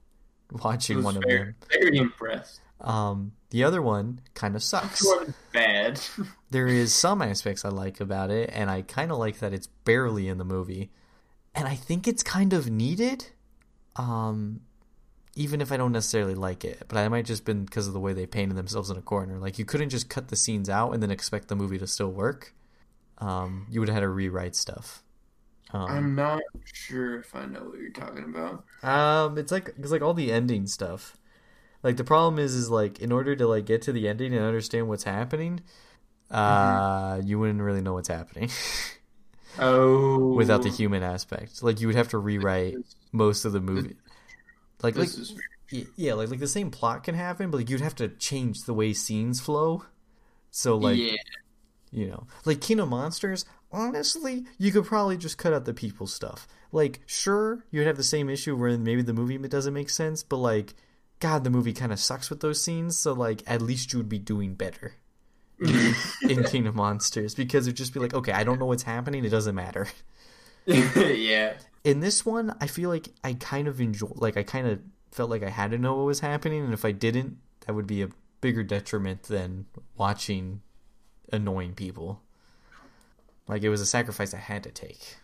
watching 0.52 0.98
was 0.98 1.06
one 1.06 1.18
of 1.18 1.24
them. 1.24 1.56
very 1.72 1.98
impressed. 1.98 2.60
Um 2.80 3.32
the 3.52 3.64
other 3.64 3.82
one 3.82 4.22
kind 4.34 4.56
of 4.56 4.64
sucks. 4.64 5.06
Bad. 5.52 6.00
there 6.52 6.68
is 6.68 6.94
some 6.94 7.22
aspects 7.22 7.66
I 7.66 7.70
like 7.70 8.00
about 8.00 8.32
it, 8.32 8.50
and 8.54 8.70
I 8.72 8.82
kind 8.82 9.12
of 9.12 9.18
like 9.18 9.40
that 9.40 9.52
it's 9.54 9.68
barely 9.68 10.30
in 10.30 10.38
the 10.38 10.46
movie, 10.46 10.90
and 11.54 11.68
I 11.68 11.76
think 11.76 12.08
it's 12.08 12.24
kind 12.24 12.54
of 12.54 12.70
needed. 12.70 13.28
Um, 13.96 14.62
even 15.36 15.62
if 15.62 15.72
I 15.72 15.78
don't 15.78 15.92
necessarily 15.94 16.36
like 16.36 16.66
it, 16.66 16.84
but 16.88 16.98
I 16.98 17.08
might 17.08 17.26
just 17.26 17.46
been 17.46 17.66
because 17.66 17.88
of 17.88 17.94
the 17.94 18.00
way 18.00 18.14
they 18.14 18.26
painted 18.26 18.58
themselves 18.58 18.90
in 18.90 18.98
a 18.98 19.02
corner. 19.02 19.40
Like 19.40 19.60
you 19.60 19.66
couldn't 19.66 19.90
just 19.90 20.10
cut 20.10 20.28
the 20.30 20.36
scenes 20.36 20.70
out 20.70 20.92
and 20.94 21.02
then 21.02 21.12
expect 21.12 21.48
the 21.48 21.56
movie 21.56 21.80
to 21.80 21.88
still 21.88 22.12
work. 22.12 22.54
Um, 23.20 23.68
you 23.70 23.80
would 23.80 23.90
have 23.90 23.96
had 23.96 24.02
to 24.02 24.10
rewrite 24.10 24.56
stuff. 24.56 25.04
Um, 25.74 25.90
I'm 25.90 26.16
not 26.16 26.42
sure 26.66 27.20
if 27.20 27.36
I 27.36 27.46
know 27.46 27.62
what 27.64 27.80
you're 27.80 27.92
talking 27.92 28.26
about. 28.26 28.66
um, 28.84 29.38
it's 29.38 29.52
like 29.52 29.70
it's 29.78 29.92
like 29.92 30.02
all 30.02 30.14
the 30.14 30.32
ending 30.32 30.68
stuff. 30.68 31.18
Like 31.84 31.98
the 31.98 32.04
problem 32.04 32.40
is, 32.40 32.56
is 32.56 32.70
like 32.70 33.00
in 33.00 33.12
order 33.12 33.36
to 33.36 33.48
like 33.48 33.66
get 33.66 33.82
to 33.84 33.92
the 33.94 34.08
ending 34.08 34.34
and 34.34 34.44
understand 34.46 34.88
what's 34.88 35.04
happening, 35.04 35.62
uh, 36.32 37.22
you 37.24 37.40
wouldn't 37.40 37.62
really 37.62 37.82
know 37.82 37.94
what's 37.94 38.10
happening 38.10 38.50
Oh, 39.60 40.34
without 40.34 40.64
the 40.64 40.70
human 40.70 41.04
aspect. 41.04 41.64
Like 41.64 41.82
you 41.82 41.88
would 41.88 41.96
have 41.96 42.10
to 42.10 42.18
rewrite 42.18 42.76
most 43.12 43.46
of 43.46 43.52
the 43.52 43.60
movie. 43.60 43.98
Like, 44.82 44.96
like 44.96 45.10
is 45.10 45.36
yeah, 45.96 46.14
like 46.14 46.30
like 46.30 46.40
the 46.40 46.48
same 46.48 46.72
plot 46.72 47.04
can 47.04 47.16
happen, 47.16 47.52
but 47.52 47.58
like 47.58 47.70
you'd 47.70 47.82
have 47.82 47.96
to 47.96 48.10
change 48.10 48.64
the 48.64 48.74
way 48.74 48.94
scenes 48.94 49.40
flow. 49.40 49.86
So 50.50 50.78
like 50.78 50.98
yeah, 50.98 51.18
you 51.92 52.08
know, 52.08 52.28
like 52.46 52.62
King 52.62 52.80
of 52.80 52.90
Monsters. 52.90 53.46
Honestly, 53.74 54.46
you 54.58 54.72
could 54.72 54.86
probably 54.86 55.16
just 55.16 55.38
cut 55.38 55.54
out 55.54 55.64
the 55.64 55.74
people 55.74 56.06
stuff. 56.06 56.46
Like, 56.74 57.00
sure, 57.06 57.64
you'd 57.72 57.88
have 57.88 57.96
the 57.96 58.04
same 58.04 58.30
issue 58.30 58.56
where 58.56 58.78
maybe 58.78 59.02
the 59.02 59.14
movie 59.14 59.38
doesn't 59.38 59.74
make 59.74 59.90
sense, 59.90 60.24
but 60.24 60.38
like, 60.38 60.74
God, 61.20 61.46
the 61.46 61.50
movie 61.50 61.72
kind 61.72 61.94
of 61.94 62.00
sucks 62.00 62.30
with 62.30 62.42
those 62.42 62.62
scenes. 62.62 62.98
So 62.98 63.14
like, 63.14 63.44
at 63.48 63.62
least 63.62 63.94
you 63.94 64.00
would 64.00 64.10
be 64.10 64.20
doing 64.20 64.56
better 64.56 64.96
in 65.62 66.44
King 66.44 66.68
of 66.68 66.76
Monsters 66.76 67.36
because 67.36 67.68
it'd 67.68 67.78
just 67.78 67.94
be 67.94 68.00
like, 68.00 68.14
okay, 68.14 68.32
I 68.32 68.44
don't 68.44 68.60
know 68.60 68.66
what's 68.66 68.84
happening. 68.84 69.24
It 69.24 69.30
doesn't 69.30 69.56
matter. 69.56 69.88
yeah. 70.66 71.54
In 71.84 72.00
this 72.00 72.26
one, 72.26 72.56
I 72.62 72.68
feel 72.68 72.90
like 72.90 73.10
I 73.24 73.34
kind 73.34 73.68
of 73.68 73.82
enjoy, 73.82 74.12
like 74.16 74.38
I 74.38 74.44
kind 74.44 74.68
of 74.68 74.80
felt 75.12 75.30
like 75.30 75.44
I 75.44 75.50
had 75.50 75.72
to 75.72 75.78
know 75.78 75.96
what 75.96 76.06
was 76.06 76.20
happening, 76.20 76.64
and 76.64 76.74
if 76.74 76.86
I 76.86 76.92
didn't, 76.92 77.38
that 77.66 77.74
would 77.74 77.88
be 77.88 78.04
a 78.04 78.10
bigger 78.42 78.64
detriment 78.64 79.24
than 79.24 79.66
watching 79.98 80.62
annoying 81.32 81.74
people. 81.74 82.22
Like 83.48 83.64
it 83.64 83.70
was 83.70 83.82
a 83.82 83.86
sacrifice 83.86 84.34
I 84.34 84.38
had 84.38 84.64
to 84.64 84.72
take. 84.72 85.18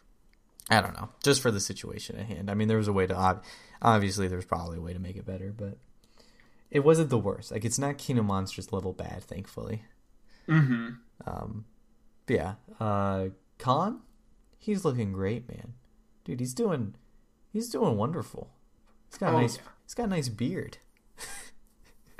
I 0.69 0.81
don't 0.81 0.95
know, 0.95 1.09
just 1.23 1.41
for 1.41 1.51
the 1.51 1.59
situation 1.59 2.17
at 2.17 2.25
hand. 2.25 2.49
I 2.49 2.53
mean, 2.53 2.67
there 2.67 2.77
was 2.77 2.89
a 2.89 2.93
way 2.93 3.07
to 3.07 3.15
ob- 3.15 3.43
obviously 3.81 4.27
there's 4.27 4.45
probably 4.45 4.77
a 4.77 4.81
way 4.81 4.93
to 4.93 4.99
make 4.99 5.15
it 5.15 5.25
better, 5.25 5.53
but 5.55 5.77
it 6.71 6.81
wasn't 6.81 7.09
the 7.09 7.17
worst. 7.17 7.51
Like 7.51 7.63
it's 7.63 7.79
not 7.79 7.97
King 7.97 8.17
of 8.17 8.25
Monsters 8.25 8.73
level 8.73 8.91
bad, 8.91 9.23
thankfully. 9.23 9.83
Mm-hmm. 10.47 10.89
Um, 11.25 11.65
yeah, 12.27 12.55
uh, 12.79 13.27
Kong, 13.59 14.01
he's 14.57 14.83
looking 14.85 15.11
great, 15.13 15.47
man. 15.47 15.73
Dude, 16.23 16.39
he's 16.39 16.53
doing, 16.53 16.95
he's 17.51 17.69
doing 17.69 17.97
wonderful. 17.97 18.49
He's 19.09 19.17
got 19.17 19.33
a 19.33 19.37
Oh, 19.37 19.41
nice, 19.41 19.57
yeah. 19.57 19.61
he's 19.85 19.93
got 19.93 20.03
a 20.05 20.07
nice 20.07 20.29
beard. 20.29 20.77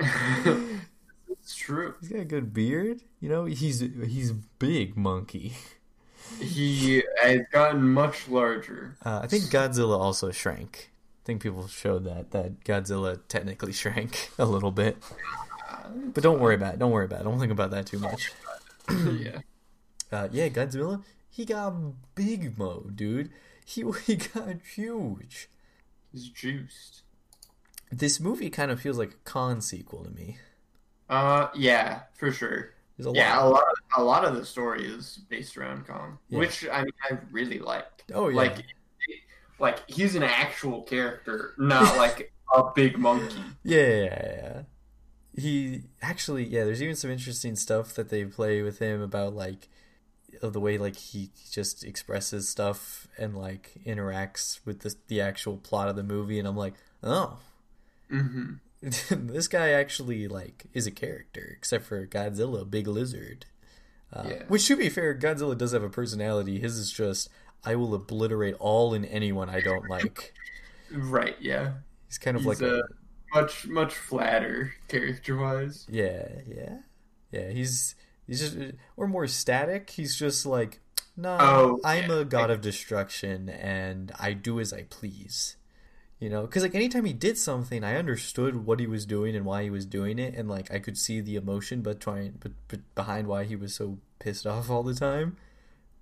it's 0.00 1.54
true. 1.54 1.94
He's 2.00 2.08
got 2.10 2.20
a 2.20 2.24
good 2.24 2.52
beard. 2.52 3.02
You 3.20 3.28
know, 3.28 3.44
he's 3.46 3.80
he's 3.80 4.32
big 4.32 4.96
monkey. 4.96 5.54
he 6.40 7.02
has 7.22 7.40
gotten 7.52 7.88
much 7.92 8.28
larger. 8.28 8.96
Uh, 9.04 9.20
I 9.22 9.26
think 9.26 9.44
Godzilla 9.44 9.98
also 9.98 10.30
shrank. 10.30 10.90
I 10.92 11.26
think 11.26 11.42
people 11.42 11.66
showed 11.68 12.04
that 12.04 12.30
that 12.30 12.64
Godzilla 12.64 13.18
technically 13.28 13.72
shrank 13.72 14.30
a 14.38 14.46
little 14.46 14.70
bit. 14.70 14.96
But 16.14 16.22
don't 16.22 16.40
worry 16.40 16.54
about 16.54 16.74
it. 16.74 16.78
Don't 16.78 16.90
worry 16.90 17.04
about 17.04 17.20
it. 17.20 17.24
Don't 17.24 17.38
think 17.38 17.52
about 17.52 17.70
that 17.72 17.86
too 17.86 17.98
much. 17.98 18.32
yeah. 18.90 19.38
Uh, 20.10 20.26
yeah, 20.32 20.48
Godzilla, 20.48 21.02
he 21.28 21.44
got 21.44 21.74
big 22.14 22.56
mo, 22.58 22.86
dude. 22.94 23.30
He 23.66 23.84
he 24.06 24.16
got 24.16 24.56
huge. 24.74 25.50
He's 26.10 26.30
juiced. 26.30 27.02
This 27.92 28.18
movie 28.18 28.48
kind 28.48 28.70
of 28.70 28.80
feels 28.80 28.96
like 28.96 29.10
a 29.10 29.30
Kong 29.30 29.60
sequel 29.60 30.04
to 30.04 30.10
me. 30.10 30.38
Uh, 31.10 31.48
yeah, 31.54 32.00
for 32.14 32.32
sure. 32.32 32.70
A 33.04 33.12
Yeah, 33.12 33.38
lot. 33.38 33.44
a 33.44 33.48
lot. 33.50 33.62
Of, 33.62 34.02
a 34.02 34.02
lot 34.02 34.24
of 34.24 34.34
the 34.34 34.46
story 34.46 34.86
is 34.86 35.18
based 35.28 35.58
around 35.58 35.86
Kong, 35.86 36.16
Yeah. 36.30 36.38
which 36.38 36.66
I 36.72 36.80
mean, 36.84 36.92
I 37.10 37.18
really 37.30 37.58
like. 37.58 37.84
Oh 38.14 38.28
yeah. 38.28 38.36
Like, 38.36 38.64
like 39.58 39.90
he's 39.90 40.14
an 40.14 40.22
actual 40.22 40.82
character, 40.84 41.52
not 41.58 41.98
like 41.98 42.32
a 42.54 42.64
big 42.74 42.98
monkey. 42.98 43.36
Yeah, 43.62 43.82
yeah, 43.86 44.04
yeah, 44.04 44.34
yeah. 44.42 44.62
He 45.38 45.82
actually, 46.02 46.44
yeah. 46.44 46.64
There's 46.64 46.82
even 46.82 46.96
some 46.96 47.10
interesting 47.10 47.54
stuff 47.56 47.94
that 47.94 48.08
they 48.08 48.24
play 48.24 48.62
with 48.62 48.78
him 48.80 49.00
about 49.00 49.34
like 49.34 49.68
of 50.42 50.52
the 50.52 50.60
way 50.60 50.78
like 50.78 50.96
he 50.96 51.30
just 51.50 51.84
expresses 51.84 52.48
stuff 52.48 53.08
and 53.16 53.36
like 53.36 53.72
interacts 53.86 54.60
with 54.64 54.80
the 54.80 54.94
the 55.08 55.20
actual 55.20 55.56
plot 55.56 55.88
of 55.88 55.96
the 55.96 56.02
movie, 56.02 56.38
and 56.38 56.46
I'm 56.48 56.56
like, 56.56 56.74
oh, 57.02 57.38
hmm 58.10 58.54
this 58.80 59.48
guy 59.48 59.70
actually 59.70 60.28
like 60.28 60.66
is 60.72 60.86
a 60.86 60.90
character, 60.92 61.54
except 61.58 61.84
for 61.84 62.06
Godzilla, 62.06 62.68
big 62.68 62.86
lizard. 62.86 63.46
Uh, 64.12 64.24
Yeah. 64.30 64.42
Which, 64.48 64.66
to 64.68 64.76
be 64.76 64.88
fair, 64.88 65.14
Godzilla 65.14 65.56
does 65.58 65.72
have 65.72 65.82
a 65.82 65.90
personality. 65.90 66.60
His 66.60 66.78
is 66.78 66.90
just, 66.92 67.28
I 67.64 67.74
will 67.74 67.92
obliterate 67.94 68.54
all 68.58 68.94
and 68.94 69.04
anyone 69.06 69.50
I 69.50 69.60
don't 69.60 69.88
like. 69.88 70.32
Right. 70.90 71.36
Yeah. 71.38 71.72
He's 72.06 72.16
kind 72.16 72.34
of 72.36 72.44
He's 72.44 72.48
like 72.48 72.62
a, 72.62 72.78
a- 72.78 72.88
Much 73.34 73.66
much 73.66 73.94
flatter 73.94 74.74
character 74.88 75.36
wise. 75.36 75.86
yeah, 75.90 76.28
yeah, 76.46 76.78
yeah. 77.30 77.50
He's 77.50 77.94
he's 78.26 78.40
just 78.40 78.74
or 78.96 79.06
more 79.06 79.26
static. 79.26 79.90
He's 79.90 80.16
just 80.16 80.46
like, 80.46 80.80
no, 81.16 81.36
Oh, 81.40 81.80
I'm 81.84 82.10
yeah. 82.10 82.20
a 82.20 82.24
god 82.24 82.50
of 82.50 82.60
destruction 82.60 83.48
and 83.48 84.12
I 84.18 84.32
do 84.32 84.60
as 84.60 84.72
I 84.72 84.84
please. 84.84 85.56
You 86.20 86.30
know, 86.30 86.42
because 86.42 86.62
like 86.64 86.74
anytime 86.74 87.04
he 87.04 87.12
did 87.12 87.38
something, 87.38 87.84
I 87.84 87.96
understood 87.96 88.66
what 88.66 88.80
he 88.80 88.86
was 88.88 89.06
doing 89.06 89.36
and 89.36 89.44
why 89.44 89.62
he 89.62 89.70
was 89.70 89.86
doing 89.86 90.18
it, 90.18 90.34
and 90.34 90.48
like 90.48 90.68
I 90.72 90.80
could 90.80 90.98
see 90.98 91.20
the 91.20 91.36
emotion, 91.36 91.80
but 91.80 92.00
trying, 92.00 92.38
but, 92.40 92.52
but 92.66 92.80
behind 92.96 93.28
why 93.28 93.44
he 93.44 93.54
was 93.54 93.72
so 93.74 93.98
pissed 94.18 94.44
off 94.54 94.68
all 94.70 94.82
the 94.82 94.94
time. 94.94 95.36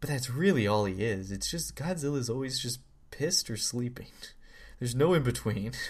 But 0.00 0.08
that's 0.10 0.30
really 0.30 0.66
all 0.66 0.84
he 0.86 1.02
is. 1.04 1.30
It's 1.32 1.50
just 1.50 1.74
Godzilla's 1.76 2.30
always 2.30 2.58
just 2.58 2.80
pissed 3.10 3.50
or 3.50 3.56
sleeping. 3.58 4.06
There's 4.78 4.94
no 4.94 5.12
in 5.12 5.22
between. 5.22 5.72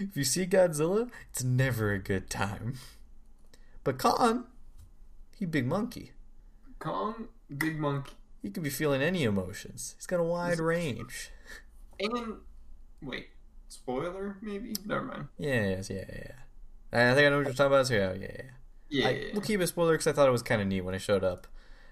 if 0.00 0.16
you 0.16 0.24
see 0.24 0.46
Godzilla, 0.46 1.10
it's 1.30 1.42
never 1.42 1.92
a 1.92 1.98
good 1.98 2.30
time. 2.30 2.74
But 3.84 3.98
Kong, 3.98 4.46
he 5.36 5.46
big 5.46 5.66
monkey. 5.66 6.12
Kong, 6.78 7.28
big 7.56 7.78
monkey, 7.78 8.12
He 8.42 8.50
could 8.50 8.62
be 8.62 8.70
feeling 8.70 9.02
any 9.02 9.24
emotions. 9.24 9.94
He's 9.96 10.06
got 10.06 10.20
a 10.20 10.24
wide 10.24 10.60
range. 10.60 11.30
and 11.98 12.34
wait, 13.02 13.28
spoiler 13.68 14.36
maybe? 14.40 14.74
Never 14.84 15.04
mind. 15.04 15.28
Yeah, 15.38 15.70
yes, 15.70 15.90
yeah, 15.90 16.04
yeah. 16.08 16.32
yeah. 16.92 17.10
I 17.10 17.14
think 17.14 17.26
I 17.26 17.30
know 17.30 17.38
what 17.38 17.46
you're 17.46 17.54
talking 17.54 17.66
about. 17.66 17.86
So 17.86 17.94
yeah, 17.94 18.12
yeah, 18.14 18.30
yeah. 18.36 18.42
Yeah. 18.90 19.08
I, 19.08 19.30
we'll 19.32 19.42
keep 19.42 19.60
it 19.60 19.66
spoiler 19.66 19.92
because 19.92 20.06
I 20.06 20.12
thought 20.12 20.28
it 20.28 20.32
was 20.32 20.42
kind 20.42 20.62
of 20.62 20.68
neat 20.68 20.80
when 20.80 20.94
I 20.94 20.98
showed 20.98 21.24
up, 21.24 21.46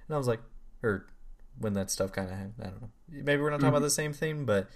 and 0.08 0.14
I 0.14 0.18
was 0.18 0.26
like, 0.26 0.40
or 0.82 1.06
when 1.58 1.74
that 1.74 1.90
stuff 1.90 2.12
kind 2.12 2.28
of, 2.28 2.34
I 2.34 2.70
don't 2.70 2.82
know. 2.82 2.90
Maybe 3.10 3.40
we're 3.42 3.50
not 3.50 3.56
talking 3.56 3.68
about 3.68 3.78
mm-hmm. 3.78 3.84
the 3.84 3.90
same 3.90 4.12
thing, 4.12 4.44
but 4.44 4.68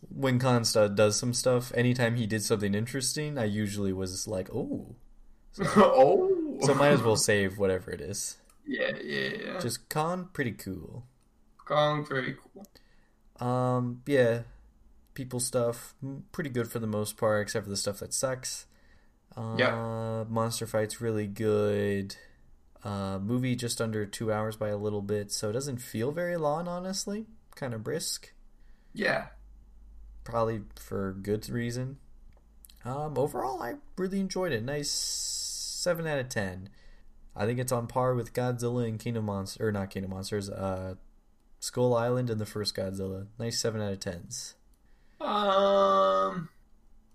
when 0.00 0.38
Kong 0.38 0.64
st- 0.64 0.94
does 0.94 1.16
some 1.16 1.34
stuff, 1.34 1.72
anytime 1.74 2.16
he 2.16 2.26
did 2.26 2.42
something 2.42 2.74
interesting, 2.74 3.38
I 3.38 3.44
usually 3.44 3.92
was 3.92 4.26
like, 4.28 4.48
oh, 4.54 4.94
oh. 5.60 6.58
so 6.62 6.74
might 6.74 6.90
as 6.90 7.02
well 7.02 7.16
save 7.16 7.58
whatever 7.58 7.90
it 7.90 8.00
is. 8.00 8.36
Yeah, 8.66 8.92
yeah, 9.02 9.28
yeah. 9.44 9.58
Just 9.60 9.88
Kong, 9.88 10.28
pretty 10.32 10.52
cool. 10.52 11.04
Kong, 11.64 12.06
very 12.06 12.36
cool. 12.36 12.66
Um, 13.46 14.02
yeah, 14.06 14.42
people 15.14 15.40
stuff, 15.40 15.94
pretty 16.32 16.50
good 16.50 16.70
for 16.70 16.78
the 16.78 16.86
most 16.86 17.16
part, 17.16 17.42
except 17.42 17.64
for 17.64 17.70
the 17.70 17.76
stuff 17.76 17.98
that 18.00 18.12
sucks. 18.14 18.66
Uh, 19.36 19.54
Yeah. 19.58 20.24
Monster 20.28 20.66
fights 20.66 21.00
really 21.00 21.26
good. 21.26 22.16
Uh, 22.84 23.18
movie 23.18 23.56
just 23.56 23.80
under 23.80 24.06
two 24.06 24.32
hours 24.32 24.56
by 24.56 24.68
a 24.68 24.76
little 24.76 25.02
bit, 25.02 25.32
so 25.32 25.50
it 25.50 25.52
doesn't 25.54 25.78
feel 25.78 26.12
very 26.12 26.36
long, 26.36 26.68
honestly. 26.68 27.26
Kind 27.56 27.74
of 27.74 27.82
brisk, 27.82 28.32
Yeah. 28.92 29.26
Probably 30.28 30.60
for 30.76 31.12
good 31.12 31.48
reason. 31.48 31.96
Um, 32.84 33.16
overall, 33.16 33.62
I 33.62 33.76
really 33.96 34.20
enjoyed 34.20 34.52
it. 34.52 34.62
Nice 34.62 34.90
seven 34.90 36.06
out 36.06 36.18
of 36.18 36.28
ten. 36.28 36.68
I 37.34 37.46
think 37.46 37.58
it's 37.58 37.72
on 37.72 37.86
par 37.86 38.14
with 38.14 38.34
Godzilla 38.34 38.86
and 38.86 38.98
King 38.98 39.16
of 39.16 39.24
Monster, 39.24 39.68
or 39.68 39.72
not 39.72 39.88
King 39.88 40.04
of 40.04 40.10
Monsters. 40.10 40.50
Uh, 40.50 40.96
Skull 41.60 41.96
Island 41.96 42.28
and 42.28 42.38
the 42.38 42.44
first 42.44 42.76
Godzilla. 42.76 43.28
Nice 43.38 43.58
seven 43.58 43.80
out 43.80 43.92
of 43.92 44.00
tens. 44.00 44.54
Um, 45.18 46.50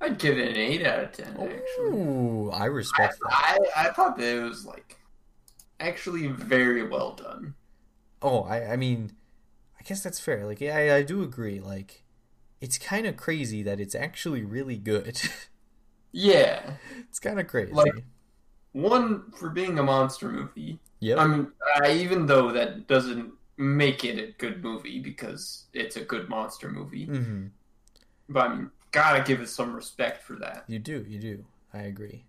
I'd 0.01 0.17
give 0.17 0.39
it 0.39 0.49
an 0.49 0.57
eight 0.57 0.83
out 0.83 1.03
of 1.03 1.11
ten. 1.11 1.27
Actually, 1.33 1.99
Ooh, 1.99 2.49
I 2.49 2.63
I, 2.63 2.65
respect 2.65 3.19
that. 3.19 3.31
I 3.31 3.57
I 3.75 3.89
thought 3.91 4.17
that 4.17 4.37
it 4.37 4.41
was 4.41 4.65
like 4.65 4.97
actually 5.79 6.27
very 6.29 6.81
well 6.81 7.13
done. 7.13 7.53
Oh, 8.23 8.41
I, 8.41 8.73
I 8.73 8.75
mean, 8.75 9.11
I 9.79 9.83
guess 9.83 10.01
that's 10.01 10.19
fair. 10.19 10.47
Like, 10.47 10.61
yeah, 10.61 10.75
I, 10.75 10.95
I 10.95 11.03
do 11.03 11.21
agree. 11.21 11.59
Like, 11.59 12.02
it's 12.63 12.77
kind 12.77 13.05
of 13.05 13.17
crazy 13.17 13.61
that 13.63 13.79
it's 13.79 13.93
actually 13.95 14.43
really 14.43 14.77
good. 14.77 15.21
Yeah, 16.15 16.73
it's 17.09 17.19
kind 17.19 17.39
of 17.39 17.47
crazy. 17.47 17.73
Like- 17.73 18.03
one 18.73 19.31
for 19.31 19.49
being 19.49 19.79
a 19.79 19.83
monster 19.83 20.29
movie. 20.29 20.77
yep. 20.99 21.17
I 21.17 21.25
mean, 21.25 21.47
uh, 21.75 21.87
even 21.89 22.27
though 22.27 22.51
that 22.51 22.85
doesn't 22.87 23.31
make 23.57 24.03
it 24.05 24.19
a 24.19 24.31
good 24.37 24.63
movie 24.63 24.99
because 24.99 25.65
it's 25.73 25.95
a 25.95 26.01
good 26.03 26.29
monster 26.29 26.69
movie, 26.69 27.05
hmm 27.05 27.47
but 28.29 28.39
I 28.45 28.55
mean, 28.55 28.69
gotta 28.91 29.23
give 29.23 29.41
it 29.41 29.49
some 29.49 29.73
respect 29.75 30.21
for 30.23 30.35
that. 30.37 30.65
You 30.67 30.77
do, 30.79 31.03
you 31.07 31.17
do. 31.19 31.45
I 31.73 31.79
agree. 31.93 32.25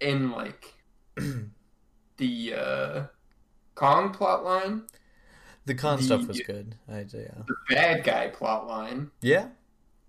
And 0.00 0.30
like 0.30 0.74
the 2.16 2.54
uh, 2.54 3.02
Kong 3.74 4.12
plotline, 4.14 4.82
The 5.66 5.74
Kong 5.74 5.96
The- 5.98 6.02
stuff 6.04 6.26
was 6.28 6.40
good. 6.40 6.76
I, 6.88 6.98
yeah. 7.12 7.42
the 7.46 7.56
bad 7.68 8.04
guy 8.04 8.30
plotline, 8.34 9.10
Yeah. 9.20 9.48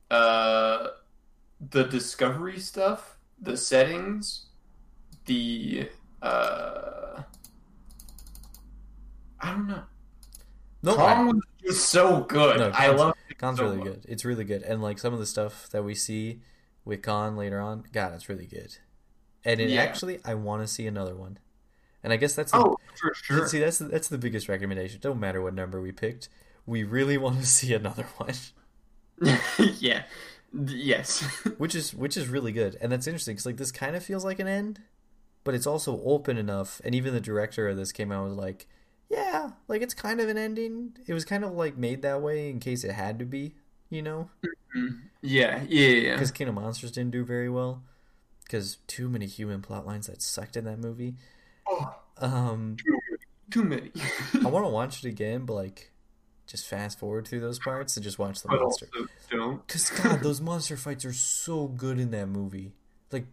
Uh, 0.09 0.87
the 1.69 1.83
discovery 1.83 2.59
stuff, 2.59 3.17
the 3.41 3.57
settings, 3.57 4.45
the 5.25 5.89
uh, 6.21 7.21
I 9.39 9.51
don't 9.51 9.67
know. 9.67 9.83
No, 10.83 10.95
Kong 10.95 11.27
was 11.27 11.43
just 11.63 11.89
so 11.89 12.21
good. 12.21 12.57
No, 12.59 12.69
I 12.73 12.87
love 12.89 13.15
it 13.29 13.37
Kong's 13.37 13.57
so 13.57 13.65
really 13.65 13.77
much. 13.77 13.85
good. 13.87 14.05
It's 14.07 14.23
really 14.25 14.43
good, 14.45 14.61
and 14.63 14.81
like 14.81 14.99
some 14.99 15.13
of 15.13 15.19
the 15.19 15.25
stuff 15.25 15.69
that 15.71 15.83
we 15.83 15.95
see 15.95 16.41
with 16.85 17.01
Kong 17.01 17.35
later 17.35 17.59
on, 17.59 17.83
God, 17.91 18.13
it's 18.13 18.29
really 18.29 18.45
good. 18.45 18.77
And 19.43 19.59
it 19.59 19.69
Yeah. 19.71 19.81
actually, 19.83 20.19
I 20.25 20.33
want 20.35 20.61
to 20.61 20.67
see 20.67 20.87
another 20.87 21.15
one. 21.15 21.39
And 22.03 22.13
I 22.13 22.17
guess 22.17 22.35
that's 22.35 22.51
the, 22.51 22.59
Oh, 22.59 22.77
for 22.95 23.13
sure. 23.13 23.47
see 23.47 23.59
that's 23.59 23.79
that's 23.79 24.07
the 24.07 24.17
biggest 24.17 24.47
recommendation. 24.49 24.99
Don't 25.01 25.19
matter 25.19 25.41
what 25.41 25.53
number 25.53 25.81
we 25.81 25.91
picked, 25.91 26.29
we 26.65 26.83
really 26.83 27.17
want 27.17 27.39
to 27.39 27.45
see 27.57 27.73
another 27.73 28.03
one, 28.17 28.33
yeah. 29.79 30.03
Yes. 30.53 31.21
which 31.57 31.75
is 31.75 31.93
which 31.93 32.17
is 32.17 32.27
really 32.27 32.51
good. 32.51 32.77
And 32.81 32.91
that's 32.91 33.07
interesting 33.07 33.35
because 33.35 33.45
like 33.45 33.57
this 33.57 33.71
kind 33.71 33.95
of 33.95 34.03
feels 34.03 34.23
like 34.25 34.39
an 34.39 34.47
end, 34.47 34.81
but 35.43 35.55
it's 35.55 35.67
also 35.67 36.01
open 36.03 36.37
enough. 36.37 36.81
And 36.83 36.95
even 36.95 37.13
the 37.13 37.21
director 37.21 37.67
of 37.67 37.77
this 37.77 37.91
came 37.91 38.11
out 38.11 38.21
and 38.21 38.29
was 38.29 38.37
like, 38.37 38.67
yeah, 39.09 39.51
like 39.67 39.81
it's 39.81 39.93
kind 39.93 40.19
of 40.19 40.29
an 40.29 40.37
ending. 40.37 40.97
It 41.07 41.13
was 41.13 41.25
kind 41.25 41.43
of 41.43 41.53
like 41.53 41.77
made 41.77 42.01
that 42.01 42.21
way 42.21 42.49
in 42.49 42.59
case 42.59 42.83
it 42.83 42.91
had 42.93 43.19
to 43.19 43.25
be, 43.25 43.55
you 43.89 44.01
know. 44.01 44.29
yeah. 45.21 45.63
Yeah. 45.67 45.87
Yeah. 45.87 46.13
because 46.13 46.31
King 46.31 46.47
of 46.49 46.55
Monsters 46.55 46.91
didn't 46.91 47.11
do 47.11 47.23
very 47.25 47.49
well 47.49 47.83
because 48.43 48.77
too 48.87 49.09
many 49.09 49.25
human 49.25 49.61
plot 49.61 49.85
lines 49.85 50.07
that 50.07 50.21
sucked 50.21 50.55
in 50.55 50.63
that 50.65 50.79
movie. 50.79 51.15
Oh, 51.67 51.95
Um, 52.17 52.77
too 53.51 53.63
many. 53.63 53.91
I 54.33 54.47
want 54.47 54.65
to 54.65 54.69
watch 54.69 55.03
it 55.03 55.09
again, 55.09 55.45
but 55.45 55.53
like, 55.53 55.91
just 56.47 56.65
fast 56.65 56.97
forward 56.97 57.27
through 57.27 57.41
those 57.41 57.59
parts 57.59 57.95
and 57.97 58.03
just 58.03 58.17
watch 58.17 58.41
the 58.41 58.47
but 58.47 58.61
monster. 58.61 58.87
don't. 59.29 59.67
Because 59.67 59.89
God, 59.89 60.21
those 60.21 60.41
monster 60.41 60.77
fights 60.77 61.05
are 61.05 61.13
so 61.13 61.67
good 61.67 61.99
in 61.99 62.11
that 62.11 62.27
movie. 62.27 62.71
Like, 63.11 63.27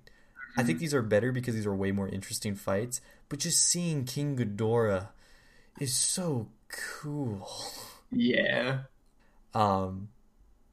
I 0.57 0.62
think 0.62 0.81
these 0.81 0.93
are 0.95 1.03
better 1.03 1.33
because 1.33 1.55
these 1.55 1.67
are 1.67 1.75
way 1.75 1.93
more 1.93 2.09
interesting 2.09 2.55
fights. 2.55 3.01
But 3.29 3.39
just 3.39 3.65
seeing 3.65 4.05
King 4.05 4.37
Ghidorah 4.37 5.09
is 5.81 5.95
so 5.95 6.49
cool. 6.69 7.49
Yeah. 8.11 8.81
Um, 9.55 10.09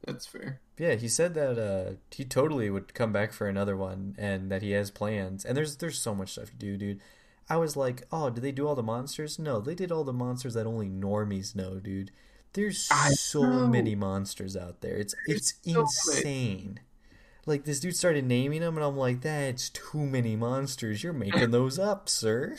That's 0.04 0.26
fair. 0.26 0.60
Yeah, 0.78 0.94
he 0.94 1.08
said 1.08 1.34
that 1.34 1.58
uh, 1.58 1.94
he 2.10 2.24
totally 2.24 2.70
would 2.70 2.94
come 2.94 3.12
back 3.12 3.32
for 3.32 3.46
another 3.46 3.76
one, 3.76 4.16
and 4.18 4.50
that 4.50 4.62
he 4.62 4.72
has 4.72 4.90
plans. 4.90 5.44
And 5.44 5.56
there's 5.56 5.76
there's 5.76 6.00
so 6.00 6.14
much 6.14 6.32
stuff 6.32 6.50
to 6.50 6.56
do, 6.56 6.76
dude. 6.76 7.00
I 7.48 7.56
was 7.56 7.76
like, 7.76 8.02
oh, 8.10 8.30
did 8.30 8.42
they 8.42 8.52
do 8.52 8.66
all 8.66 8.74
the 8.74 8.82
monsters? 8.82 9.38
No, 9.38 9.60
they 9.60 9.74
did 9.74 9.92
all 9.92 10.04
the 10.04 10.12
monsters 10.12 10.54
that 10.54 10.66
only 10.66 10.88
normies 10.88 11.54
know, 11.54 11.78
dude. 11.78 12.10
There's 12.54 12.88
I 12.90 13.10
so 13.10 13.42
know. 13.42 13.66
many 13.66 13.94
monsters 13.94 14.56
out 14.56 14.80
there. 14.80 14.96
It's 14.96 15.14
it's 15.26 15.54
so 15.62 15.70
many. 15.70 15.80
insane. 15.80 16.80
Like 17.46 17.64
this 17.64 17.80
dude 17.80 17.96
started 17.96 18.24
naming 18.24 18.60
them, 18.60 18.76
and 18.76 18.84
I'm 18.84 18.96
like, 18.96 19.22
that's 19.22 19.70
too 19.70 20.06
many 20.06 20.36
monsters. 20.36 21.02
You're 21.02 21.12
making 21.12 21.50
those 21.52 21.78
up, 21.78 22.08
sir. 22.08 22.56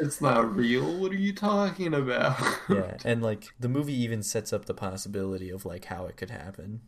It's 0.00 0.20
not 0.20 0.54
real. 0.54 0.98
What 0.98 1.12
are 1.12 1.16
you 1.16 1.32
talking 1.32 1.94
about? 1.94 2.40
Yeah, 2.68 2.96
and 3.04 3.22
like 3.22 3.46
the 3.58 3.68
movie 3.68 3.94
even 3.94 4.22
sets 4.22 4.52
up 4.52 4.66
the 4.66 4.74
possibility 4.74 5.50
of 5.50 5.64
like 5.64 5.86
how 5.86 6.06
it 6.06 6.16
could 6.16 6.30
happen 6.30 6.82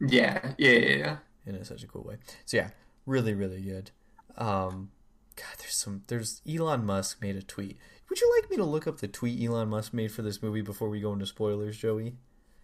yeah, 0.00 0.52
yeah, 0.58 0.70
yeah, 0.70 0.96
yeah. 0.96 1.16
in 1.46 1.54
a, 1.54 1.64
such 1.64 1.82
a 1.82 1.86
cool 1.86 2.02
way. 2.02 2.16
So 2.44 2.56
yeah, 2.56 2.70
really, 3.06 3.34
really 3.34 3.60
good. 3.60 3.90
Um, 4.36 4.90
God, 5.36 5.54
there's 5.58 5.76
some. 5.76 6.02
There's 6.08 6.42
Elon 6.48 6.84
Musk 6.84 7.20
made 7.20 7.36
a 7.36 7.42
tweet. 7.42 7.78
Would 8.08 8.20
you 8.20 8.34
like 8.40 8.50
me 8.50 8.56
to 8.58 8.64
look 8.64 8.86
up 8.86 8.98
the 8.98 9.08
tweet 9.08 9.42
Elon 9.42 9.68
Musk 9.68 9.92
made 9.92 10.12
for 10.12 10.22
this 10.22 10.42
movie 10.42 10.60
before 10.60 10.88
we 10.88 11.00
go 11.00 11.12
into 11.12 11.26
spoilers, 11.26 11.76
Joey? 11.76 12.14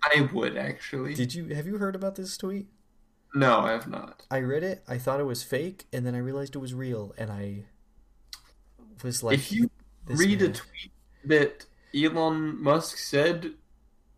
I 0.02 0.28
would 0.32 0.56
actually. 0.56 1.14
Did 1.14 1.34
you 1.34 1.54
have 1.54 1.66
you 1.66 1.78
heard 1.78 1.94
about 1.94 2.16
this 2.16 2.36
tweet? 2.36 2.68
No, 3.34 3.60
I 3.60 3.72
have 3.72 3.88
not. 3.88 4.26
I 4.30 4.38
read 4.38 4.62
it. 4.62 4.82
I 4.88 4.98
thought 4.98 5.20
it 5.20 5.24
was 5.24 5.42
fake, 5.42 5.86
and 5.92 6.04
then 6.04 6.14
I 6.14 6.18
realized 6.18 6.56
it 6.56 6.58
was 6.58 6.74
real, 6.74 7.14
and 7.16 7.30
I 7.30 7.64
was 9.02 9.22
like, 9.22 9.34
if 9.34 9.52
you 9.52 9.70
read 10.06 10.42
a 10.42 10.48
tweet 10.48 10.92
that 11.24 11.66
Elon 11.94 12.62
Musk 12.62 12.98
said 12.98 13.52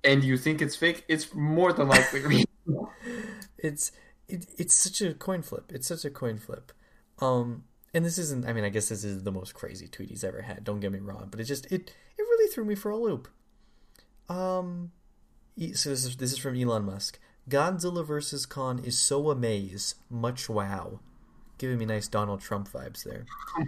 and 0.04 0.24
you 0.24 0.36
think 0.36 0.62
it's 0.62 0.76
fake, 0.76 1.04
it's 1.08 1.34
more 1.34 1.72
than 1.72 1.88
likely 1.88 2.20
real. 2.20 2.44
it's 3.58 3.92
it, 4.28 4.46
it's 4.56 4.74
such 4.74 5.00
a 5.02 5.14
coin 5.14 5.42
flip. 5.42 5.70
It's 5.74 5.86
such 5.86 6.04
a 6.04 6.10
coin 6.10 6.38
flip. 6.38 6.72
Um, 7.20 7.64
and 7.95 8.05
this 8.05 8.18
isn't. 8.18 8.47
I 8.47 8.53
mean, 8.53 8.64
I 8.64 8.68
guess 8.68 8.88
this 8.88 9.05
is 9.05 9.22
the 9.22 9.32
most 9.32 9.55
crazy 9.55 9.88
tweet 9.88 10.11
he's 10.11 10.24
ever 10.24 10.43
had. 10.43 10.64
Don't 10.64 10.80
get 10.80 10.93
me 10.93 10.99
wrong, 10.99 11.28
but 11.30 11.40
it 11.40 11.45
just 11.45 11.66
it 11.66 11.93
it 12.18 12.22
really 12.22 12.53
threw 12.53 12.64
me 12.64 12.74
for 12.74 12.90
a 12.90 12.97
loop. 12.97 13.28
Um, 14.28 14.93
so 15.74 15.90
this 15.90 16.05
is 16.05 16.16
this 16.16 16.32
is 16.32 16.38
from 16.38 16.57
Elon 16.61 16.84
Musk. 16.84 17.18
Godzilla 17.49 18.07
vs 18.07 18.47
Kong 18.47 18.82
is 18.84 18.97
so 18.99 19.30
amaze, 19.30 19.97
much 20.09 20.49
wow, 20.49 21.01
giving 21.59 21.78
me 21.78 21.86
nice 21.86 22.07
Donald 22.09 22.40
Trump 22.40 22.70
vibes 22.70 23.03
there. 23.05 23.26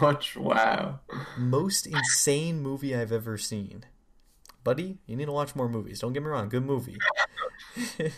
Much 0.00 0.36
wow. 0.36 1.00
Most 1.36 1.86
insane 1.88 2.60
movie 2.62 2.94
I've 2.94 3.10
ever 3.10 3.36
seen. 3.36 3.84
Buddy, 4.62 4.98
you 5.04 5.16
need 5.16 5.24
to 5.24 5.32
watch 5.32 5.56
more 5.56 5.68
movies. 5.68 5.98
Don't 5.98 6.12
get 6.12 6.22
me 6.22 6.28
wrong, 6.28 6.48
good 6.48 6.64
movie. 6.64 6.96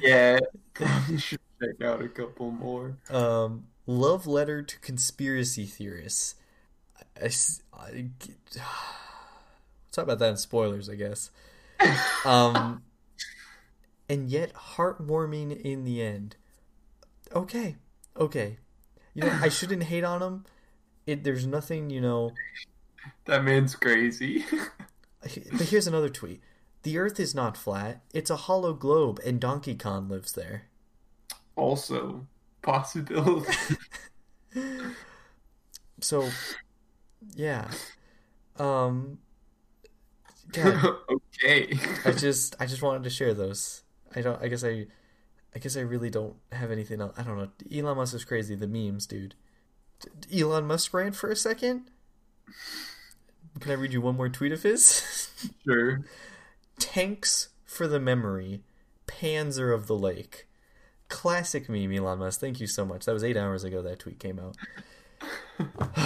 Yeah, 0.00 0.38
probably 0.74 1.18
should 1.18 1.40
check 1.60 1.82
out 1.82 2.02
a 2.02 2.08
couple 2.08 2.50
more. 2.50 2.96
Um, 3.10 3.64
love 3.86 4.26
letter 4.26 4.62
to 4.62 4.78
conspiracy 4.80 5.64
theorists. 5.66 6.34
I, 7.20 7.26
s- 7.26 7.62
I- 7.72 8.08
talk 9.92 10.04
about 10.04 10.18
that 10.18 10.30
in 10.30 10.36
spoilers, 10.36 10.88
I 10.88 10.94
guess. 10.94 11.30
Um, 12.24 12.82
and 14.08 14.28
yet 14.28 14.52
heartwarming 14.54 15.60
in 15.60 15.84
the 15.84 16.02
end. 16.02 16.34
Okay, 17.32 17.76
okay. 18.16 18.58
You 19.14 19.22
know, 19.24 19.38
I 19.40 19.48
shouldn't 19.48 19.84
hate 19.84 20.02
on 20.04 20.22
him. 20.22 20.44
It 21.06 21.22
there's 21.22 21.46
nothing, 21.46 21.90
you 21.90 22.00
know. 22.00 22.32
That 23.26 23.44
man's 23.44 23.76
crazy. 23.76 24.44
But 25.22 25.68
here's 25.68 25.86
another 25.86 26.08
tweet. 26.08 26.40
The 26.82 26.98
Earth 26.98 27.20
is 27.20 27.34
not 27.34 27.56
flat. 27.56 28.02
It's 28.14 28.30
a 28.30 28.36
hollow 28.36 28.72
globe, 28.72 29.20
and 29.24 29.38
Donkey 29.38 29.74
Kong 29.76 30.08
lives 30.08 30.32
there. 30.32 30.64
also, 31.54 32.26
possibility. 32.66 33.52
So, 36.00 36.28
yeah. 37.34 37.70
Um. 38.58 39.18
God, 40.52 40.96
okay. 41.10 41.78
I 42.04 42.12
just 42.12 42.56
I 42.60 42.66
just 42.66 42.82
wanted 42.82 43.04
to 43.04 43.10
share 43.10 43.34
those. 43.34 43.82
I 44.14 44.20
don't. 44.22 44.40
I 44.42 44.48
guess 44.48 44.64
I. 44.64 44.86
I 45.54 45.60
guess 45.60 45.76
I 45.76 45.80
really 45.80 46.10
don't 46.10 46.36
have 46.52 46.70
anything 46.70 47.00
else. 47.00 47.14
I 47.18 47.22
don't 47.24 47.38
know. 47.38 47.48
Elon 47.72 47.96
Musk 47.96 48.14
is 48.14 48.24
crazy. 48.24 48.54
The 48.56 48.68
memes, 48.68 49.06
dude. 49.06 49.34
D- 50.28 50.40
Elon 50.42 50.66
Musk 50.66 50.94
rant 50.94 51.16
for 51.16 51.30
a 51.30 51.36
second. 51.36 51.90
Can 53.60 53.70
I 53.70 53.74
read 53.74 53.92
you 53.92 54.00
one 54.00 54.16
more 54.16 54.28
tweet 54.28 54.52
of 54.52 54.62
his? 54.62 55.30
Sure. 55.64 56.00
Tanks 56.78 57.50
for 57.64 57.88
the 57.88 58.00
memory. 58.00 58.62
Panzer 59.06 59.74
of 59.74 59.86
the 59.86 59.96
lake. 59.98 60.45
Classic 61.08 61.68
meme, 61.68 61.92
Elon 61.92 62.18
Musk. 62.18 62.40
Thank 62.40 62.60
you 62.60 62.66
so 62.66 62.84
much. 62.84 63.04
That 63.04 63.12
was 63.12 63.22
eight 63.24 63.36
hours 63.36 63.64
ago 63.64 63.82
that 63.82 63.98
tweet 63.98 64.18
came 64.18 64.38
out. 64.38 64.56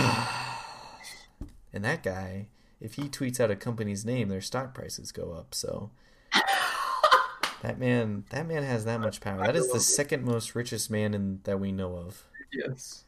and 1.73 1.85
that 1.85 2.03
guy, 2.03 2.49
if 2.81 2.95
he 2.95 3.03
tweets 3.03 3.41
out 3.41 3.51
a 3.51 3.57
company's 3.57 4.05
name, 4.05 4.29
their 4.29 4.41
stock 4.41 4.75
prices 4.75 5.13
go 5.13 5.33
up. 5.33 5.55
So 5.55 5.91
that 7.63 7.79
man, 7.79 8.25
that 8.31 8.47
man 8.47 8.63
has 8.63 8.85
that 8.85 9.01
much 9.01 9.21
power. 9.21 9.45
That 9.45 9.57
is 9.57 9.73
the 9.73 9.81
second 9.81 10.25
most 10.25 10.55
richest 10.55 10.91
man 10.91 11.15
in 11.15 11.41
that 11.45 11.59
we 11.59 11.73
know 11.73 11.97
of. 11.97 12.25
Yes. 12.53 13.05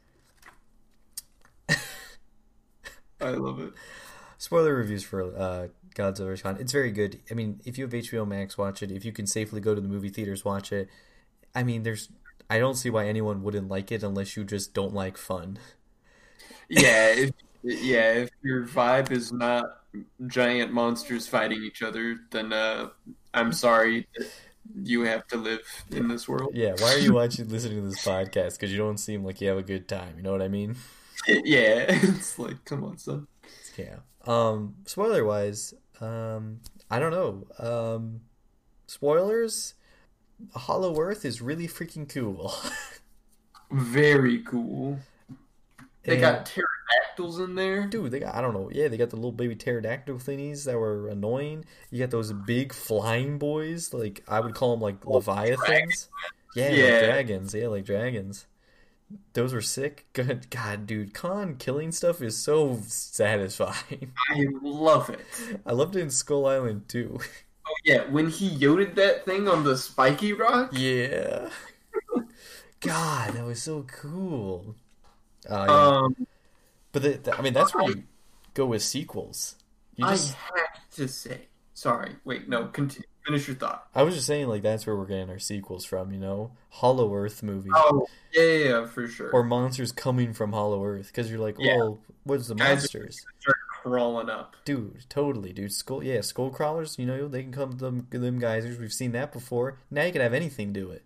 I 3.21 3.31
love 3.31 3.61
it. 3.61 3.73
Spoiler 4.39 4.75
reviews 4.75 5.05
for 5.05 5.23
uh, 5.37 5.69
Godzilla 5.95 6.27
vs. 6.27 6.43
Kong. 6.43 6.57
It's 6.59 6.73
very 6.73 6.91
good. 6.91 7.21
I 7.31 7.35
mean, 7.35 7.61
if 7.65 7.79
you 7.79 7.85
have 7.85 7.93
HBO 7.93 8.27
Max, 8.27 8.59
watch 8.59 8.83
it. 8.83 8.91
If 8.91 9.05
you 9.05 9.13
can 9.13 9.27
safely 9.27 9.61
go 9.61 9.75
to 9.75 9.81
the 9.81 9.89
movie 9.89 10.09
theaters, 10.09 10.45
watch 10.45 10.73
it. 10.73 10.89
I 11.55 11.63
mean, 11.63 11.83
there's. 11.83 12.09
I 12.51 12.59
don't 12.59 12.75
see 12.75 12.91
why 12.91 13.07
anyone 13.07 13.43
wouldn't 13.43 13.69
like 13.69 13.91
it 13.91 14.03
unless 14.03 14.37
you 14.37 14.45
just 14.45 14.75
don't 14.75 14.93
like 14.93 15.17
fun. 15.17 15.59
Yeah, 16.69 17.09
if, 17.09 17.31
yeah. 17.63 18.13
If 18.13 18.31
your 18.43 18.67
vibe 18.67 19.11
is 19.11 19.33
not 19.33 19.65
giant 20.27 20.73
monsters 20.73 21.27
fighting 21.27 21.63
each 21.63 21.83
other, 21.83 22.19
then 22.31 22.53
uh, 22.53 22.89
I'm 23.35 23.53
sorry 23.53 24.07
you 24.85 25.03
have 25.03 25.27
to 25.29 25.37
live 25.37 25.61
in 25.91 26.09
this 26.09 26.29
world. 26.29 26.53
Yeah, 26.55 26.75
why 26.79 26.95
are 26.95 26.99
you 26.99 27.13
watching, 27.15 27.49
listening 27.49 27.83
to 27.83 27.89
this 27.89 28.05
podcast? 28.05 28.53
Because 28.53 28.73
you 28.73 28.79
don't 28.79 28.99
seem 28.99 29.25
like 29.25 29.41
you 29.41 29.49
have 29.49 29.59
a 29.59 29.63
good 29.63 29.89
time. 29.89 30.15
You 30.17 30.23
know 30.23 30.33
what 30.33 30.43
I 30.43 30.49
mean? 30.49 30.77
Yeah, 31.29 31.85
it's 31.87 32.37
like, 32.37 32.65
come 32.65 32.83
on, 32.83 32.99
son. 32.99 33.29
Yeah. 33.77 33.99
Um, 34.27 34.75
spoiler 34.87 35.25
wise, 35.25 35.73
um, 36.01 36.59
I 36.91 36.99
don't 36.99 37.13
know. 37.13 37.47
Um, 37.61 38.23
spoilers. 38.89 39.75
Hollow 40.55 40.99
Earth 41.01 41.25
is 41.25 41.41
really 41.41 41.69
freaking 41.69 42.09
cool. 42.09 42.55
Very 43.71 44.43
cool. 44.43 44.99
They 46.05 46.13
And- 46.15 46.21
got 46.21 46.47
pterodactyls 46.47 47.39
in 47.39 47.55
there. 47.55 47.87
Dude, 47.87 48.11
they 48.11 48.21
got 48.21 48.35
I 48.35 48.41
don't 48.41 48.55
know. 48.55 48.71
Yeah, 48.73 48.89
they 48.89 48.97
got 48.97 49.11
the 49.11 49.17
little 49.17 49.33
baby 49.33 49.55
pterodactyl 49.55 50.17
thingies 50.17 50.65
that 50.65 50.79
were 50.79 51.09
annoying. 51.09 51.65
You 51.91 51.99
got 52.01 52.11
those 52.11 52.33
big 52.33 52.73
flying 52.73 53.39
boys, 53.39 53.93
like 53.95 54.23
I 54.29 54.41
would 54.41 54.55
call 54.55 54.73
them 54.73 54.81
like 54.81 54.97
oh, 55.07 55.13
leviathans. 55.15 56.09
Yeah, 56.55 56.69
like 56.69 57.05
dragons. 57.05 57.55
Yeah, 57.55 57.69
like 57.69 57.85
dragons. 57.85 58.47
Those 59.35 59.53
were 59.55 59.61
sick. 59.63 60.07
Good 60.13 60.51
God, 60.51 60.87
dude, 60.87 61.15
Kong 61.15 61.57
killing 61.57 61.93
stuff 61.93 62.21
is 62.21 62.37
so 62.37 62.81
satisfying. 62.87 64.13
I 64.31 64.47
love 64.63 65.09
it. 65.11 65.21
I 65.67 65.73
loved 65.73 65.97
it 65.97 66.01
in 66.01 66.11
Skull 66.11 66.47
Island 66.47 66.89
too. 66.89 67.21
Oh 67.67 67.75
yeah, 67.85 68.03
when 68.11 68.29
he 68.29 68.47
yoded 68.49 68.97
that 68.97 69.25
thing 69.25 69.49
on 69.49 69.65
the 69.65 69.77
spiky 69.79 70.33
rock. 70.33 70.71
Yeah. 70.73 71.49
God, 72.81 73.35
that 73.35 73.45
was 73.45 73.63
so 73.63 73.85
cool. 73.85 74.75
Uh, 75.49 75.67
yeah. 75.69 75.89
Um, 76.05 76.27
but 76.91 77.03
the, 77.03 77.11
the- 77.11 77.37
I 77.39 77.43
mean, 77.43 77.53
that's 77.53 77.75
where 77.75 77.89
you 77.89 78.03
go 78.55 78.67
with 78.67 78.83
sequels. 78.83 79.55
You 79.97 80.07
I 80.07 80.11
have 80.13 80.91
to 80.97 81.07
say, 81.09 81.43
sorry. 81.75 82.17
Wait, 82.25 82.49
no. 82.49 82.67
Continue. 82.67 83.07
Finish 83.25 83.47
your 83.47 83.57
thought. 83.57 83.87
I 83.95 84.03
was 84.03 84.17
just 84.17 84.27
saying, 84.27 84.49
like 84.49 84.63
that's 84.63 84.85
where 84.85 84.97
we're 84.97 85.07
getting 85.07 85.31
our 85.31 85.39
sequels 85.39 85.85
from. 85.85 86.11
You 86.11 86.19
know, 86.19 86.51
Hollow 86.71 87.15
Earth 87.15 87.45
movie 87.45 87.71
Oh 87.73 88.05
yeah, 88.35 88.43
yeah, 88.43 88.65
yeah 88.81 88.87
for 88.87 89.07
sure. 89.07 89.31
or 89.31 89.45
monsters 89.45 89.93
coming 89.93 90.33
from 90.33 90.53
Hollow 90.53 90.85
Earth 90.85 91.07
because 91.07 91.31
you're 91.31 91.39
like, 91.39 91.55
Yeah. 91.61 91.77
well, 91.77 92.01
what's 92.25 92.49
the 92.49 92.57
Guys 92.57 92.79
monsters, 92.79 93.25
crawling 93.83 94.31
up. 94.31 94.55
dude? 94.65 95.05
Totally, 95.09 95.53
dude. 95.53 95.73
Skull, 95.73 96.03
yeah, 96.05 96.21
skull 96.21 96.51
crawlers. 96.51 96.99
You 96.99 97.07
know, 97.07 97.29
they 97.29 97.43
can 97.43 97.53
come 97.53 97.73
them 97.73 98.07
them 98.11 98.39
guys. 98.39 98.65
We've 98.79 98.93
seen 98.93 99.13
that 99.13 99.33
before. 99.33 99.79
Now 99.91 100.05
you 100.05 100.13
can 100.13 100.21
have 100.21 100.35
anything 100.35 100.73
do 100.73 100.91
it, 100.91 101.03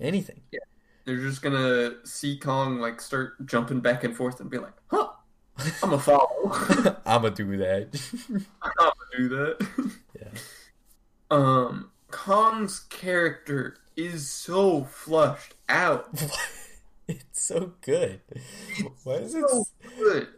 anything. 0.00 0.42
Yeah, 0.52 0.60
they're 1.04 1.16
just 1.16 1.40
gonna 1.42 1.94
see 2.04 2.38
Kong 2.38 2.78
like 2.80 3.00
start 3.00 3.44
jumping 3.46 3.80
back 3.80 4.04
and 4.04 4.14
forth 4.16 4.40
and 4.40 4.50
be 4.50 4.58
like, 4.58 4.74
"Huh, 4.88 5.08
I'm 5.82 5.92
a 5.94 5.98
follow. 5.98 6.26
I'm 6.52 6.96
I'ma 7.06 7.28
do 7.30 7.56
that. 7.56 7.88
I'm 8.62 8.72
gonna 8.78 8.92
do 9.16 9.28
that." 9.30 9.90
yeah. 10.20 10.28
Um, 11.30 11.90
Kong's 12.10 12.80
character 12.88 13.76
is 13.96 14.30
so 14.30 14.84
flushed 14.84 15.54
out. 15.68 16.08
it's 17.06 17.42
so 17.46 17.74
good. 17.82 18.22
Why 19.04 19.14
is 19.16 19.34
it? 19.34 19.44
So 19.46 19.64
good. 19.98 20.28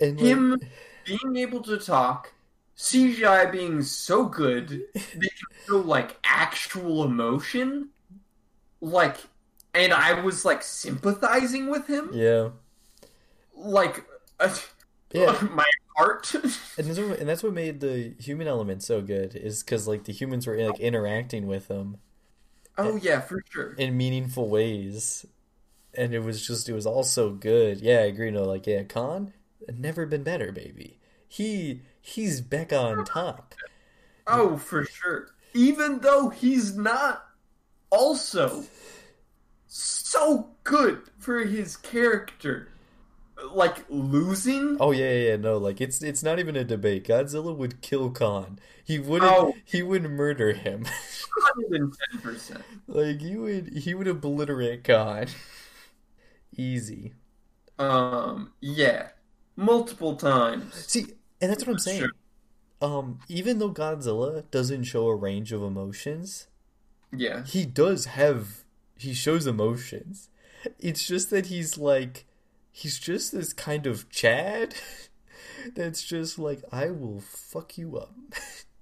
And 0.00 0.16
like- 0.16 0.24
Him 0.26 0.60
being 1.08 1.36
able 1.36 1.62
to 1.62 1.78
talk, 1.78 2.32
CGI 2.76 3.50
being 3.50 3.82
so 3.82 4.24
good, 4.26 4.68
they 4.94 5.28
can 5.28 5.48
show 5.66 5.78
like 5.78 6.18
actual 6.24 7.04
emotion. 7.04 7.88
Like, 8.80 9.16
and 9.74 9.92
I 9.92 10.20
was 10.20 10.44
like 10.44 10.62
sympathizing 10.62 11.70
with 11.70 11.86
him. 11.88 12.10
yeah. 12.12 12.50
Like, 13.54 14.04
uh, 14.38 14.54
Yeah. 15.12 15.36
my 15.52 15.64
heart. 15.96 16.32
and 16.34 16.44
that's, 16.86 16.98
what, 16.98 17.18
and 17.18 17.28
that's 17.28 17.42
what 17.42 17.52
made 17.52 17.80
the 17.80 18.14
human 18.20 18.46
element 18.46 18.84
so 18.84 19.00
good 19.02 19.34
is 19.34 19.64
because 19.64 19.88
like 19.88 20.04
the 20.04 20.12
humans 20.12 20.46
were 20.46 20.56
like 20.56 20.78
interacting 20.78 21.48
with 21.48 21.66
him 21.66 21.96
oh 22.76 22.94
yeah, 23.02 23.18
for 23.20 23.42
sure. 23.50 23.72
in 23.72 23.96
meaningful 23.96 24.48
ways 24.48 25.26
and 25.94 26.14
it 26.14 26.20
was 26.20 26.46
just 26.46 26.68
it 26.68 26.72
was 26.72 26.86
all 26.86 27.02
so 27.02 27.30
good 27.30 27.80
yeah 27.80 27.96
i 27.98 28.02
agree 28.02 28.30
no 28.30 28.44
like 28.44 28.66
yeah 28.66 28.84
kong 28.84 29.32
never 29.76 30.06
been 30.06 30.22
better 30.22 30.52
baby 30.52 30.97
he 31.28 31.82
he's 32.00 32.40
back 32.40 32.72
on 32.72 33.04
top 33.04 33.54
Oh, 34.26 34.58
for 34.58 34.84
sure. 34.84 35.28
Even 35.54 36.00
though 36.00 36.28
he's 36.28 36.76
not 36.76 37.24
also 37.90 38.64
so 39.66 40.50
good 40.64 41.02
for 41.18 41.40
his 41.44 41.76
character. 41.76 42.68
Like 43.52 43.84
losing? 43.88 44.76
oh 44.80 44.90
yeah 44.90 45.12
yeah 45.12 45.28
yeah, 45.30 45.36
no 45.36 45.58
like 45.58 45.80
it's 45.80 46.02
it's 46.02 46.24
not 46.24 46.40
even 46.40 46.56
a 46.56 46.64
debate 46.64 47.06
godzilla 47.06 47.56
would 47.56 47.80
kill 47.82 48.10
kong 48.10 48.58
he 48.84 48.98
wouldn't 48.98 49.30
Oh. 49.30 49.54
he 49.64 49.80
would 49.80 50.02
murder 50.10 50.52
him 50.54 50.86
110%. 51.60 52.62
like 52.88 53.22
you 53.22 53.42
would 53.42 53.68
he 53.78 53.94
would 53.94 54.08
obliterate 54.08 54.82
kong 54.82 55.26
easy 56.56 57.14
Um, 57.78 58.52
yeah. 58.60 59.10
Multiple 59.56 60.16
times. 60.16 60.74
see 60.74 61.06
and 61.40 61.50
that's 61.50 61.64
what 61.66 61.72
i'm 61.72 61.78
saying 61.78 62.00
Sure. 62.00 62.10
um 62.82 63.20
even 63.28 63.58
though 63.58 63.70
godzilla 63.72 64.44
doesn't 64.50 64.84
show 64.84 65.06
a 65.08 65.14
range 65.14 65.52
of 65.52 65.62
emotions 65.62 66.48
Yeah. 67.12 67.44
he 67.44 67.64
does 67.66 68.06
have 68.06 68.64
he 68.96 69.14
shows 69.14 69.46
emotions 69.46 70.28
it's 70.78 71.06
just 71.06 71.30
that 71.30 71.46
he's 71.46 71.78
like 71.78 72.24
he's 72.72 72.98
just 72.98 73.32
this 73.32 73.52
kind 73.52 73.86
of 73.86 74.08
chad 74.10 74.74
that's 75.74 76.02
just 76.04 76.38
like 76.38 76.62
i 76.72 76.90
will 76.90 77.20
fuck 77.20 77.76
you 77.78 77.96
up 77.96 78.14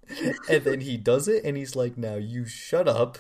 and 0.50 0.64
then 0.64 0.80
he 0.80 0.96
does 0.96 1.28
it 1.28 1.44
and 1.44 1.56
he's 1.56 1.74
like 1.76 1.96
now 1.98 2.14
you 2.16 2.44
shut 2.46 2.86
up 2.88 3.18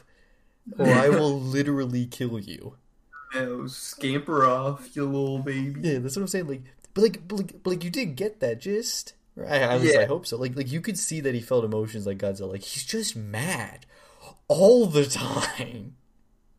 or 0.78 0.86
i 0.86 1.08
will 1.08 1.38
literally 1.56 2.06
kill 2.06 2.38
you 2.38 2.76
Oh, 3.34 3.66
scamper 3.66 4.46
off, 4.46 4.94
you 4.96 5.04
little 5.04 5.40
baby. 5.40 5.80
yeah 5.82 5.98
that's 5.98 6.16
what 6.16 6.22
i'm 6.22 6.28
saying 6.28 6.46
like 6.46 6.62
but 6.94 7.02
like 7.02 7.28
but 7.28 7.36
like, 7.36 7.62
but 7.62 7.70
like 7.70 7.84
you 7.84 7.90
did 7.90 8.14
get 8.16 8.40
that 8.40 8.60
gist 8.60 9.14
Right? 9.36 9.60
at 9.60 9.80
least 9.82 9.96
i 9.98 10.06
hope 10.06 10.26
so. 10.26 10.38
Like 10.38 10.56
like 10.56 10.72
you 10.72 10.80
could 10.80 10.98
see 10.98 11.20
that 11.20 11.34
he 11.34 11.40
felt 11.40 11.64
emotions 11.64 12.06
like 12.06 12.18
godzilla. 12.18 12.52
Like 12.52 12.62
he's 12.62 12.84
just 12.84 13.14
mad 13.14 13.84
all 14.48 14.86
the 14.86 15.04
time. 15.04 15.96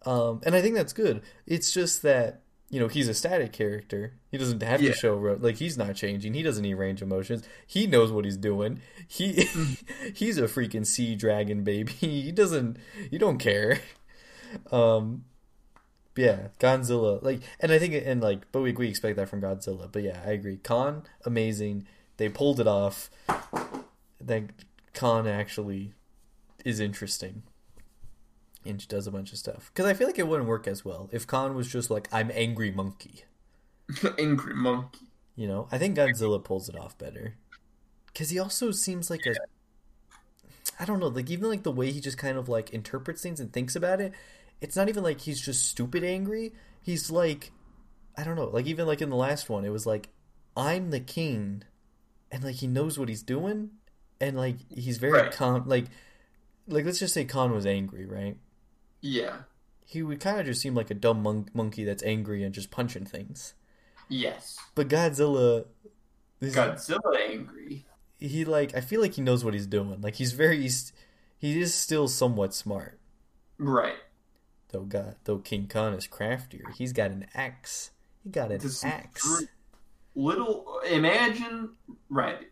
Um 0.06 0.42
and 0.46 0.54
i 0.56 0.62
think 0.62 0.76
that's 0.76 0.94
good. 0.94 1.22
It's 1.48 1.72
just 1.72 2.04
that 2.04 2.44
you 2.70 2.80
know 2.80 2.88
he's 2.88 3.08
a 3.08 3.14
static 3.14 3.52
character. 3.54 4.14
He 4.30 4.38
doesn't 4.38 4.62
have 4.62 4.82
Yeah. 4.82 4.92
to 4.92 4.96
show 4.98 5.18
like 5.40 5.56
he's 5.56 5.78
not 5.78 5.96
changing. 5.96 6.34
He 6.36 6.44
doesn't 6.44 6.62
need 6.64 6.76
range 6.76 7.02
emotions 7.02 7.44
he 7.66 7.88
knows 7.88 8.12
what 8.12 8.26
he's 8.26 8.38
doing. 8.38 8.82
He 9.08 9.48
he's 10.14 10.38
a 10.38 10.44
freaking 10.44 10.86
sea 10.86 11.16
dragon 11.16 11.64
baby. 11.64 11.94
He 12.00 12.32
doesn't 12.32 12.78
you 13.10 13.18
don't 13.18 13.40
care. 13.40 13.80
Um 14.72 15.24
yeah 16.16 16.48
godzilla 16.60 17.22
like 17.22 17.42
and 17.60 17.72
i 17.72 17.78
think 17.78 17.94
and 17.94 18.22
like 18.22 18.52
but 18.52 18.62
we, 18.62 18.72
we 18.74 18.88
expect 18.88 19.18
that 19.18 19.30
from 19.30 19.42
godzilla. 19.42 19.92
But 19.92 20.04
yeah 20.04 20.22
i 20.26 20.32
agree. 20.32 20.58
Kong 20.58 21.06
amazing 21.26 21.88
they 22.18 22.30
pulled 22.30 22.60
it 22.60 22.68
off 22.68 23.10
that 24.20 24.44
kong 24.94 25.28
actually 25.28 25.94
is 26.66 26.80
interesting 26.80 27.44
and 28.66 28.82
she 28.82 28.88
does 28.88 29.08
a 29.08 29.12
bunch 29.12 29.32
of 29.32 29.38
stuff. 29.38 29.72
Because 29.74 29.90
i 29.90 29.94
feel 29.94 30.08
like 30.08 30.20
it 30.20 30.28
wouldn't 30.28 30.50
work 30.50 30.68
as 30.68 30.84
well 30.84 31.10
if 31.12 31.26
kong 31.26 31.56
was 31.56 31.68
just 31.68 31.90
like 31.90 32.08
i'm 32.12 32.32
angry 32.34 32.72
monkey. 32.72 33.24
Angry 34.20 34.54
monkey. 34.54 35.08
you 35.36 35.48
know 35.48 35.68
i 35.72 35.78
think 35.78 35.96
godzilla 35.98 36.44
pulls 36.44 36.68
it 36.68 36.78
off 36.78 36.98
better. 36.98 37.36
Because 38.08 38.30
he 38.30 38.40
also 38.40 38.72
seems 38.72 39.10
like 39.10 39.26
a 39.26 39.36
i 40.80 40.86
don't 40.86 41.00
know 41.00 41.08
like 41.08 41.30
even 41.30 41.50
like 41.50 41.64
the 41.64 41.72
way 41.72 41.92
he 41.92 42.02
just 42.02 42.18
kind 42.18 42.38
of 42.38 42.50
like 42.50 42.72
interprets 42.72 43.22
things 43.22 43.40
and 43.40 43.54
thinks 43.54 43.76
about 43.76 44.02
it 44.02 44.14
it's 44.60 44.76
not 44.76 44.90
even 44.90 45.04
like 45.04 45.22
he's 45.22 45.40
just 45.40 45.68
stupid 45.68 46.04
angry. 46.04 46.52
He's 46.82 47.12
like 47.12 47.52
i 48.18 48.24
don't 48.24 48.36
know 48.36 48.46
like 48.46 48.66
even 48.66 48.88
like 48.88 49.02
in 49.02 49.10
the 49.10 49.16
last 49.16 49.50
one 49.50 49.64
it 49.66 49.72
was 49.72 49.86
like 49.86 50.10
i'm 50.56 50.90
the 50.90 51.00
king 51.00 51.64
and 52.32 52.44
like 52.44 52.56
he 52.56 52.68
knows 52.68 52.98
what 53.00 53.10
he's 53.10 53.24
doing 53.24 53.72
and 54.20 54.36
like 54.38 54.58
he's 54.72 54.98
very 54.98 55.14
Right. 55.14 55.32
calm 55.32 55.64
like 55.68 55.86
like 56.68 56.86
let's 56.86 57.00
just 57.00 57.14
say 57.14 57.24
kong 57.26 57.54
was 57.54 57.66
angry 57.66 58.06
right 58.06 58.38
Yeah. 59.02 59.38
he 59.86 60.02
would 60.04 60.20
kind 60.20 60.40
of 60.40 60.46
just 60.46 60.62
seem 60.62 60.76
like 60.76 60.90
a 60.92 60.96
dumb 60.96 61.22
mon- 61.24 61.50
monkey 61.54 61.84
that's 61.84 62.04
angry 62.04 62.44
and 62.44 62.54
just 62.54 62.72
punching 62.72 63.06
things 63.06 63.54
Yes. 64.10 64.58
but 64.76 64.88
godzilla 64.88 65.66
Godzilla 66.42 67.30
angry. 67.30 67.86
he 68.20 68.46
like 68.46 68.76
I 68.76 68.82
feel 68.82 69.02
like 69.02 69.14
he 69.16 69.22
knows 69.22 69.44
what 69.44 69.54
he's 69.56 69.66
doing. 69.68 70.02
Like 70.02 70.16
he's 70.16 70.34
very 70.34 70.62
he's, 70.62 70.94
he 71.38 71.60
is 71.60 71.74
still 71.74 72.08
somewhat 72.08 72.54
smart. 72.54 73.00
Right. 73.58 73.96
Though 74.72 74.82
God 74.84 75.16
though 75.24 75.40
King 75.40 75.68
Kong 75.68 75.94
is 75.96 76.06
craftier. 76.08 76.66
He's 76.78 76.94
got 76.94 77.10
an 77.12 77.26
axe. 77.34 77.90
He 78.24 78.30
got 78.30 78.52
an 78.52 78.60
This 78.60 78.84
axe. 78.86 79.44
Little 80.18 80.80
imagine 80.90 81.70
right. 82.10 82.50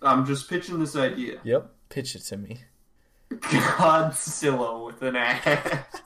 I'm 0.00 0.24
just 0.24 0.48
pitching 0.48 0.78
this 0.78 0.94
idea. 0.94 1.40
Yep. 1.42 1.74
Pitch 1.88 2.14
it 2.14 2.20
to 2.20 2.36
me. 2.36 2.60
Godzilla 3.32 4.86
with 4.86 5.02
an 5.02 5.16
axe. 5.16 6.04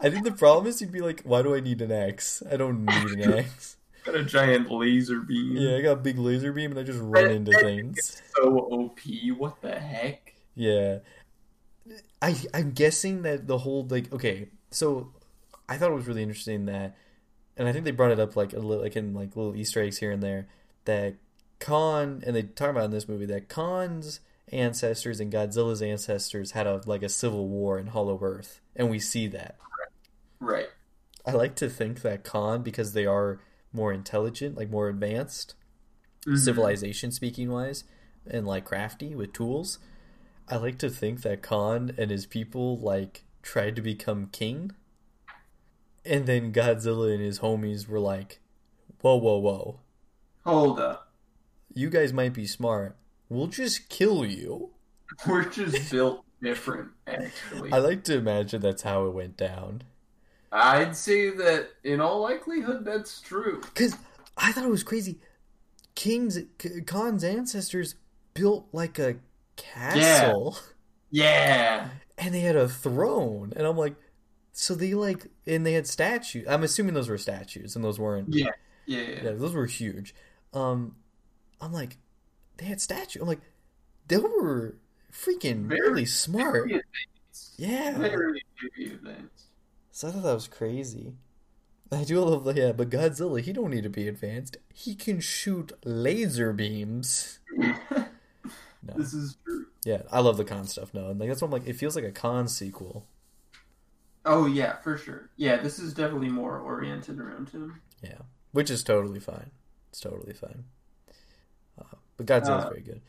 I 0.00 0.08
think 0.08 0.22
the 0.24 0.30
problem 0.30 0.68
is 0.68 0.80
you'd 0.80 0.92
be 0.92 1.00
like, 1.00 1.22
why 1.22 1.42
do 1.42 1.52
I 1.52 1.58
need 1.58 1.82
an 1.82 1.90
axe? 1.90 2.44
I 2.48 2.56
don't 2.56 2.84
need 2.84 3.24
an 3.24 3.34
axe. 3.40 3.76
Got 4.04 4.14
a 4.14 4.22
giant 4.22 4.70
laser 4.70 5.18
beam. 5.18 5.56
Yeah, 5.56 5.78
I 5.78 5.80
got 5.80 5.92
a 5.94 5.96
big 5.96 6.16
laser 6.16 6.52
beam 6.52 6.70
and 6.70 6.78
I 6.78 6.84
just 6.84 7.00
run 7.02 7.32
into 7.32 7.50
things. 7.58 8.22
So 8.36 8.56
OP. 8.56 9.00
What 9.36 9.60
the 9.62 9.76
heck? 9.76 10.34
Yeah. 10.54 10.98
I 12.22 12.36
I'm 12.54 12.70
guessing 12.70 13.22
that 13.22 13.48
the 13.48 13.58
whole 13.58 13.84
like 13.90 14.12
okay, 14.12 14.50
so 14.70 15.12
I 15.68 15.76
thought 15.76 15.90
it 15.90 15.96
was 15.96 16.06
really 16.06 16.22
interesting 16.22 16.66
that 16.66 16.96
and 17.56 17.68
I 17.68 17.72
think 17.72 17.84
they 17.84 17.90
brought 17.90 18.12
it 18.12 18.20
up 18.20 18.36
like 18.36 18.52
a 18.52 18.58
little 18.58 18.82
like 18.82 18.96
in 18.96 19.14
like 19.14 19.36
little 19.36 19.54
Easter 19.56 19.82
eggs 19.82 19.98
here 19.98 20.10
and 20.10 20.22
there 20.22 20.46
that 20.84 21.14
Kong 21.60 22.22
and 22.26 22.34
they 22.36 22.42
talk 22.42 22.70
about 22.70 22.84
in 22.84 22.90
this 22.90 23.08
movie 23.08 23.26
that 23.26 23.48
Kong's 23.48 24.20
ancestors 24.52 25.20
and 25.20 25.32
Godzilla's 25.32 25.82
ancestors 25.82 26.50
had 26.52 26.66
a 26.66 26.80
like 26.86 27.02
a 27.02 27.08
civil 27.08 27.48
war 27.48 27.78
in 27.78 27.88
Hollow 27.88 28.18
Earth 28.22 28.60
and 28.76 28.90
we 28.90 28.98
see 28.98 29.26
that. 29.28 29.56
Right. 30.40 30.68
I 31.26 31.32
like 31.32 31.54
to 31.56 31.70
think 31.70 32.02
that 32.02 32.24
Kong 32.24 32.62
because 32.62 32.92
they 32.92 33.06
are 33.06 33.40
more 33.72 33.92
intelligent, 33.92 34.56
like 34.56 34.70
more 34.70 34.88
advanced, 34.88 35.54
Mhm. 36.26 36.38
civilization 36.38 37.10
speaking 37.12 37.50
wise 37.50 37.84
and 38.26 38.46
like 38.46 38.64
crafty 38.64 39.14
with 39.14 39.34
tools 39.34 39.78
i 40.48 40.56
like 40.56 40.78
to 40.78 40.88
think 40.88 41.20
that 41.20 41.42
kong 41.42 41.90
and 41.98 42.10
his 42.10 42.24
people 42.24 42.78
like 42.78 43.24
tried 43.42 43.76
to 43.76 43.82
become 43.82 44.28
king 44.32 44.72
and 46.04 46.26
then 46.26 46.52
godzilla 46.52 47.12
and 47.12 47.22
his 47.22 47.40
homies 47.40 47.88
were 47.88 48.00
like 48.00 48.40
whoa 49.00 49.16
whoa 49.16 49.38
whoa 49.38 49.80
Hold 50.44 50.78
up. 50.80 51.08
you 51.72 51.88
guys 51.90 52.12
might 52.12 52.34
be 52.34 52.46
smart 52.46 52.96
we'll 53.28 53.46
just 53.46 53.88
kill 53.88 54.24
you 54.24 54.70
We're 55.28 55.44
just 55.44 55.90
built 55.90 56.24
different, 56.42 56.90
actually. 57.06 57.72
i 57.72 57.78
like 57.78 58.04
to 58.04 58.16
imagine 58.16 58.60
that's 58.60 58.82
how 58.82 59.06
it 59.06 59.14
went 59.14 59.36
down 59.36 59.82
I'd 60.52 60.96
say 60.96 61.30
that 61.30 61.70
in 61.82 62.00
all 62.00 62.20
likelihood 62.20 62.84
that's 62.84 63.20
true. 63.20 63.60
because 63.62 63.96
i 64.36 64.52
thought 64.52 64.64
it 64.64 64.70
was 64.70 64.82
crazy 64.82 65.18
king's 65.94 66.38
K- 66.58 66.80
kong's 66.82 67.24
ancestors 67.24 67.94
built 68.34 68.66
like 68.72 68.98
a 68.98 69.16
castle 69.56 70.58
Yeah. 71.10 71.88
and 72.18 72.34
they 72.34 72.40
had 72.40 72.56
a 72.56 72.68
throne 72.68 73.52
and 73.56 73.66
i'm 73.66 73.76
like 73.76 73.94
so 74.56 74.74
they 74.74 74.94
like 74.94 75.26
and 75.46 75.66
they 75.66 75.72
had 75.72 75.86
statues 75.86 76.46
i'm 76.48 76.62
assuming 76.62 76.94
those 76.94 77.08
were 77.08 77.18
statues 77.18 77.74
and 77.76 77.84
those 77.84 77.98
weren't 77.98 78.32
Yeah. 78.32 78.50
Yeah. 78.86 79.00
yeah. 79.00 79.20
yeah 79.24 79.30
those 79.32 79.52
were 79.54 79.66
huge 79.66 80.14
um 80.52 80.94
i'm 81.60 81.72
like 81.72 81.96
they 82.58 82.66
had 82.66 82.80
statues 82.80 83.20
i'm 83.20 83.26
like 83.28 83.40
they 84.08 84.16
were 84.16 84.76
freaking 85.12 85.66
Very- 85.66 85.80
really 85.80 86.04
smart 86.04 86.68
Very 86.68 86.82
yeah 87.56 87.98
Very, 87.98 88.42
very 88.78 88.92
advanced. 88.92 89.46
so 89.90 90.08
i 90.08 90.10
thought 90.12 90.22
that 90.22 90.34
was 90.34 90.46
crazy 90.48 91.14
i 91.90 92.04
do 92.04 92.20
love 92.20 92.44
the 92.44 92.54
yeah 92.54 92.70
but 92.72 92.90
godzilla 92.90 93.40
he 93.40 93.52
don't 93.52 93.70
need 93.70 93.82
to 93.82 93.90
be 93.90 94.06
advanced 94.08 94.56
he 94.72 94.94
can 94.94 95.18
shoot 95.20 95.72
laser 95.84 96.52
beams 96.52 97.40
No. 98.86 98.92
This 98.98 99.14
is 99.14 99.36
true. 99.44 99.66
yeah 99.86 100.02
i 100.12 100.20
love 100.20 100.36
the 100.36 100.44
kong 100.44 100.66
stuff 100.66 100.92
no 100.92 101.08
and 101.08 101.18
like 101.18 101.28
that's 101.30 101.40
what 101.40 101.46
i'm 101.48 101.52
like 101.52 101.66
it 101.66 101.72
feels 101.76 101.96
like 101.96 102.04
a 102.04 102.12
kong 102.12 102.46
sequel 102.48 103.06
Oh 104.24 104.46
yeah, 104.46 104.76
for 104.82 104.96
sure. 104.96 105.30
Yeah, 105.36 105.58
this 105.58 105.78
is 105.78 105.92
definitely 105.94 106.28
more 106.30 106.58
oriented 106.58 107.18
around 107.20 107.50
him. 107.50 107.80
Yeah, 108.02 108.18
which 108.52 108.70
is 108.70 108.82
totally 108.82 109.20
fine. 109.20 109.50
It's 109.90 110.00
totally 110.00 110.32
fine. 110.32 110.64
Uh, 111.78 111.96
but 112.16 112.26
Godzilla's 112.26 112.64
Uh, 112.64 112.68
very 112.68 112.80
good. 112.82 113.00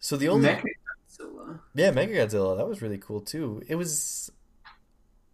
So 0.00 0.16
the 0.16 0.28
only 0.28 0.48
Mechagodzilla. 0.48 1.60
yeah, 1.74 1.90
Mechagodzilla 1.92 2.56
that 2.56 2.66
was 2.68 2.82
really 2.82 2.98
cool 2.98 3.20
too. 3.20 3.62
It 3.68 3.76
was 3.76 4.30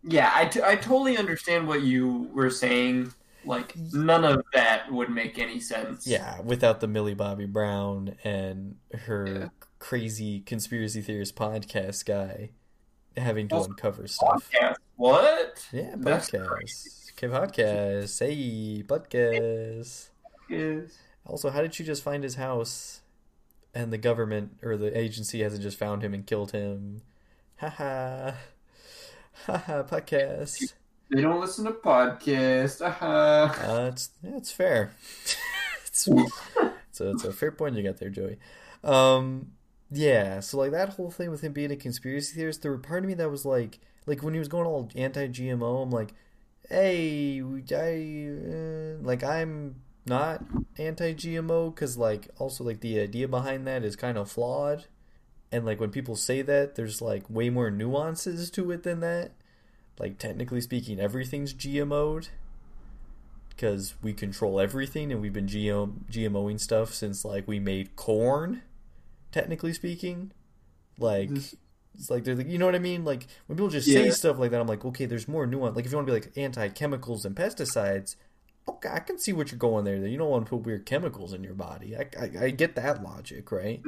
Yeah, 0.04 0.30
I, 0.34 0.46
t- 0.46 0.62
I 0.62 0.76
totally 0.76 1.16
understand 1.16 1.66
what 1.68 1.82
you 1.82 2.28
were 2.34 2.50
saying 2.50 3.12
Like 3.44 3.74
none 3.76 4.24
of 4.24 4.42
that 4.54 4.92
would 4.92 5.10
make 5.10 5.36
any 5.38 5.58
sense. 5.60 6.06
Yeah, 6.06 6.40
without 6.42 6.78
the 6.80 6.86
Millie 6.88 7.14
Bobby 7.14 7.46
Brown 7.46 8.14
and 8.22 8.76
her 8.92 9.26
Yeah. 9.26 9.48
crazy 9.80 10.40
conspiracy 10.40 11.02
theorist 11.02 11.34
podcast 11.34 12.04
guy 12.04 12.50
having 13.16 13.48
to 13.48 13.56
Also, 13.56 13.70
uncover 13.70 14.06
stuff. 14.06 14.50
Podcast. 14.52 14.74
What? 14.96 15.68
Yeah, 15.72 15.94
podcast. 15.96 17.10
Okay, 17.12 17.28
podcast. 17.28 18.18
Hey, 18.18 18.82
podcast. 18.82 20.08
Yes. 20.48 20.98
Also, 21.26 21.50
how 21.50 21.62
did 21.62 21.78
you 21.78 21.84
just 21.84 22.02
find 22.02 22.22
his 22.24 22.34
house 22.36 23.00
and 23.74 23.92
the 23.92 23.98
government 23.98 24.58
or 24.62 24.76
the 24.76 24.96
agency 24.98 25.42
hasn't 25.42 25.62
just 25.62 25.78
found 25.78 26.02
him 26.02 26.14
and 26.14 26.26
killed 26.26 26.52
him? 26.52 27.02
Haha. 27.56 28.32
Haha, 29.46 29.82
podcast. 29.84 30.72
They 31.10 31.20
don't 31.20 31.40
listen 31.40 31.64
to 31.66 31.72
podcasts. 31.72 32.80
Uh-huh. 32.84 33.52
Uh, 33.62 33.88
it's, 33.92 34.10
yeah, 34.22 34.36
it's 34.36 34.50
fair. 34.60 34.92
it's, 35.86 36.08
it's, 36.08 37.00
a, 37.00 37.10
it's 37.10 37.24
a 37.24 37.32
fair 37.32 37.52
point 37.52 37.76
you 37.76 37.82
got 37.82 37.98
there, 37.98 38.10
Joey. 38.10 38.38
Um, 38.82 39.52
yeah, 39.92 40.40
so 40.40 40.58
like 40.58 40.70
that 40.70 40.90
whole 40.90 41.10
thing 41.10 41.30
with 41.30 41.42
him 41.42 41.52
being 41.52 41.70
a 41.70 41.76
conspiracy 41.76 42.34
theorist, 42.34 42.62
there 42.62 42.70
were 42.70 42.78
part 42.78 43.04
of 43.04 43.08
me 43.08 43.14
that 43.14 43.30
was 43.30 43.44
like, 43.44 43.78
like 44.06 44.22
when 44.22 44.32
he 44.32 44.38
was 44.38 44.48
going 44.48 44.66
all 44.66 44.90
anti-GMO, 44.96 45.82
I'm 45.82 45.90
like, 45.90 46.14
hey, 46.68 47.42
I, 47.42 48.30
uh, 48.54 49.02
like 49.02 49.22
I'm 49.22 49.76
not 50.06 50.44
anti-GMO 50.78 51.74
because 51.74 51.98
like 51.98 52.28
also 52.38 52.64
like 52.64 52.80
the 52.80 53.00
idea 53.00 53.28
behind 53.28 53.66
that 53.66 53.84
is 53.84 53.94
kind 53.94 54.16
of 54.16 54.30
flawed, 54.30 54.86
and 55.50 55.66
like 55.66 55.78
when 55.78 55.90
people 55.90 56.16
say 56.16 56.40
that, 56.40 56.74
there's 56.74 57.02
like 57.02 57.28
way 57.28 57.50
more 57.50 57.70
nuances 57.70 58.50
to 58.52 58.70
it 58.70 58.84
than 58.84 59.00
that. 59.00 59.32
Like 59.98 60.18
technically 60.18 60.62
speaking, 60.62 60.98
everything's 61.00 61.52
GMO'd 61.52 62.28
because 63.50 63.94
we 64.02 64.14
control 64.14 64.58
everything 64.58 65.12
and 65.12 65.20
we've 65.20 65.34
been 65.34 65.46
GM, 65.46 66.10
GMOing 66.10 66.58
stuff 66.58 66.94
since 66.94 67.26
like 67.26 67.46
we 67.46 67.60
made 67.60 67.94
corn 67.94 68.62
technically 69.32 69.72
speaking 69.72 70.30
like 70.98 71.30
This- 71.30 71.56
it's 71.94 72.08
like 72.08 72.24
they're 72.24 72.34
like 72.34 72.48
you 72.48 72.56
know 72.58 72.64
what 72.66 72.74
I 72.74 72.78
mean? 72.78 73.04
Like 73.04 73.26
when 73.46 73.56
people 73.56 73.68
just 73.68 73.86
say 73.86 74.08
stuff 74.10 74.38
like 74.38 74.50
that 74.52 74.60
I'm 74.60 74.66
like 74.66 74.84
okay 74.84 75.04
there's 75.06 75.28
more 75.28 75.46
nuance. 75.46 75.76
Like 75.76 75.84
if 75.84 75.90
you 75.92 75.96
want 75.98 76.06
to 76.06 76.12
be 76.12 76.18
like 76.20 76.32
anti 76.36 76.68
chemicals 76.68 77.24
and 77.24 77.34
pesticides 77.36 78.16
okay 78.68 78.88
I 78.90 79.00
can 79.00 79.18
see 79.18 79.32
what 79.32 79.50
you're 79.50 79.58
going 79.58 79.84
there. 79.84 79.96
You 79.96 80.16
don't 80.16 80.30
want 80.30 80.46
to 80.46 80.50
put 80.50 80.64
weird 80.64 80.86
chemicals 80.86 81.32
in 81.34 81.42
your 81.44 81.54
body. 81.54 81.96
I, 81.96 82.06
I, 82.18 82.44
I 82.44 82.50
get 82.50 82.76
that 82.76 83.02
logic 83.02 83.50
right? 83.52 83.82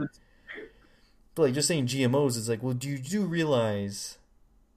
But 1.34 1.42
like 1.42 1.54
just 1.54 1.68
saying 1.68 1.86
GMOs 1.86 2.36
is 2.36 2.48
like 2.48 2.62
well 2.62 2.74
do 2.74 2.88
you 2.88 2.98
do 2.98 3.24
realize 3.24 4.18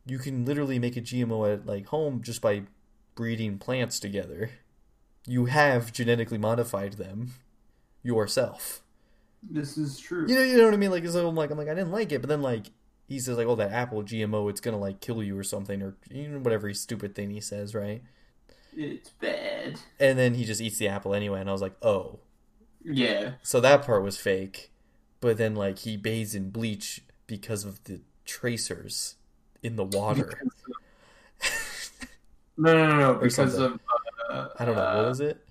you 0.06 0.19
can 0.19 0.45
literally 0.45 0.80
make 0.80 0.95
a 0.95 1.02
GMO 1.02 1.53
at 1.53 1.65
like 1.65 1.88
home 1.88 2.22
just 2.22 2.41
by 2.41 2.64
breeding 3.15 3.57
plants 3.57 3.99
together? 3.99 4.52
You 5.27 5.45
have 5.45 5.91
genetically 5.91 6.38
modified 6.38 6.94
them 6.94 7.34
yourself 8.03 8.81
This 9.49 9.78
is 9.78 9.99
true. 9.99 10.26
you 10.28 10.36
know, 10.36 10.41
you 10.44 10.57
know 10.57 10.65
what 10.65 10.74
I 10.74 10.78
mean? 10.78 10.91
Like, 10.91 11.07
so 11.07 11.28
I'm 11.28 11.36
like, 11.36 11.52
I'm 11.52 11.57
like, 11.57 11.69
I 11.69 11.74
didn't 11.74 11.91
like 11.91 12.11
it, 12.11 12.19
but 12.22 12.28
then 12.30 12.41
like 12.41 12.68
he 13.07 13.19
says 13.19 13.38
like, 13.38 13.48
oh, 13.48 13.56
that 13.56 13.72
apple 13.72 14.03
GMO, 14.03 14.49
it's 14.49 14.60
gonna 14.61 14.78
like 14.78 14.99
kill 14.99 15.24
you 15.24 15.38
or 15.38 15.44
something, 15.44 15.82
or 15.82 15.95
you 16.11 16.28
know, 16.28 16.40
whatever 16.40 16.74
stupid 16.74 17.15
thing 17.15 17.30
he 17.32 17.40
says, 17.41 17.74
right? 17.74 18.02
It's 18.76 19.10
bad. 19.10 19.80
And 19.99 20.19
then 20.19 20.34
he 20.36 20.45
just 20.45 20.61
eats 20.61 20.78
the 20.78 20.88
apple 20.88 21.14
anyway, 21.14 21.40
and 21.40 21.49
I 21.49 21.53
was 21.53 21.61
like, 21.61 21.76
oh, 21.82 22.19
Yeah. 22.84 23.34
so 23.41 23.60
that 23.61 23.84
part 23.86 24.03
was 24.03 24.18
fake. 24.18 24.72
But 25.19 25.38
then 25.38 25.56
like 25.56 25.80
he 25.80 25.98
bathes 25.98 26.36
in 26.36 26.49
bleach 26.52 27.02
because 27.26 27.64
of 27.65 27.84
the 27.86 28.02
tracers 28.26 29.15
in 29.64 29.76
the 29.78 29.86
water. 29.86 30.34
No, 32.60 32.74
no, 32.74 32.88
no, 32.88 32.98
no. 32.98 33.14
Because 33.19 33.36
something. 33.36 33.61
of 33.64 33.80
uh, 34.32 34.48
I 34.60 34.65
don't 34.65 34.76
know 34.76 34.82
what 34.82 35.06
uh, 35.06 35.07
was 35.10 35.19
it. 35.19 35.47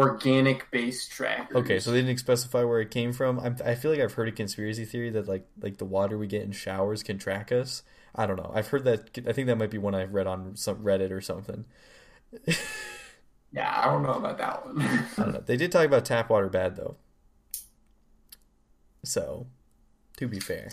Organic 0.00 0.70
base 0.70 1.06
trackers. 1.06 1.56
Okay, 1.56 1.78
so 1.78 1.92
they 1.92 2.02
didn't 2.02 2.18
specify 2.18 2.64
where 2.64 2.80
it 2.80 2.90
came 2.90 3.12
from. 3.12 3.38
I'm, 3.38 3.56
I 3.64 3.74
feel 3.74 3.90
like 3.90 4.00
I've 4.00 4.14
heard 4.14 4.28
a 4.28 4.32
conspiracy 4.32 4.84
theory 4.84 5.10
that 5.10 5.28
like 5.28 5.46
like 5.60 5.76
the 5.76 5.84
water 5.84 6.16
we 6.16 6.26
get 6.26 6.42
in 6.42 6.52
showers 6.52 7.02
can 7.02 7.18
track 7.18 7.52
us. 7.52 7.82
I 8.14 8.26
don't 8.26 8.36
know. 8.36 8.50
I've 8.54 8.68
heard 8.68 8.84
that. 8.84 9.18
I 9.28 9.32
think 9.32 9.46
that 9.46 9.56
might 9.56 9.70
be 9.70 9.78
one 9.78 9.94
I've 9.94 10.14
read 10.14 10.26
on 10.26 10.56
some 10.56 10.78
Reddit 10.78 11.10
or 11.10 11.20
something. 11.20 11.66
yeah, 13.52 13.80
I 13.82 13.84
don't 13.86 14.02
know 14.02 14.14
about 14.14 14.38
that 14.38 14.66
one. 14.66 14.80
I 14.82 15.06
don't 15.16 15.32
know. 15.34 15.42
They 15.44 15.56
did 15.56 15.70
talk 15.70 15.84
about 15.86 16.04
tap 16.04 16.30
water 16.30 16.48
bad 16.48 16.76
though. 16.76 16.96
So, 19.04 19.46
to 20.16 20.28
be 20.28 20.40
fair, 20.40 20.70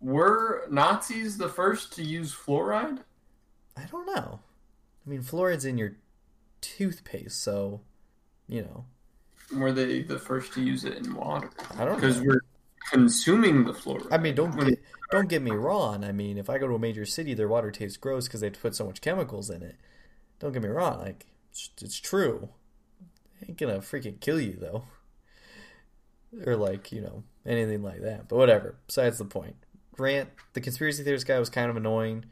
Were 0.00 0.66
Nazis 0.70 1.38
the 1.38 1.48
first 1.48 1.92
to 1.94 2.02
use 2.02 2.34
fluoride? 2.34 3.00
I 3.76 3.84
don't 3.90 4.06
know. 4.06 4.40
I 5.06 5.10
mean, 5.10 5.22
fluoride's 5.22 5.64
in 5.64 5.78
your 5.78 5.96
toothpaste, 6.60 7.42
so 7.42 7.80
you 8.50 8.62
know. 8.62 8.84
Were 9.56 9.72
they 9.72 10.02
the 10.02 10.18
first 10.18 10.52
to 10.54 10.62
use 10.62 10.84
it 10.84 10.98
in 10.98 11.14
water? 11.14 11.50
I 11.78 11.84
don't 11.84 11.96
Because 11.96 12.20
we're 12.20 12.42
consuming 12.90 13.64
the 13.64 13.72
fluoride. 13.72 14.08
I 14.10 14.18
mean, 14.18 14.34
don't 14.34 14.56
get, 14.58 14.78
don't 15.10 15.28
get 15.28 15.42
me 15.42 15.52
wrong. 15.52 16.04
I 16.04 16.12
mean, 16.12 16.38
if 16.38 16.50
I 16.50 16.58
go 16.58 16.68
to 16.68 16.74
a 16.74 16.78
major 16.78 17.06
city, 17.06 17.34
their 17.34 17.48
water 17.48 17.70
tastes 17.70 17.96
gross 17.96 18.26
because 18.26 18.40
they 18.40 18.50
put 18.50 18.74
so 18.74 18.86
much 18.86 19.00
chemicals 19.00 19.50
in 19.50 19.62
it. 19.62 19.76
Don't 20.38 20.52
get 20.52 20.62
me 20.62 20.68
wrong. 20.68 21.00
Like, 21.00 21.26
it's, 21.50 21.70
it's 21.80 21.98
true. 21.98 22.48
Ain't 23.46 23.56
gonna 23.56 23.78
freaking 23.78 24.20
kill 24.20 24.40
you 24.40 24.56
though, 24.60 24.84
or 26.44 26.56
like 26.56 26.92
you 26.92 27.00
know 27.00 27.22
anything 27.46 27.82
like 27.82 28.02
that. 28.02 28.28
But 28.28 28.36
whatever. 28.36 28.76
Besides 28.86 29.18
the 29.18 29.24
point. 29.24 29.56
Grant, 29.92 30.28
the 30.52 30.60
conspiracy 30.60 31.02
theorist 31.02 31.26
guy 31.26 31.38
was 31.38 31.50
kind 31.50 31.70
of 31.70 31.76
annoying 31.76 32.26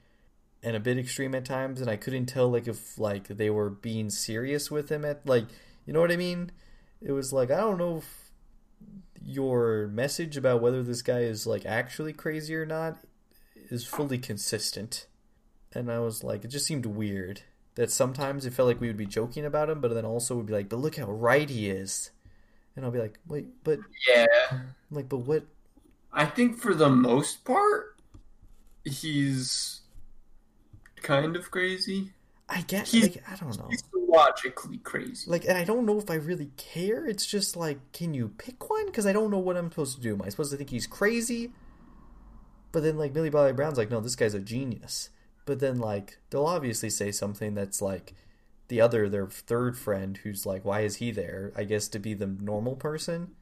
and 0.62 0.76
a 0.76 0.80
bit 0.80 0.98
extreme 0.98 1.34
at 1.34 1.44
times, 1.44 1.80
and 1.80 1.90
I 1.90 1.96
couldn't 1.96 2.26
tell 2.26 2.50
like 2.50 2.68
if 2.68 2.98
like 2.98 3.28
they 3.28 3.50
were 3.50 3.70
being 3.70 4.10
serious 4.10 4.70
with 4.70 4.90
him 4.90 5.04
at 5.04 5.26
like 5.26 5.46
you 5.88 5.94
know 5.94 6.00
what 6.00 6.12
I 6.12 6.16
mean. 6.18 6.52
It 7.00 7.12
was 7.12 7.32
like 7.32 7.50
I 7.50 7.56
don't 7.56 7.78
know 7.78 7.96
if 7.96 8.30
your 9.24 9.88
message 9.88 10.36
about 10.36 10.60
whether 10.60 10.82
this 10.82 11.00
guy 11.00 11.20
is 11.20 11.46
like 11.46 11.64
actually 11.64 12.12
crazy 12.12 12.54
or 12.54 12.66
not 12.66 12.98
is 13.70 13.86
fully 13.86 14.18
consistent. 14.18 15.06
And 15.72 15.90
I 15.90 15.98
was 16.00 16.22
like, 16.22 16.44
it 16.44 16.48
just 16.48 16.66
seemed 16.66 16.84
weird 16.84 17.40
that 17.76 17.90
sometimes 17.90 18.44
it 18.44 18.52
felt 18.52 18.68
like 18.68 18.82
we 18.82 18.88
would 18.88 18.98
be 18.98 19.06
joking 19.06 19.46
about 19.46 19.70
him, 19.70 19.80
but 19.80 19.94
then 19.94 20.04
also 20.04 20.36
would 20.36 20.44
be 20.44 20.52
like, 20.52 20.68
but 20.68 20.78
look 20.78 20.96
how 20.96 21.10
right 21.10 21.48
he 21.48 21.70
is. 21.70 22.10
And 22.76 22.84
I'll 22.84 22.90
be 22.90 22.98
like, 22.98 23.18
wait, 23.26 23.46
but 23.64 23.78
yeah, 24.06 24.26
I'm 24.50 24.74
like, 24.90 25.08
but 25.08 25.18
what? 25.20 25.44
I 26.12 26.26
think 26.26 26.58
for 26.58 26.74
the 26.74 26.90
most 26.90 27.46
part, 27.46 27.96
he's 28.84 29.80
kind 30.96 31.34
of 31.34 31.50
crazy. 31.50 32.12
I 32.46 32.60
guess. 32.60 32.92
He's- 32.92 33.16
like 33.16 33.24
I 33.30 33.36
don't 33.36 33.56
know. 33.58 33.68
He's 33.70 33.82
logically 34.08 34.78
crazy. 34.78 35.30
Like, 35.30 35.44
and 35.44 35.56
I 35.56 35.64
don't 35.64 35.86
know 35.86 35.98
if 35.98 36.10
I 36.10 36.14
really 36.14 36.50
care. 36.56 37.06
It's 37.06 37.26
just 37.26 37.56
like, 37.56 37.78
can 37.92 38.14
you 38.14 38.32
pick 38.38 38.68
one? 38.68 38.86
Because 38.86 39.06
I 39.06 39.12
don't 39.12 39.30
know 39.30 39.38
what 39.38 39.56
I'm 39.56 39.70
supposed 39.70 39.96
to 39.96 40.02
do. 40.02 40.14
Am 40.14 40.22
I 40.22 40.30
supposed 40.30 40.50
to 40.50 40.56
think 40.56 40.70
he's 40.70 40.86
crazy? 40.86 41.52
But 42.72 42.82
then, 42.82 42.98
like, 42.98 43.14
Millie 43.14 43.30
Bobby 43.30 43.52
Brown's 43.52 43.78
like, 43.78 43.90
no, 43.90 44.00
this 44.00 44.16
guy's 44.16 44.34
a 44.34 44.40
genius. 44.40 45.10
But 45.46 45.60
then, 45.60 45.78
like, 45.78 46.18
they'll 46.30 46.46
obviously 46.46 46.90
say 46.90 47.10
something 47.10 47.54
that's 47.54 47.80
like 47.80 48.14
the 48.68 48.80
other, 48.80 49.08
their 49.08 49.26
third 49.26 49.78
friend, 49.78 50.18
who's 50.18 50.44
like, 50.44 50.64
why 50.64 50.80
is 50.80 50.96
he 50.96 51.10
there? 51.10 51.52
I 51.56 51.64
guess 51.64 51.88
to 51.88 51.98
be 51.98 52.14
the 52.14 52.26
normal 52.26 52.76
person. 52.76 53.32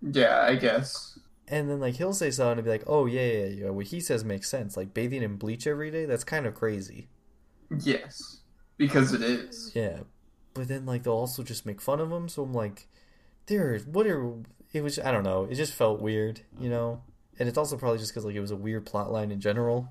Yeah, 0.00 0.40
I 0.42 0.56
guess. 0.56 1.18
And 1.48 1.68
then, 1.68 1.80
like, 1.80 1.96
he'll 1.96 2.14
say 2.14 2.30
something 2.30 2.58
and 2.58 2.64
be 2.64 2.70
like, 2.70 2.84
oh, 2.86 3.04
yeah, 3.06 3.26
yeah, 3.26 3.46
yeah. 3.46 3.70
What 3.70 3.88
he 3.88 4.00
says 4.00 4.24
makes 4.24 4.48
sense. 4.48 4.76
Like, 4.76 4.94
bathing 4.94 5.22
in 5.22 5.36
bleach 5.36 5.66
every 5.66 5.90
day, 5.90 6.06
that's 6.06 6.24
kind 6.24 6.46
of 6.46 6.54
crazy. 6.54 7.08
Yes, 7.80 8.38
because 8.82 9.12
it 9.12 9.22
is. 9.22 9.70
Yeah, 9.74 10.00
but 10.54 10.66
then 10.66 10.84
like 10.86 11.04
they'll 11.04 11.12
also 11.12 11.44
just 11.44 11.64
make 11.64 11.80
fun 11.80 12.00
of 12.00 12.10
him. 12.10 12.28
So 12.28 12.42
I'm 12.42 12.52
like, 12.52 12.88
there, 13.46 13.78
what 13.78 14.06
are? 14.08 14.34
It 14.72 14.82
was 14.82 14.98
I 14.98 15.12
don't 15.12 15.22
know. 15.22 15.44
It 15.44 15.54
just 15.54 15.72
felt 15.72 16.00
weird, 16.00 16.40
you 16.58 16.68
know. 16.68 17.02
And 17.38 17.48
it's 17.48 17.56
also 17.56 17.76
probably 17.76 17.98
just 17.98 18.12
because 18.12 18.24
like 18.24 18.34
it 18.34 18.40
was 18.40 18.50
a 18.50 18.56
weird 18.56 18.84
plot 18.84 19.12
line 19.12 19.30
in 19.30 19.40
general. 19.40 19.88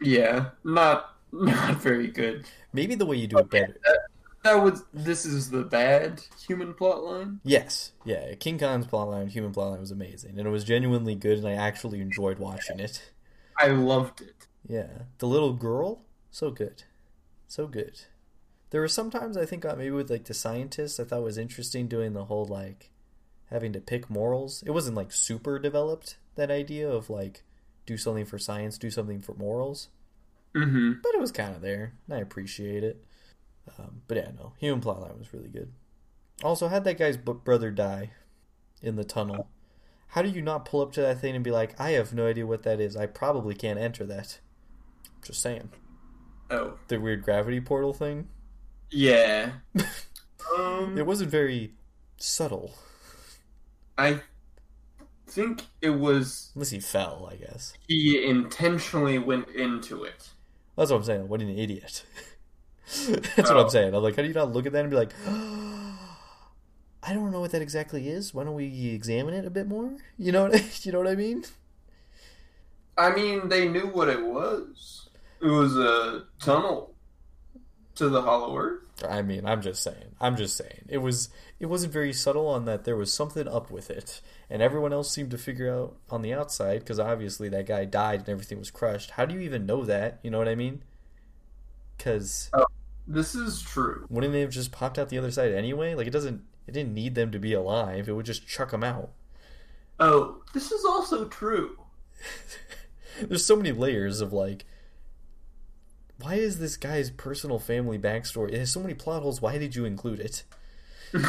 Yeah, 0.00 0.50
not 0.64 1.14
not 1.32 1.80
very 1.80 2.08
good. 2.08 2.46
Maybe 2.72 2.96
the 2.96 3.06
way 3.06 3.16
you 3.16 3.28
do 3.28 3.38
it 3.38 3.48
better. 3.50 3.78
That 4.42 4.62
was. 4.62 4.82
This 4.92 5.24
is 5.24 5.50
the 5.50 5.62
bad 5.62 6.20
human 6.46 6.74
plot 6.74 7.04
line. 7.04 7.40
Yes, 7.44 7.92
yeah. 8.04 8.34
King 8.34 8.58
Kong's 8.58 8.86
plotline, 8.86 9.28
human 9.28 9.52
plot 9.52 9.70
line, 9.70 9.80
was 9.80 9.92
amazing, 9.92 10.38
and 10.38 10.48
it 10.48 10.50
was 10.50 10.64
genuinely 10.64 11.14
good, 11.14 11.38
and 11.38 11.46
I 11.46 11.52
actually 11.52 12.00
enjoyed 12.00 12.38
watching 12.40 12.80
it. 12.80 13.12
I 13.58 13.68
loved 13.68 14.20
it. 14.20 14.46
Yeah, 14.68 15.02
the 15.18 15.26
little 15.26 15.52
girl, 15.52 16.02
so 16.30 16.50
good, 16.50 16.82
so 17.46 17.66
good. 17.66 18.00
There 18.70 18.80
were 18.80 18.88
sometimes 18.88 19.36
I 19.36 19.46
think 19.46 19.64
maybe 19.64 19.90
with 19.90 20.10
like 20.10 20.24
the 20.24 20.34
scientists, 20.34 20.98
I 21.00 21.04
thought 21.04 21.22
was 21.22 21.38
interesting 21.38 21.86
doing 21.88 22.12
the 22.12 22.24
whole 22.24 22.44
like 22.46 22.90
having 23.50 23.72
to 23.72 23.80
pick 23.80 24.10
morals. 24.10 24.62
It 24.66 24.72
wasn't 24.72 24.96
like 24.96 25.12
super 25.12 25.58
developed 25.58 26.16
that 26.34 26.50
idea 26.50 26.88
of 26.90 27.08
like 27.08 27.44
do 27.86 27.96
something 27.96 28.24
for 28.24 28.38
science, 28.38 28.76
do 28.78 28.90
something 28.90 29.20
for 29.20 29.34
morals, 29.34 29.88
Mm-hmm. 30.54 31.00
but 31.02 31.14
it 31.14 31.20
was 31.20 31.30
kind 31.32 31.54
of 31.54 31.60
there. 31.62 31.92
And 32.08 32.16
I 32.16 32.20
appreciate 32.20 32.82
it. 32.82 33.04
Um, 33.78 34.02
but 34.08 34.16
yeah, 34.16 34.30
no, 34.36 34.52
human 34.58 34.80
plotline 34.80 35.18
was 35.18 35.32
really 35.32 35.48
good. 35.48 35.70
Also, 36.42 36.68
had 36.68 36.84
that 36.84 36.98
guy's 36.98 37.16
brother 37.16 37.70
die 37.70 38.10
in 38.82 38.96
the 38.96 39.04
tunnel. 39.04 39.48
How 40.08 40.22
do 40.22 40.28
you 40.28 40.40
not 40.42 40.64
pull 40.64 40.80
up 40.82 40.92
to 40.92 41.00
that 41.02 41.20
thing 41.20 41.34
and 41.34 41.44
be 41.44 41.50
like, 41.50 41.78
I 41.80 41.90
have 41.90 42.14
no 42.14 42.26
idea 42.26 42.46
what 42.46 42.62
that 42.62 42.80
is. 42.80 42.96
I 42.96 43.06
probably 43.06 43.54
can't 43.54 43.78
enter 43.78 44.04
that. 44.06 44.38
Just 45.22 45.40
saying. 45.42 45.70
Oh, 46.50 46.78
The 46.88 46.98
weird 46.98 47.22
gravity 47.24 47.60
portal 47.60 47.92
thing. 47.92 48.28
Yeah. 48.90 49.52
Um, 50.56 50.96
It 50.96 51.04
wasn't 51.04 51.28
very 51.30 51.72
subtle. 52.18 52.72
I 53.98 54.20
think 55.26 55.62
it 55.82 55.90
was 55.90 56.50
Unless 56.54 56.70
he 56.70 56.78
fell, 56.80 57.28
I 57.30 57.34
guess. 57.36 57.72
he 57.88 58.24
intentionally 58.24 59.18
went 59.18 59.48
into 59.48 60.04
it. 60.04 60.30
That's 60.76 60.90
what 60.92 60.98
I'm 60.98 61.02
saying. 61.04 61.28
What 61.28 61.42
an 61.42 61.48
idiot. 61.48 62.04
That's 63.08 63.50
what 63.50 63.56
Oh. 63.56 63.64
I'm 63.64 63.70
saying. 63.70 63.92
I'm 63.94 64.02
like, 64.04 64.14
how 64.16 64.22
do 64.22 64.28
you 64.28 64.34
not 64.34 64.52
look 64.52 64.66
at 64.66 64.72
that 64.72 64.82
and 64.82 64.90
be 64.90 64.96
like, 64.96 65.12
I 67.02 67.12
don't 67.12 67.32
know 67.32 67.40
what 67.40 67.50
that 67.50 67.62
exactly 67.62 68.08
is. 68.08 68.32
Why 68.32 68.44
don't 68.44 68.54
we 68.54 68.90
examine 68.90 69.34
it 69.34 69.44
a 69.44 69.50
bit 69.50 69.66
more? 69.66 69.96
You 70.16 70.30
know 70.32 70.44
what 70.44 70.84
you 70.86 70.92
know 70.92 70.98
what 70.98 71.08
I 71.08 71.16
mean? 71.16 71.44
I 72.96 73.10
mean, 73.14 73.48
they 73.48 73.68
knew 73.68 73.88
what 73.88 74.08
it 74.08 74.22
was. 74.24 75.08
It 75.42 75.46
was 75.48 75.76
a 75.76 76.24
tunnel 76.40 76.94
to 77.96 78.08
the 78.08 78.22
Hollow 78.22 78.56
Earth. 78.56 78.80
I 79.06 79.20
mean, 79.22 79.44
I'm 79.44 79.60
just 79.60 79.82
saying. 79.82 80.14
I'm 80.20 80.36
just 80.36 80.56
saying. 80.56 80.86
It 80.88 80.98
was 80.98 81.28
it 81.60 81.66
wasn't 81.66 81.92
very 81.92 82.12
subtle 82.12 82.48
on 82.48 82.64
that 82.64 82.84
there 82.84 82.96
was 82.96 83.12
something 83.12 83.46
up 83.48 83.70
with 83.70 83.90
it. 83.90 84.20
And 84.48 84.62
everyone 84.62 84.92
else 84.92 85.10
seemed 85.10 85.30
to 85.32 85.38
figure 85.38 85.72
out 85.72 85.96
on 86.10 86.22
the 86.22 86.32
outside 86.32 86.80
because 86.80 86.98
obviously 87.00 87.48
that 87.50 87.66
guy 87.66 87.84
died 87.84 88.20
and 88.20 88.28
everything 88.28 88.58
was 88.58 88.70
crushed. 88.70 89.12
How 89.12 89.26
do 89.26 89.34
you 89.34 89.40
even 89.40 89.66
know 89.66 89.84
that? 89.84 90.18
You 90.22 90.30
know 90.30 90.38
what 90.38 90.48
I 90.48 90.54
mean? 90.54 90.82
Cuz 91.98 92.50
oh, 92.52 92.66
This 93.06 93.34
is 93.34 93.60
true. 93.62 94.06
wouldn't 94.08 94.32
they 94.32 94.40
have 94.40 94.50
just 94.50 94.72
popped 94.72 94.98
out 94.98 95.08
the 95.08 95.18
other 95.18 95.30
side 95.30 95.52
anyway? 95.52 95.94
Like 95.94 96.06
it 96.06 96.12
doesn't 96.12 96.42
it 96.66 96.72
didn't 96.72 96.94
need 96.94 97.14
them 97.14 97.30
to 97.32 97.38
be 97.38 97.52
alive. 97.52 98.08
It 98.08 98.12
would 98.12 98.26
just 98.26 98.46
chuck 98.46 98.70
them 98.70 98.84
out. 98.84 99.10
Oh, 99.98 100.42
this 100.52 100.72
is 100.72 100.84
also 100.84 101.26
true. 101.26 101.78
There's 103.22 103.44
so 103.46 103.56
many 103.56 103.72
layers 103.72 104.20
of 104.20 104.32
like 104.32 104.64
why 106.18 106.34
is 106.34 106.58
this 106.58 106.76
guy's 106.76 107.10
personal 107.10 107.58
family 107.58 107.98
backstory? 107.98 108.52
It 108.52 108.58
has 108.58 108.72
so 108.72 108.80
many 108.80 108.94
plot 108.94 109.22
holes. 109.22 109.40
Why 109.40 109.58
did 109.58 109.74
you 109.74 109.84
include 109.84 110.20
it? 110.20 110.44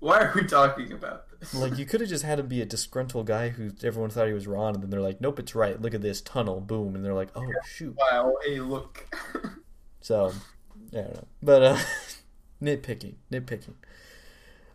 Why 0.00 0.20
are 0.20 0.32
we 0.34 0.46
talking 0.46 0.92
about 0.92 1.26
this? 1.38 1.52
Like 1.52 1.78
you 1.78 1.84
could 1.84 2.00
have 2.00 2.08
just 2.08 2.24
had 2.24 2.38
him 2.38 2.48
be 2.48 2.62
a 2.62 2.66
disgruntled 2.66 3.26
guy 3.26 3.50
who 3.50 3.70
everyone 3.82 4.10
thought 4.10 4.26
he 4.26 4.32
was 4.32 4.46
Ron, 4.46 4.74
and 4.74 4.82
then 4.82 4.90
they're 4.90 5.00
like, 5.00 5.20
"Nope, 5.20 5.38
it's 5.38 5.54
right. 5.54 5.80
Look 5.80 5.92
at 5.92 6.00
this 6.00 6.22
tunnel, 6.22 6.60
boom," 6.60 6.94
and 6.94 7.04
they're 7.04 7.14
like, 7.14 7.28
"Oh 7.36 7.46
shoot." 7.66 7.96
wow, 7.96 8.34
hey, 8.44 8.60
look. 8.60 9.06
So, 10.02 10.32
I 10.94 10.96
don't 10.96 11.14
know, 11.14 11.24
but 11.42 11.62
uh, 11.62 11.78
nitpicking, 12.62 13.16
nitpicking. 13.30 13.74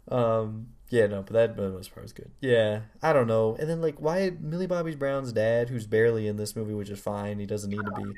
Um, 0.07 0.68
yeah, 0.90 1.07
no, 1.07 1.23
but 1.23 1.34
that 1.34 1.56
for 1.56 1.64
the 1.64 1.72
most 1.72 1.95
part 1.95 2.03
was 2.03 2.14
good. 2.14 2.30
Yeah, 2.41 2.82
I 3.02 3.11
don't 3.11 3.26
know. 3.26 3.56
And 3.60 3.68
then 3.68 3.82
like, 3.82 3.99
why 3.99 4.34
Millie 4.40 4.68
Bobby 4.68 4.94
Brown's 4.94 5.34
dad, 5.34 5.69
who's 5.69 5.88
barely 5.88 6.27
in 6.27 6.38
this 6.38 6.56
movie, 6.56 6.76
which 6.76 6.91
is 6.91 6.99
fine. 6.99 7.40
He 7.40 7.48
doesn't 7.48 7.72
need 7.72 7.84
to 7.84 7.91
be. 7.91 8.14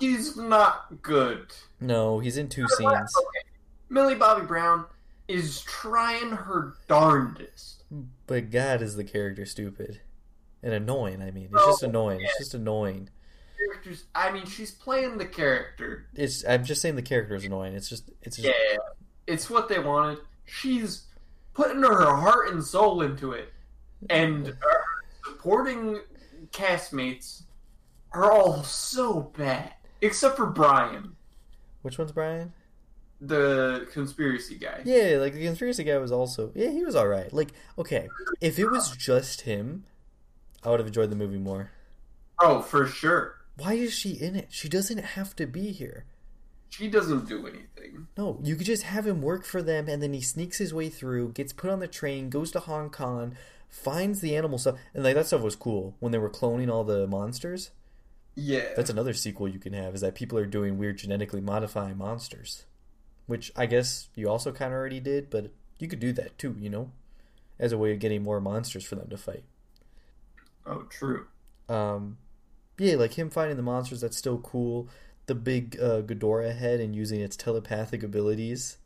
He's 0.00 0.36
not 0.36 1.02
good. 1.02 1.46
No, 1.80 2.18
he's 2.18 2.36
in 2.36 2.48
two 2.48 2.66
scenes. 2.68 3.12
Millie 3.88 4.14
Bobby 4.14 4.46
Brown 4.46 4.86
is 5.28 5.60
trying 5.62 6.30
her 6.30 6.74
darndest. 6.88 7.84
But 8.26 8.50
God, 8.50 8.82
is 8.82 8.96
the 8.96 9.04
character 9.04 9.46
stupid 9.46 10.00
and 10.62 10.72
annoying? 10.72 11.22
I 11.22 11.30
mean, 11.30 11.44
it's 11.44 11.54
oh, 11.56 11.70
just 11.70 11.84
Oh, 11.84 11.88
annoying. 11.88 12.20
yeah. 12.20 12.26
It's 12.26 12.38
just 12.38 12.54
annoying. 12.54 13.08
Characters, 13.56 14.04
I 14.14 14.32
mean, 14.32 14.46
she's 14.46 14.72
playing 14.72 15.16
the 15.18 15.26
character. 15.26 16.06
It's. 16.14 16.44
I'm 16.46 16.64
just 16.64 16.82
saying 16.82 16.96
the 16.96 17.02
character 17.02 17.34
is 17.34 17.44
annoying. 17.44 17.74
It's 17.74 17.88
just. 17.88 18.10
It's 18.22 18.36
just. 18.36 18.48
Yeah, 18.48 18.76
it's 19.26 19.48
what 19.48 19.68
they 19.68 19.78
wanted. 19.78 20.18
She's 20.44 21.04
putting 21.54 21.82
her 21.82 22.04
heart 22.14 22.50
and 22.50 22.62
soul 22.62 23.00
into 23.02 23.32
it, 23.32 23.52
and 24.10 24.48
her 24.48 24.84
supporting 25.24 26.00
castmates 26.50 27.42
are 28.12 28.30
all 28.30 28.62
so 28.64 29.32
bad, 29.36 29.72
except 30.04 30.36
for 30.36 30.46
Brian, 30.46 31.16
Which 31.82 31.98
one's 31.98 32.12
Brian? 32.12 32.52
the 33.20 33.88
conspiracy 33.92 34.56
guy. 34.56 34.82
Yeah, 34.84 35.16
like 35.18 35.32
the 35.32 35.44
conspiracy 35.44 35.84
guy 35.84 35.96
was 35.98 36.12
also. 36.12 36.52
Yeah, 36.54 36.70
he 36.70 36.84
was 36.84 36.94
all 36.94 37.08
right. 37.08 37.32
Like, 37.32 37.50
okay, 37.78 38.08
if 38.40 38.58
it 38.58 38.66
was 38.66 38.96
just 38.96 39.42
him, 39.42 39.84
I 40.62 40.70
would 40.70 40.80
have 40.80 40.86
enjoyed 40.86 41.10
the 41.10 41.16
movie 41.16 41.38
more. 41.38 41.70
Oh, 42.38 42.60
for 42.60 42.86
sure. 42.86 43.36
Why 43.56 43.74
is 43.74 43.92
she 43.94 44.10
in 44.10 44.34
it? 44.36 44.48
She 44.50 44.68
doesn't 44.68 44.98
have 44.98 45.34
to 45.36 45.46
be 45.46 45.70
here. 45.70 46.04
She 46.68 46.88
doesn't 46.88 47.28
do 47.28 47.46
anything. 47.46 48.08
No, 48.18 48.40
you 48.42 48.56
could 48.56 48.66
just 48.66 48.82
have 48.82 49.06
him 49.06 49.22
work 49.22 49.44
for 49.44 49.62
them, 49.62 49.88
and 49.88 50.02
then 50.02 50.12
he 50.12 50.20
sneaks 50.20 50.58
his 50.58 50.74
way 50.74 50.88
through, 50.88 51.30
gets 51.32 51.52
put 51.52 51.70
on 51.70 51.78
the 51.78 51.86
train, 51.86 52.30
goes 52.30 52.50
to 52.50 52.58
Hong 52.60 52.90
Kong, 52.90 53.36
finds 53.68 54.20
the 54.20 54.36
animal 54.36 54.58
stuff, 54.58 54.76
and 54.92 55.04
like 55.04 55.14
that 55.14 55.26
stuff 55.26 55.42
was 55.42 55.54
cool 55.54 55.94
when 56.00 56.10
they 56.10 56.18
were 56.18 56.28
cloning 56.28 56.68
all 56.70 56.82
the 56.82 57.06
monsters. 57.06 57.70
Yeah. 58.34 58.68
That's 58.76 58.90
another 58.90 59.12
sequel 59.12 59.48
you 59.48 59.58
can 59.58 59.72
have 59.72 59.94
is 59.94 60.00
that 60.00 60.14
people 60.14 60.38
are 60.38 60.46
doing 60.46 60.78
weird 60.78 60.98
genetically 60.98 61.40
modifying 61.40 61.96
monsters, 61.98 62.64
which 63.26 63.52
I 63.56 63.66
guess 63.66 64.08
you 64.14 64.28
also 64.28 64.52
kind 64.52 64.72
of 64.72 64.78
already 64.78 65.00
did, 65.00 65.30
but 65.30 65.52
you 65.78 65.88
could 65.88 66.00
do 66.00 66.12
that 66.14 66.36
too, 66.38 66.56
you 66.58 66.68
know, 66.68 66.90
as 67.58 67.72
a 67.72 67.78
way 67.78 67.92
of 67.92 68.00
getting 68.00 68.22
more 68.22 68.40
monsters 68.40 68.84
for 68.84 68.96
them 68.96 69.08
to 69.10 69.16
fight. 69.16 69.44
oh, 70.66 70.82
true. 70.90 71.26
Um, 71.68 72.18
yeah, 72.78 72.96
like 72.96 73.14
him 73.14 73.30
fighting 73.30 73.56
the 73.56 73.62
monsters, 73.62 74.00
that's 74.00 74.16
still 74.16 74.38
cool. 74.38 74.88
The 75.26 75.34
big 75.34 75.78
uh, 75.80 76.02
Ghidorah 76.02 76.56
head 76.56 76.80
and 76.80 76.94
using 76.94 77.20
its 77.20 77.36
telepathic 77.36 78.02
abilities. 78.02 78.78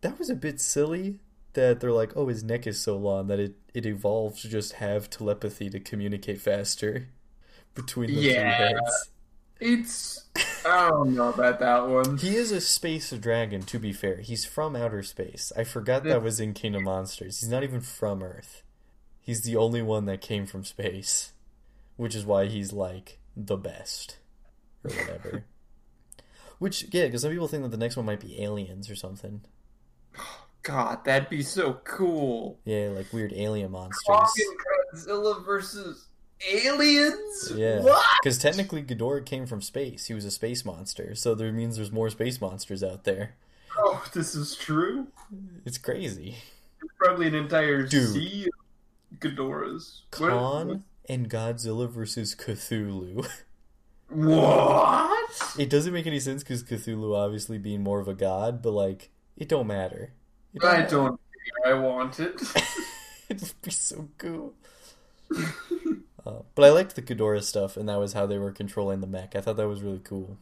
That 0.00 0.18
was 0.18 0.30
a 0.30 0.34
bit 0.34 0.60
silly 0.60 1.18
that 1.54 1.80
they're 1.80 1.92
like, 1.92 2.16
oh, 2.16 2.28
his 2.28 2.44
neck 2.44 2.66
is 2.66 2.80
so 2.80 2.96
long 2.96 3.26
that 3.26 3.40
it, 3.40 3.54
it 3.74 3.86
evolved 3.86 4.40
to 4.42 4.48
just 4.48 4.74
have 4.74 5.10
telepathy 5.10 5.70
to 5.70 5.80
communicate 5.80 6.40
faster 6.40 7.08
between 7.74 8.08
the 8.08 8.14
Yeah. 8.20 8.58
two 8.58 8.64
heads. 8.74 9.10
It's. 9.60 10.24
I 10.66 10.90
don't 10.90 11.14
know 11.14 11.28
about 11.28 11.60
that 11.60 11.88
one. 11.88 12.18
He 12.18 12.36
is 12.36 12.50
a 12.50 12.60
space 12.60 13.10
dragon, 13.12 13.62
to 13.62 13.78
be 13.78 13.92
fair. 13.92 14.16
He's 14.16 14.44
from 14.44 14.74
outer 14.74 15.02
space. 15.02 15.52
I 15.56 15.64
forgot 15.64 16.04
that 16.04 16.22
was 16.22 16.40
in 16.40 16.54
King 16.54 16.74
of 16.74 16.82
Monsters. 16.82 17.40
He's 17.40 17.48
not 17.48 17.62
even 17.62 17.80
from 17.80 18.22
Earth. 18.22 18.62
He's 19.20 19.42
the 19.42 19.56
only 19.56 19.80
one 19.80 20.04
that 20.06 20.20
came 20.20 20.44
from 20.46 20.64
space, 20.64 21.32
which 21.96 22.14
is 22.14 22.26
why 22.26 22.46
he's 22.46 22.72
like 22.72 23.20
the 23.36 23.56
best 23.56 24.18
or 24.82 24.90
whatever. 24.90 25.44
which 26.58 26.86
yeah, 26.92 27.04
because 27.06 27.22
some 27.22 27.30
people 27.30 27.48
think 27.48 27.62
that 27.62 27.70
the 27.70 27.76
next 27.78 27.96
one 27.96 28.06
might 28.06 28.20
be 28.20 28.42
aliens 28.42 28.90
or 28.90 28.96
something. 28.96 29.42
God, 30.62 31.04
that'd 31.04 31.28
be 31.28 31.42
so 31.42 31.74
cool. 31.84 32.58
Yeah, 32.64 32.88
like 32.88 33.12
weird 33.12 33.32
alien 33.34 33.70
monsters. 33.70 34.16
Godzilla 34.94 35.44
versus 35.44 36.08
aliens? 36.52 37.52
Yeah, 37.54 37.80
What? 37.80 38.04
because 38.22 38.38
technically 38.38 38.82
Ghidorah 38.82 39.24
came 39.24 39.46
from 39.46 39.60
space. 39.62 40.06
He 40.06 40.14
was 40.14 40.24
a 40.24 40.30
space 40.30 40.64
monster, 40.64 41.14
so 41.14 41.34
there 41.34 41.52
means 41.52 41.76
there's 41.76 41.92
more 41.92 42.10
space 42.10 42.40
monsters 42.40 42.82
out 42.82 43.04
there. 43.04 43.34
Oh, 43.76 44.04
this 44.12 44.34
is 44.34 44.54
true. 44.56 45.08
It's 45.64 45.78
crazy. 45.78 46.36
There's 46.80 46.90
probably 46.98 47.26
an 47.28 47.34
entire 47.34 47.82
Dude. 47.86 48.12
sea 48.12 48.46
of 49.12 49.18
Ghidorahs. 49.20 50.00
What- 50.18 50.30
Kong 50.30 50.84
and 51.08 51.28
Godzilla 51.28 51.88
versus 51.90 52.34
Cthulhu. 52.34 53.26
What? 54.10 55.54
It 55.58 55.68
doesn't 55.70 55.92
make 55.92 56.06
any 56.06 56.20
sense 56.20 56.42
because 56.42 56.62
Cthulhu 56.62 57.16
obviously 57.16 57.58
being 57.58 57.82
more 57.82 58.00
of 58.00 58.06
a 58.08 58.14
god, 58.14 58.62
but 58.62 58.70
like 58.72 59.10
it 59.36 59.48
don't 59.48 59.66
matter. 59.66 60.12
It 60.54 60.62
I 60.64 60.78
matter. 60.78 60.90
don't 60.90 61.20
care. 61.64 61.74
I 61.74 61.78
want 61.80 62.20
it. 62.20 62.40
It'd 63.28 63.52
be 63.62 63.70
so 63.70 64.08
cool. 64.18 64.52
Uh, 66.26 66.40
but 66.54 66.64
I 66.64 66.70
liked 66.70 66.94
the 66.96 67.02
Ghidorah 67.02 67.42
stuff, 67.42 67.76
and 67.76 67.88
that 67.88 67.98
was 67.98 68.14
how 68.14 68.26
they 68.26 68.38
were 68.38 68.52
controlling 68.52 69.00
the 69.00 69.06
mech. 69.06 69.36
I 69.36 69.40
thought 69.40 69.56
that 69.56 69.68
was 69.68 69.82
really 69.82 70.00
cool. 70.02 70.38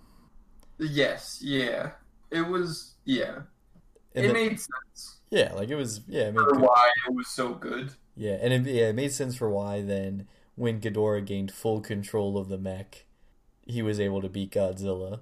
yes, 0.79 1.41
yeah. 1.43 1.93
It 2.31 2.43
was, 2.47 2.95
yeah. 3.05 3.41
And 4.15 4.25
it 4.27 4.29
the- 4.29 4.35
made 4.35 4.61
sense 4.61 5.19
yeah, 5.31 5.55
like 5.55 5.71
it 5.71 5.77
was, 5.77 6.03
yeah, 6.07 6.25
it 6.29 6.35
made 6.35 6.45
for 6.45 6.59
why 6.59 6.91
it 7.09 7.15
was 7.15 7.27
so 7.29 7.55
good. 7.55 7.93
yeah, 8.17 8.37
and 8.43 8.53
it, 8.53 8.71
yeah, 8.71 8.89
it 8.91 8.95
made 8.95 9.13
sense 9.13 9.35
for 9.35 9.49
why 9.49 9.81
then 9.81 10.29
when 10.57 10.79
Ghidorah 10.81 11.25
gained 11.25 11.51
full 11.53 11.81
control 11.81 12.37
of 12.37 12.49
the 12.49 12.59
mech, 12.59 13.07
he 13.67 13.81
was 13.81 13.99
able 13.99 14.21
to 14.21 14.29
beat 14.29 14.51
Godzilla. 14.53 15.21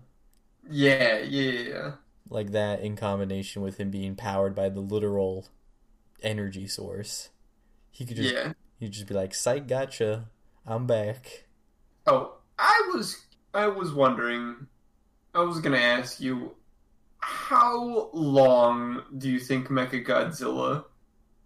Yeah, 0.69 1.19
yeah. 1.19 1.93
Like 2.29 2.51
that 2.53 2.81
in 2.81 2.97
combination 2.97 3.63
with 3.63 3.79
him 3.79 3.91
being 3.91 4.17
powered 4.17 4.55
by 4.55 4.69
the 4.69 4.81
literal 4.81 5.47
energy 6.23 6.67
source. 6.67 7.31
He 7.93 8.05
could 8.05 8.17
just 8.17 8.35
Yeah. 8.35 8.53
he'd 8.81 8.93
just 8.93 9.07
be 9.07 9.15
like, 9.15 9.35
Psych 9.35 9.67
gotcha. 9.69 10.29
I'm 10.67 10.87
back. 10.87 11.45
Oh, 12.07 12.35
I 12.59 12.91
was 12.93 13.25
I 13.55 13.67
was 13.67 13.93
wondering. 13.93 14.67
I 15.35 15.41
was 15.41 15.61
gonna 15.61 15.79
ask 15.79 16.21
you, 16.21 16.57
how 17.19 18.11
long 18.13 19.03
do 19.17 19.31
you 19.31 19.39
think 19.39 19.69
Mechagodzilla 19.69 20.85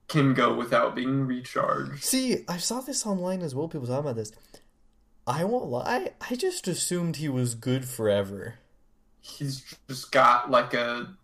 can 0.08 0.34
go 0.34 0.54
without 0.54 0.94
being 0.94 1.26
recharged? 1.26 2.02
See, 2.02 2.44
I 2.48 2.56
saw 2.56 2.80
this 2.80 3.06
online 3.06 3.42
as 3.42 3.54
well, 3.54 3.68
people 3.68 3.86
talking 3.86 4.00
about 4.00 4.16
this. 4.16 4.32
I 5.26 5.44
won't 5.44 5.66
lie, 5.66 6.12
I 6.30 6.34
just 6.34 6.68
assumed 6.68 7.16
he 7.16 7.28
was 7.28 7.54
good 7.54 7.86
forever. 7.86 8.54
He's 9.20 9.64
just 9.88 10.12
got 10.12 10.50
like 10.50 10.74
a 10.74 11.14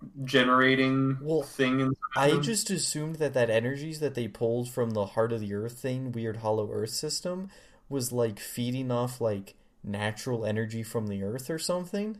self-generating 0.00 1.18
Well, 1.20 1.42
thing. 1.42 1.92
I 2.16 2.36
just 2.38 2.70
assumed 2.70 3.16
that 3.16 3.34
that 3.34 3.50
energies 3.50 4.00
that 4.00 4.14
they 4.14 4.28
pulled 4.28 4.68
from 4.70 4.90
the 4.90 5.06
heart 5.06 5.32
of 5.32 5.40
the 5.40 5.54
earth 5.54 5.78
thing, 5.78 6.12
weird 6.12 6.38
hollow 6.38 6.70
earth 6.72 6.90
system, 6.90 7.50
was 7.88 8.12
like 8.12 8.38
feeding 8.40 8.90
off 8.90 9.20
like 9.20 9.54
natural 9.82 10.44
energy 10.44 10.82
from 10.82 11.06
the 11.08 11.22
earth 11.22 11.50
or 11.50 11.58
something. 11.58 12.18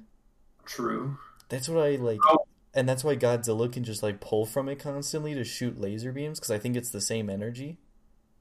true. 0.64 1.18
That's 1.50 1.68
what 1.68 1.84
I 1.84 1.96
like. 1.96 2.24
Oh. 2.28 2.46
and 2.74 2.88
that's 2.88 3.04
why 3.04 3.14
Godzilla 3.16 3.70
can 3.72 3.84
just 3.84 4.02
like 4.02 4.20
pull 4.20 4.46
from 4.46 4.68
it 4.68 4.78
constantly 4.78 5.34
to 5.34 5.44
shoot 5.44 5.78
laser 5.80 6.12
beams 6.12 6.38
because 6.40 6.50
I 6.50 6.58
think 6.58 6.76
it's 6.76 6.90
the 6.90 7.00
same 7.00 7.28
energy. 7.28 7.78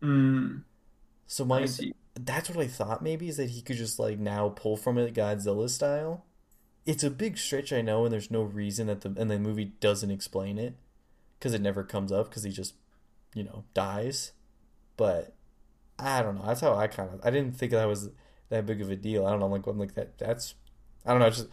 Mm, 0.02 0.64
So 1.28 1.46
my 1.46 1.66
that's 2.16 2.50
what 2.50 2.60
I 2.60 2.68
thought 2.68 3.02
maybe 3.02 3.30
is 3.30 3.38
that 3.38 3.52
he 3.52 3.62
could 3.62 3.78
just 3.78 4.00
like 4.00 4.20
now 4.20 4.50
pull 4.50 4.76
from 4.76 4.98
it 4.98 5.14
Godzilla 5.14 5.70
style. 5.70 6.26
It's 6.90 7.04
a 7.04 7.12
big 7.12 7.38
stretch, 7.38 7.72
I 7.72 7.82
know, 7.82 8.06
and 8.06 8.12
there's 8.12 8.32
no 8.32 8.42
reason 8.42 8.88
that 8.88 9.02
the 9.02 9.14
and 9.16 9.30
the 9.30 9.38
movie 9.38 9.74
doesn't 9.80 10.10
explain 10.10 10.58
it 10.58 10.76
because 11.38 11.54
it 11.54 11.62
never 11.62 11.84
comes 11.84 12.12
up 12.12 12.30
because 12.30 12.42
he 12.42 12.50
just 12.50 12.74
you 13.36 13.44
know 13.44 13.64
dies. 13.76 14.32
But 14.98 15.36
I 16.00 16.24
don't 16.24 16.36
know. 16.36 16.48
That's 16.48 16.62
how 16.62 16.74
I 16.74 16.88
kind 16.88 17.14
of 17.14 17.20
I 17.24 17.30
didn't 17.30 17.56
think 17.58 17.74
that 17.74 17.88
was 17.88 18.10
that 18.50 18.66
big 18.66 18.82
of 18.82 18.90
a 18.90 18.96
deal. 18.96 19.28
I 19.28 19.30
don't 19.30 19.40
know. 19.40 19.46
I'm 19.46 19.52
like 19.52 19.68
I'm 19.68 19.78
like 19.78 19.94
that. 19.94 20.18
That's 20.18 20.56
I 21.06 21.12
don't 21.12 21.20
know. 21.20 21.30
Just 21.30 21.50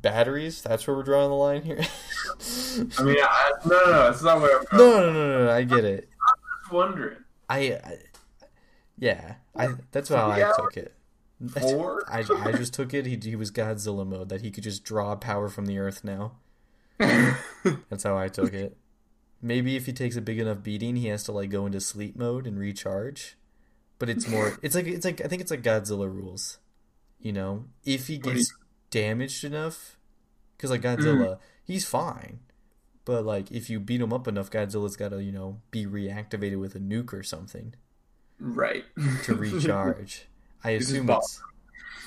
batteries. 0.00 0.62
That's 0.62 0.86
where 0.86 0.96
we're 0.96 1.02
drawing 1.02 1.30
the 1.30 1.34
line 1.34 1.62
here. 1.62 1.80
I 2.98 3.02
mean, 3.02 3.16
I, 3.20 3.50
no, 3.66 3.80
no, 3.84 3.90
no, 3.90 4.10
it's 4.10 4.22
not 4.22 4.40
what 4.40 4.68
I'm 4.72 4.78
no, 4.78 5.00
no, 5.00 5.12
no, 5.12 5.38
no, 5.38 5.44
no. 5.46 5.50
I 5.50 5.64
get 5.64 5.84
it. 5.84 6.08
I'm 6.24 6.60
just 6.62 6.72
wondering. 6.72 7.16
I, 7.48 7.58
I 7.58 7.98
yeah. 8.96 9.34
I 9.56 9.70
that's 9.90 10.08
how 10.08 10.30
I 10.30 10.52
took 10.56 10.76
it. 10.76 10.94
Four? 11.60 12.04
I, 12.08 12.24
I 12.44 12.52
just 12.52 12.74
took 12.74 12.92
it. 12.92 13.06
He, 13.06 13.18
he 13.22 13.36
was 13.36 13.50
Godzilla 13.50 14.06
mode 14.06 14.28
that 14.28 14.40
he 14.40 14.50
could 14.50 14.64
just 14.64 14.84
draw 14.84 15.14
power 15.14 15.48
from 15.48 15.66
the 15.66 15.78
earth 15.78 16.02
now. 16.02 16.32
That's 16.98 18.02
how 18.02 18.18
I 18.18 18.28
took 18.28 18.52
it. 18.52 18.76
Maybe 19.40 19.76
if 19.76 19.86
he 19.86 19.92
takes 19.92 20.16
a 20.16 20.20
big 20.20 20.40
enough 20.40 20.62
beating, 20.62 20.96
he 20.96 21.06
has 21.08 21.22
to 21.24 21.32
like 21.32 21.50
go 21.50 21.64
into 21.66 21.80
sleep 21.80 22.16
mode 22.16 22.46
and 22.46 22.58
recharge. 22.58 23.36
But 23.98 24.08
it's 24.08 24.26
more. 24.28 24.58
It's 24.62 24.74
like 24.74 24.86
it's 24.86 25.04
like 25.04 25.24
I 25.24 25.28
think 25.28 25.42
it's 25.42 25.50
like 25.50 25.62
Godzilla 25.62 26.12
rules. 26.12 26.58
You 27.20 27.32
know, 27.32 27.64
if 27.84 28.08
he 28.08 28.18
gets 28.18 28.52
damaged 28.90 29.44
enough, 29.44 29.96
because 30.56 30.70
like 30.70 30.82
Godzilla, 30.82 31.38
he's 31.64 31.84
fine. 31.84 32.40
But 33.04 33.24
like 33.24 33.50
if 33.50 33.70
you 33.70 33.80
beat 33.80 34.00
him 34.00 34.12
up 34.12 34.28
enough, 34.28 34.50
Godzilla's 34.50 34.96
got 34.96 35.10
to 35.10 35.22
you 35.22 35.32
know 35.32 35.60
be 35.70 35.86
reactivated 35.86 36.60
with 36.60 36.74
a 36.74 36.80
nuke 36.80 37.12
or 37.12 37.22
something 37.22 37.74
right. 38.40 38.84
to 39.24 39.34
recharge. 39.36 40.27
I 40.64 40.70
assume 40.70 41.08
it's 41.10 41.40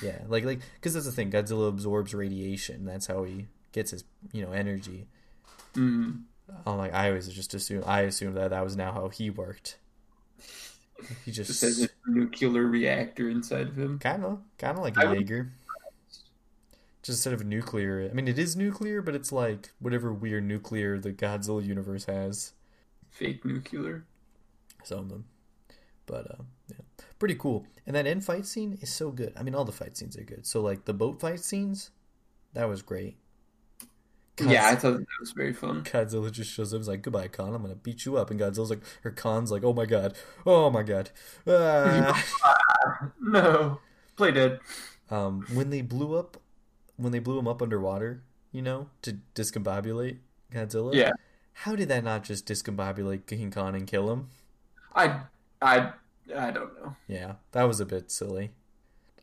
yeah, 0.02 0.18
like 0.28 0.44
like 0.44 0.60
because 0.74 0.94
that's 0.94 1.06
the 1.06 1.12
thing. 1.12 1.30
Godzilla 1.30 1.68
absorbs 1.68 2.12
radiation. 2.14 2.84
That's 2.84 3.06
how 3.06 3.24
he 3.24 3.46
gets 3.72 3.92
his 3.92 4.04
you 4.32 4.42
know 4.44 4.52
energy. 4.52 5.06
Mm. 5.74 6.22
I'm 6.66 6.76
like 6.76 6.92
I 6.92 7.08
always 7.08 7.28
just 7.28 7.54
assume 7.54 7.82
I 7.86 8.02
assumed 8.02 8.36
that 8.36 8.50
that 8.50 8.64
was 8.64 8.76
now 8.76 8.92
how 8.92 9.08
he 9.08 9.30
worked. 9.30 9.78
He 11.24 11.32
just, 11.32 11.48
Just 11.50 11.62
has 11.62 11.82
a 11.82 11.88
nuclear 12.06 12.64
reactor 12.64 13.28
inside 13.28 13.66
of 13.68 13.76
him. 13.78 13.98
kind 13.98 14.24
of 14.24 14.38
kind 14.58 14.76
of 14.76 14.84
like 14.84 14.96
I 14.98 15.02
a 15.04 15.08
would- 15.10 15.18
Jaeger. 15.20 15.52
Just 17.02 17.16
instead 17.18 17.32
of 17.32 17.44
nuclear, 17.44 18.08
I 18.08 18.14
mean 18.14 18.28
it 18.28 18.38
is 18.38 18.54
nuclear, 18.54 19.02
but 19.02 19.16
it's 19.16 19.32
like 19.32 19.70
whatever 19.80 20.12
weird 20.12 20.44
nuclear 20.44 21.00
the 21.00 21.12
Godzilla 21.12 21.64
universe 21.64 22.04
has. 22.04 22.52
Fake 23.10 23.44
nuclear. 23.44 24.04
Some 24.84 24.98
of 25.00 25.08
them, 25.08 25.24
but 26.06 26.30
uh, 26.30 26.42
yeah, 26.68 26.76
pretty 27.22 27.36
cool. 27.36 27.64
And 27.86 27.94
that 27.94 28.04
end 28.04 28.24
fight 28.24 28.46
scene 28.46 28.76
is 28.80 28.92
so 28.92 29.12
good. 29.12 29.32
I 29.36 29.44
mean, 29.44 29.54
all 29.54 29.64
the 29.64 29.70
fight 29.70 29.96
scenes 29.96 30.16
are 30.16 30.24
good. 30.24 30.44
So 30.44 30.60
like 30.60 30.86
the 30.86 30.92
boat 30.92 31.20
fight 31.20 31.38
scenes, 31.38 31.92
that 32.52 32.68
was 32.68 32.82
great. 32.82 33.16
Yeah, 34.40 34.66
I 34.66 34.74
thought 34.74 34.98
that 34.98 35.06
was 35.20 35.30
very 35.30 35.52
fun. 35.52 35.84
Godzilla 35.84 36.32
just 36.32 36.50
shows 36.50 36.74
up. 36.74 36.80
He's 36.80 36.88
like, 36.88 37.02
"Goodbye, 37.02 37.28
Kong. 37.28 37.54
I'm 37.54 37.62
gonna 37.62 37.76
beat 37.76 38.04
you 38.04 38.16
up." 38.16 38.32
And 38.32 38.40
Godzilla's 38.40 38.70
like, 38.70 38.80
or 39.04 39.12
Kong's 39.12 39.52
like, 39.52 39.62
"Oh 39.62 39.72
my 39.72 39.86
god, 39.86 40.16
oh 40.44 40.68
my 40.68 40.82
god." 40.82 41.10
Ah. 41.46 42.24
No. 43.20 43.78
Play 44.16 44.32
dead. 44.32 44.58
um, 45.08 45.46
when 45.54 45.70
they 45.70 45.80
blew 45.80 46.16
up, 46.18 46.38
when 46.96 47.12
they 47.12 47.20
blew 47.20 47.38
him 47.38 47.46
up 47.46 47.62
underwater, 47.62 48.24
you 48.50 48.62
know, 48.62 48.88
to 49.02 49.18
discombobulate 49.36 50.18
Godzilla. 50.52 50.92
Yeah. 50.92 51.12
How 51.52 51.76
did 51.76 51.88
that 51.88 52.02
not 52.02 52.24
just 52.24 52.46
discombobulate 52.46 53.26
King 53.26 53.52
Kong 53.52 53.76
and 53.76 53.86
kill 53.86 54.10
him? 54.10 54.28
I 54.94 55.20
I 55.60 55.92
I 56.36 56.50
don't 56.50 56.74
know. 56.80 56.96
Yeah, 57.08 57.34
that 57.52 57.64
was 57.64 57.80
a 57.80 57.86
bit 57.86 58.10
silly. 58.10 58.50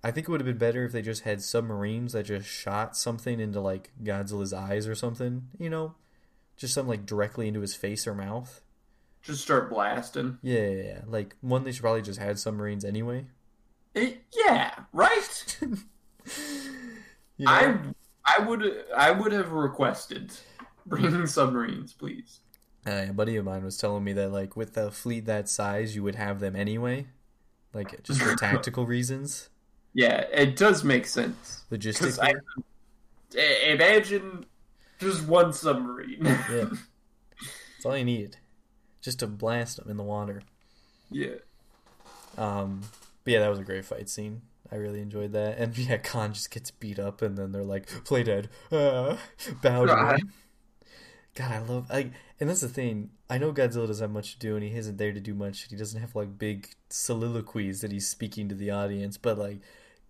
I 0.04 0.12
think 0.12 0.28
it 0.28 0.32
would 0.32 0.40
have 0.40 0.48
been 0.48 0.58
better 0.58 0.86
if 0.86 0.92
they 0.92 1.02
just 1.02 1.24
had 1.24 1.42
submarines 1.42 2.14
that 2.14 2.24
just 2.24 2.48
shot 2.48 2.96
something 2.96 3.40
into 3.40 3.60
like 3.60 3.92
Godzilla's 4.02 4.54
eyes 4.54 4.88
or 4.88 4.96
something, 4.96 5.48
you 5.58 5.70
know? 5.70 5.96
Just 6.56 6.74
something 6.74 6.90
like 6.90 7.06
directly 7.06 7.48
into 7.48 7.62
his 7.62 7.76
face 7.76 8.08
or 8.08 8.16
mouth. 8.16 8.62
Just 9.22 9.42
start 9.42 9.70
blasting. 9.70 10.38
Yeah, 10.42 10.68
yeah, 10.68 10.84
yeah. 10.84 11.02
Like 11.06 11.36
one 11.42 11.64
they 11.64 11.72
should 11.72 11.82
probably 11.82 12.02
just 12.02 12.20
had 12.20 12.40
submarines 12.40 12.86
anyway. 12.86 13.26
It, 13.94 14.22
yeah, 14.34 14.74
right. 14.94 15.60
You 17.40 17.46
know? 17.46 17.52
I 17.52 17.78
I 18.26 18.44
would 18.44 18.86
I 18.96 19.12
would 19.12 19.32
have 19.32 19.52
requested 19.52 20.34
bringing 20.86 21.26
submarines, 21.26 21.94
please. 21.94 22.42
Uh, 22.90 23.08
a 23.10 23.14
buddy 23.14 23.36
of 23.36 23.46
mine 23.46 23.64
was 23.64 23.78
telling 23.78 24.04
me 24.04 24.14
that 24.14 24.32
like 24.32 24.56
with 24.56 24.76
a 24.78 24.90
fleet 24.90 25.26
that 25.26 25.48
size 25.48 25.96
you 25.96 26.02
would 26.04 26.16
have 26.16 26.40
them 26.40 26.56
anyway. 26.56 27.06
Like 27.74 28.02
just 28.04 28.22
for 28.22 28.36
tactical 28.38 28.86
reasons. 28.86 29.50
Yeah, 29.94 30.26
it 30.34 30.56
does 30.56 30.84
make 30.84 31.06
sense. 31.06 31.66
Logistics. 31.70 32.18
Imagine 33.68 34.46
just 35.00 35.28
one 35.28 35.54
submarine. 35.54 36.26
Yeah. 36.26 36.38
That's 37.76 37.86
all 37.86 37.98
you 37.98 38.06
need. 38.06 38.38
Just 39.02 39.20
to 39.20 39.28
blast 39.28 39.78
them 39.78 39.90
in 39.90 39.98
the 39.98 40.04
water. 40.04 40.42
yeah. 41.12 41.36
Um, 42.38 42.82
but 43.24 43.34
yeah, 43.34 43.40
that 43.40 43.50
was 43.50 43.60
a 43.60 43.64
great 43.64 43.86
fight 43.86 44.10
scene. 44.10 44.42
I 44.72 44.76
really 44.76 45.02
enjoyed 45.02 45.34
that. 45.34 45.58
And 45.58 45.78
yeah, 45.78 45.98
Kong 45.98 46.34
just 46.34 46.52
gets 46.52 46.72
beat 46.72 47.00
up, 47.00 47.22
and 47.22 47.38
then 47.38 47.52
they're 47.52 47.64
like, 47.64 47.88
"Play 48.06 48.24
dead, 48.24 48.50
uh, 48.72 49.18
bow 49.62 49.86
to 49.86 50.20
God. 51.40 51.52
I 51.52 51.60
love. 51.60 51.86
I 51.90 52.12
and 52.40 52.50
that's 52.50 52.62
the 52.62 52.68
thing. 52.70 53.12
I 53.30 53.38
know 53.38 53.54
Godzilla 53.54 53.88
doesn't 53.88 54.04
have 54.04 54.12
much 54.12 54.34
to 54.34 54.40
do, 54.40 54.56
and 54.56 54.64
he 54.64 54.76
isn't 54.76 54.98
there 54.98 55.14
to 55.14 55.20
do 55.20 55.34
much. 55.34 55.68
He 55.70 55.76
doesn't 55.78 56.00
have 56.02 56.16
like 56.16 56.38
big 56.38 56.70
soliloquies 56.90 57.82
that 57.82 57.92
he's 57.92 58.08
speaking 58.08 58.50
to 58.50 58.56
the 58.56 58.72
audience. 58.72 59.18
But 59.18 59.38
like, 59.38 59.60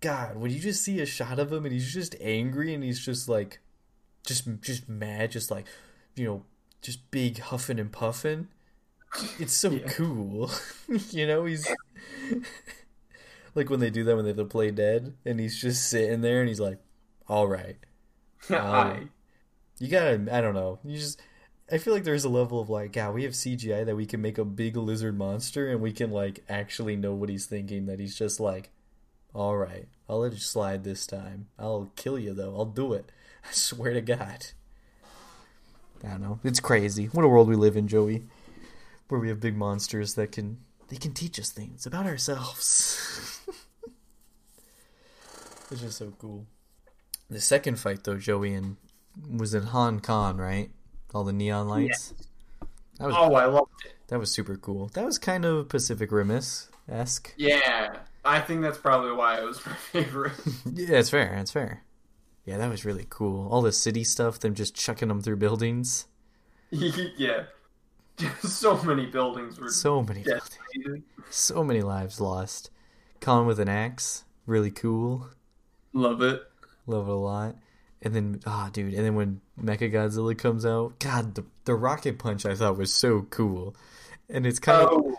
God, 0.01 0.37
when 0.37 0.51
you 0.51 0.59
just 0.59 0.83
see 0.83 0.99
a 1.01 1.05
shot 1.05 1.37
of 1.39 1.51
him, 1.51 1.65
and 1.65 1.73
he's 1.73 1.93
just 1.93 2.15
angry, 2.19 2.73
and 2.73 2.83
he's 2.83 3.03
just 3.05 3.29
like, 3.29 3.59
just 4.25 4.47
just 4.61 4.89
mad, 4.89 5.31
just 5.31 5.51
like, 5.51 5.65
you 6.15 6.25
know, 6.25 6.43
just 6.81 7.09
big 7.11 7.39
huffing 7.39 7.79
and 7.79 7.91
puffing. 7.91 8.47
It's 9.39 9.53
so 9.53 9.71
Yeah. 9.71 9.87
cool, 9.89 10.49
you 11.11 11.27
know. 11.27 11.45
He's 11.45 11.67
like 13.55 13.69
when 13.69 13.79
they 13.79 13.89
do 13.89 14.03
that 14.03 14.15
when 14.15 14.25
they 14.25 14.29
have 14.29 14.37
to 14.37 14.45
play 14.45 14.71
dead, 14.71 15.13
and 15.25 15.39
he's 15.39 15.59
just 15.61 15.89
sitting 15.89 16.21
there, 16.21 16.39
and 16.39 16.49
he's 16.49 16.59
like, 16.59 16.79
"All 17.27 17.47
right, 17.47 17.77
I, 18.49 19.07
you 19.79 19.87
gotta." 19.87 20.27
I 20.31 20.41
don't 20.41 20.53
know. 20.55 20.79
You 20.83 20.97
just. 20.97 21.21
I 21.71 21.77
feel 21.77 21.93
like 21.93 22.03
there's 22.03 22.25
a 22.25 22.29
level 22.29 22.59
of 22.59 22.69
like, 22.69 22.95
yeah, 22.95 23.11
we 23.11 23.23
have 23.23 23.33
CGI 23.33 23.85
that 23.85 23.95
we 23.95 24.07
can 24.07 24.21
make 24.21 24.39
a 24.39 24.45
big 24.45 24.75
lizard 24.75 25.17
monster, 25.17 25.69
and 25.69 25.81
we 25.81 25.91
can 25.91 26.11
like 26.11 26.43
actually 26.49 26.95
know 26.95 27.13
what 27.13 27.29
he's 27.29 27.45
thinking. 27.45 27.85
That 27.85 27.99
he's 27.99 28.15
just 28.17 28.39
like, 28.39 28.71
"All 29.33 29.57
right, 29.57 29.87
I'll 30.07 30.19
let 30.19 30.33
you 30.33 30.39
slide 30.39 30.83
this 30.83 31.05
time. 31.07 31.47
I'll 31.57 31.91
kill 31.95 32.17
you 32.19 32.33
though. 32.33 32.55
I'll 32.55 32.65
do 32.65 32.93
it. 32.93 33.11
I 33.49 33.51
swear 33.51 33.93
to 33.93 34.01
God." 34.01 34.47
I 36.03 36.09
don't 36.11 36.21
know. 36.21 36.39
It's 36.43 36.61
crazy. 36.61 37.05
What 37.07 37.25
a 37.25 37.27
world 37.27 37.49
we 37.49 37.55
live 37.57 37.75
in, 37.75 37.87
Joey, 37.87 38.23
where 39.09 39.19
we 39.19 39.27
have 39.27 39.41
big 39.41 39.57
monsters 39.57 40.13
that 40.15 40.31
can 40.31 40.59
they 40.87 40.97
can 40.97 41.13
teach 41.13 41.39
us 41.39 41.51
things 41.51 41.85
about 41.85 42.05
ourselves. 42.05 43.41
it's 45.71 45.81
just 45.81 45.97
so 45.97 46.13
cool. 46.17 46.47
The 47.29 47.39
second 47.39 47.79
fight, 47.79 48.03
though, 48.03 48.17
Joey, 48.17 48.53
and 48.55 48.77
was 49.29 49.53
in 49.53 49.63
Hong 49.63 49.99
Kong, 49.99 50.37
right? 50.37 50.69
All 51.13 51.23
the 51.23 51.33
neon 51.33 51.67
lights. 51.67 52.13
That 52.99 53.07
was 53.07 53.15
oh, 53.17 53.33
I 53.35 53.45
loved 53.45 53.71
it. 53.85 53.93
that 54.07 54.19
was 54.19 54.31
super 54.31 54.57
cool. 54.57 54.87
That 54.93 55.05
was 55.05 55.17
kind 55.17 55.45
of 55.45 55.69
Pacific 55.69 56.11
Rim 56.11 56.31
esque. 56.31 57.33
Yeah, 57.37 57.97
I 58.25 58.39
think 58.41 58.61
that's 58.61 58.77
probably 58.77 59.13
why 59.13 59.39
it 59.39 59.43
was 59.45 59.65
my 59.65 59.73
favorite. 59.73 60.33
yeah, 60.65 60.97
it's 60.97 61.09
fair. 61.09 61.33
It's 61.35 61.51
fair. 61.51 61.83
Yeah, 62.45 62.57
that 62.57 62.69
was 62.69 62.85
really 62.85 63.05
cool. 63.09 63.47
All 63.49 63.61
the 63.61 63.71
city 63.71 64.03
stuff, 64.03 64.39
them 64.39 64.55
just 64.55 64.75
chucking 64.75 65.07
them 65.07 65.21
through 65.21 65.37
buildings. 65.37 66.07
yeah, 66.71 67.43
so 68.41 68.81
many 68.83 69.05
buildings 69.05 69.59
were 69.59 69.69
So 69.69 70.03
many, 70.03 70.23
decimated. 70.23 71.03
so 71.29 71.63
many 71.63 71.81
lives 71.81 72.19
lost. 72.19 72.69
Kong 73.21 73.47
with 73.47 73.59
an 73.59 73.69
axe, 73.69 74.23
really 74.45 74.71
cool. 74.71 75.29
Love 75.93 76.21
it. 76.21 76.41
Love 76.85 77.07
it 77.07 77.11
a 77.11 77.15
lot. 77.15 77.55
And 78.01 78.15
then, 78.15 78.39
ah, 78.45 78.69
dude, 78.71 78.93
and 78.93 79.05
then 79.05 79.15
when 79.15 79.41
Mecha 79.61 79.91
Godzilla 79.91 80.37
comes 80.37 80.65
out, 80.65 80.99
God, 80.99 81.35
the 81.35 81.43
the 81.65 81.75
rocket 81.75 82.17
punch 82.17 82.45
I 82.45 82.55
thought 82.55 82.77
was 82.77 82.93
so 82.93 83.23
cool, 83.29 83.75
and 84.29 84.45
it's 84.45 84.59
kind 84.59 84.83
of 84.83 84.89
Oh, 84.91 85.17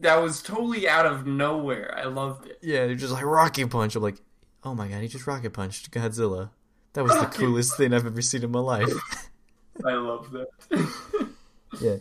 that 0.00 0.16
was 0.22 0.40
totally 0.42 0.88
out 0.88 1.06
of 1.06 1.26
nowhere. 1.26 1.92
I 1.98 2.04
loved 2.04 2.46
it. 2.46 2.58
yeah, 2.62 2.86
they're 2.86 2.94
just 2.94 3.12
like 3.12 3.24
rocket 3.24 3.68
punch. 3.70 3.96
I'm 3.96 4.02
like, 4.02 4.20
oh 4.62 4.74
my 4.76 4.86
god, 4.86 5.02
he 5.02 5.08
just 5.08 5.26
rocket 5.26 5.52
punched 5.52 5.90
Godzilla. 5.90 6.50
That 6.92 7.02
was 7.02 7.12
the 7.14 7.18
Rocket- 7.22 7.38
coolest 7.38 7.76
thing 7.76 7.92
I've 7.92 8.06
ever 8.06 8.22
seen 8.22 8.44
in 8.44 8.50
my 8.52 8.60
life. 8.60 8.92
I 9.84 9.94
love 9.94 10.30
that. 10.30 11.28
yeah, 11.80 11.96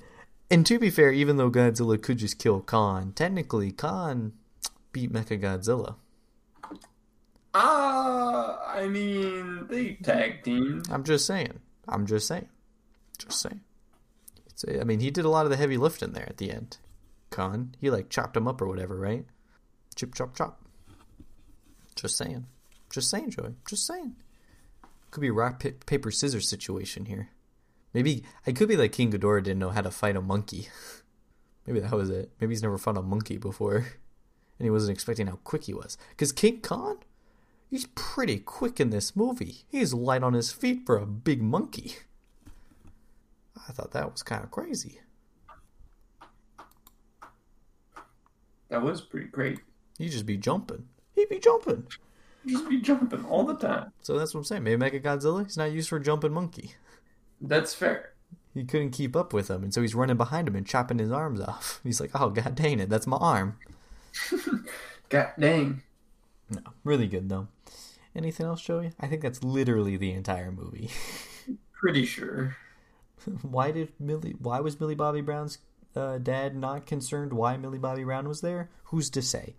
and 0.52 0.64
to 0.68 0.78
be 0.78 0.90
fair, 0.92 1.12
even 1.12 1.38
though 1.38 1.50
Godzilla 1.50 2.00
could 2.02 2.18
just 2.20 2.38
kill 2.38 2.62
Kong, 2.62 3.14
technically 3.16 3.72
Kong 3.72 4.34
beat 4.92 5.12
Mecha 5.12 5.42
Godzilla. 5.42 5.96
Ah, 7.62 8.74
I 8.74 8.88
mean, 8.88 9.68
they 9.68 9.96
tag 9.96 10.44
team. 10.44 10.82
I'm 10.90 11.04
just 11.04 11.26
saying. 11.26 11.60
I'm 11.90 12.06
just 12.06 12.26
saying. 12.26 12.48
Just 13.18 13.42
saying. 13.42 13.60
It's 14.48 14.64
a, 14.64 14.80
I 14.80 14.86
mean, 14.86 15.02
he 15.02 15.12
did 15.12 15.26
a 15.26 15.30
lot 15.30 15.46
of 15.46 15.50
the 15.52 15.58
heavy 15.58 15.76
lifting 15.76 16.14
there 16.14 16.28
at 16.30 16.38
the 16.38 16.52
end. 16.52 16.78
Kong, 17.32 17.76
he 17.78 17.90
like 17.90 18.10
chopped 18.10 18.38
him 18.38 18.48
up 18.48 18.62
or 18.62 18.68
whatever, 18.68 18.96
right? 18.98 19.26
Chip, 19.96 20.16
chop, 20.16 20.38
chop. 20.38 20.62
Just 21.96 22.16
saying. 22.16 22.46
Just 22.90 23.10
saying, 23.10 23.32
Joey. 23.32 23.56
Just 23.68 23.86
saying. 23.86 24.16
Could 25.12 25.20
be 25.20 25.30
rock, 25.30 25.62
pa- 25.62 25.70
paper, 25.86 26.12
scissors 26.12 26.48
situation 26.48 27.08
here. 27.08 27.28
Maybe 27.94 28.24
I 28.48 28.54
could 28.54 28.70
be 28.70 28.78
like 28.78 28.94
King 28.94 29.12
Ghidorah 29.12 29.44
didn't 29.44 29.60
know 29.60 29.72
how 29.72 29.82
to 29.82 29.92
fight 29.92 30.16
a 30.16 30.22
monkey. 30.22 30.70
Maybe 31.68 31.82
that 31.82 31.92
was 31.92 32.10
it. 32.10 32.32
Maybe 32.40 32.54
he's 32.54 32.64
never 32.64 32.78
fought 32.78 32.98
a 32.98 33.02
monkey 33.02 33.38
before, 33.38 33.76
and 34.60 34.66
he 34.66 34.70
wasn't 34.70 34.94
expecting 34.96 35.28
how 35.28 35.40
quick 35.44 35.66
he 35.66 35.74
was. 35.74 35.98
Because 36.12 36.32
King 36.32 36.62
Kong, 36.62 37.00
he's 37.70 37.88
pretty 37.96 38.40
quick 38.40 38.80
in 38.80 38.90
this 38.90 39.16
movie. 39.16 39.64
He's 39.70 39.94
light 39.94 40.24
on 40.24 40.34
his 40.34 40.52
feet 40.52 40.86
for 40.86 40.98
a 40.98 41.06
big 41.06 41.42
monkey. 41.42 41.98
I 43.68 43.72
thought 43.72 43.92
that 43.92 44.12
was 44.12 44.24
kind 44.24 44.44
of 44.44 44.52
crazy. 44.52 45.02
That 48.70 48.82
was 48.82 49.02
pretty 49.02 49.28
great. 49.28 49.60
He'd 49.98 50.12
just 50.12 50.26
be 50.26 50.38
jumping. 50.38 50.86
He'd 51.16 51.30
be 51.30 51.40
jumping. 51.40 51.88
He'd 52.46 52.52
just 52.52 52.70
be 52.70 52.80
jumping 52.80 53.26
all 53.26 53.44
the 53.44 53.56
time. 53.56 53.92
So 54.02 54.18
that's 54.18 54.34
what 54.34 54.42
I'm 54.42 54.44
saying. 54.46 54.64
Maybe 54.64 54.82
Mechagodzilla, 54.82 55.44
he's 55.44 55.58
not 55.58 55.72
used 55.72 55.90
for 55.90 55.98
a 55.98 56.04
jumping 56.04 56.32
monkey. 56.32 56.76
That's 57.42 57.74
fair. 57.74 58.14
He 58.54 58.64
couldn't 58.64 58.92
keep 58.92 59.16
up 59.16 59.34
with 59.34 59.50
him, 59.50 59.64
and 59.64 59.74
so 59.74 59.82
he's 59.82 59.96
running 59.96 60.18
behind 60.18 60.48
him 60.48 60.56
and 60.56 60.66
chopping 60.66 61.00
his 61.00 61.12
arms 61.12 61.40
off. 61.40 61.80
He's 61.84 62.02
like, 62.02 62.12
"Oh 62.16 62.30
god 62.30 62.56
dang 62.56 62.80
it, 62.80 62.90
that's 62.90 63.08
my 63.08 63.18
arm." 63.18 63.58
God 65.10 65.32
dang. 65.40 65.84
No, 66.50 66.62
really 66.84 67.08
good 67.08 67.30
though. 67.30 67.48
Anything 68.20 68.48
else, 68.48 68.62
Joey? 68.62 68.92
I 69.00 69.08
think 69.08 69.22
that's 69.22 69.46
literally 69.46 69.96
the 69.96 70.12
entire 70.12 70.52
movie. 70.52 70.90
Pretty 71.72 72.06
sure. 72.06 72.58
why 73.44 73.72
did 73.72 73.94
Millie? 73.98 74.36
Why 74.38 74.60
was 74.60 74.78
Millie 74.78 74.94
Bobby 74.94 75.22
Brown's 75.22 75.60
uh, 75.96 76.18
dad 76.18 76.54
not 76.54 76.86
concerned? 76.86 77.32
Why 77.32 77.56
Millie 77.56 77.78
Bobby 77.78 78.04
Brown 78.04 78.28
was 78.28 78.42
there? 78.42 78.70
Who's 78.84 79.10
to 79.12 79.22
say? 79.22 79.56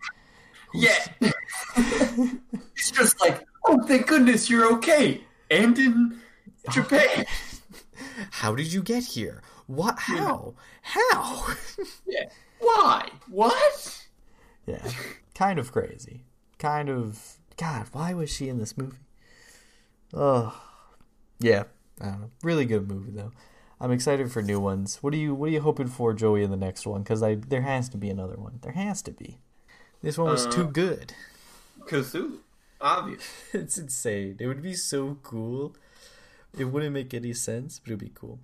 Who's 0.73 0.85
Yeah. 0.85 1.31
it's 2.77 2.91
just 2.91 3.19
like, 3.23 3.47
oh, 3.65 3.83
thank 3.85 4.07
goodness 4.07 4.51
you're 4.51 4.71
okay. 4.75 5.23
And 5.51 5.79
in 5.79 6.21
Japan. 6.71 7.25
How 8.31 8.55
did 8.55 8.71
you 8.75 8.83
get 8.83 9.05
here? 9.05 9.43
What? 9.69 9.99
How? 9.99 10.53
How? 10.83 11.47
Yeah. 12.07 12.29
Why? 12.59 13.09
What? 13.31 14.07
yeah, 14.67 14.87
kind 15.35 15.59
of 15.59 15.73
crazy. 15.73 16.25
Kind 16.59 16.91
of. 16.91 17.39
God, 17.57 17.87
why 17.93 18.15
was 18.15 18.31
she 18.31 18.49
in 18.49 18.59
this 18.59 18.77
movie? 18.79 18.97
Oh, 20.15 20.61
yeah. 21.39 21.65
I 22.01 22.07
don't 22.07 22.21
know. 22.21 22.31
Really 22.43 22.65
good 22.65 22.89
movie 22.89 23.13
though. 23.13 23.33
I'm 23.81 23.93
excited 23.93 24.31
for 24.33 24.43
new 24.43 24.61
ones. 24.61 24.99
What 25.03 25.15
are 25.15 25.19
you 25.19 25.35
What 25.35 25.49
are 25.49 25.53
you 25.53 25.61
hoping 25.61 25.89
for, 25.89 26.13
Joey, 26.15 26.43
in 26.43 26.51
the 26.51 26.57
next 26.57 26.87
one? 26.87 27.03
Because 27.03 27.23
I 27.23 27.35
there 27.35 27.63
has 27.63 27.89
to 27.91 27.97
be 27.99 28.11
another 28.11 28.37
one. 28.37 28.59
There 28.63 28.73
has 28.73 29.03
to 29.03 29.11
be. 29.11 29.39
This 30.03 30.17
one 30.19 30.31
was 30.31 30.47
Uh, 30.47 30.51
too 30.51 30.65
good. 30.69 31.15
Cthulhu. 31.87 32.39
Obvious. 32.81 33.23
It's 33.53 33.77
insane. 33.79 34.37
It 34.39 34.47
would 34.47 34.63
be 34.63 34.75
so 34.75 35.19
cool. 35.23 35.75
It 36.57 36.65
wouldn't 36.65 36.93
make 36.95 37.13
any 37.15 37.33
sense, 37.35 37.79
but 37.79 37.91
it'd 37.91 38.01
be 38.01 38.13
cool. 38.15 38.39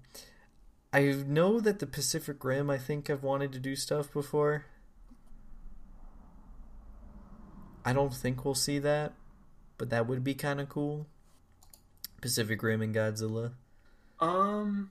I 0.93 1.03
know 1.27 1.61
that 1.61 1.79
the 1.81 1.87
Pacific 1.87 2.45
Rim, 2.45 2.71
I 2.71 2.79
think 2.79 3.11
I've 3.11 3.23
wanted 3.23 3.53
to 3.53 3.59
do 3.59 3.75
stuff 3.77 4.13
before. 4.13 4.67
I 7.87 7.93
don't 7.93 8.13
think 8.13 8.45
we'll 8.45 8.57
see 8.57 8.81
that, 8.81 9.13
but 9.79 9.91
that 9.91 10.09
would 10.09 10.25
be 10.25 10.35
kind 10.35 10.61
of 10.61 10.69
cool. 10.69 11.07
Pacific 12.21 12.61
Rim 12.61 12.83
and 12.83 12.93
Godzilla. 12.93 13.53
Um. 14.19 14.91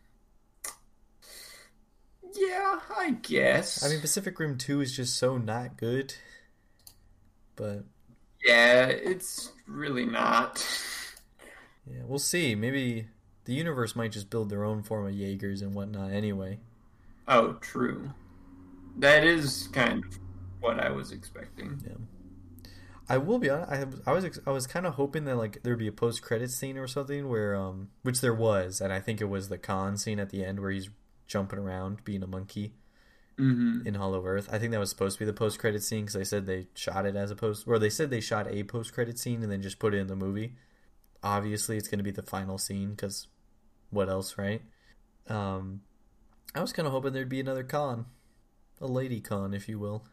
Yeah, 2.33 2.79
I 2.97 3.11
guess. 3.11 3.83
I 3.83 3.89
mean, 3.89 3.99
Pacific 3.99 4.39
Rim 4.39 4.57
2 4.57 4.79
is 4.79 4.95
just 4.95 5.17
so 5.17 5.37
not 5.37 5.75
good. 5.75 6.13
But, 7.57 7.83
yeah, 8.45 8.85
it's 8.85 9.51
really 9.67 10.05
not. 10.05 10.65
yeah, 11.85 12.03
we'll 12.05 12.19
see. 12.19 12.55
Maybe 12.55 13.07
the 13.43 13.53
universe 13.53 13.93
might 13.95 14.13
just 14.13 14.29
build 14.29 14.49
their 14.49 14.63
own 14.63 14.83
form 14.83 15.05
of 15.05 15.13
Jaegers 15.13 15.61
and 15.61 15.75
whatnot 15.75 16.11
anyway. 16.11 16.59
Oh, 17.27 17.53
true. 17.53 18.11
That 18.99 19.25
is 19.25 19.67
kind 19.73 20.05
of 20.05 20.19
what 20.61 20.79
I 20.79 20.91
was 20.91 21.11
expecting. 21.11 21.81
I 23.07 23.17
will 23.17 23.37
be 23.39 23.49
honest. 23.49 23.71
I, 23.71 23.75
have- 23.77 24.01
I 24.07 24.11
was 24.13 24.39
I 24.47 24.51
was 24.51 24.67
kind 24.67 24.85
of 24.87 24.95
hoping 24.95 25.25
that 25.25 25.35
like 25.37 25.61
there'd 25.63 25.77
be 25.79 25.87
a 25.87 25.91
post 25.91 26.21
credit 26.21 26.49
scene 26.51 26.77
or 26.77 26.87
something 26.87 27.29
where 27.29 27.55
um 27.55 27.89
which 28.03 28.21
there 28.21 28.33
was, 28.33 28.81
and 28.81 28.91
I 28.91 28.99
think 28.99 29.21
it 29.21 29.25
was 29.29 29.49
the 29.49 29.57
Kong 29.57 29.97
scene 29.97 30.19
at 30.19 30.29
the 30.29 30.43
end 30.43 30.59
where 30.59 30.71
he's 30.71 30.89
jumping 31.27 31.59
around 31.59 32.03
being 32.03 32.23
a 32.23 32.27
monkey 32.27 32.73
Mm-hmm. 33.37 33.85
in 33.85 33.95
Hollow 33.95 34.25
Earth. 34.25 34.47
I 34.49 34.57
think 34.59 34.71
that 34.71 34.79
was 34.79 34.89
supposed 34.89 35.17
to 35.17 35.19
be 35.19 35.25
the 35.25 35.33
post 35.33 35.59
credit 35.59 35.83
scene 35.83 36.03
because 36.05 36.13
they 36.13 36.23
said 36.23 36.45
they 36.45 36.67
shot 36.73 37.05
it 37.05 37.17
as 37.17 37.31
a 37.31 37.35
post, 37.35 37.65
or 37.67 37.77
they 37.77 37.89
said 37.89 38.09
they 38.09 38.21
shot 38.21 38.47
a 38.49 38.63
post 38.63 38.93
credit 38.93 39.19
scene 39.19 39.43
and 39.43 39.51
then 39.51 39.61
just 39.61 39.77
put 39.77 39.93
it 39.93 39.97
in 39.97 40.07
the 40.07 40.15
movie. 40.15 40.55
Obviously, 41.21 41.75
it's 41.75 41.89
going 41.89 41.99
to 41.99 42.03
be 42.03 42.11
the 42.11 42.21
final 42.23 42.57
scene 42.57 42.91
because 42.91 43.27
what 43.89 44.07
else, 44.07 44.37
right? 44.37 44.61
Um, 45.27 45.81
I 46.55 46.61
was 46.61 46.71
kind 46.71 46.85
of 46.87 46.93
hoping 46.93 47.11
there'd 47.11 47.27
be 47.27 47.41
another 47.41 47.65
Kong, 47.65 48.05
a 48.79 48.87
lady 48.87 49.19
Kong, 49.19 49.53
if 49.53 49.67
you 49.67 49.79
will. 49.79 50.05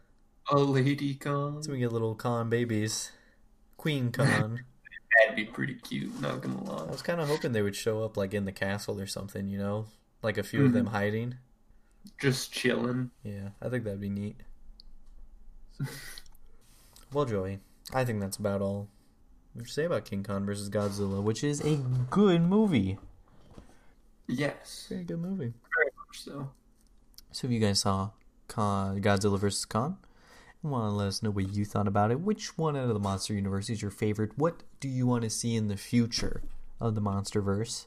A 0.53 0.57
lady 0.57 1.15
Kong. 1.15 1.63
So 1.63 1.73
we 1.73 1.79
get 1.79 1.93
little 1.93 2.15
Kong 2.15 2.51
babies, 2.51 3.11
queen 3.79 4.13
Kong. 4.13 4.61
That'd 5.19 5.35
be 5.35 5.47
pretty 5.47 5.77
cute. 5.77 6.21
Not 6.21 6.43
gonna 6.43 6.63
lie. 6.63 6.85
I 6.85 6.91
was 6.91 7.01
kind 7.01 7.23
of 7.23 7.29
hoping 7.29 7.53
they 7.53 7.63
would 7.63 7.75
show 7.75 8.05
up 8.05 8.19
like 8.19 8.35
in 8.35 8.45
the 8.45 8.53
castle 8.53 9.01
or 9.01 9.07
something, 9.07 9.49
you 9.49 9.57
know, 9.57 9.87
like 10.23 10.37
a 10.37 10.43
few 10.43 10.67
of 10.67 10.75
them 10.75 10.85
mm-hmm. 10.85 10.95
hiding. 10.95 11.35
Just 12.21 12.53
chilling. 12.53 13.11
Yeah, 13.25 13.49
I 13.63 13.71
think 13.71 13.85
that'd 13.85 13.99
be 13.99 14.11
neat. 14.11 14.37
well, 17.13 17.25
Joey, 17.25 17.61
I 17.95 18.05
think 18.05 18.21
that's 18.21 18.37
about 18.37 18.61
all 18.61 18.89
we 19.55 19.61
have 19.61 19.69
to 19.69 19.73
say 19.73 19.85
about 19.85 20.05
King 20.05 20.23
Kong 20.23 20.45
versus 20.45 20.69
Godzilla, 20.69 21.23
which 21.23 21.43
is 21.43 21.61
a 21.63 21.77
good 22.11 22.43
movie. 22.43 22.99
Yes. 24.27 24.87
Very 24.91 25.05
good 25.05 25.21
movie. 25.21 25.55
Very 25.77 25.91
much 25.97 26.23
so. 26.25 26.51
So, 27.31 27.47
if 27.47 27.53
you 27.53 27.59
guys 27.59 27.81
saw 27.81 28.11
Godzilla 28.49 29.39
versus 29.39 29.65
Kong, 29.65 29.97
want 30.71 30.91
to 30.91 30.95
let 30.95 31.09
us 31.09 31.23
know 31.23 31.31
what 31.31 31.55
you 31.55 31.65
thought 31.65 31.89
about 31.89 32.11
it, 32.11 32.21
which 32.21 32.57
one 32.57 32.77
out 32.77 32.85
of 32.89 32.95
the 32.95 32.99
Monster 33.01 33.35
Universe 33.35 33.69
is 33.71 33.83
your 33.83 33.91
favorite? 33.91 34.33
What 34.37 34.63
do 34.81 34.89
you 34.89 35.07
want 35.07 35.23
to 35.25 35.31
see 35.31 35.57
in 35.57 35.69
the 35.69 35.77
future 35.77 36.43
of 36.81 36.95
the 36.95 37.01
MonsterVerse? 37.01 37.87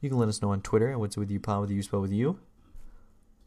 You 0.00 0.08
can 0.10 0.18
let 0.18 0.28
us 0.28 0.42
know 0.42 0.50
on 0.50 0.60
Twitter 0.62 0.90
at 0.90 0.98
What's 0.98 1.16
up 1.16 1.20
With 1.20 1.30
You 1.30 1.40
Pod 1.40 1.60
with 1.62 1.70
you 1.70 1.82
spelled 1.82 2.02
with 2.02 2.12
you. 2.12 2.38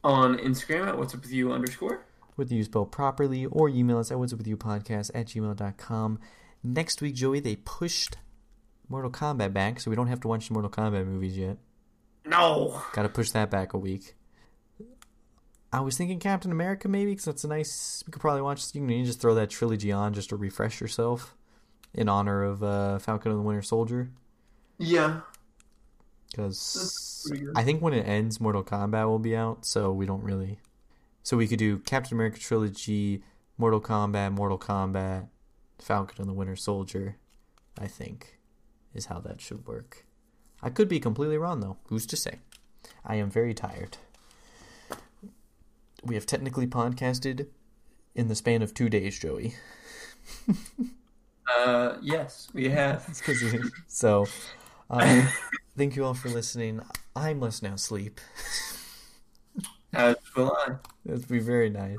On 0.03 0.37
Instagram 0.37 0.87
at 0.87 0.97
what's 0.97 1.13
up 1.13 1.21
with 1.21 1.31
you 1.31 1.51
underscore. 1.51 2.05
with 2.37 2.51
you 2.51 2.63
spelled 2.63 2.91
properly, 2.91 3.45
or 3.45 3.69
email 3.69 3.97
us 3.97 4.11
at 4.11 4.19
what's 4.19 4.31
up 4.33 4.37
with 4.39 4.47
you 4.47 4.57
podcast 4.57 5.09
at 5.15 5.27
gmail.com. 5.27 6.19
Next 6.63 7.01
week, 7.01 7.15
Joey, 7.15 7.39
they 7.39 7.55
pushed 7.57 8.17
Mortal 8.89 9.09
Kombat 9.11 9.53
back, 9.53 9.79
so 9.79 9.89
we 9.89 9.95
don't 9.95 10.07
have 10.07 10.19
to 10.21 10.27
watch 10.27 10.47
the 10.47 10.53
Mortal 10.53 10.69
Kombat 10.71 11.05
movies 11.05 11.37
yet. 11.37 11.57
No. 12.25 12.81
Gotta 12.93 13.09
push 13.09 13.31
that 13.31 13.49
back 13.51 13.73
a 13.73 13.77
week. 13.77 14.15
I 15.75 15.81
was 15.81 15.97
thinking 15.97 16.19
Captain 16.19 16.53
America 16.53 16.87
maybe, 16.87 17.11
because 17.11 17.25
that's 17.25 17.43
a 17.43 17.49
nice. 17.49 18.01
We 18.07 18.11
could 18.11 18.21
probably 18.21 18.41
watch. 18.41 18.73
You 18.73 18.87
can 18.87 19.05
just 19.05 19.19
throw 19.19 19.35
that 19.35 19.49
trilogy 19.49 19.91
on 19.91 20.13
just 20.13 20.29
to 20.29 20.37
refresh 20.37 20.79
yourself 20.79 21.35
in 21.93 22.07
honor 22.07 22.43
of 22.43 22.63
uh, 22.63 22.97
Falcon 22.99 23.31
and 23.31 23.41
the 23.41 23.43
Winter 23.43 23.61
Soldier. 23.61 24.09
Yeah. 24.77 25.19
Because 26.31 26.73
That's 26.73 27.27
pretty 27.27 27.43
good. 27.43 27.53
I 27.57 27.63
think 27.63 27.81
when 27.81 27.93
it 27.93 28.07
ends, 28.07 28.39
Mortal 28.39 28.63
Kombat 28.63 29.07
will 29.07 29.19
be 29.19 29.35
out, 29.35 29.65
so 29.65 29.91
we 29.91 30.05
don't 30.05 30.23
really. 30.23 30.59
So 31.23 31.35
we 31.35 31.47
could 31.47 31.59
do 31.59 31.79
Captain 31.79 32.15
America 32.15 32.39
trilogy, 32.39 33.21
Mortal 33.57 33.81
Kombat, 33.81 34.31
Mortal 34.31 34.57
Kombat, 34.57 35.27
Falcon 35.79 36.21
and 36.21 36.29
the 36.29 36.33
Winter 36.33 36.55
Soldier. 36.55 37.17
I 37.77 37.87
think 37.87 38.39
is 38.93 39.07
how 39.07 39.19
that 39.19 39.41
should 39.41 39.67
work. 39.67 40.05
I 40.63 40.69
could 40.69 40.87
be 40.87 41.01
completely 41.01 41.37
wrong 41.37 41.59
though. 41.59 41.75
Who's 41.87 42.05
to 42.05 42.15
say? 42.15 42.39
I 43.05 43.15
am 43.15 43.29
very 43.29 43.53
tired. 43.53 43.97
We 46.05 46.15
have 46.15 46.25
technically 46.25 46.67
podcasted 46.67 47.47
in 48.13 48.27
the 48.27 48.35
span 48.35 48.61
of 48.61 48.73
two 48.73 48.89
days, 48.89 49.17
Joey. 49.19 49.55
Uh, 51.47 51.97
yes, 52.01 52.47
we 52.53 52.69
have. 52.69 53.05
It's 53.07 53.21
'cause 53.21 53.41
of- 53.41 53.71
so, 53.87 54.25
um, 54.89 55.27
thank 55.77 55.95
you 55.95 56.03
all 56.05 56.13
for 56.13 56.29
listening. 56.29 56.81
I 57.15 57.33
must 57.33 57.63
now 57.63 57.75
sleep. 57.75 58.19
As 59.93 60.15
will 60.35 60.55
I. 60.67 60.75
That'd 61.05 61.27
be 61.27 61.39
very 61.39 61.69
nice. 61.69 61.97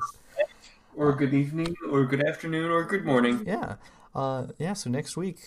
Or 0.95 1.13
good 1.13 1.33
evening, 1.33 1.75
or 1.89 2.05
good 2.05 2.25
afternoon, 2.25 2.69
or 2.71 2.83
good 2.83 3.05
morning. 3.05 3.43
Yeah. 3.45 3.75
Uh, 4.15 4.47
yeah, 4.57 4.73
so 4.73 4.89
next 4.89 5.15
week, 5.15 5.39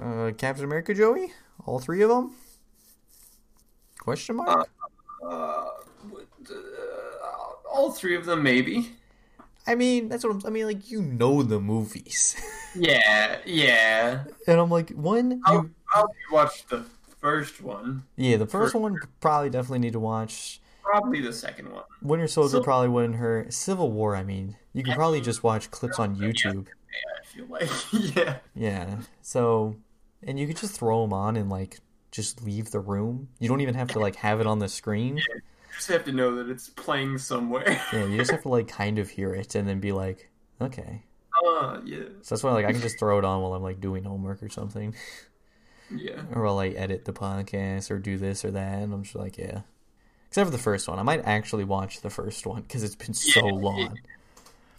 uh, 0.00 0.32
Captain 0.36 0.64
America, 0.64 0.94
Joey? 0.94 1.32
All 1.66 1.78
three 1.78 2.02
of 2.02 2.08
them? 2.08 2.34
Question 3.98 4.36
mark? 4.36 4.68
Uh, 5.22 5.64
what, 6.10 6.26
uh, 6.50 6.54
all 7.74 7.90
three 7.92 8.16
of 8.16 8.24
them, 8.26 8.42
maybe. 8.42 8.92
I 9.66 9.74
mean, 9.74 10.08
that's 10.08 10.24
what 10.24 10.30
I'm, 10.34 10.42
I 10.46 10.50
mean, 10.50 10.66
like, 10.66 10.90
you 10.90 11.02
know 11.02 11.42
the 11.42 11.60
movies. 11.60 12.36
Yeah, 12.76 13.38
yeah. 13.46 14.24
and 14.48 14.58
I'm 14.58 14.68
like, 14.68 14.90
one, 14.90 15.40
I'll, 15.44 15.54
you, 15.62 15.70
I'll 15.94 16.12
watch 16.32 16.66
the 16.66 16.84
first 17.20 17.62
one. 17.62 18.02
Yeah, 18.16 18.36
the 18.36 18.46
first 18.48 18.72
For- 18.72 18.80
one 18.80 18.98
probably 19.20 19.48
definitely 19.48 19.78
need 19.78 19.92
to 19.92 20.00
watch. 20.00 20.60
Probably 20.82 21.20
the 21.20 21.32
second 21.32 21.70
one. 21.72 21.84
Winter 22.02 22.26
Soldier 22.26 22.56
So- 22.56 22.62
probably 22.64 22.88
wouldn't 22.88 23.14
hurt. 23.14 23.52
Civil 23.52 23.92
War, 23.92 24.16
I 24.16 24.24
mean, 24.24 24.56
you 24.72 24.82
can 24.82 24.94
probably 24.94 25.20
just 25.20 25.44
watch 25.44 25.70
clips 25.70 26.00
on 26.00 26.16
YouTube. 26.16 26.66
I 26.66 27.24
feel 27.26 27.46
like 27.48 27.70
yeah. 28.16 28.38
Yeah. 28.56 28.96
So, 29.22 29.76
and 30.24 30.36
you 30.36 30.48
could 30.48 30.56
just 30.56 30.74
throw 30.76 31.02
them 31.02 31.12
on 31.12 31.36
and 31.36 31.48
like 31.48 31.78
just 32.10 32.42
leave 32.42 32.72
the 32.72 32.80
room. 32.80 33.28
You 33.38 33.48
don't 33.48 33.60
even 33.60 33.76
have 33.76 33.88
to 33.92 34.00
like 34.00 34.16
have 34.16 34.40
it 34.40 34.48
on 34.48 34.58
the 34.58 34.68
screen. 34.68 35.18
You 35.18 35.22
just 35.76 35.88
have 35.88 36.04
to 36.04 36.12
know 36.12 36.36
that 36.36 36.48
it's 36.50 36.68
playing 36.68 37.18
somewhere. 37.18 37.80
Yeah, 37.92 38.04
you 38.06 38.18
just 38.18 38.30
have 38.30 38.42
to 38.42 38.48
like 38.48 38.68
kind 38.68 38.98
of 38.98 39.10
hear 39.10 39.34
it 39.34 39.54
and 39.54 39.68
then 39.68 39.80
be 39.80 39.92
like, 39.92 40.30
okay. 40.60 41.02
uh, 41.44 41.80
yeah, 41.84 42.04
So 42.22 42.34
that's 42.34 42.42
why 42.42 42.52
like 42.52 42.66
I 42.66 42.72
can 42.72 42.80
just 42.80 42.98
throw 42.98 43.18
it 43.18 43.24
on 43.24 43.42
while 43.42 43.54
I'm 43.54 43.62
like 43.62 43.80
doing 43.80 44.04
homework 44.04 44.42
or 44.42 44.48
something, 44.48 44.94
yeah. 45.94 46.22
or 46.32 46.42
while 46.42 46.58
I 46.58 46.68
edit 46.68 47.04
the 47.04 47.12
podcast 47.12 47.90
or 47.90 47.98
do 47.98 48.16
this 48.18 48.44
or 48.44 48.50
that. 48.52 48.78
And 48.82 48.92
I'm 48.94 49.02
just 49.02 49.14
like, 49.16 49.36
yeah. 49.38 49.62
Except 50.28 50.46
for 50.48 50.56
the 50.56 50.62
first 50.62 50.88
one, 50.88 50.98
I 50.98 51.02
might 51.02 51.20
actually 51.24 51.64
watch 51.64 52.00
the 52.00 52.10
first 52.10 52.44
one 52.46 52.62
because 52.62 52.82
it's 52.82 52.96
been 52.96 53.14
so 53.14 53.46
Yeah. 53.46 53.52
long. 53.52 53.98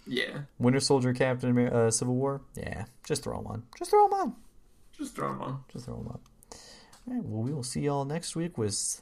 Yeah, 0.08 0.38
Winter 0.60 0.78
Soldier, 0.80 1.12
Captain 1.12 1.50
America, 1.50 1.76
uh, 1.76 1.90
Civil 1.90 2.14
War. 2.14 2.40
Yeah, 2.54 2.84
just 3.04 3.24
throw 3.24 3.38
them 3.38 3.46
on. 3.48 3.62
Just 3.76 3.90
throw 3.90 4.08
them 4.08 4.20
on. 4.20 4.36
just 4.96 5.16
throw 5.16 5.28
them 5.32 5.42
on. 5.42 5.64
Just 5.72 5.86
throw 5.86 5.96
them 5.96 6.06
on. 6.08 6.20
All 7.08 7.14
right. 7.14 7.24
Well, 7.24 7.42
we 7.42 7.52
will 7.52 7.64
see 7.64 7.80
y'all 7.80 8.04
next 8.04 8.36
week 8.36 8.56
with 8.56 9.00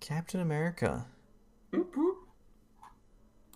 Captain 0.00 0.40
America. 0.40 1.04
Whoop, 1.72 1.96
whoop. 1.96 2.11